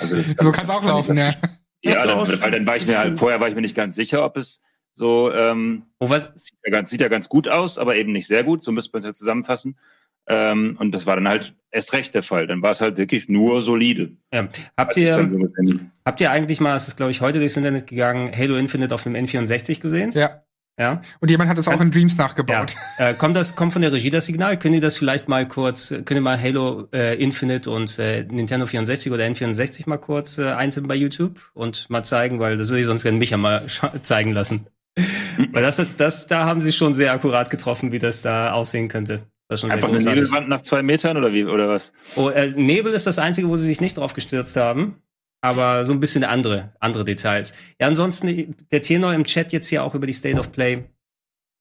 Also, 0.00 0.16
so 0.40 0.52
kann 0.52 0.64
es 0.64 0.70
auch 0.70 0.84
laufen, 0.84 1.16
ja. 1.16 1.34
Ja, 1.82 2.04
dann, 2.06 2.40
weil 2.40 2.50
dann 2.50 2.66
war 2.66 2.76
ich 2.76 2.86
mir 2.86 2.98
halt, 2.98 3.18
vorher 3.18 3.40
war 3.40 3.48
ich 3.48 3.54
mir 3.54 3.60
nicht 3.60 3.76
ganz 3.76 3.94
sicher, 3.94 4.24
ob 4.24 4.36
es 4.36 4.60
so, 4.92 5.32
ähm, 5.32 5.84
oh, 6.00 6.10
was? 6.10 6.28
Sieht, 6.34 6.58
ja 6.64 6.72
ganz, 6.72 6.90
sieht 6.90 7.00
ja 7.00 7.08
ganz 7.08 7.28
gut 7.28 7.48
aus, 7.48 7.78
aber 7.78 7.96
eben 7.96 8.12
nicht 8.12 8.26
sehr 8.26 8.42
gut, 8.42 8.62
so 8.62 8.72
müsste 8.72 8.90
man 8.92 8.98
es 8.98 9.06
ja 9.06 9.12
zusammenfassen. 9.12 9.78
Ähm, 10.26 10.76
und 10.78 10.92
das 10.92 11.06
war 11.06 11.14
dann 11.14 11.28
halt 11.28 11.54
erst 11.70 11.92
recht 11.92 12.14
der 12.14 12.22
Fall. 12.22 12.46
Dann 12.46 12.60
war 12.62 12.72
es 12.72 12.80
halt 12.80 12.96
wirklich 12.98 13.28
nur 13.28 13.62
solide. 13.62 14.12
Ja. 14.32 14.48
Habt 14.76 14.96
ihr, 14.96 15.14
so 15.14 15.48
habt 16.04 16.20
ihr 16.20 16.30
eigentlich 16.30 16.60
mal, 16.60 16.76
es 16.76 16.88
ist 16.88 16.96
glaube 16.96 17.12
ich 17.12 17.20
heute 17.20 17.38
durchs 17.38 17.56
Internet 17.56 17.86
gegangen, 17.86 18.32
Halo 18.36 18.56
Infinite 18.56 18.94
auf 18.94 19.04
dem 19.04 19.14
N64 19.14 19.80
gesehen? 19.80 20.12
Ja. 20.12 20.42
Ja. 20.78 21.02
Und 21.18 21.30
jemand 21.30 21.50
hat 21.50 21.58
das 21.58 21.66
auch 21.66 21.80
in 21.80 21.90
Dreams 21.90 22.16
nachgebaut. 22.16 22.76
Ja. 22.98 23.08
Äh, 23.08 23.14
kommt 23.14 23.36
das, 23.36 23.56
kommt 23.56 23.72
von 23.72 23.82
der 23.82 23.92
Regie 23.92 24.10
das 24.10 24.26
Signal? 24.26 24.58
Können 24.58 24.74
die 24.74 24.80
das 24.80 24.96
vielleicht 24.96 25.28
mal 25.28 25.46
kurz, 25.46 25.88
können 25.88 26.18
ihr 26.18 26.20
mal 26.20 26.40
Halo 26.40 26.86
äh, 26.92 27.20
Infinite 27.20 27.70
und 27.70 27.98
äh, 27.98 28.22
Nintendo 28.22 28.66
64 28.66 29.10
oder 29.10 29.24
N64 29.24 29.88
mal 29.88 29.98
kurz 29.98 30.38
äh, 30.38 30.52
eintippen 30.52 30.86
bei 30.86 30.94
YouTube 30.94 31.40
und 31.52 31.90
mal 31.90 32.04
zeigen, 32.04 32.38
weil 32.38 32.56
das 32.56 32.68
würde 32.68 32.80
ich 32.80 32.86
sonst 32.86 33.02
gerne 33.02 33.18
Micha 33.18 33.36
mal 33.36 33.66
zeigen 34.02 34.32
lassen. 34.32 34.66
weil 35.52 35.62
das 35.62 35.78
jetzt, 35.78 35.98
das, 35.98 36.28
da 36.28 36.44
haben 36.44 36.62
sie 36.62 36.72
schon 36.72 36.94
sehr 36.94 37.12
akkurat 37.12 37.50
getroffen, 37.50 37.90
wie 37.90 37.98
das 37.98 38.22
da 38.22 38.52
aussehen 38.52 38.88
könnte. 38.88 39.22
Das 39.48 39.60
schon 39.60 39.70
Einfach 39.70 39.88
eine 39.88 39.98
Nebelwand 39.98 40.48
nach 40.48 40.60
zwei 40.60 40.82
Metern 40.82 41.16
oder 41.16 41.32
wie, 41.32 41.44
oder 41.44 41.68
was? 41.68 41.92
Oh, 42.16 42.28
äh, 42.28 42.50
Nebel 42.50 42.92
ist 42.92 43.06
das 43.06 43.18
einzige, 43.18 43.48
wo 43.48 43.56
sie 43.56 43.66
sich 43.66 43.80
nicht 43.80 43.96
drauf 43.96 44.12
gestürzt 44.12 44.56
haben 44.56 44.96
aber 45.40 45.84
so 45.84 45.92
ein 45.92 46.00
bisschen 46.00 46.24
andere, 46.24 46.72
andere 46.80 47.04
Details. 47.04 47.54
Ja, 47.80 47.86
ansonsten, 47.86 48.56
der 48.70 48.82
Tenor 48.82 49.14
im 49.14 49.24
Chat 49.24 49.52
jetzt 49.52 49.68
hier 49.68 49.84
auch 49.84 49.94
über 49.94 50.06
die 50.06 50.12
State 50.12 50.38
of 50.38 50.52
Play. 50.52 50.84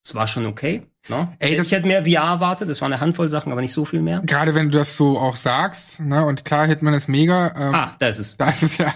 Es 0.04 0.16
war 0.16 0.28
schon 0.28 0.46
okay. 0.46 0.84
Ne? 1.10 1.36
Ey, 1.40 1.56
das, 1.58 1.68
ich 1.68 1.74
hätte 1.74 1.88
mehr 1.88 2.06
VR 2.06 2.30
erwartet, 2.32 2.70
das 2.70 2.82
war 2.82 2.86
eine 2.88 3.02
Handvoll 3.02 3.30
Sachen, 3.30 3.52
aber 3.52 3.62
nicht 3.62 3.74
so 3.74 3.86
viel 3.86 4.02
mehr. 4.02 4.22
Gerade 4.26 4.56
wenn 4.56 4.72
du 4.72 4.78
das 4.78 4.96
so 4.96 5.18
auch 5.18 5.36
sagst, 5.36 6.00
ne? 6.00 6.26
Und 6.26 6.46
klar, 6.46 6.66
Hitman 6.66 6.94
ist 6.94 7.10
mega. 7.10 7.48
Ähm, 7.58 7.76
ah, 7.76 7.92
da 8.00 8.08
ist 8.08 8.20
es. 8.20 8.38
Da 8.38 8.50
ist 8.50 8.64
es 8.64 8.78
ja. 8.78 8.94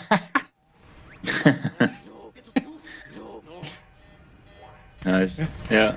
nice. 5.03 5.37
Ja. 5.69 5.95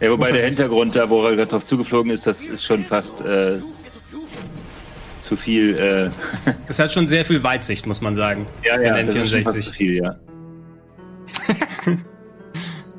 Ja, 0.00 0.10
wobei 0.10 0.30
der 0.30 0.44
Hintergrund 0.44 0.94
da, 0.94 1.08
wo 1.08 1.24
er 1.24 1.36
gerade 1.36 1.48
drauf 1.48 1.64
zugeflogen 1.64 2.10
ist, 2.10 2.26
das 2.26 2.48
ist 2.48 2.64
schon 2.64 2.84
fast 2.84 3.22
äh, 3.22 3.60
zu 5.18 5.36
viel. 5.36 5.76
Äh 5.76 6.10
es 6.68 6.78
hat 6.78 6.92
schon 6.92 7.08
sehr 7.08 7.24
viel 7.24 7.42
Weitsicht, 7.42 7.86
muss 7.86 8.00
man 8.00 8.14
sagen. 8.14 8.46
Ja, 8.64 8.80
ja, 8.80 9.02
das 9.02 9.14
ist 9.14 9.30
schon 9.30 9.50
zu 9.50 9.72
viel, 9.72 9.96
ja. 9.96 10.18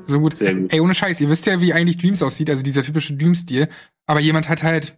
so 0.06 0.20
gut. 0.20 0.36
Sehr 0.36 0.54
gut. 0.54 0.72
Ey, 0.72 0.80
ohne 0.80 0.94
Scheiß, 0.94 1.20
ihr 1.20 1.28
wisst 1.30 1.46
ja, 1.46 1.60
wie 1.60 1.72
eigentlich 1.72 1.98
Dreams 1.98 2.22
aussieht, 2.22 2.50
also 2.50 2.62
dieser 2.62 2.82
typische 2.82 3.14
Dream-Stil. 3.14 3.68
Aber 4.06 4.20
jemand 4.20 4.48
hat 4.48 4.62
halt 4.62 4.96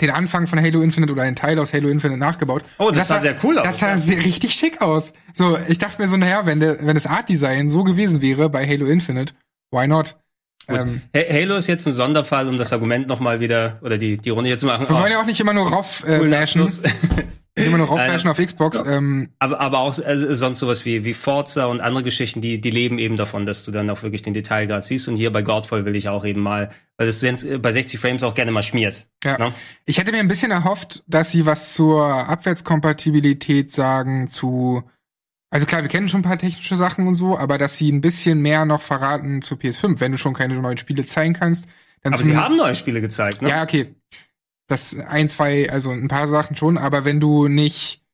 den 0.00 0.10
Anfang 0.10 0.46
von 0.46 0.60
Halo 0.60 0.80
Infinite 0.80 1.12
oder 1.12 1.22
einen 1.22 1.36
Teil 1.36 1.58
aus 1.58 1.72
Halo 1.72 1.88
Infinite 1.88 2.18
nachgebaut. 2.18 2.64
Oh, 2.78 2.90
das, 2.90 3.08
das 3.08 3.08
sah 3.08 3.20
sehr 3.20 3.36
cool 3.42 3.58
aus. 3.58 3.64
Das 3.64 3.78
sah 3.80 3.96
sehr, 3.96 4.24
richtig 4.24 4.54
schick 4.54 4.80
aus. 4.80 5.12
So, 5.32 5.58
ich 5.68 5.78
dachte 5.78 6.00
mir 6.00 6.08
so, 6.08 6.16
naja, 6.16 6.46
wenn, 6.46 6.60
der, 6.60 6.84
wenn 6.86 6.94
das 6.94 7.06
Art 7.06 7.28
Design 7.28 7.68
so 7.70 7.84
gewesen 7.84 8.22
wäre 8.22 8.48
bei 8.48 8.66
Halo 8.66 8.86
Infinite, 8.86 9.34
why 9.70 9.86
not? 9.86 10.16
Ähm, 10.68 11.02
Halo 11.14 11.56
ist 11.56 11.66
jetzt 11.66 11.86
ein 11.86 11.92
Sonderfall, 11.92 12.48
um 12.48 12.56
das 12.56 12.72
Argument 12.72 13.08
nochmal 13.08 13.40
wieder, 13.40 13.78
oder 13.82 13.98
die, 13.98 14.18
die 14.18 14.30
Runde 14.30 14.48
hier 14.48 14.58
zu 14.58 14.66
machen. 14.66 14.88
Wir 14.88 14.96
wollen 14.96 15.12
ja 15.12 15.20
auch 15.20 15.26
nicht 15.26 15.40
immer 15.40 15.52
nur 15.52 15.68
rauf 15.68 16.04
äh, 16.06 16.18
bashen. 16.28 16.68
immer 17.66 17.78
nur 17.78 17.88
raufbashen 17.88 18.30
auf 18.30 18.38
Xbox. 18.38 18.78
Ja. 18.78 18.96
Ähm. 18.96 19.30
Aber, 19.38 19.60
aber 19.60 19.78
auch 19.80 19.98
also 19.98 20.32
sonst 20.34 20.58
sowas 20.58 20.84
wie, 20.84 21.04
wie 21.04 21.14
Forza 21.14 21.66
und 21.66 21.80
andere 21.80 22.04
Geschichten, 22.04 22.40
die, 22.40 22.60
die 22.60 22.70
leben 22.70 22.98
eben 22.98 23.16
davon, 23.16 23.46
dass 23.46 23.64
du 23.64 23.70
dann 23.70 23.90
auch 23.90 24.02
wirklich 24.02 24.22
den 24.22 24.34
Detailgrad 24.34 24.84
siehst. 24.84 25.08
Und 25.08 25.16
hier 25.16 25.32
bei 25.32 25.42
Godfall 25.42 25.84
will 25.84 25.96
ich 25.96 26.08
auch 26.08 26.24
eben 26.24 26.40
mal, 26.40 26.70
weil 26.96 27.06
das 27.06 27.20
bei 27.60 27.72
60 27.72 28.00
Frames 28.00 28.22
auch 28.22 28.34
gerne 28.34 28.52
mal 28.52 28.62
schmiert. 28.62 29.06
Ja. 29.24 29.38
Ne? 29.38 29.52
Ich 29.84 29.98
hätte 29.98 30.12
mir 30.12 30.18
ein 30.18 30.28
bisschen 30.28 30.50
erhofft, 30.50 31.02
dass 31.06 31.30
sie 31.30 31.46
was 31.46 31.74
zur 31.74 32.04
Abwärtskompatibilität 32.04 33.72
sagen, 33.72 34.28
zu 34.28 34.84
also 35.50 35.66
klar, 35.66 35.82
wir 35.82 35.88
kennen 35.88 36.08
schon 36.08 36.20
ein 36.20 36.24
paar 36.24 36.38
technische 36.38 36.76
Sachen 36.76 37.08
und 37.08 37.16
so, 37.16 37.36
aber 37.36 37.58
dass 37.58 37.76
sie 37.76 37.90
ein 37.90 38.00
bisschen 38.00 38.40
mehr 38.40 38.64
noch 38.64 38.82
verraten 38.82 39.42
zu 39.42 39.56
PS5, 39.56 39.98
wenn 39.98 40.12
du 40.12 40.18
schon 40.18 40.32
keine 40.32 40.54
neuen 40.54 40.78
Spiele 40.78 41.04
zeigen 41.04 41.34
kannst. 41.34 41.66
Dann 42.02 42.14
aber 42.14 42.22
sie 42.22 42.36
haben 42.36 42.56
neue 42.56 42.76
Spiele 42.76 43.00
gezeigt, 43.00 43.42
ne? 43.42 43.48
Ja, 43.48 43.62
okay. 43.62 43.94
Das 44.68 44.96
ein, 44.96 45.28
zwei, 45.28 45.68
also 45.68 45.90
ein 45.90 46.08
paar 46.08 46.28
Sachen 46.28 46.54
schon, 46.56 46.78
aber 46.78 47.04
wenn 47.04 47.18
du 47.18 47.48
nicht 47.48 48.04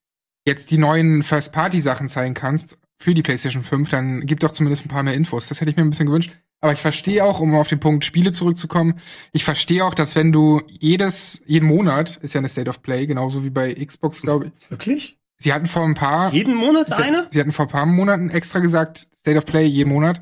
jetzt 0.46 0.70
die 0.70 0.78
neuen 0.78 1.22
First-Party-Sachen 1.22 2.08
zeigen 2.08 2.32
kannst 2.32 2.78
für 2.98 3.12
die 3.12 3.22
PlayStation 3.22 3.62
5, 3.62 3.90
dann 3.90 4.24
gib 4.24 4.40
doch 4.40 4.52
zumindest 4.52 4.86
ein 4.86 4.88
paar 4.88 5.02
mehr 5.02 5.12
Infos. 5.12 5.48
Das 5.48 5.60
hätte 5.60 5.70
ich 5.70 5.76
mir 5.76 5.82
ein 5.82 5.90
bisschen 5.90 6.06
gewünscht. 6.06 6.34
Aber 6.60 6.72
ich 6.72 6.78
verstehe 6.80 7.22
auch, 7.22 7.40
um 7.40 7.54
auf 7.54 7.68
den 7.68 7.80
Punkt 7.80 8.06
Spiele 8.06 8.32
zurückzukommen, 8.32 8.94
ich 9.32 9.44
verstehe 9.44 9.84
auch, 9.84 9.92
dass 9.92 10.16
wenn 10.16 10.32
du 10.32 10.62
jedes, 10.68 11.42
jeden 11.44 11.68
Monat, 11.68 12.16
ist 12.22 12.32
ja 12.32 12.38
eine 12.38 12.48
State 12.48 12.70
of 12.70 12.82
Play, 12.82 13.06
genauso 13.06 13.44
wie 13.44 13.50
bei 13.50 13.74
Xbox, 13.74 14.22
glaube 14.22 14.52
ich. 14.56 14.70
Wirklich? 14.70 15.18
Sie 15.38 15.52
hatten 15.52 15.66
vor 15.66 15.84
ein 15.84 15.94
paar. 15.94 16.32
Jeden 16.32 16.54
Monat 16.54 16.88
sie, 16.88 16.94
eine? 16.94 17.26
Sie 17.30 17.40
hatten 17.40 17.52
vor 17.52 17.66
ein 17.66 17.70
paar 17.70 17.86
Monaten 17.86 18.30
extra 18.30 18.58
gesagt, 18.58 19.08
State 19.20 19.38
of 19.38 19.46
Play 19.46 19.66
jeden 19.66 19.90
Monat. 19.90 20.20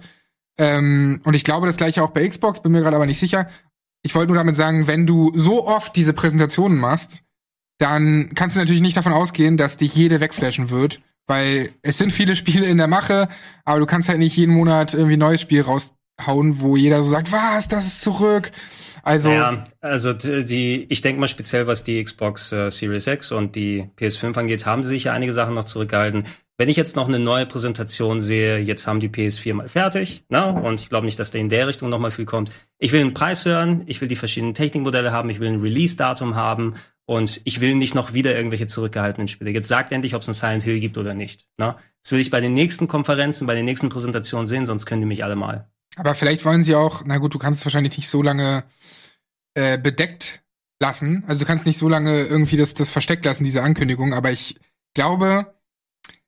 Ähm, 0.59 1.21
und 1.25 1.35
ich 1.35 1.45
glaube 1.45 1.67
das 1.67 1.77
gleiche 1.77 2.03
auch 2.03 2.11
bei 2.11 2.29
Xbox, 2.29 2.63
bin 2.63 2.73
mir 2.73 2.81
gerade 2.81 2.97
aber 2.97 3.07
nicht 3.07 3.19
sicher. 3.19 3.49
Ich 4.03 4.15
wollte 4.15 4.29
nur 4.33 4.39
damit 4.39 4.57
sagen, 4.57 4.87
wenn 4.87 5.07
du 5.07 5.33
so 5.35 5.67
oft 5.67 5.97
diese 5.97 6.13
Präsentationen 6.13 6.79
machst, 6.79 7.23
dann 7.79 8.31
kannst 8.35 8.57
du 8.57 8.61
natürlich 8.61 8.83
nicht 8.83 8.97
davon 8.97 9.13
ausgehen, 9.13 9.57
dass 9.57 9.77
dich 9.77 9.95
jede 9.95 10.21
wegflashen 10.21 10.71
wird, 10.71 11.01
weil 11.27 11.71
es 11.83 11.99
sind 11.99 12.13
viele 12.13 12.37
Spiele 12.37 12.67
in 12.67 12.79
der 12.79 12.89
Mache, 12.89 13.29
aber 13.65 13.81
du 13.81 13.87
kannst 13.87 14.09
halt 14.09 14.19
nicht 14.19 14.37
jeden 14.37 14.55
Monat 14.55 14.95
irgendwie 14.95 15.17
ein 15.17 15.21
neues 15.21 15.41
Spiel 15.41 15.63
raushauen, 15.63 16.61
wo 16.61 16.77
jeder 16.77 17.03
so 17.03 17.11
sagt, 17.11 17.33
was, 17.33 17.69
das 17.69 17.87
ist 17.87 18.03
zurück. 18.03 18.53
Also, 19.03 19.31
ja, 19.31 19.65
also 19.81 20.13
die, 20.13 20.87
ich 20.89 21.03
denke 21.03 21.21
mal 21.21 21.29
speziell, 21.29 21.67
was 21.67 21.85
die 21.85 22.03
Xbox 22.03 22.53
äh, 22.53 22.71
Series 22.71 23.07
X 23.07 23.33
und 23.33 23.57
die 23.57 23.91
PS5 23.99 24.39
angeht, 24.39 24.67
haben 24.67 24.83
sie 24.83 24.91
sich 24.91 25.05
ja 25.05 25.13
einige 25.13 25.33
Sachen 25.33 25.55
noch 25.55 25.65
zurückgehalten. 25.65 26.25
Wenn 26.57 26.69
ich 26.69 26.77
jetzt 26.77 26.95
noch 26.95 27.09
eine 27.09 27.19
neue 27.19 27.47
Präsentation 27.47 28.21
sehe, 28.21 28.59
jetzt 28.59 28.87
haben 28.87 29.01
die 29.01 29.09
PS4 29.09 29.55
mal 29.55 29.69
fertig, 29.69 30.25
ne? 30.29 30.47
Und 30.47 30.81
ich 30.81 30.89
glaube 30.89 31.05
nicht, 31.05 31.19
dass 31.19 31.33
da 31.33 31.39
in 31.39 31.49
der 31.49 31.67
Richtung 31.67 31.89
noch 31.89 31.99
mal 31.99 32.13
viel 32.13 32.27
kommt. 32.27 32.53
Ich 32.79 32.93
will 32.93 33.01
einen 33.01 33.13
Preis 33.13 33.45
hören, 33.45 33.83
ich 33.87 34.01
will 34.01 34.07
die 34.07 34.15
verschiedenen 34.15 34.55
Technikmodelle 34.55 35.11
haben, 35.11 35.31
ich 35.31 35.41
will 35.41 35.49
ein 35.49 35.61
Release-Datum 35.61 36.37
haben 36.37 36.75
und 37.07 37.41
ich 37.45 37.61
will 37.61 37.75
nicht 37.75 37.97
noch 37.97 38.15
wieder 38.15 38.37
irgendwelche 38.37 38.69
zurückgehaltenen 38.69 39.27
Spiele. 39.27 39.51
Jetzt 39.51 39.69
sagt 39.69 39.91
endlich, 39.91 40.15
ob 40.15 40.23
es 40.23 40.29
ein 40.29 40.35
Silent 40.35 40.63
Hill 40.63 40.79
gibt 40.79 40.97
oder 40.97 41.15
nicht. 41.15 41.47
Ne? 41.59 41.75
Das 42.03 42.13
will 42.13 42.21
ich 42.21 42.31
bei 42.31 42.41
den 42.41 42.55
nächsten 42.55 42.87
Konferenzen, 42.87 43.47
bei 43.49 43.55
den 43.57 43.65
nächsten 43.65 43.89
Präsentationen 43.89 44.47
sehen, 44.47 44.67
sonst 44.67 44.87
können 44.87 45.01
die 45.01 45.07
mich 45.07 45.25
alle 45.25 45.37
mal. 45.37 45.69
Aber 45.97 46.15
vielleicht 46.15 46.45
wollen 46.45 46.63
sie 46.63 46.75
auch, 46.75 47.03
na 47.05 47.19
gut, 47.19 47.35
du 47.35 47.39
kannst 47.39 47.61
es 47.61 47.67
wahrscheinlich 47.67 47.97
nicht 47.97 48.09
so 48.09 48.23
lange 48.23 48.65
äh, 49.55 49.79
bedeckt 49.79 50.43
lassen. 50.81 51.25
Also 51.27 51.41
du 51.41 51.47
kannst 51.47 51.67
nicht 51.67 51.79
so 51.79 51.89
lange 51.89 52.25
irgendwie 52.25 52.57
das, 52.57 52.75
das 52.75 52.91
versteckt 52.91 53.25
lassen, 53.25 53.45
diese 53.45 53.63
Ankündigung. 53.63 54.13
Aber 54.13 54.33
ich 54.33 54.57
glaube, 54.95 55.55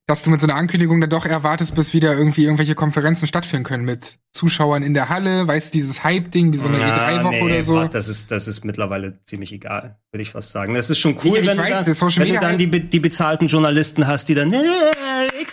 dass 0.06 0.22
du 0.22 0.30
mit 0.30 0.40
so 0.40 0.46
einer 0.46 0.54
Ankündigung 0.54 1.00
dann 1.00 1.10
doch 1.10 1.26
erwartest, 1.26 1.74
bis 1.74 1.92
wieder 1.92 2.16
irgendwie 2.16 2.44
irgendwelche 2.44 2.76
Konferenzen 2.76 3.26
stattfinden 3.26 3.64
können 3.64 3.84
mit 3.84 4.18
Zuschauern 4.32 4.84
in 4.84 4.94
der 4.94 5.08
Halle, 5.08 5.48
weißt 5.48 5.74
du, 5.74 5.78
dieses 5.78 6.04
Hype-Ding, 6.04 6.52
wie 6.52 6.58
so 6.58 6.68
eine 6.68 6.78
ja, 6.78 7.08
E3-Woche 7.08 7.34
nee, 7.34 7.42
oder 7.42 7.62
so. 7.64 7.84
Das 7.86 8.06
ist, 8.06 8.30
das 8.30 8.46
ist 8.46 8.64
mittlerweile 8.64 9.18
ziemlich 9.24 9.52
egal, 9.52 9.98
würde 10.12 10.22
ich 10.22 10.30
fast 10.30 10.52
sagen. 10.52 10.74
Das 10.74 10.90
ist 10.90 10.98
schon 10.98 11.18
cool, 11.24 11.38
ich, 11.38 11.46
wenn, 11.46 11.58
ich 11.58 11.64
du, 11.64 11.86
weiß, 11.86 11.98
dann, 11.98 12.16
wenn 12.16 12.34
du 12.34 12.40
dann 12.40 12.58
die, 12.58 12.88
die 12.88 13.00
bezahlten 13.00 13.48
Journalisten 13.48 14.06
hast, 14.06 14.28
die 14.28 14.36
dann 14.36 14.54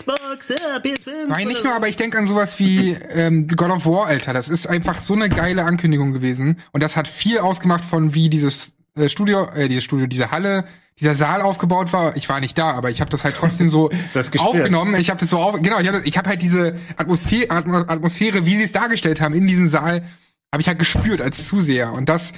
Xbox, 0.04 0.50
äh, 0.50 0.56
PS5. 0.84 1.28
Nein, 1.28 1.48
nicht 1.48 1.64
nur, 1.64 1.74
aber 1.74 1.88
ich 1.88 1.96
denke 1.96 2.18
an 2.18 2.26
sowas 2.26 2.60
wie 2.60 2.92
ähm, 3.10 3.48
God 3.48 3.72
of 3.72 3.86
War, 3.86 4.08
Alter. 4.08 4.34
Das 4.34 4.50
ist 4.50 4.68
einfach 4.68 5.02
so 5.02 5.14
eine 5.14 5.30
geile 5.30 5.66
Ankündigung 5.66 6.14
gewesen. 6.14 6.60
Und 6.72 6.84
das 6.84 6.98
hat 6.98 7.08
viel 7.08 7.40
ausgemacht 7.40 7.86
von 7.86 8.14
wie 8.14 8.30
dieses 8.30 8.74
äh, 8.96 9.10
Studio, 9.10 9.46
äh, 9.56 9.68
dieses 9.68 9.84
Studio, 9.84 10.08
diese 10.08 10.32
Halle 10.32 10.66
dieser 11.00 11.16
Saal 11.16 11.42
aufgebaut 11.42 11.92
war. 11.92 12.16
Ich 12.16 12.30
war 12.30 12.40
nicht 12.40 12.58
da, 12.58 12.72
aber 12.72 12.92
ich 12.92 13.02
habe 13.02 13.10
das 13.10 13.24
halt 13.24 13.36
trotzdem 13.36 13.70
so 13.70 13.90
aufgenommen. 14.38 14.96
Ich 14.96 15.10
habe 15.10 15.20
das 15.20 15.30
so 15.30 15.40
auf, 15.40 15.60
genau, 15.62 15.80
ich 15.80 15.88
habe 15.88 16.02
ich 16.04 16.18
hab 16.18 16.28
halt 16.28 16.42
diese 16.42 16.76
Atmosphäre, 16.98 17.50
Atmosphäre, 17.50 18.46
wie 18.46 18.56
sie 18.56 18.64
es 18.64 18.72
dargestellt 18.72 19.20
haben 19.22 19.34
in 19.34 19.48
diesem 19.48 19.68
Saal, 19.68 20.04
habe 20.52 20.62
ich 20.62 20.68
halt 20.68 20.80
gespürt 20.80 21.22
als 21.22 21.48
Zuseher. 21.48 21.94
Und 21.94 22.10
das, 22.10 22.34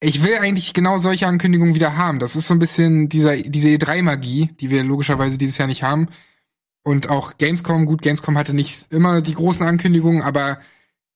ich 0.00 0.22
will 0.22 0.36
eigentlich 0.36 0.74
genau 0.74 0.98
solche 0.98 1.26
Ankündigungen 1.26 1.74
wieder 1.74 1.96
haben. 1.96 2.18
Das 2.18 2.36
ist 2.36 2.48
so 2.48 2.54
ein 2.54 2.58
bisschen 2.58 3.08
dieser 3.08 3.36
diese 3.36 3.68
E3-Magie, 3.68 4.50
die 4.60 4.70
wir 4.70 4.84
logischerweise 4.84 5.38
dieses 5.38 5.56
Jahr 5.56 5.68
nicht 5.68 5.82
haben. 5.82 6.08
Und 6.86 7.10
auch 7.10 7.36
Gamescom, 7.36 7.84
gut, 7.84 8.00
Gamescom 8.00 8.38
hatte 8.38 8.54
nicht 8.54 8.92
immer 8.92 9.20
die 9.20 9.34
großen 9.34 9.66
Ankündigungen, 9.66 10.22
aber 10.22 10.60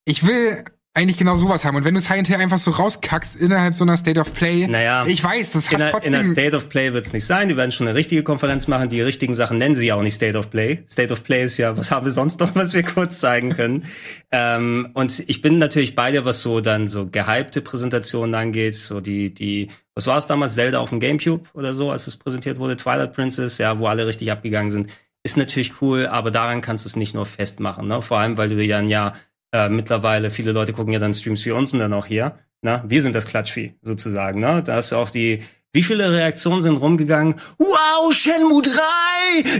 ich 0.05 0.27
will 0.27 0.65
eigentlich 0.95 1.17
genau 1.17 1.37
sowas 1.37 1.65
haben. 1.65 1.77
Und 1.77 1.85
wenn 1.85 1.95
du 1.95 2.01
Silent 2.01 2.27
Hill 2.27 2.39
einfach 2.39 2.59
so 2.59 2.73
rauskackst 2.73 3.37
innerhalb 3.37 3.75
so 3.75 3.85
einer 3.85 3.97
State 3.97 4.19
of 4.19 4.33
Play, 4.33 4.67
naja, 4.67 5.07
ich 5.07 5.23
weiß, 5.23 5.53
das 5.53 5.71
hat 5.71 5.79
in 5.79 5.91
trotzdem... 5.93 6.15
In 6.15 6.21
der 6.23 6.29
State 6.29 6.57
of 6.57 6.69
Play 6.71 6.93
wird's 6.93 7.13
nicht 7.13 7.25
sein. 7.25 7.47
Die 7.47 7.57
werden 7.57 7.71
schon 7.71 7.87
eine 7.87 7.97
richtige 7.97 8.25
Konferenz 8.25 8.67
machen. 8.67 8.89
Die 8.89 9.01
richtigen 9.01 9.33
Sachen 9.37 9.59
nennen 9.59 9.77
sie 9.77 9.87
ja 9.87 9.95
auch 9.95 10.03
nicht 10.03 10.15
State 10.15 10.37
of 10.37 10.51
Play. 10.51 10.83
State 10.91 11.13
of 11.13 11.23
Play 11.23 11.45
ist 11.45 11.57
ja, 11.57 11.77
was 11.77 11.93
haben 11.93 12.05
wir 12.05 12.11
sonst 12.11 12.41
noch, 12.41 12.57
was 12.57 12.75
wir 12.75 12.83
kurz 12.83 13.21
zeigen 13.21 13.51
können. 13.51 13.85
ähm, 14.33 14.91
und 14.95 15.23
ich 15.29 15.41
bin 15.41 15.59
natürlich 15.59 15.95
bei 15.95 16.11
dir, 16.11 16.25
was 16.25 16.43
so 16.43 16.61
dann 16.61 16.89
so 16.89 17.07
gehypte 17.07 17.61
Präsentationen 17.61 18.35
angeht. 18.35 18.75
So 18.75 19.01
die, 19.01 19.33
die, 19.33 19.69
was 19.95 20.09
war 20.09 20.19
es 20.19 20.27
damals? 20.27 20.57
Zelda 20.57 20.81
auf 20.81 20.91
dem 20.91 20.99
Gamecube 20.99 21.49
oder 21.55 21.75
so, 21.75 21.93
als 21.93 22.09
es 22.09 22.17
präsentiert 22.17 22.59
wurde? 22.59 22.75
Twilight 22.75 23.13
Princess, 23.13 23.59
ja, 23.59 23.79
wo 23.79 23.87
alle 23.87 24.09
richtig 24.09 24.33
abgegangen 24.33 24.73
sind. 24.73 24.91
Ist 25.23 25.37
natürlich 25.37 25.83
cool, 25.83 26.07
aber 26.07 26.31
daran 26.31 26.63
kannst 26.63 26.85
du 26.85 26.89
es 26.89 26.97
nicht 26.97 27.15
nur 27.15 27.27
festmachen. 27.27 27.87
Ne? 27.89 28.01
Vor 28.01 28.19
allem, 28.19 28.39
weil 28.39 28.49
du 28.49 28.67
dann 28.67 28.89
ja 28.89 29.13
äh, 29.53 29.69
mittlerweile, 29.69 30.31
viele 30.31 30.53
Leute 30.53 30.73
gucken 30.73 30.93
ja 30.93 30.99
dann 30.99 31.13
Streams 31.13 31.45
wie 31.45 31.51
uns 31.51 31.73
und 31.73 31.81
dann 31.81 31.93
auch 31.93 32.07
hier. 32.07 32.39
Na, 32.63 32.85
wir 32.87 33.03
sind 33.03 33.15
das 33.15 33.27
Klatschvieh, 33.27 33.75
sozusagen. 33.83 34.41
Ne? 34.41 34.63
Da 34.63 34.79
ist 34.79 34.93
auch 34.93 35.11
die, 35.11 35.43
wie 35.73 35.83
viele 35.83 36.11
Reaktionen 36.11 36.63
sind 36.63 36.77
rumgegangen? 36.77 37.37
Wow, 37.59 38.13
Shenmue 38.13 38.63
3! 38.63 38.73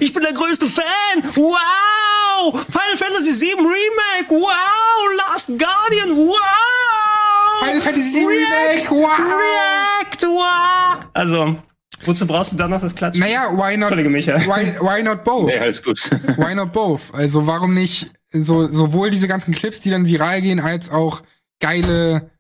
Ich 0.01 0.13
bin 0.13 0.23
der 0.23 0.33
größte 0.33 0.67
Fan! 0.67 1.23
Wow! 1.35 2.67
Final 2.67 2.97
Fantasy 2.97 3.33
7 3.33 3.59
Remake! 3.59 4.31
Wow! 4.31 5.19
Last 5.19 5.49
Guardian! 5.49 6.17
Wow! 6.17 7.61
Final 7.61 7.81
Fantasy 7.81 8.13
7 8.13 8.27
Remake! 8.27 8.91
Wow! 8.91 9.09
React! 9.19 10.27
Wow! 10.27 11.11
Also, 11.15 11.57
wozu 12.05 12.27
brauchst 12.27 12.53
du 12.53 12.57
dann 12.57 12.71
noch 12.71 12.81
das 12.81 12.95
Klatschen? 12.95 13.21
Naja, 13.21 13.51
why 13.53 13.77
not? 13.77 13.91
Entschuldige 13.91 14.11
mich. 14.11 14.27
Why, 14.27 14.77
why 14.81 15.03
not 15.03 15.25
both? 15.25 15.47
Nee, 15.47 15.59
alles 15.59 15.83
gut. 15.83 16.01
why 16.37 16.55
not 16.55 16.73
both? 16.73 17.13
Also, 17.13 17.47
warum 17.47 17.75
nicht 17.75 18.11
so, 18.33 18.71
sowohl 18.71 19.11
diese 19.11 19.29
ganzen 19.29 19.55
Clips, 19.55 19.81
die 19.81 19.91
dann 19.91 20.07
viral 20.07 20.41
gehen, 20.41 20.61
als 20.61 20.91
auch 20.91 21.23
geile 21.61 22.31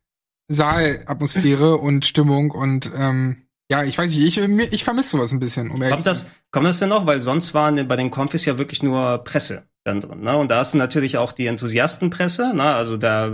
Saalatmosphäre 0.49 1.77
und 1.79 2.05
Stimmung 2.07 2.51
und 2.51 2.91
ähm, 2.97 3.47
ja, 3.71 3.85
ich 3.85 3.97
weiß 3.97 4.11
nicht, 4.11 4.37
ich, 4.37 4.73
ich 4.73 4.83
vermisse 4.83 5.11
sowas 5.11 5.31
ein 5.31 5.39
bisschen. 5.39 5.71
Um 5.71 5.81
kommt 5.81 6.05
das, 6.05 6.29
kommt 6.51 6.67
das 6.67 6.81
denn 6.81 6.89
noch? 6.89 7.07
Weil 7.07 7.21
sonst 7.21 7.55
waren 7.55 7.87
bei 7.87 7.95
den 7.95 8.11
Confis 8.11 8.45
ja 8.45 8.59
wirklich 8.59 8.83
nur 8.83 9.23
Presse 9.23 9.69
dann 9.85 10.01
drin. 10.01 10.23
Ne? 10.23 10.37
Und 10.37 10.51
da 10.51 10.59
hast 10.59 10.75
du 10.75 10.79
natürlich 10.79 11.19
auch 11.19 11.31
die 11.31 11.47
Enthusiastenpresse. 11.47 12.53
Ne? 12.53 12.65
Also 12.65 12.97
da 12.97 13.31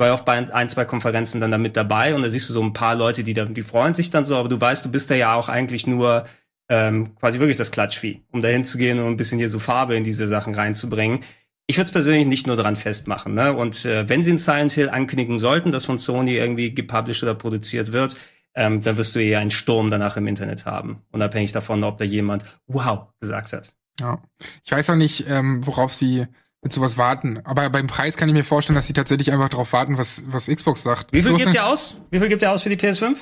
war 0.00 0.14
auch 0.14 0.22
bei 0.22 0.52
ein, 0.52 0.68
zwei 0.68 0.84
Konferenzen 0.84 1.40
dann 1.40 1.50
da 1.50 1.58
mit 1.58 1.76
dabei 1.76 2.14
und 2.14 2.22
da 2.22 2.30
siehst 2.30 2.48
du 2.48 2.54
so 2.54 2.62
ein 2.62 2.72
paar 2.72 2.94
Leute, 2.94 3.22
die 3.22 3.34
da, 3.34 3.44
die 3.44 3.62
freuen 3.62 3.94
sich 3.94 4.10
dann 4.10 4.24
so, 4.24 4.36
aber 4.36 4.48
du 4.48 4.60
weißt, 4.60 4.84
du 4.84 4.90
bist 4.90 5.10
da 5.10 5.14
ja 5.14 5.34
auch 5.34 5.48
eigentlich 5.48 5.86
nur 5.86 6.24
ähm, 6.70 7.14
quasi 7.16 7.38
wirklich 7.38 7.58
das 7.58 7.70
Klatschvieh, 7.70 8.22
um 8.32 8.42
da 8.42 8.48
hinzugehen 8.48 8.98
und 8.98 9.06
ein 9.06 9.16
bisschen 9.16 9.38
hier 9.38 9.48
so 9.48 9.58
Farbe 9.58 9.94
in 9.94 10.04
diese 10.04 10.26
Sachen 10.26 10.54
reinzubringen. 10.54 11.20
Ich 11.66 11.76
würde 11.76 11.86
es 11.86 11.92
persönlich 11.92 12.26
nicht 12.26 12.46
nur 12.46 12.56
daran 12.56 12.76
festmachen. 12.76 13.34
Ne? 13.34 13.52
Und 13.54 13.84
äh, 13.84 14.08
wenn 14.08 14.22
sie 14.22 14.32
ein 14.32 14.38
Silent 14.38 14.72
Hill 14.72 14.88
ankündigen 14.88 15.38
sollten, 15.38 15.70
dass 15.70 15.84
von 15.84 15.98
Sony 15.98 16.36
irgendwie 16.36 16.74
gepublished 16.74 17.22
oder 17.22 17.34
produziert 17.34 17.92
wird, 17.92 18.16
ähm, 18.54 18.82
dann 18.82 18.96
wirst 18.96 19.14
du 19.14 19.22
eher 19.22 19.40
einen 19.40 19.50
Sturm 19.50 19.90
danach 19.90 20.16
im 20.16 20.26
Internet 20.26 20.64
haben. 20.64 21.02
Unabhängig 21.12 21.52
davon, 21.52 21.84
ob 21.84 21.98
da 21.98 22.04
jemand 22.04 22.44
Wow 22.66 23.08
gesagt 23.20 23.52
hat. 23.52 23.72
Ja. 24.00 24.20
Ich 24.64 24.72
weiß 24.72 24.90
auch 24.90 24.96
nicht, 24.96 25.26
ähm, 25.28 25.64
worauf 25.66 25.94
sie 25.94 26.26
mit 26.62 26.72
sowas 26.72 26.98
warten. 26.98 27.40
Aber 27.44 27.70
beim 27.70 27.86
Preis 27.86 28.16
kann 28.16 28.28
ich 28.28 28.34
mir 28.34 28.44
vorstellen, 28.44 28.74
dass 28.74 28.86
sie 28.86 28.92
tatsächlich 28.92 29.32
einfach 29.32 29.48
darauf 29.48 29.72
warten, 29.72 29.98
was, 29.98 30.22
was 30.26 30.46
Xbox 30.46 30.82
sagt. 30.82 31.12
Wie 31.12 31.22
viel 31.22 31.32
so, 31.32 31.36
gibt 31.36 31.54
ihr 31.54 31.66
aus? 31.66 32.00
Wie 32.10 32.18
viel 32.18 32.28
gibt 32.28 32.42
ihr 32.42 32.50
aus 32.50 32.62
für 32.62 32.68
die 32.68 32.76
PS5? 32.76 33.16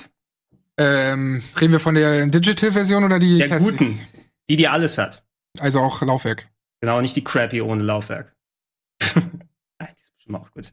Ähm, 0.78 1.43
reden 1.61 1.72
wir 1.72 1.80
von 1.80 1.95
der 1.95 2.26
Digital-Version 2.26 3.05
oder 3.05 3.18
die? 3.18 3.39
Der 3.39 3.59
guten. 3.59 4.01
Die, 4.49 4.57
die 4.57 4.68
alles 4.68 4.99
hat. 4.99 5.24
Also 5.59 5.80
auch 5.80 6.03
Laufwerk. 6.03 6.49
Genau, 6.80 7.01
nicht 7.01 7.16
die 7.16 7.24
crappy 7.24 7.61
ohne 7.61 7.82
Laufwerk. 7.82 8.36
das 9.01 9.12
ist 9.97 10.14
bestimmt 10.14 10.36
auch 10.36 10.51
gut. 10.53 10.72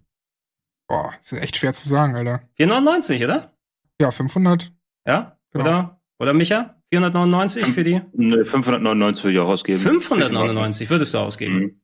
Boah, 0.87 1.13
das 1.19 1.31
ist 1.31 1.41
echt 1.41 1.57
schwer 1.57 1.73
zu 1.73 1.89
sagen, 1.89 2.15
Alter. 2.15 2.47
499, 2.57 3.23
oder? 3.23 3.53
Ja, 3.99 4.11
500. 4.11 4.71
Ja? 5.07 5.39
Genau. 5.51 5.63
Oder? 5.63 6.01
Oder 6.19 6.33
Micha? 6.33 6.75
499 6.91 7.65
für 7.73 7.83
die? 7.83 8.01
Ne, 8.13 8.45
599 8.45 9.23
würde 9.23 9.33
ich 9.33 9.39
auch 9.39 9.47
ausgeben. 9.47 9.79
599 9.79 10.89
würdest 10.89 11.13
du 11.13 11.17
ausgeben? 11.17 11.59
Mhm. 11.59 11.81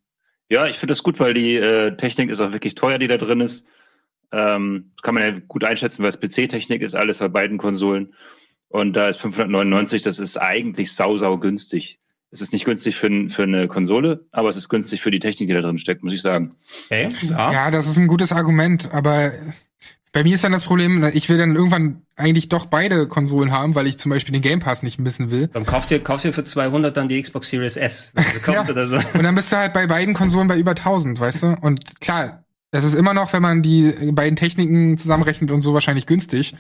Ja, 0.51 0.67
ich 0.67 0.77
finde 0.77 0.91
das 0.91 1.03
gut, 1.03 1.19
weil 1.19 1.33
die 1.33 1.55
äh, 1.55 1.95
Technik 1.95 2.29
ist 2.29 2.39
auch 2.39 2.51
wirklich 2.51 2.75
teuer, 2.75 2.99
die 2.99 3.07
da 3.07 3.17
drin 3.17 3.41
ist. 3.41 3.65
Ähm, 4.31 4.91
kann 5.01 5.15
man 5.15 5.23
ja 5.23 5.39
gut 5.47 5.63
einschätzen, 5.63 6.03
weil 6.03 6.09
es 6.09 6.19
PC-Technik 6.19 6.81
ist, 6.81 6.95
alles 6.95 7.17
bei 7.17 7.27
beiden 7.27 7.57
Konsolen. 7.57 8.13
Und 8.69 8.93
da 8.93 9.07
ist 9.07 9.19
599, 9.19 10.03
das 10.03 10.19
ist 10.19 10.37
eigentlich 10.37 10.93
sau, 10.93 11.17
sau 11.17 11.37
günstig 11.37 12.01
es 12.31 12.41
ist 12.41 12.53
nicht 12.53 12.65
günstig 12.65 12.95
für, 12.95 13.29
für 13.29 13.43
eine 13.43 13.67
Konsole, 13.67 14.25
aber 14.31 14.49
es 14.49 14.55
ist 14.55 14.69
günstig 14.69 15.01
für 15.01 15.11
die 15.11 15.19
Technik, 15.19 15.49
die 15.49 15.53
da 15.53 15.61
drin 15.61 15.77
steckt, 15.77 16.01
muss 16.01 16.13
ich 16.13 16.21
sagen. 16.21 16.55
Okay, 16.85 17.09
ja. 17.29 17.51
ja, 17.51 17.71
das 17.71 17.87
ist 17.87 17.97
ein 17.97 18.07
gutes 18.07 18.31
Argument, 18.31 18.89
aber 18.93 19.33
bei 20.11 20.23
mir 20.23 20.35
ist 20.35 20.43
dann 20.43 20.51
das 20.51 20.65
Problem, 20.65 21.09
ich 21.13 21.29
will 21.29 21.37
dann 21.37 21.55
irgendwann 21.55 22.01
eigentlich 22.17 22.49
doch 22.49 22.65
beide 22.65 23.07
Konsolen 23.07 23.51
haben, 23.51 23.75
weil 23.75 23.87
ich 23.87 23.97
zum 23.97 24.09
Beispiel 24.09 24.33
den 24.33 24.41
Game 24.41 24.59
Pass 24.59 24.83
nicht 24.83 24.99
missen 24.99 25.31
will. 25.31 25.47
Dann 25.47 25.65
kauft 25.65 25.89
ihr, 25.91 26.03
kauft 26.03 26.25
ihr 26.25 26.33
für 26.33 26.43
200 26.43 26.95
dann 26.95 27.07
die 27.07 27.21
Xbox 27.21 27.49
Series 27.49 27.77
S, 27.77 28.11
ja. 28.45 28.67
oder 28.67 28.87
so. 28.87 28.97
Und 29.13 29.23
dann 29.23 29.35
bist 29.35 29.51
du 29.51 29.57
halt 29.57 29.73
bei 29.73 29.87
beiden 29.87 30.13
Konsolen 30.13 30.47
bei 30.47 30.57
über 30.57 30.71
1000, 30.71 31.19
weißt 31.19 31.43
du? 31.43 31.57
Und 31.61 32.01
klar, 32.01 32.43
das 32.71 32.83
ist 32.83 32.93
immer 32.93 33.13
noch, 33.13 33.31
wenn 33.33 33.41
man 33.41 33.61
die 33.61 33.93
beiden 34.11 34.35
Techniken 34.35 34.97
zusammenrechnet 34.97 35.51
und 35.51 35.61
so 35.61 35.73
wahrscheinlich 35.73 36.07
günstig. 36.07 36.55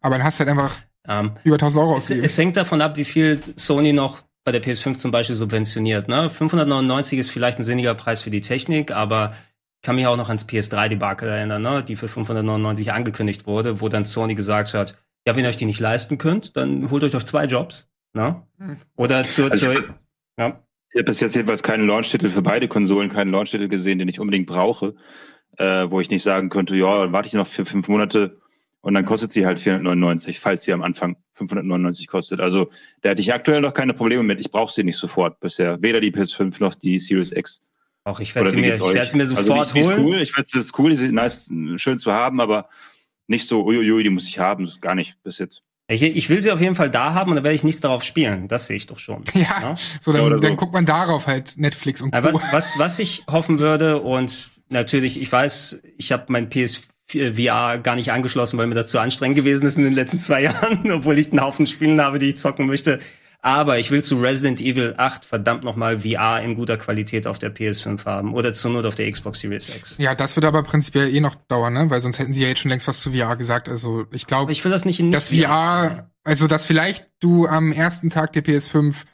Aber 0.00 0.16
dann 0.16 0.24
hast 0.24 0.40
du 0.40 0.44
halt 0.44 0.50
einfach 0.50 0.76
um, 1.06 1.14
ähm, 1.14 1.30
über 1.44 1.56
1000 1.56 1.82
Euro 1.82 1.96
ausgegeben. 1.96 2.24
Es, 2.24 2.32
es 2.32 2.38
hängt 2.38 2.56
davon 2.56 2.80
ab, 2.80 2.96
wie 2.96 3.04
viel 3.04 3.40
Sony 3.54 3.92
noch 3.92 4.22
bei 4.44 4.52
der 4.52 4.62
PS5 4.62 4.98
zum 4.98 5.10
Beispiel 5.10 5.34
subventioniert. 5.34 6.08
Ne? 6.08 6.30
599 6.30 7.18
ist 7.18 7.30
vielleicht 7.30 7.58
ein 7.58 7.64
sinniger 7.64 7.94
Preis 7.94 8.22
für 8.22 8.30
die 8.30 8.40
Technik, 8.40 8.92
aber 8.92 9.32
ich 9.76 9.86
kann 9.86 9.96
mich 9.96 10.06
auch 10.06 10.16
noch 10.16 10.28
ans 10.28 10.46
PS3-Debakel 10.46 11.28
erinnern, 11.28 11.62
ne? 11.62 11.84
die 11.84 11.96
für 11.96 12.08
599 12.08 12.92
angekündigt 12.92 13.46
wurde, 13.46 13.80
wo 13.80 13.88
dann 13.88 14.04
Sony 14.04 14.34
gesagt 14.34 14.74
hat, 14.74 14.98
ja, 15.26 15.36
wenn 15.36 15.44
ihr 15.44 15.48
euch 15.48 15.56
die 15.56 15.66
nicht 15.66 15.80
leisten 15.80 16.18
könnt, 16.18 16.56
dann 16.56 16.90
holt 16.90 17.04
euch 17.04 17.12
doch 17.12 17.22
zwei 17.22 17.44
Jobs. 17.44 17.90
Ne? 18.14 18.42
Hm. 18.58 18.76
Oder 18.96 19.26
zu, 19.28 19.44
also 19.50 19.72
zu 19.72 19.94
ja. 20.38 20.60
Ich 20.90 21.00
habe 21.00 21.04
bis 21.04 21.20
jetzt 21.20 21.34
jedenfalls 21.34 21.62
keinen 21.62 21.86
Launch-Titel 21.86 22.30
für 22.30 22.42
beide 22.42 22.68
Konsolen, 22.68 23.10
keinen 23.10 23.30
Launch-Titel 23.30 23.68
gesehen, 23.68 23.98
den 23.98 24.08
ich 24.08 24.18
unbedingt 24.18 24.46
brauche. 24.46 24.94
äh, 25.58 25.90
wo 25.90 26.00
ich 26.00 26.10
nicht 26.10 26.22
sagen 26.22 26.48
könnte, 26.48 26.76
ja, 26.76 27.12
warte 27.12 27.28
ich 27.28 27.34
noch 27.34 27.46
für 27.46 27.64
fünf 27.64 27.88
Monate 27.88 28.38
und 28.80 28.94
dann 28.94 29.04
kostet 29.04 29.32
sie 29.32 29.46
halt 29.46 29.58
499, 29.58 30.38
falls 30.38 30.62
sie 30.64 30.72
am 30.72 30.82
Anfang 30.82 31.16
599 31.34 32.06
kostet. 32.06 32.40
Also 32.40 32.70
da 33.00 33.10
hätte 33.10 33.20
ich 33.20 33.32
aktuell 33.32 33.60
noch 33.60 33.74
keine 33.74 33.94
Probleme 33.94 34.22
mit. 34.22 34.38
Ich 34.38 34.50
brauche 34.50 34.72
sie 34.72 34.84
nicht 34.84 34.96
sofort 34.96 35.40
bisher. 35.40 35.82
Weder 35.82 36.00
die 36.00 36.12
PS5 36.12 36.56
noch 36.60 36.74
die 36.74 36.98
Series 36.98 37.32
X. 37.32 37.62
Auch 38.06 38.20
ich 38.20 38.36
werde 38.36 38.50
sie, 38.50 38.56
mir, 38.56 38.74
ich 38.74 38.80
werd 38.80 39.10
sie 39.10 39.16
mir 39.16 39.24
also 39.24 39.34
sofort 39.34 39.74
also, 39.74 39.88
holen. 39.88 40.04
Cool. 40.04 40.22
Ich 40.22 40.36
werde 40.36 40.58
es 40.60 40.72
cool, 40.78 40.90
die 40.90 40.96
sind 40.96 41.14
nice, 41.14 41.50
schön 41.74 41.98
zu 41.98 42.12
haben, 42.12 42.40
aber 42.40 42.68
nicht 43.26 43.48
so, 43.48 43.64
uiuiui, 43.64 44.04
die 44.04 44.10
muss 44.10 44.28
ich 44.28 44.38
haben. 44.38 44.70
Gar 44.80 44.94
nicht 44.94 45.16
bis 45.24 45.38
jetzt. 45.38 45.62
Ich, 45.88 46.02
ich 46.02 46.28
will 46.28 46.40
sie 46.40 46.52
auf 46.52 46.60
jeden 46.60 46.76
Fall 46.76 46.88
da 46.88 47.14
haben 47.14 47.30
und 47.30 47.36
dann 47.36 47.42
werde 47.44 47.56
ich 47.56 47.64
nichts 47.64 47.80
darauf 47.80 48.04
spielen. 48.04 48.46
Das 48.46 48.68
sehe 48.68 48.76
ich 48.76 48.86
doch 48.86 49.00
schon. 49.00 49.24
Ja, 49.34 49.40
ja? 49.60 49.74
so 50.00 50.12
dann, 50.12 50.22
ja, 50.22 50.30
dann 50.30 50.52
so. 50.52 50.56
guckt 50.56 50.72
man 50.72 50.86
darauf 50.86 51.26
halt 51.26 51.56
Netflix 51.56 52.00
und 52.00 52.12
Co. 52.12 52.40
was, 52.52 52.78
was 52.78 53.00
ich 53.00 53.24
hoffen 53.28 53.58
würde 53.58 54.00
und 54.00 54.52
natürlich, 54.68 55.20
ich 55.20 55.30
weiß, 55.30 55.82
ich 55.98 56.12
habe 56.12 56.26
mein 56.28 56.48
PS 56.48 56.82
VR 57.08 57.78
gar 57.78 57.96
nicht 57.96 58.12
angeschlossen, 58.12 58.56
weil 58.56 58.68
mir 58.68 58.76
das 58.76 58.86
zu 58.86 59.00
anstrengend 59.00 59.36
gewesen 59.36 59.66
ist 59.66 59.78
in 59.78 59.84
den 59.84 59.94
letzten 59.94 60.20
zwei 60.20 60.42
Jahren, 60.44 60.88
obwohl 60.92 61.18
ich 61.18 61.32
einen 61.32 61.40
Haufen 61.40 61.66
Spielen 61.66 62.00
habe, 62.00 62.20
die 62.20 62.28
ich 62.28 62.36
zocken 62.36 62.66
möchte. 62.66 63.00
Aber 63.42 63.78
ich 63.78 63.90
will 63.90 64.02
zu 64.02 64.16
Resident 64.20 64.60
Evil 64.60 64.94
8 64.96 65.24
verdammt 65.24 65.62
nochmal 65.62 66.00
VR 66.00 66.40
in 66.42 66.56
guter 66.56 66.76
Qualität 66.76 67.26
auf 67.26 67.38
der 67.38 67.54
PS5 67.54 68.04
haben 68.04 68.34
oder 68.34 68.54
zur 68.54 68.72
Not 68.72 68.86
auf 68.86 68.94
der 68.94 69.10
Xbox 69.10 69.40
Series 69.40 69.68
X. 69.68 69.98
Ja, 69.98 70.14
das 70.14 70.36
wird 70.36 70.44
aber 70.44 70.62
prinzipiell 70.62 71.14
eh 71.14 71.20
noch 71.20 71.34
dauern, 71.34 71.74
ne? 71.74 71.90
Weil 71.90 72.00
sonst 72.00 72.18
hätten 72.18 72.34
sie 72.34 72.42
ja 72.42 72.48
jetzt 72.48 72.60
schon 72.60 72.70
längst 72.70 72.88
was 72.88 73.00
zu 73.00 73.12
VR 73.12 73.36
gesagt. 73.36 73.68
Also 73.68 74.06
ich 74.10 74.26
glaube, 74.26 74.52
ich 74.52 74.64
will 74.64 74.72
das 74.72 74.84
nicht 74.84 74.98
in 74.98 75.12
das 75.12 75.28
VR, 75.28 76.10
also 76.24 76.48
dass 76.48 76.64
vielleicht 76.64 77.06
du 77.20 77.46
am 77.46 77.72
ersten 77.72 78.10
Tag 78.10 78.32
der 78.32 78.44
PS5 78.44 79.04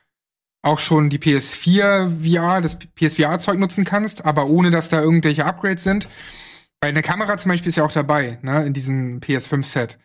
auch 0.63 0.79
schon 0.79 1.11
die 1.11 1.19
PS4 1.19 2.23
VR, 2.23 2.61
das 2.61 2.79
PSVR-Zeug 2.79 3.59
nutzen 3.59 3.85
kannst, 3.85 4.25
aber 4.25 4.47
ohne 4.47 4.71
dass 4.71 4.89
da 4.89 5.01
irgendwelche 5.03 5.45
Upgrades 5.45 5.85
sind. 5.85 6.09
Weil 6.81 6.91
eine 6.91 7.03
Kamera 7.03 7.37
zum 7.37 7.51
Beispiel 7.51 7.71
ist 7.71 7.77
ja 7.77 7.85
auch 7.85 7.93
dabei, 7.93 8.39
ne, 8.43 8.65
in 8.65 8.73
diesem 8.73 9.21
PS5-Set. 9.21 9.99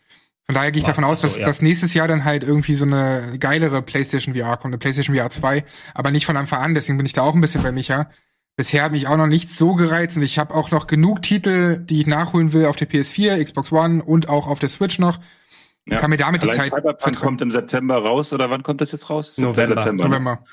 Von 0.47 0.55
daher 0.55 0.71
gehe 0.71 0.79
ich 0.79 0.85
davon 0.85 1.03
aus, 1.03 1.19
dass, 1.19 1.35
so, 1.35 1.41
ja. 1.41 1.45
dass 1.45 1.61
nächstes 1.61 1.93
Jahr 1.93 2.07
dann 2.07 2.23
halt 2.23 2.41
irgendwie 2.41 2.73
so 2.73 2.85
eine 2.85 3.37
geilere 3.37 3.81
PlayStation 3.81 4.33
VR 4.33 4.55
kommt, 4.55 4.73
eine 4.73 4.77
PlayStation 4.77 5.13
VR 5.13 5.29
2, 5.29 5.65
aber 5.93 6.09
nicht 6.09 6.25
von 6.25 6.37
Anfang 6.37 6.59
an, 6.59 6.73
deswegen 6.73 6.97
bin 6.97 7.05
ich 7.05 7.11
da 7.11 7.23
auch 7.23 7.35
ein 7.35 7.41
bisschen 7.41 7.63
bei 7.63 7.73
Micha. 7.73 8.09
Bisher 8.55 8.83
hat 8.83 8.93
mich 8.93 9.07
auch 9.07 9.17
noch 9.17 9.27
nichts 9.27 9.57
so 9.57 9.75
gereizt 9.75 10.15
und 10.15 10.23
ich 10.23 10.39
habe 10.39 10.55
auch 10.55 10.71
noch 10.71 10.87
genug 10.87 11.21
Titel, 11.21 11.77
die 11.77 11.99
ich 11.99 12.07
nachholen 12.07 12.53
will 12.53 12.65
auf 12.65 12.77
der 12.77 12.89
PS4, 12.89 13.43
Xbox 13.43 13.73
One 13.73 14.01
und 14.01 14.29
auch 14.29 14.47
auf 14.47 14.59
der 14.59 14.69
Switch 14.69 14.99
noch. 14.99 15.19
Ja. 15.85 15.99
Kann 15.99 16.09
mir 16.09 16.17
damit 16.17 16.41
Allein 16.43 16.53
die 16.53 16.57
Zeit 16.57 16.69
Cyberpunk 16.69 17.01
vertrauen. 17.01 17.25
kommt 17.25 17.41
im 17.41 17.51
September 17.51 17.97
raus 17.97 18.31
oder 18.31 18.49
wann 18.49 18.63
kommt 18.63 18.79
das 18.79 18.93
jetzt 18.93 19.09
raus? 19.09 19.37
November. 19.37 19.83
September. 19.83 20.07
November. 20.07 20.43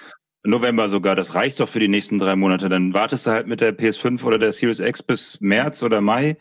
November 0.45 0.89
sogar. 0.89 1.17
Das 1.17 1.35
reicht 1.35 1.61
doch 1.61 1.69
für 1.69 1.81
die 1.81 1.89
nächsten 1.89 2.19
drei 2.19 2.37
Monate. 2.37 2.69
Dann 2.69 2.93
wartest 2.95 3.27
du 3.27 3.31
halt 3.31 3.47
mit 3.47 3.61
der 3.61 3.77
PS5 3.77 4.23
oder 4.23 4.39
der 4.39 4.53
Series 4.53 4.81
X 4.81 5.03
bis 5.03 5.41
März 5.41 5.83
oder 5.83 6.01
Mai 6.01 6.37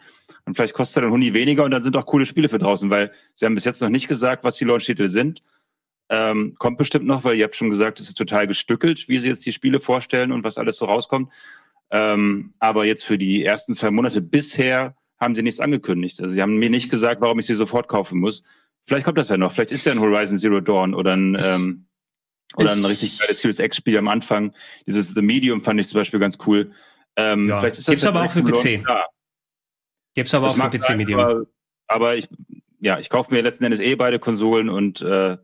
und 0.45 0.55
vielleicht 0.55 0.73
kostet 0.73 0.97
er 0.97 1.01
dann 1.03 1.11
Huni 1.11 1.33
weniger 1.33 1.63
und 1.63 1.71
dann 1.71 1.81
sind 1.81 1.95
auch 1.95 2.05
coole 2.05 2.25
Spiele 2.25 2.49
für 2.49 2.59
draußen, 2.59 2.89
weil 2.89 3.11
sie 3.33 3.45
haben 3.45 3.55
bis 3.55 3.65
jetzt 3.65 3.81
noch 3.81 3.89
nicht 3.89 4.07
gesagt, 4.07 4.43
was 4.43 4.57
die 4.57 4.65
Launch-Titel 4.65 5.07
sind. 5.07 5.41
Ähm, 6.09 6.55
kommt 6.59 6.77
bestimmt 6.77 7.05
noch, 7.05 7.23
weil 7.23 7.35
ihr 7.37 7.45
habt 7.45 7.55
schon 7.55 7.69
gesagt, 7.69 7.99
es 7.99 8.07
ist 8.07 8.17
total 8.17 8.45
gestückelt, 8.45 9.07
wie 9.07 9.19
sie 9.19 9.29
jetzt 9.29 9.45
die 9.45 9.53
Spiele 9.53 9.79
vorstellen 9.79 10.31
und 10.31 10.43
was 10.43 10.57
alles 10.57 10.77
so 10.77 10.85
rauskommt. 10.85 11.31
Ähm, 11.91 12.53
aber 12.59 12.85
jetzt 12.85 13.05
für 13.05 13.17
die 13.17 13.45
ersten 13.45 13.73
zwei 13.73 13.89
Monate 13.89 14.21
bisher 14.21 14.95
haben 15.19 15.35
sie 15.35 15.43
nichts 15.43 15.59
angekündigt. 15.59 16.19
Also 16.21 16.33
sie 16.33 16.41
haben 16.41 16.57
mir 16.57 16.69
nicht 16.69 16.89
gesagt, 16.89 17.21
warum 17.21 17.39
ich 17.39 17.45
sie 17.45 17.55
sofort 17.55 17.87
kaufen 17.87 18.19
muss. 18.19 18.43
Vielleicht 18.85 19.05
kommt 19.05 19.17
das 19.17 19.29
ja 19.29 19.37
noch. 19.37 19.53
Vielleicht 19.53 19.71
ist 19.71 19.85
ja 19.85 19.93
ein 19.93 20.01
Horizon 20.01 20.37
Zero 20.37 20.59
Dawn 20.59 20.93
oder 20.93 21.15
ein, 21.15 21.37
ähm, 21.41 21.85
oder 22.57 22.73
ein 22.73 22.83
richtig 22.83 23.17
geiles 23.19 23.39
Series 23.39 23.59
X-Spiel 23.59 23.97
am 23.97 24.09
Anfang. 24.09 24.53
Dieses 24.85 25.09
The 25.09 25.21
Medium 25.21 25.63
fand 25.63 25.79
ich 25.79 25.87
zum 25.87 26.01
Beispiel 26.01 26.19
ganz 26.19 26.37
cool. 26.45 26.71
Ähm, 27.15 27.47
ja. 27.47 27.59
vielleicht 27.59 27.77
ist 27.77 27.87
das 27.87 27.93
Gibt's 27.93 28.05
aber 28.05 28.23
auch 28.23 28.31
für 28.31 28.43
PC. 28.43 28.83
Da. 28.85 29.05
Gibt's 30.13 30.33
aber 30.33 30.47
das 30.47 30.59
auch 30.59 30.71
für 30.71 30.77
PC-Medium. 30.77 31.19
Aber, 31.19 31.45
aber, 31.87 32.15
ich, 32.15 32.29
ja, 32.79 32.99
ich 32.99 33.09
kaufe 33.09 33.33
mir 33.33 33.41
letzten 33.41 33.63
Endes 33.63 33.79
eh 33.79 33.95
beide 33.95 34.19
Konsolen 34.19 34.69
und 34.69 35.01
äh, 35.01 35.37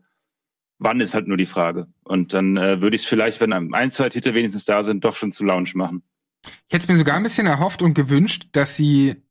wann 0.78 1.00
ist 1.00 1.14
halt 1.14 1.28
nur 1.28 1.36
die 1.36 1.46
Frage. 1.46 1.86
Und 2.04 2.32
dann 2.32 2.56
äh, 2.56 2.80
würde 2.80 2.96
ich 2.96 3.02
es 3.02 3.08
vielleicht, 3.08 3.40
wenn 3.40 3.52
ein, 3.52 3.90
zwei 3.90 4.08
Titel 4.08 4.34
wenigstens 4.34 4.64
da 4.64 4.82
sind, 4.82 5.04
doch 5.04 5.14
schon 5.14 5.32
zu 5.32 5.44
Launch 5.44 5.74
machen. 5.74 6.02
Ich 6.44 6.74
hätte 6.74 6.84
es 6.84 6.88
mir 6.88 6.96
sogar 6.96 7.16
ein 7.16 7.22
bisschen 7.22 7.46
erhofft 7.46 7.82
und 7.82 7.94
gewünscht, 7.94 8.48
dass 8.52 8.76
sie 8.76 9.22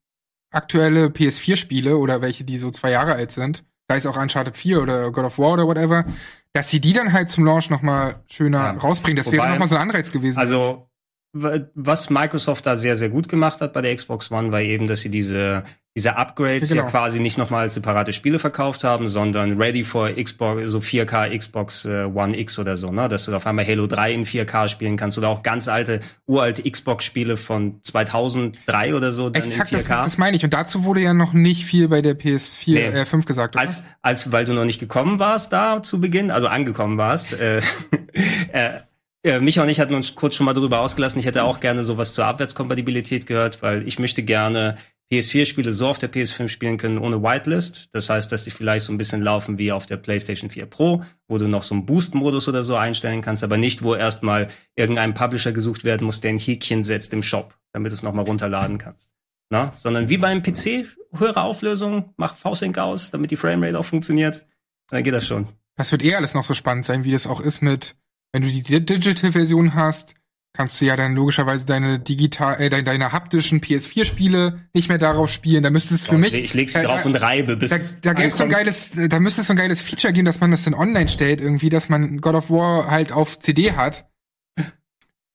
aktuelle 0.52 1.08
PS4-Spiele 1.08 1.98
oder 1.98 2.22
welche, 2.22 2.44
die 2.44 2.58
so 2.58 2.72
zwei 2.72 2.92
Jahre 2.92 3.14
alt 3.14 3.32
sind, 3.32 3.64
sei 3.88 3.98
es 3.98 4.06
auch 4.06 4.18
Uncharted 4.18 4.58
4 4.58 4.82
oder 4.82 5.12
God 5.12 5.26
of 5.26 5.38
War 5.38 5.54
oder 5.54 5.68
whatever, 5.68 6.06
dass 6.54 6.70
sie 6.70 6.82
die 6.82 6.94
dann 6.94 7.14
halt 7.14 7.30
zum 7.30 7.46
Launch 7.46 7.70
nochmal 7.70 8.24
schöner 8.30 8.58
ja. 8.60 8.72
rausbringen. 8.72 9.18
Das 9.18 9.28
Wobei, 9.28 9.38
wäre 9.38 9.50
nochmal 9.50 9.68
so 9.68 9.76
ein 9.76 9.82
Anreiz 9.82 10.12
gewesen. 10.12 10.40
Also 10.40 10.89
was 11.32 12.10
Microsoft 12.10 12.66
da 12.66 12.76
sehr, 12.76 12.96
sehr 12.96 13.10
gut 13.10 13.30
gemacht 13.30 13.62
hat 13.62 13.74
bei 13.74 13.82
der 13.82 13.96
Xbox 13.96 14.32
One, 14.32 14.52
war 14.52 14.62
eben, 14.62 14.88
dass 14.88 15.02
sie 15.02 15.12
diese, 15.12 15.64
diese 15.96 16.18
Upgrades 16.18 16.70
genau. 16.70 16.84
ja 16.84 16.90
quasi 16.90 17.20
nicht 17.20 17.38
nochmal 17.38 17.64
als 17.64 17.76
separate 17.76 18.14
Spiele 18.14 18.40
verkauft 18.40 18.84
haben, 18.84 19.08
sondern 19.08 19.62
ready 19.62 19.84
for 19.84 20.10
Xbox, 20.10 20.72
so 20.72 20.80
4K 20.80 21.38
Xbox 21.38 21.86
äh, 21.86 22.06
One 22.06 22.36
X 22.36 22.58
oder 22.58 22.78
so, 22.78 22.92
ne? 22.92 23.08
Dass 23.10 23.26
du 23.26 23.36
auf 23.36 23.46
einmal 23.46 23.68
Halo 23.68 23.86
3 23.86 24.14
in 24.14 24.26
4K 24.26 24.70
spielen 24.70 24.98
kannst 24.98 25.20
oder 25.20 25.30
auch 25.30 25.44
ganz 25.44 25.68
alte, 25.68 26.00
uralte 26.26 26.70
Xbox-Spiele 26.70 27.38
von 27.38 27.80
2003 27.84 28.96
oder 28.96 29.14
so. 29.14 29.30
Dann 29.30 29.44
Exakt, 29.44 29.72
in 29.72 29.80
4K. 29.80 29.88
Das, 29.88 30.06
das 30.06 30.18
meine 30.18 30.36
ich. 30.36 30.44
Und 30.44 30.54
dazu 30.56 30.84
wurde 30.84 31.02
ja 31.02 31.14
noch 31.14 31.34
nicht 31.34 31.64
viel 31.64 31.90
bei 31.90 32.02
der 32.02 32.18
PS4, 32.18 32.74
nee. 32.74 32.86
äh, 32.86 33.06
5 33.06 33.26
gesagt, 33.26 33.56
oder? 33.56 33.64
Als, 33.64 33.84
als, 34.02 34.32
weil 34.32 34.46
du 34.46 34.54
noch 34.54 34.66
nicht 34.66 34.80
gekommen 34.80 35.20
warst 35.20 35.54
da 35.54 35.84
zu 35.84 36.02
Beginn, 36.02 36.32
also 36.32 36.48
angekommen 36.48 36.98
warst, 36.98 37.34
äh, 37.34 37.62
äh 38.52 38.80
äh, 39.24 39.40
Micha 39.40 39.64
und 39.64 39.70
ich 39.70 39.80
hatten 39.80 39.94
uns 39.94 40.16
kurz 40.16 40.36
schon 40.36 40.46
mal 40.46 40.54
darüber 40.54 40.80
ausgelassen. 40.80 41.20
Ich 41.20 41.26
hätte 41.26 41.44
auch 41.44 41.60
gerne 41.60 41.84
sowas 41.84 42.14
zur 42.14 42.26
Abwärtskompatibilität 42.26 43.26
gehört, 43.26 43.62
weil 43.62 43.88
ich 43.88 44.00
möchte 44.00 44.24
gerne 44.24 44.76
PS4-Spiele 45.12 45.72
so 45.72 45.88
auf 45.88 45.98
der 45.98 46.12
PS5 46.12 46.50
spielen 46.50 46.78
können 46.78 47.00
ohne 47.00 47.24
Whitelist. 47.24 47.90
Das 47.94 48.10
heißt, 48.10 48.32
dass 48.32 48.46
sie 48.46 48.52
vielleicht 48.52 48.86
so 48.86 48.94
ein 48.94 48.98
bisschen 48.98 49.22
laufen 49.22 49.58
wie 49.58 49.72
auf 49.72 49.88
der 49.88 49.98
PlayStation 49.98 50.50
4 50.50 50.68
Pro, 50.68 51.04
wo 51.28 51.38
du 51.40 51.48
noch 51.48 51.64
so 51.64 51.74
einen 51.74 51.86
Boost-Modus 51.86 52.48
oder 52.48 52.64
so 52.64 52.76
einstellen 52.76 53.22
kannst, 53.22 53.44
aber 53.44 53.58
nicht, 53.58 53.84
wo 53.84 53.96
erstmal 53.96 54.50
irgendein 54.76 55.16
Publisher 55.16 55.52
gesucht 55.52 55.84
werden 55.84 56.06
muss, 56.06 56.22
der 56.22 56.32
ein 56.32 56.38
Häkchen 56.38 56.84
setzt 56.84 57.12
im 57.14 57.24
Shop, 57.24 57.58
damit 57.74 57.92
du 57.92 57.96
es 57.96 58.04
nochmal 58.04 58.26
runterladen 58.26 58.78
kannst. 58.78 59.12
Na? 59.50 59.72
Sondern 59.76 60.10
wie 60.10 60.18
beim 60.18 60.44
PC, 60.44 60.86
höhere 61.12 61.42
Auflösung, 61.42 62.14
mach 62.18 62.36
V-Sync 62.36 62.78
aus, 62.78 63.10
damit 63.10 63.32
die 63.32 63.36
Framerate 63.36 63.80
auch 63.80 63.86
funktioniert. 63.86 64.46
Dann 64.90 65.04
geht 65.04 65.14
das 65.14 65.26
schon. 65.26 65.48
Das 65.76 65.92
wird 65.92 66.04
eh 66.04 66.14
alles 66.14 66.36
noch 66.36 66.44
so 66.44 66.54
spannend 66.54 66.86
sein, 66.86 67.04
wie 67.04 67.12
das 67.12 67.26
auch 67.26 67.42
ist 67.42 67.62
mit 67.62 67.96
wenn 68.32 68.44
du 68.44 68.50
die 68.50 68.62
Digital-Version 68.62 69.74
hast, 69.74 70.16
kannst 70.54 70.82
du 70.82 70.86
ja 70.86 70.96
dann 70.96 71.16
logischerweise 71.16 71.66
deine 71.66 72.00
digital, 72.00 72.60
äh, 72.60 72.70
deine, 72.70 72.84
deine 72.84 73.12
haptischen 73.12 73.62
PS4-Spiele 73.62 74.60
nicht 74.74 74.90
mehr 74.90 74.98
darauf 74.98 75.32
spielen. 75.32 75.64
Da 75.64 75.70
müsste 75.70 75.94
es 75.94 76.06
für 76.06 76.18
mich. 76.18 76.34
Ich 76.34 76.54
leg's 76.54 76.76
äh, 76.76 76.84
drauf 76.84 77.06
und 77.06 77.16
reibe, 77.16 77.56
bis 77.56 78.02
da, 78.02 78.14
da 78.14 78.14
gäbe 78.14 78.32
so 78.32 78.44
ein 78.44 78.50
geiles, 78.50 78.92
da 78.92 79.20
müsste 79.20 79.42
es 79.42 79.48
so 79.48 79.54
ein 79.54 79.58
geiles 79.58 79.80
Feature 79.80 80.12
geben, 80.12 80.26
dass 80.26 80.40
man 80.40 80.52
das 80.52 80.64
dann 80.64 80.74
online 80.74 81.08
stellt, 81.08 81.40
irgendwie, 81.40 81.70
dass 81.70 81.90
man 81.90 82.20
God 82.20 82.36
of 82.36 82.50
War 82.50 82.90
halt 82.90 83.12
auf 83.12 83.40
CD 83.40 83.74
hat. 83.74 84.10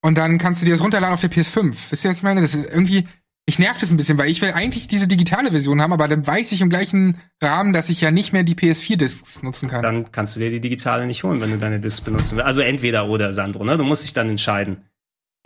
Und 0.03 0.19
dann 0.19 0.37
kannst 0.37 0.61
du 0.61 0.67
dir 0.67 0.73
das 0.73 0.83
runterladen 0.83 1.15
auf 1.15 1.21
der 1.21 1.31
PS5. 1.31 1.75
Wisst 1.89 2.05
ihr, 2.05 2.11
was 2.11 2.19
ich 2.19 2.23
meine? 2.23 2.43
Das 2.43 2.55
ist 2.55 2.71
irgendwie, 2.71 3.09
ich 3.47 3.59
nervt 3.59 3.83
es 3.83 3.91
ein 3.91 3.97
bisschen, 3.97 4.17
weil 4.17 4.31
ich 4.31 4.41
will 4.41 4.53
eigentlich 4.53 4.89
diese 4.89 5.07
digitale 5.07 5.51
Version 5.51 5.81
haben, 5.83 5.93
aber 5.93 6.09
dann 6.09 6.27
weiß 6.27 6.53
ich 6.53 6.63
im 6.63 6.71
gleichen 6.71 7.21
Rahmen, 7.43 7.73
dass 7.75 7.91
ich 7.91 8.01
ja 8.01 8.11
nicht 8.11 8.33
mehr 8.33 8.43
die 8.43 8.55
PS4-Discs 8.55 9.43
nutzen 9.43 9.69
kann. 9.69 9.83
Dann 9.83 10.11
kannst 10.13 10.37
du 10.37 10.41
dir 10.41 10.51
die 10.51 10.61
digitale 10.61 11.07
nicht 11.07 11.25
holen, 11.25 11.41
wenn 11.41 11.51
du 11.51 11.59
deine 11.59 11.79
Discs 11.79 12.01
benutzen 12.01 12.37
willst. 12.37 12.47
Also 12.47 12.63
entweder 12.63 13.09
oder, 13.09 13.33
Sandro, 13.35 13.65
ne? 13.65 13.77
Du 13.77 13.85
musst 13.85 14.03
dich 14.03 14.15
dann 14.15 14.31
entscheiden. 14.31 14.89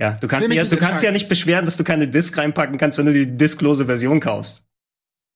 Ja, 0.00 0.12
du 0.12 0.28
kannst, 0.28 0.52
ja, 0.52 0.64
du 0.64 0.76
kannst 0.76 1.02
ja 1.02 1.10
nicht 1.10 1.28
beschweren, 1.28 1.64
dass 1.64 1.76
du 1.76 1.82
keine 1.82 2.06
Disc 2.06 2.36
reinpacken 2.38 2.78
kannst, 2.78 2.98
wenn 2.98 3.06
du 3.06 3.12
die 3.12 3.36
disklose 3.36 3.86
Version 3.86 4.20
kaufst. 4.20 4.64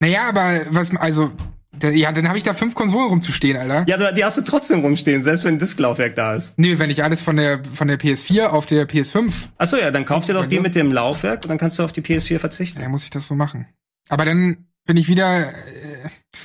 Naja, 0.00 0.28
aber 0.28 0.60
was, 0.70 0.96
also, 0.96 1.32
ja, 1.82 2.12
dann 2.12 2.28
habe 2.28 2.38
ich 2.38 2.44
da 2.44 2.54
fünf 2.54 2.74
Konsolen 2.74 3.08
rumzustehen, 3.08 3.56
Alter. 3.56 3.84
Ja, 3.86 4.12
die 4.12 4.24
hast 4.24 4.38
du 4.38 4.42
trotzdem 4.42 4.80
rumstehen, 4.80 5.22
selbst 5.22 5.44
wenn 5.44 5.56
ein 5.56 5.58
Disklaufwerk 5.58 6.14
da 6.16 6.34
ist. 6.34 6.58
Nee, 6.58 6.78
wenn 6.78 6.90
ich 6.90 7.02
alles 7.02 7.20
von 7.20 7.36
der 7.36 7.62
von 7.74 7.88
der 7.88 7.98
PS4 7.98 8.46
auf 8.46 8.66
der 8.66 8.88
PS5. 8.88 9.32
Achso, 9.58 9.76
ja, 9.76 9.90
dann 9.90 10.04
kauf 10.04 10.26
dir 10.26 10.34
doch 10.34 10.46
die 10.46 10.60
mit 10.60 10.74
dem 10.74 10.92
Laufwerk 10.92 11.42
und 11.44 11.48
dann 11.48 11.58
kannst 11.58 11.78
du 11.78 11.84
auf 11.84 11.92
die 11.92 12.02
PS4 12.02 12.38
verzichten. 12.38 12.80
Ja, 12.80 12.88
muss 12.88 13.04
ich 13.04 13.10
das 13.10 13.28
wohl 13.30 13.36
machen. 13.36 13.66
Aber 14.08 14.24
dann 14.24 14.66
bin 14.84 14.96
ich 14.96 15.08
wieder 15.08 15.48
äh, 15.48 15.52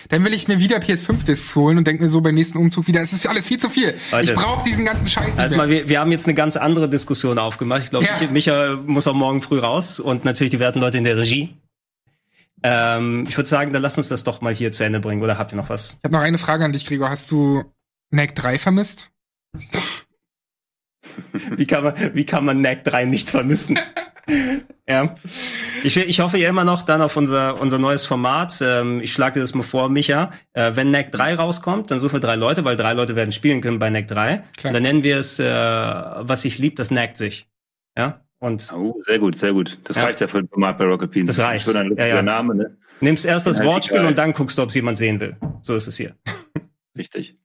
dann 0.09 0.23
will 0.23 0.33
ich 0.33 0.47
mir 0.47 0.59
wieder 0.59 0.77
PS5-Discs 0.77 1.55
holen 1.55 1.77
und 1.77 1.87
denke 1.87 2.03
mir 2.03 2.09
so 2.09 2.21
beim 2.21 2.35
nächsten 2.35 2.57
Umzug 2.57 2.87
wieder, 2.87 3.01
es 3.01 3.13
ist 3.13 3.27
alles 3.27 3.45
viel 3.45 3.59
zu 3.59 3.69
viel. 3.69 3.93
Leute, 4.11 4.31
ich 4.31 4.33
brauche 4.33 4.63
diesen 4.63 4.85
ganzen 4.85 5.07
Scheiß. 5.07 5.37
Also 5.37 5.57
mal, 5.57 5.69
wir, 5.69 5.89
wir 5.89 5.99
haben 5.99 6.11
jetzt 6.11 6.27
eine 6.27 6.35
ganz 6.35 6.55
andere 6.55 6.89
Diskussion 6.89 7.39
aufgemacht. 7.39 7.83
Ich 7.83 7.89
glaube, 7.89 8.05
ja. 8.05 8.27
Micha 8.31 8.77
muss 8.85 9.07
auch 9.07 9.13
morgen 9.13 9.41
früh 9.41 9.59
raus 9.59 9.99
und 9.99 10.25
natürlich 10.25 10.51
die 10.51 10.59
werten 10.59 10.79
Leute 10.79 10.97
in 10.97 11.03
der 11.03 11.17
Regie. 11.17 11.57
Ähm, 12.69 13.25
ich 13.29 13.37
würde 13.37 13.49
sagen, 13.49 13.71
dann 13.71 13.81
lass 13.81 13.97
uns 13.97 14.09
das 14.09 14.25
doch 14.25 14.41
mal 14.41 14.53
hier 14.53 14.73
zu 14.73 14.83
Ende 14.83 14.99
bringen. 14.99 15.21
Oder 15.21 15.37
habt 15.37 15.53
ihr 15.53 15.55
noch 15.55 15.69
was? 15.69 15.91
Ich 15.91 16.03
habe 16.03 16.15
noch 16.15 16.21
eine 16.21 16.37
Frage 16.37 16.65
an 16.65 16.73
dich, 16.73 16.85
Gregor. 16.85 17.09
Hast 17.09 17.31
du 17.31 17.63
Knack 18.11 18.35
3 18.35 18.59
vermisst? 18.59 19.09
wie, 21.55 21.65
kann 21.65 21.85
man, 21.85 21.93
wie 22.13 22.25
kann 22.25 22.43
man 22.43 22.59
Knack 22.59 22.83
3 22.83 23.05
nicht 23.05 23.29
vermissen? 23.29 23.79
ja. 24.87 25.15
Ich, 25.83 25.95
ich 25.95 26.19
hoffe 26.19 26.37
ja 26.37 26.49
immer 26.49 26.65
noch 26.65 26.81
dann 26.81 27.01
auf 27.01 27.15
unser, 27.15 27.61
unser 27.61 27.79
neues 27.79 28.05
Format. 28.05 28.59
Ähm, 28.61 28.99
ich 28.99 29.13
schlage 29.13 29.35
dir 29.35 29.39
das 29.41 29.53
mal 29.53 29.63
vor, 29.63 29.87
Micha. 29.87 30.31
Äh, 30.51 30.73
wenn 30.75 30.89
Knack 30.89 31.13
3 31.13 31.35
rauskommt, 31.35 31.89
dann 31.89 32.01
suchen 32.01 32.15
wir 32.15 32.19
drei 32.19 32.35
Leute, 32.35 32.65
weil 32.65 32.75
drei 32.75 32.91
Leute 32.91 33.15
werden 33.15 33.31
spielen 33.31 33.61
können 33.61 33.79
bei 33.79 33.89
Knack 33.89 34.09
3. 34.09 34.43
Klar. 34.57 34.71
Und 34.71 34.73
dann 34.73 34.83
nennen 34.83 35.03
wir 35.03 35.17
es, 35.19 35.39
äh, 35.39 35.45
was 35.45 36.41
sich 36.41 36.57
liebt, 36.57 36.79
das 36.79 36.91
nackt 36.91 37.15
sich. 37.15 37.47
Ja? 37.97 38.26
Und 38.39 38.71
oh, 38.73 39.01
sehr 39.05 39.19
gut, 39.19 39.35
sehr 39.35 39.53
gut. 39.53 39.79
Das 39.83 39.95
ja. 39.95 40.03
reicht 40.03 40.21
ja 40.21 40.27
für 40.27 40.43
Mark 40.55 40.77
bei 40.77 40.85
Rocket 40.85 41.11
Beans. 41.11 41.27
Das 41.27 41.39
reicht. 41.39 41.65
Schon 41.65 41.75
ein 41.75 41.95
ja, 41.97 42.05
ja. 42.05 42.21
Name, 42.21 42.55
ne? 42.55 42.77
Nimmst 42.99 43.25
erst 43.25 43.47
das 43.47 43.63
Wortspiel 43.63 44.05
und 44.05 44.17
dann 44.17 44.33
guckst 44.33 44.57
du, 44.57 44.63
ob 44.63 44.69
es 44.69 44.75
jemand 44.75 44.97
sehen 44.97 45.19
will. 45.19 45.35
So 45.61 45.75
ist 45.75 45.87
es 45.87 45.97
hier. 45.97 46.15
Richtig. 46.97 47.37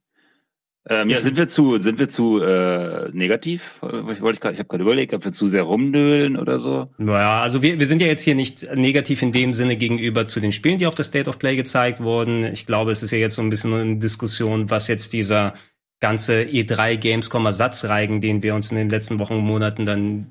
Ähm, 0.89 1.11
ja, 1.11 1.21
sind 1.21 1.37
wir 1.37 1.47
zu, 1.47 1.79
sind 1.79 2.01
wir 2.01 2.09
zu 2.09 2.41
äh, 2.41 3.09
negativ? 3.13 3.79
Ich, 3.83 4.21
wollte 4.21 4.41
ich, 4.43 4.53
ich 4.55 4.59
habe 4.59 4.65
gerade 4.65 4.83
überlegt, 4.83 5.15
ob 5.15 5.25
wir 5.25 5.31
zu 5.31 5.47
sehr 5.47 5.63
rumnöhlen 5.63 6.37
oder 6.37 6.59
so. 6.59 6.89
Naja, 6.99 7.41
also 7.41 7.63
wir, 7.63 7.79
wir 7.79 7.87
sind 7.87 8.03
ja 8.03 8.09
jetzt 8.09 8.23
hier 8.23 8.35
nicht 8.35 8.67
negativ 8.75 9.23
in 9.23 9.31
dem 9.31 9.53
Sinne 9.53 9.77
gegenüber 9.77 10.27
zu 10.27 10.41
den 10.41 10.51
Spielen, 10.51 10.79
die 10.79 10.87
auf 10.87 10.97
der 10.97 11.05
State 11.05 11.31
of 11.31 11.39
Play 11.39 11.55
gezeigt 11.55 12.01
wurden. 12.01 12.45
Ich 12.45 12.67
glaube, 12.67 12.91
es 12.91 13.05
ist 13.05 13.13
ja 13.13 13.19
jetzt 13.19 13.37
so 13.37 13.43
ein 13.43 13.51
bisschen 13.51 13.73
eine 13.73 13.97
Diskussion, 13.97 14.71
was 14.71 14.89
jetzt 14.89 15.13
dieser 15.13 15.55
ganze 16.03 16.43
E3 16.43 16.97
Gamescom 16.97 17.47
Ersatzreigen, 17.47 18.21
den 18.21 18.43
wir 18.43 18.55
uns 18.55 18.71
in 18.71 18.77
den 18.77 18.91
letzten 18.91 19.21
Wochen 19.21 19.35
und 19.35 19.45
Monaten 19.45 19.87
dann 19.87 20.27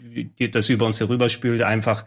das 0.52 0.70
über 0.70 0.86
uns 0.86 1.00
herüberspült, 1.00 1.64
einfach 1.64 2.06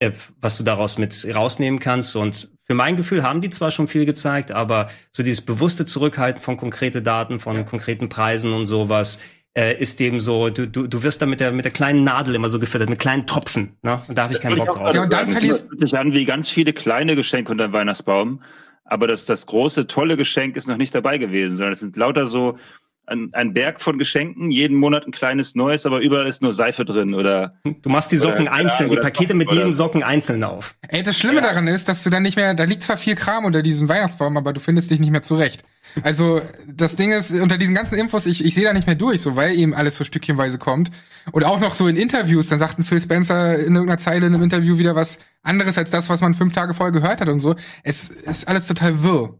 äh, 0.00 0.10
was 0.40 0.56
du 0.56 0.64
daraus 0.64 0.98
mit 0.98 1.28
rausnehmen 1.32 1.78
kannst. 1.78 2.16
Und 2.16 2.48
für 2.64 2.74
mein 2.74 2.96
Gefühl 2.96 3.22
haben 3.22 3.42
die 3.42 3.50
zwar 3.50 3.70
schon 3.70 3.86
viel 3.86 4.06
gezeigt, 4.06 4.50
aber 4.50 4.88
so 5.12 5.22
dieses 5.22 5.42
bewusste 5.42 5.84
Zurückhalten 5.84 6.40
von 6.40 6.56
konkrete 6.56 7.02
Daten, 7.02 7.38
von 7.38 7.56
ja. 7.56 7.62
konkreten 7.62 8.08
Preisen 8.08 8.52
und 8.52 8.64
sowas, 8.66 9.20
äh, 9.54 9.78
ist 9.78 10.00
dem 10.00 10.18
so, 10.18 10.48
du, 10.48 10.66
du, 10.66 10.86
du 10.86 11.02
wirst 11.02 11.20
da 11.20 11.26
mit 11.26 11.40
der, 11.40 11.52
mit 11.52 11.66
der 11.66 11.72
kleinen 11.72 12.04
Nadel 12.04 12.34
immer 12.34 12.48
so 12.48 12.58
gefüttert, 12.58 12.88
mit 12.88 12.98
kleinen 12.98 13.26
Tropfen. 13.26 13.76
Ne? 13.82 14.00
Und 14.08 14.16
da 14.16 14.24
habe 14.24 14.32
ich 14.32 14.40
keinen 14.40 14.56
Bock 14.56 14.72
drauf. 14.72 14.94
Ja, 14.94 15.02
und 15.02 15.12
dann 15.12 15.28
verlierst 15.28 15.68
du 15.70 15.76
sich 15.76 15.96
an 15.98 16.14
wie 16.14 16.24
ganz 16.24 16.48
viele 16.48 16.72
kleine 16.72 17.14
Geschenke 17.14 17.52
unter 17.52 17.68
dem 17.68 17.74
Weihnachtsbaum. 17.74 18.40
Aber 18.84 19.06
das, 19.06 19.26
das 19.26 19.46
große, 19.46 19.86
tolle 19.86 20.16
Geschenk 20.16 20.56
ist 20.56 20.66
noch 20.66 20.78
nicht 20.78 20.94
dabei 20.94 21.18
gewesen, 21.18 21.58
sondern 21.58 21.74
es 21.74 21.80
sind 21.80 21.96
lauter 21.96 22.26
so 22.26 22.58
ein, 23.12 23.28
ein 23.32 23.52
Berg 23.52 23.80
von 23.80 23.98
Geschenken, 23.98 24.50
jeden 24.50 24.76
Monat 24.76 25.06
ein 25.06 25.12
kleines 25.12 25.54
neues, 25.54 25.86
aber 25.86 26.00
überall 26.00 26.26
ist 26.26 26.42
nur 26.42 26.52
Seife 26.52 26.84
drin 26.84 27.14
oder. 27.14 27.54
Du 27.64 27.88
machst 27.88 28.10
die 28.10 28.16
Socken 28.16 28.42
oder, 28.42 28.52
einzeln, 28.52 28.90
die 28.90 28.96
Pakete 28.96 29.34
mit 29.34 29.52
jedem 29.52 29.72
Socken 29.72 30.02
einzeln 30.02 30.42
auf. 30.44 30.74
Ey, 30.88 31.02
das 31.02 31.18
Schlimme 31.18 31.36
ja. 31.36 31.42
daran 31.42 31.68
ist, 31.68 31.88
dass 31.88 32.02
du 32.02 32.10
dann 32.10 32.22
nicht 32.22 32.36
mehr, 32.36 32.54
da 32.54 32.64
liegt 32.64 32.82
zwar 32.82 32.96
viel 32.96 33.14
Kram 33.14 33.44
unter 33.44 33.62
diesem 33.62 33.88
Weihnachtsbaum, 33.88 34.36
aber 34.36 34.52
du 34.52 34.60
findest 34.60 34.90
dich 34.90 35.00
nicht 35.00 35.10
mehr 35.10 35.22
zurecht. 35.22 35.62
Also 36.02 36.40
das 36.66 36.96
Ding 36.96 37.12
ist, 37.12 37.32
unter 37.32 37.58
diesen 37.58 37.74
ganzen 37.74 37.98
Infos, 37.98 38.26
ich, 38.26 38.44
ich 38.44 38.54
sehe 38.54 38.64
da 38.64 38.72
nicht 38.72 38.86
mehr 38.86 38.96
durch, 38.96 39.20
so 39.20 39.36
weil 39.36 39.54
eben 39.56 39.74
alles 39.74 39.96
so 39.96 40.04
stückchenweise 40.04 40.58
kommt. 40.58 40.90
Und 41.30 41.44
auch 41.44 41.60
noch 41.60 41.74
so 41.74 41.86
in 41.86 41.96
Interviews, 41.96 42.48
dann 42.48 42.58
sagten 42.58 42.84
Phil 42.84 43.00
Spencer 43.00 43.58
in 43.58 43.74
irgendeiner 43.74 43.98
Zeile 43.98 44.26
in 44.26 44.34
einem 44.34 44.42
Interview 44.42 44.78
wieder 44.78 44.94
was 44.94 45.18
anderes 45.42 45.78
als 45.78 45.90
das, 45.90 46.08
was 46.08 46.20
man 46.20 46.34
fünf 46.34 46.52
Tage 46.52 46.74
vorher 46.74 46.92
gehört 46.92 47.20
hat 47.20 47.28
und 47.28 47.40
so. 47.40 47.54
Es 47.82 48.08
ist 48.08 48.48
alles 48.48 48.66
total 48.66 49.02
wirr. 49.02 49.38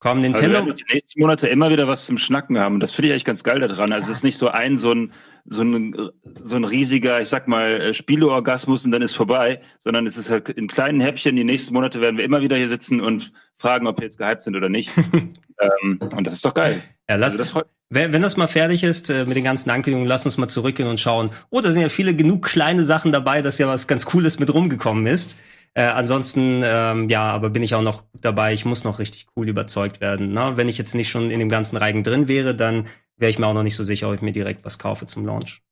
Komm, 0.00 0.20
Nintendo. 0.20 0.58
Also 0.58 0.66
wir 0.68 0.74
die 0.74 0.84
nächsten 0.94 1.20
Monate 1.20 1.48
immer 1.48 1.70
wieder 1.70 1.88
was 1.88 2.06
zum 2.06 2.18
Schnacken 2.18 2.58
haben. 2.58 2.78
Das 2.78 2.92
finde 2.92 3.08
ich 3.08 3.12
eigentlich 3.12 3.24
ganz 3.24 3.42
geil 3.42 3.58
daran. 3.58 3.90
Also 3.92 4.10
es 4.10 4.18
ist 4.18 4.24
nicht 4.24 4.38
so 4.38 4.48
ein, 4.48 4.78
so 4.78 4.92
ein, 4.92 5.12
so 5.44 5.62
ein, 5.62 6.10
so 6.40 6.56
ein 6.56 6.64
riesiger, 6.64 7.20
ich 7.20 7.28
sag 7.28 7.48
mal, 7.48 7.80
äh, 7.80 7.94
Spieleorgasmus 7.94 8.84
und 8.84 8.92
dann 8.92 9.02
ist 9.02 9.16
vorbei, 9.16 9.60
sondern 9.80 10.06
es 10.06 10.16
ist 10.16 10.30
halt 10.30 10.50
in 10.50 10.68
kleinen 10.68 11.00
Häppchen. 11.00 11.34
Die 11.34 11.44
nächsten 11.44 11.74
Monate 11.74 12.00
werden 12.00 12.16
wir 12.16 12.24
immer 12.24 12.40
wieder 12.40 12.56
hier 12.56 12.68
sitzen 12.68 13.00
und 13.00 13.32
fragen, 13.56 13.88
ob 13.88 13.98
wir 13.98 14.04
jetzt 14.04 14.18
gehypt 14.18 14.42
sind 14.42 14.54
oder 14.54 14.68
nicht. 14.68 14.90
ähm, 15.12 15.98
und 16.00 16.24
das 16.24 16.34
ist 16.34 16.44
doch 16.44 16.54
geil. 16.54 16.80
Ja, 17.08 17.16
lass, 17.16 17.38
also 17.38 17.54
das 17.54 17.64
wenn, 17.90 18.12
wenn 18.12 18.20
das 18.20 18.36
mal 18.36 18.48
fertig 18.48 18.84
ist 18.84 19.08
äh, 19.08 19.24
mit 19.24 19.36
den 19.36 19.44
ganzen 19.44 19.70
Ankündigungen, 19.70 20.06
lass 20.06 20.26
uns 20.26 20.36
mal 20.36 20.48
zurückgehen 20.48 20.88
und 20.88 21.00
schauen. 21.00 21.30
Oh, 21.48 21.62
da 21.62 21.72
sind 21.72 21.80
ja 21.80 21.88
viele 21.88 22.14
genug 22.14 22.44
kleine 22.44 22.84
Sachen 22.84 23.12
dabei, 23.12 23.40
dass 23.40 23.58
ja 23.58 23.66
was 23.66 23.86
ganz 23.88 24.04
Cooles 24.04 24.38
mit 24.38 24.52
rumgekommen 24.52 25.06
ist. 25.06 25.38
Äh, 25.74 25.82
ansonsten, 25.82 26.62
ähm, 26.64 27.08
ja, 27.08 27.30
aber 27.30 27.50
bin 27.50 27.62
ich 27.62 27.74
auch 27.74 27.82
noch 27.82 28.04
dabei, 28.20 28.52
ich 28.52 28.64
muss 28.64 28.84
noch 28.84 28.98
richtig 28.98 29.26
cool 29.36 29.48
überzeugt 29.48 30.00
werden. 30.00 30.32
Ne? 30.32 30.52
Wenn 30.56 30.68
ich 30.68 30.78
jetzt 30.78 30.94
nicht 30.94 31.08
schon 31.08 31.30
in 31.30 31.38
dem 31.38 31.48
ganzen 31.48 31.76
Reigen 31.76 32.02
drin 32.02 32.28
wäre, 32.28 32.54
dann 32.54 32.86
wäre 33.16 33.30
ich 33.30 33.38
mir 33.38 33.46
auch 33.46 33.54
noch 33.54 33.62
nicht 33.62 33.76
so 33.76 33.82
sicher, 33.82 34.08
ob 34.08 34.14
ich 34.14 34.22
mir 34.22 34.32
direkt 34.32 34.64
was 34.64 34.78
kaufe 34.78 35.06
zum 35.06 35.26
Launch. 35.26 35.62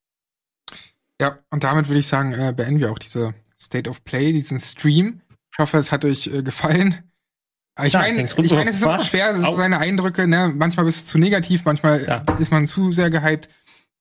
Ja, 1.20 1.38
und 1.50 1.64
damit 1.64 1.88
würde 1.88 2.00
ich 2.00 2.06
sagen, 2.06 2.34
äh, 2.34 2.52
beenden 2.54 2.80
wir 2.80 2.92
auch 2.92 2.98
diese 2.98 3.34
State 3.60 3.88
of 3.88 4.04
Play, 4.04 4.32
diesen 4.32 4.60
Stream. 4.60 5.22
Ich 5.52 5.58
hoffe, 5.58 5.78
es 5.78 5.90
hat 5.90 6.04
euch 6.04 6.26
äh, 6.26 6.42
gefallen. 6.42 7.10
Ich 7.84 7.92
ja, 7.92 8.00
meine, 8.00 8.22
ich 8.22 8.52
meine, 8.52 8.70
es 8.70 8.76
ist 8.76 8.86
auch 8.86 9.02
schwer, 9.02 9.34
so 9.34 9.54
seine 9.54 9.78
Eindrücke, 9.78 10.26
ne? 10.26 10.52
Manchmal 10.54 10.86
bist 10.86 11.02
du 11.02 11.10
zu 11.12 11.18
negativ, 11.18 11.64
manchmal 11.66 12.04
ja. 12.06 12.24
ist 12.38 12.50
man 12.50 12.66
zu 12.66 12.90
sehr 12.90 13.10
gehypt. 13.10 13.50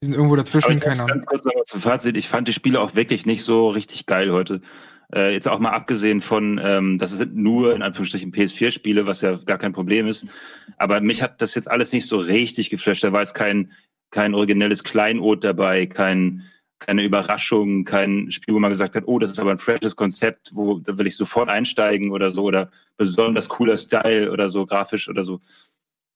Die 0.02 0.08
sind 0.08 0.16
irgendwo 0.16 0.36
dazwischen, 0.36 0.80
keine 0.80 0.96
Ahnung. 1.04 1.08
Ganz 1.08 1.26
kurz 1.26 1.46
nochmal 1.46 1.64
zum 1.66 1.82
Fazit. 1.82 2.16
Ich 2.16 2.30
fand 2.30 2.48
die 2.48 2.54
Spiele 2.54 2.80
auch 2.80 2.96
wirklich 2.96 3.26
nicht 3.26 3.44
so 3.44 3.70
richtig 3.70 4.06
geil 4.06 4.32
heute. 4.32 4.62
Äh, 5.16 5.32
jetzt 5.32 5.48
auch 5.48 5.60
mal 5.60 5.72
abgesehen 5.72 6.22
von, 6.22 6.60
ähm, 6.62 6.98
das 7.00 7.12
sind 7.12 7.36
nur 7.36 7.74
in 7.74 7.82
Anführungsstrichen 7.82 8.34
PS4-Spiele, 8.34 9.06
was 9.06 9.22
ja 9.22 9.38
gar 9.38 9.58
kein 9.58 9.72
Problem 9.72 10.08
ist. 10.08 10.28
Aber 10.78 11.00
mich 11.00 11.22
hat 11.22 11.42
das 11.42 11.56
jetzt 11.56 11.72
alles 11.72 11.94
nicht 11.94 12.06
so 12.06 12.18
richtig 12.18 12.70
geflasht. 12.70 13.04
Da 13.04 13.14
war 13.14 13.22
jetzt 13.22 13.34
kein, 13.34 13.72
kein 14.12 14.34
originelles 14.34 14.84
Kleinod 14.84 15.46
dabei, 15.46 15.86
kein, 15.86 16.44
keine 16.80 17.04
Überraschung, 17.04 17.86
kein 17.86 18.30
Spiel, 18.30 18.56
wo 18.56 18.60
man 18.60 18.72
gesagt 18.72 18.96
hat, 18.96 19.08
oh, 19.08 19.18
das 19.18 19.32
ist 19.32 19.40
aber 19.40 19.52
ein 19.52 19.58
freshes 19.58 19.96
Konzept, 19.96 20.52
wo 20.54 20.80
da 20.80 20.98
will 20.98 21.08
ich 21.08 21.16
sofort 21.16 21.50
einsteigen 21.50 22.12
oder 22.12 22.30
so, 22.30 22.44
oder 22.44 22.70
besonders 22.98 23.48
cooler 23.48 23.78
Style 23.78 24.30
oder 24.32 24.50
so, 24.50 24.66
grafisch 24.66 25.08
oder 25.08 25.24
so. 25.24 25.40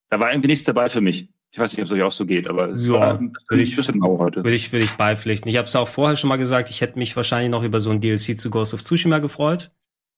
Da 0.10 0.20
war 0.20 0.32
irgendwie 0.32 0.50
nichts 0.50 0.66
dabei 0.66 0.90
für 0.90 1.02
mich. 1.02 1.30
Ich 1.52 1.58
weiß 1.58 1.72
nicht, 1.74 1.82
ob 1.82 1.86
es 1.88 1.92
euch 1.92 2.04
auch 2.04 2.12
so 2.12 2.26
geht, 2.26 2.48
aber 2.48 2.70
es 2.70 2.86
ja, 2.86 2.94
war 2.94 3.20
würde 3.20 3.64
ich, 3.64 3.76
genau 3.76 4.20
heute. 4.20 4.44
Würde 4.44 4.56
ich, 4.56 4.72
würde 4.72 4.86
ich 4.86 4.92
beipflichten. 4.92 5.50
Ich 5.50 5.58
habe 5.58 5.68
es 5.68 5.76
auch 5.76 5.88
vorher 5.88 6.16
schon 6.16 6.28
mal 6.28 6.38
gesagt, 6.38 6.70
ich 6.70 6.82
hätte 6.82 7.00
mich 7.00 7.16
wahrscheinlich 7.16 7.50
noch 7.50 7.64
über 7.64 7.80
so 7.80 7.90
ein 7.90 8.02
DLC 8.02 8.38
zu 8.38 8.52
Ghost 8.52 8.74
of 8.74 8.84
Tsushima 8.84 9.18
gefreut. 9.18 9.72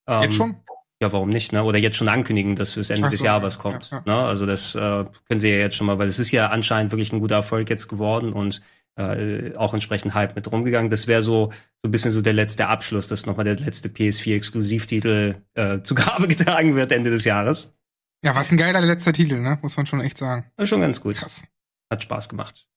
Ähm, 0.07 0.23
jetzt 0.23 0.35
schon? 0.35 0.57
Ja, 1.01 1.11
warum 1.13 1.29
nicht, 1.29 1.53
ne? 1.53 1.63
Oder 1.63 1.79
jetzt 1.79 1.95
schon 1.95 2.09
ankündigen, 2.09 2.55
dass 2.55 2.73
fürs 2.73 2.89
Ende 2.89 3.07
so, 3.07 3.11
des 3.11 3.21
Jahres 3.21 3.55
ja, 3.55 3.61
kommt. 3.61 3.89
Ja, 3.91 4.03
ja. 4.05 4.13
Ne? 4.13 4.27
Also 4.27 4.45
das 4.45 4.75
äh, 4.75 5.05
können 5.27 5.39
sie 5.39 5.49
ja 5.49 5.57
jetzt 5.57 5.75
schon 5.75 5.87
mal, 5.87 5.97
weil 5.97 6.07
es 6.07 6.19
ist 6.19 6.31
ja 6.31 6.49
anscheinend 6.49 6.91
wirklich 6.91 7.13
ein 7.13 7.21
guter 7.21 7.35
Erfolg 7.35 7.69
jetzt 7.69 7.87
geworden 7.87 8.33
und 8.33 8.61
äh, 8.97 9.55
auch 9.55 9.73
entsprechend 9.73 10.13
Hype 10.13 10.35
mit 10.35 10.51
rumgegangen. 10.51 10.91
Das 10.91 11.07
wäre 11.07 11.21
so 11.21 11.51
so 11.83 11.87
ein 11.87 11.91
bisschen 11.91 12.11
so 12.11 12.21
der 12.21 12.33
letzte 12.33 12.67
Abschluss, 12.67 13.07
dass 13.07 13.25
nochmal 13.25 13.45
der 13.45 13.55
letzte 13.55 13.89
PS4-Exklusivtitel 13.89 15.35
äh, 15.55 15.79
zu 15.83 15.95
Grabe 15.95 16.27
getragen 16.27 16.75
wird 16.75 16.91
Ende 16.91 17.09
des 17.09 17.25
Jahres. 17.25 17.75
Ja, 18.23 18.35
was 18.35 18.51
ein 18.51 18.57
geiler 18.57 18.81
letzter 18.81 19.13
Titel, 19.13 19.39
ne? 19.39 19.57
Muss 19.61 19.77
man 19.77 19.87
schon 19.87 20.01
echt 20.01 20.17
sagen. 20.17 20.51
Ja, 20.57 20.65
schon 20.65 20.81
ganz 20.81 21.01
gut. 21.01 21.15
Krass. 21.15 21.43
Hat 21.89 22.03
Spaß 22.03 22.29
gemacht. 22.29 22.67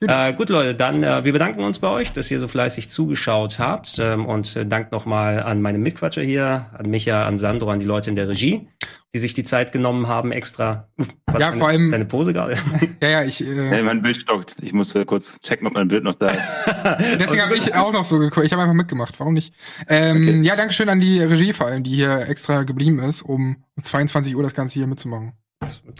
Äh, 0.00 0.32
gut, 0.32 0.48
Leute, 0.48 0.74
dann 0.74 1.02
äh, 1.02 1.24
wir 1.24 1.32
bedanken 1.32 1.62
uns 1.62 1.78
bei 1.78 1.88
euch, 1.88 2.12
dass 2.12 2.30
ihr 2.30 2.38
so 2.38 2.48
fleißig 2.48 2.88
zugeschaut 2.88 3.58
habt 3.58 3.98
ähm, 3.98 4.24
und 4.24 4.56
äh, 4.56 4.64
Dank 4.64 4.92
nochmal 4.92 5.42
an 5.42 5.60
meine 5.60 5.76
Mitquatscher 5.78 6.22
hier, 6.22 6.70
an 6.72 6.88
Micha, 6.88 7.26
an 7.26 7.36
Sandro, 7.36 7.70
an 7.70 7.80
die 7.80 7.86
Leute 7.86 8.08
in 8.08 8.16
der 8.16 8.26
Regie, 8.26 8.66
die 9.12 9.18
sich 9.18 9.34
die 9.34 9.44
Zeit 9.44 9.72
genommen 9.72 10.08
haben, 10.08 10.32
extra. 10.32 10.88
Was 11.26 11.40
ja, 11.40 11.52
vor 11.52 11.68
allem 11.68 11.90
deine 11.90 12.06
Pose 12.06 12.32
gerade. 12.32 12.56
ja, 13.02 13.08
ja, 13.08 13.24
ich. 13.24 13.46
Äh, 13.46 13.76
ja, 13.76 13.82
mein 13.82 14.00
Bild 14.00 14.16
stockt. 14.16 14.56
Ich 14.62 14.72
muss 14.72 14.94
äh, 14.94 15.04
kurz 15.04 15.38
checken, 15.40 15.66
ob 15.66 15.74
mein 15.74 15.88
Bild 15.88 16.04
noch 16.04 16.14
da 16.14 16.28
ist. 16.28 16.48
Deswegen 17.18 17.42
habe 17.42 17.56
ich 17.56 17.74
auch 17.74 17.92
noch 17.92 18.04
so 18.04 18.18
geguckt. 18.18 18.46
Ich 18.46 18.52
habe 18.52 18.62
einfach 18.62 18.74
mitgemacht. 18.74 19.20
Warum 19.20 19.34
nicht? 19.34 19.52
Ähm, 19.86 20.16
okay. 20.16 20.42
Ja, 20.42 20.56
danke 20.56 20.72
schön 20.72 20.88
an 20.88 21.00
die 21.00 21.20
Regie 21.20 21.52
vor 21.52 21.66
allem, 21.66 21.82
die 21.82 21.94
hier 21.94 22.26
extra 22.26 22.62
geblieben 22.62 23.00
ist, 23.00 23.20
um 23.20 23.64
um 23.76 23.82
22 23.82 24.36
Uhr 24.36 24.42
das 24.42 24.54
Ganze 24.54 24.74
hier 24.74 24.86
mitzumachen. 24.86 25.32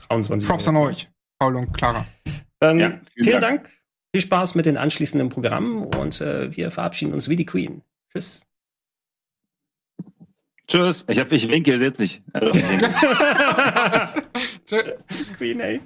23 0.08 0.48
Props 0.48 0.66
Uhr. 0.66 0.70
an 0.70 0.76
euch, 0.76 1.10
Paul 1.38 1.56
und 1.56 1.72
Clara. 1.72 2.06
Dann 2.60 2.78
ja, 2.78 2.88
vielen, 2.88 3.24
vielen 3.24 3.40
Dank. 3.40 3.64
Dank. 3.64 3.79
Viel 4.12 4.22
Spaß 4.22 4.56
mit 4.56 4.66
den 4.66 4.76
anschließenden 4.76 5.28
Programmen 5.28 5.84
und 5.84 6.20
äh, 6.20 6.56
wir 6.56 6.70
verabschieden 6.70 7.12
uns 7.12 7.28
wie 7.28 7.36
die 7.36 7.46
Queen. 7.46 7.82
Tschüss. 8.12 8.44
Tschüss. 10.66 11.04
Ich, 11.08 11.18
hab, 11.18 11.30
ich 11.32 11.48
winke 11.48 11.76
jetzt 11.76 12.00
nicht. 12.00 12.22
Also, 12.32 12.50
Queen, 15.36 15.60
ey. 15.60 15.80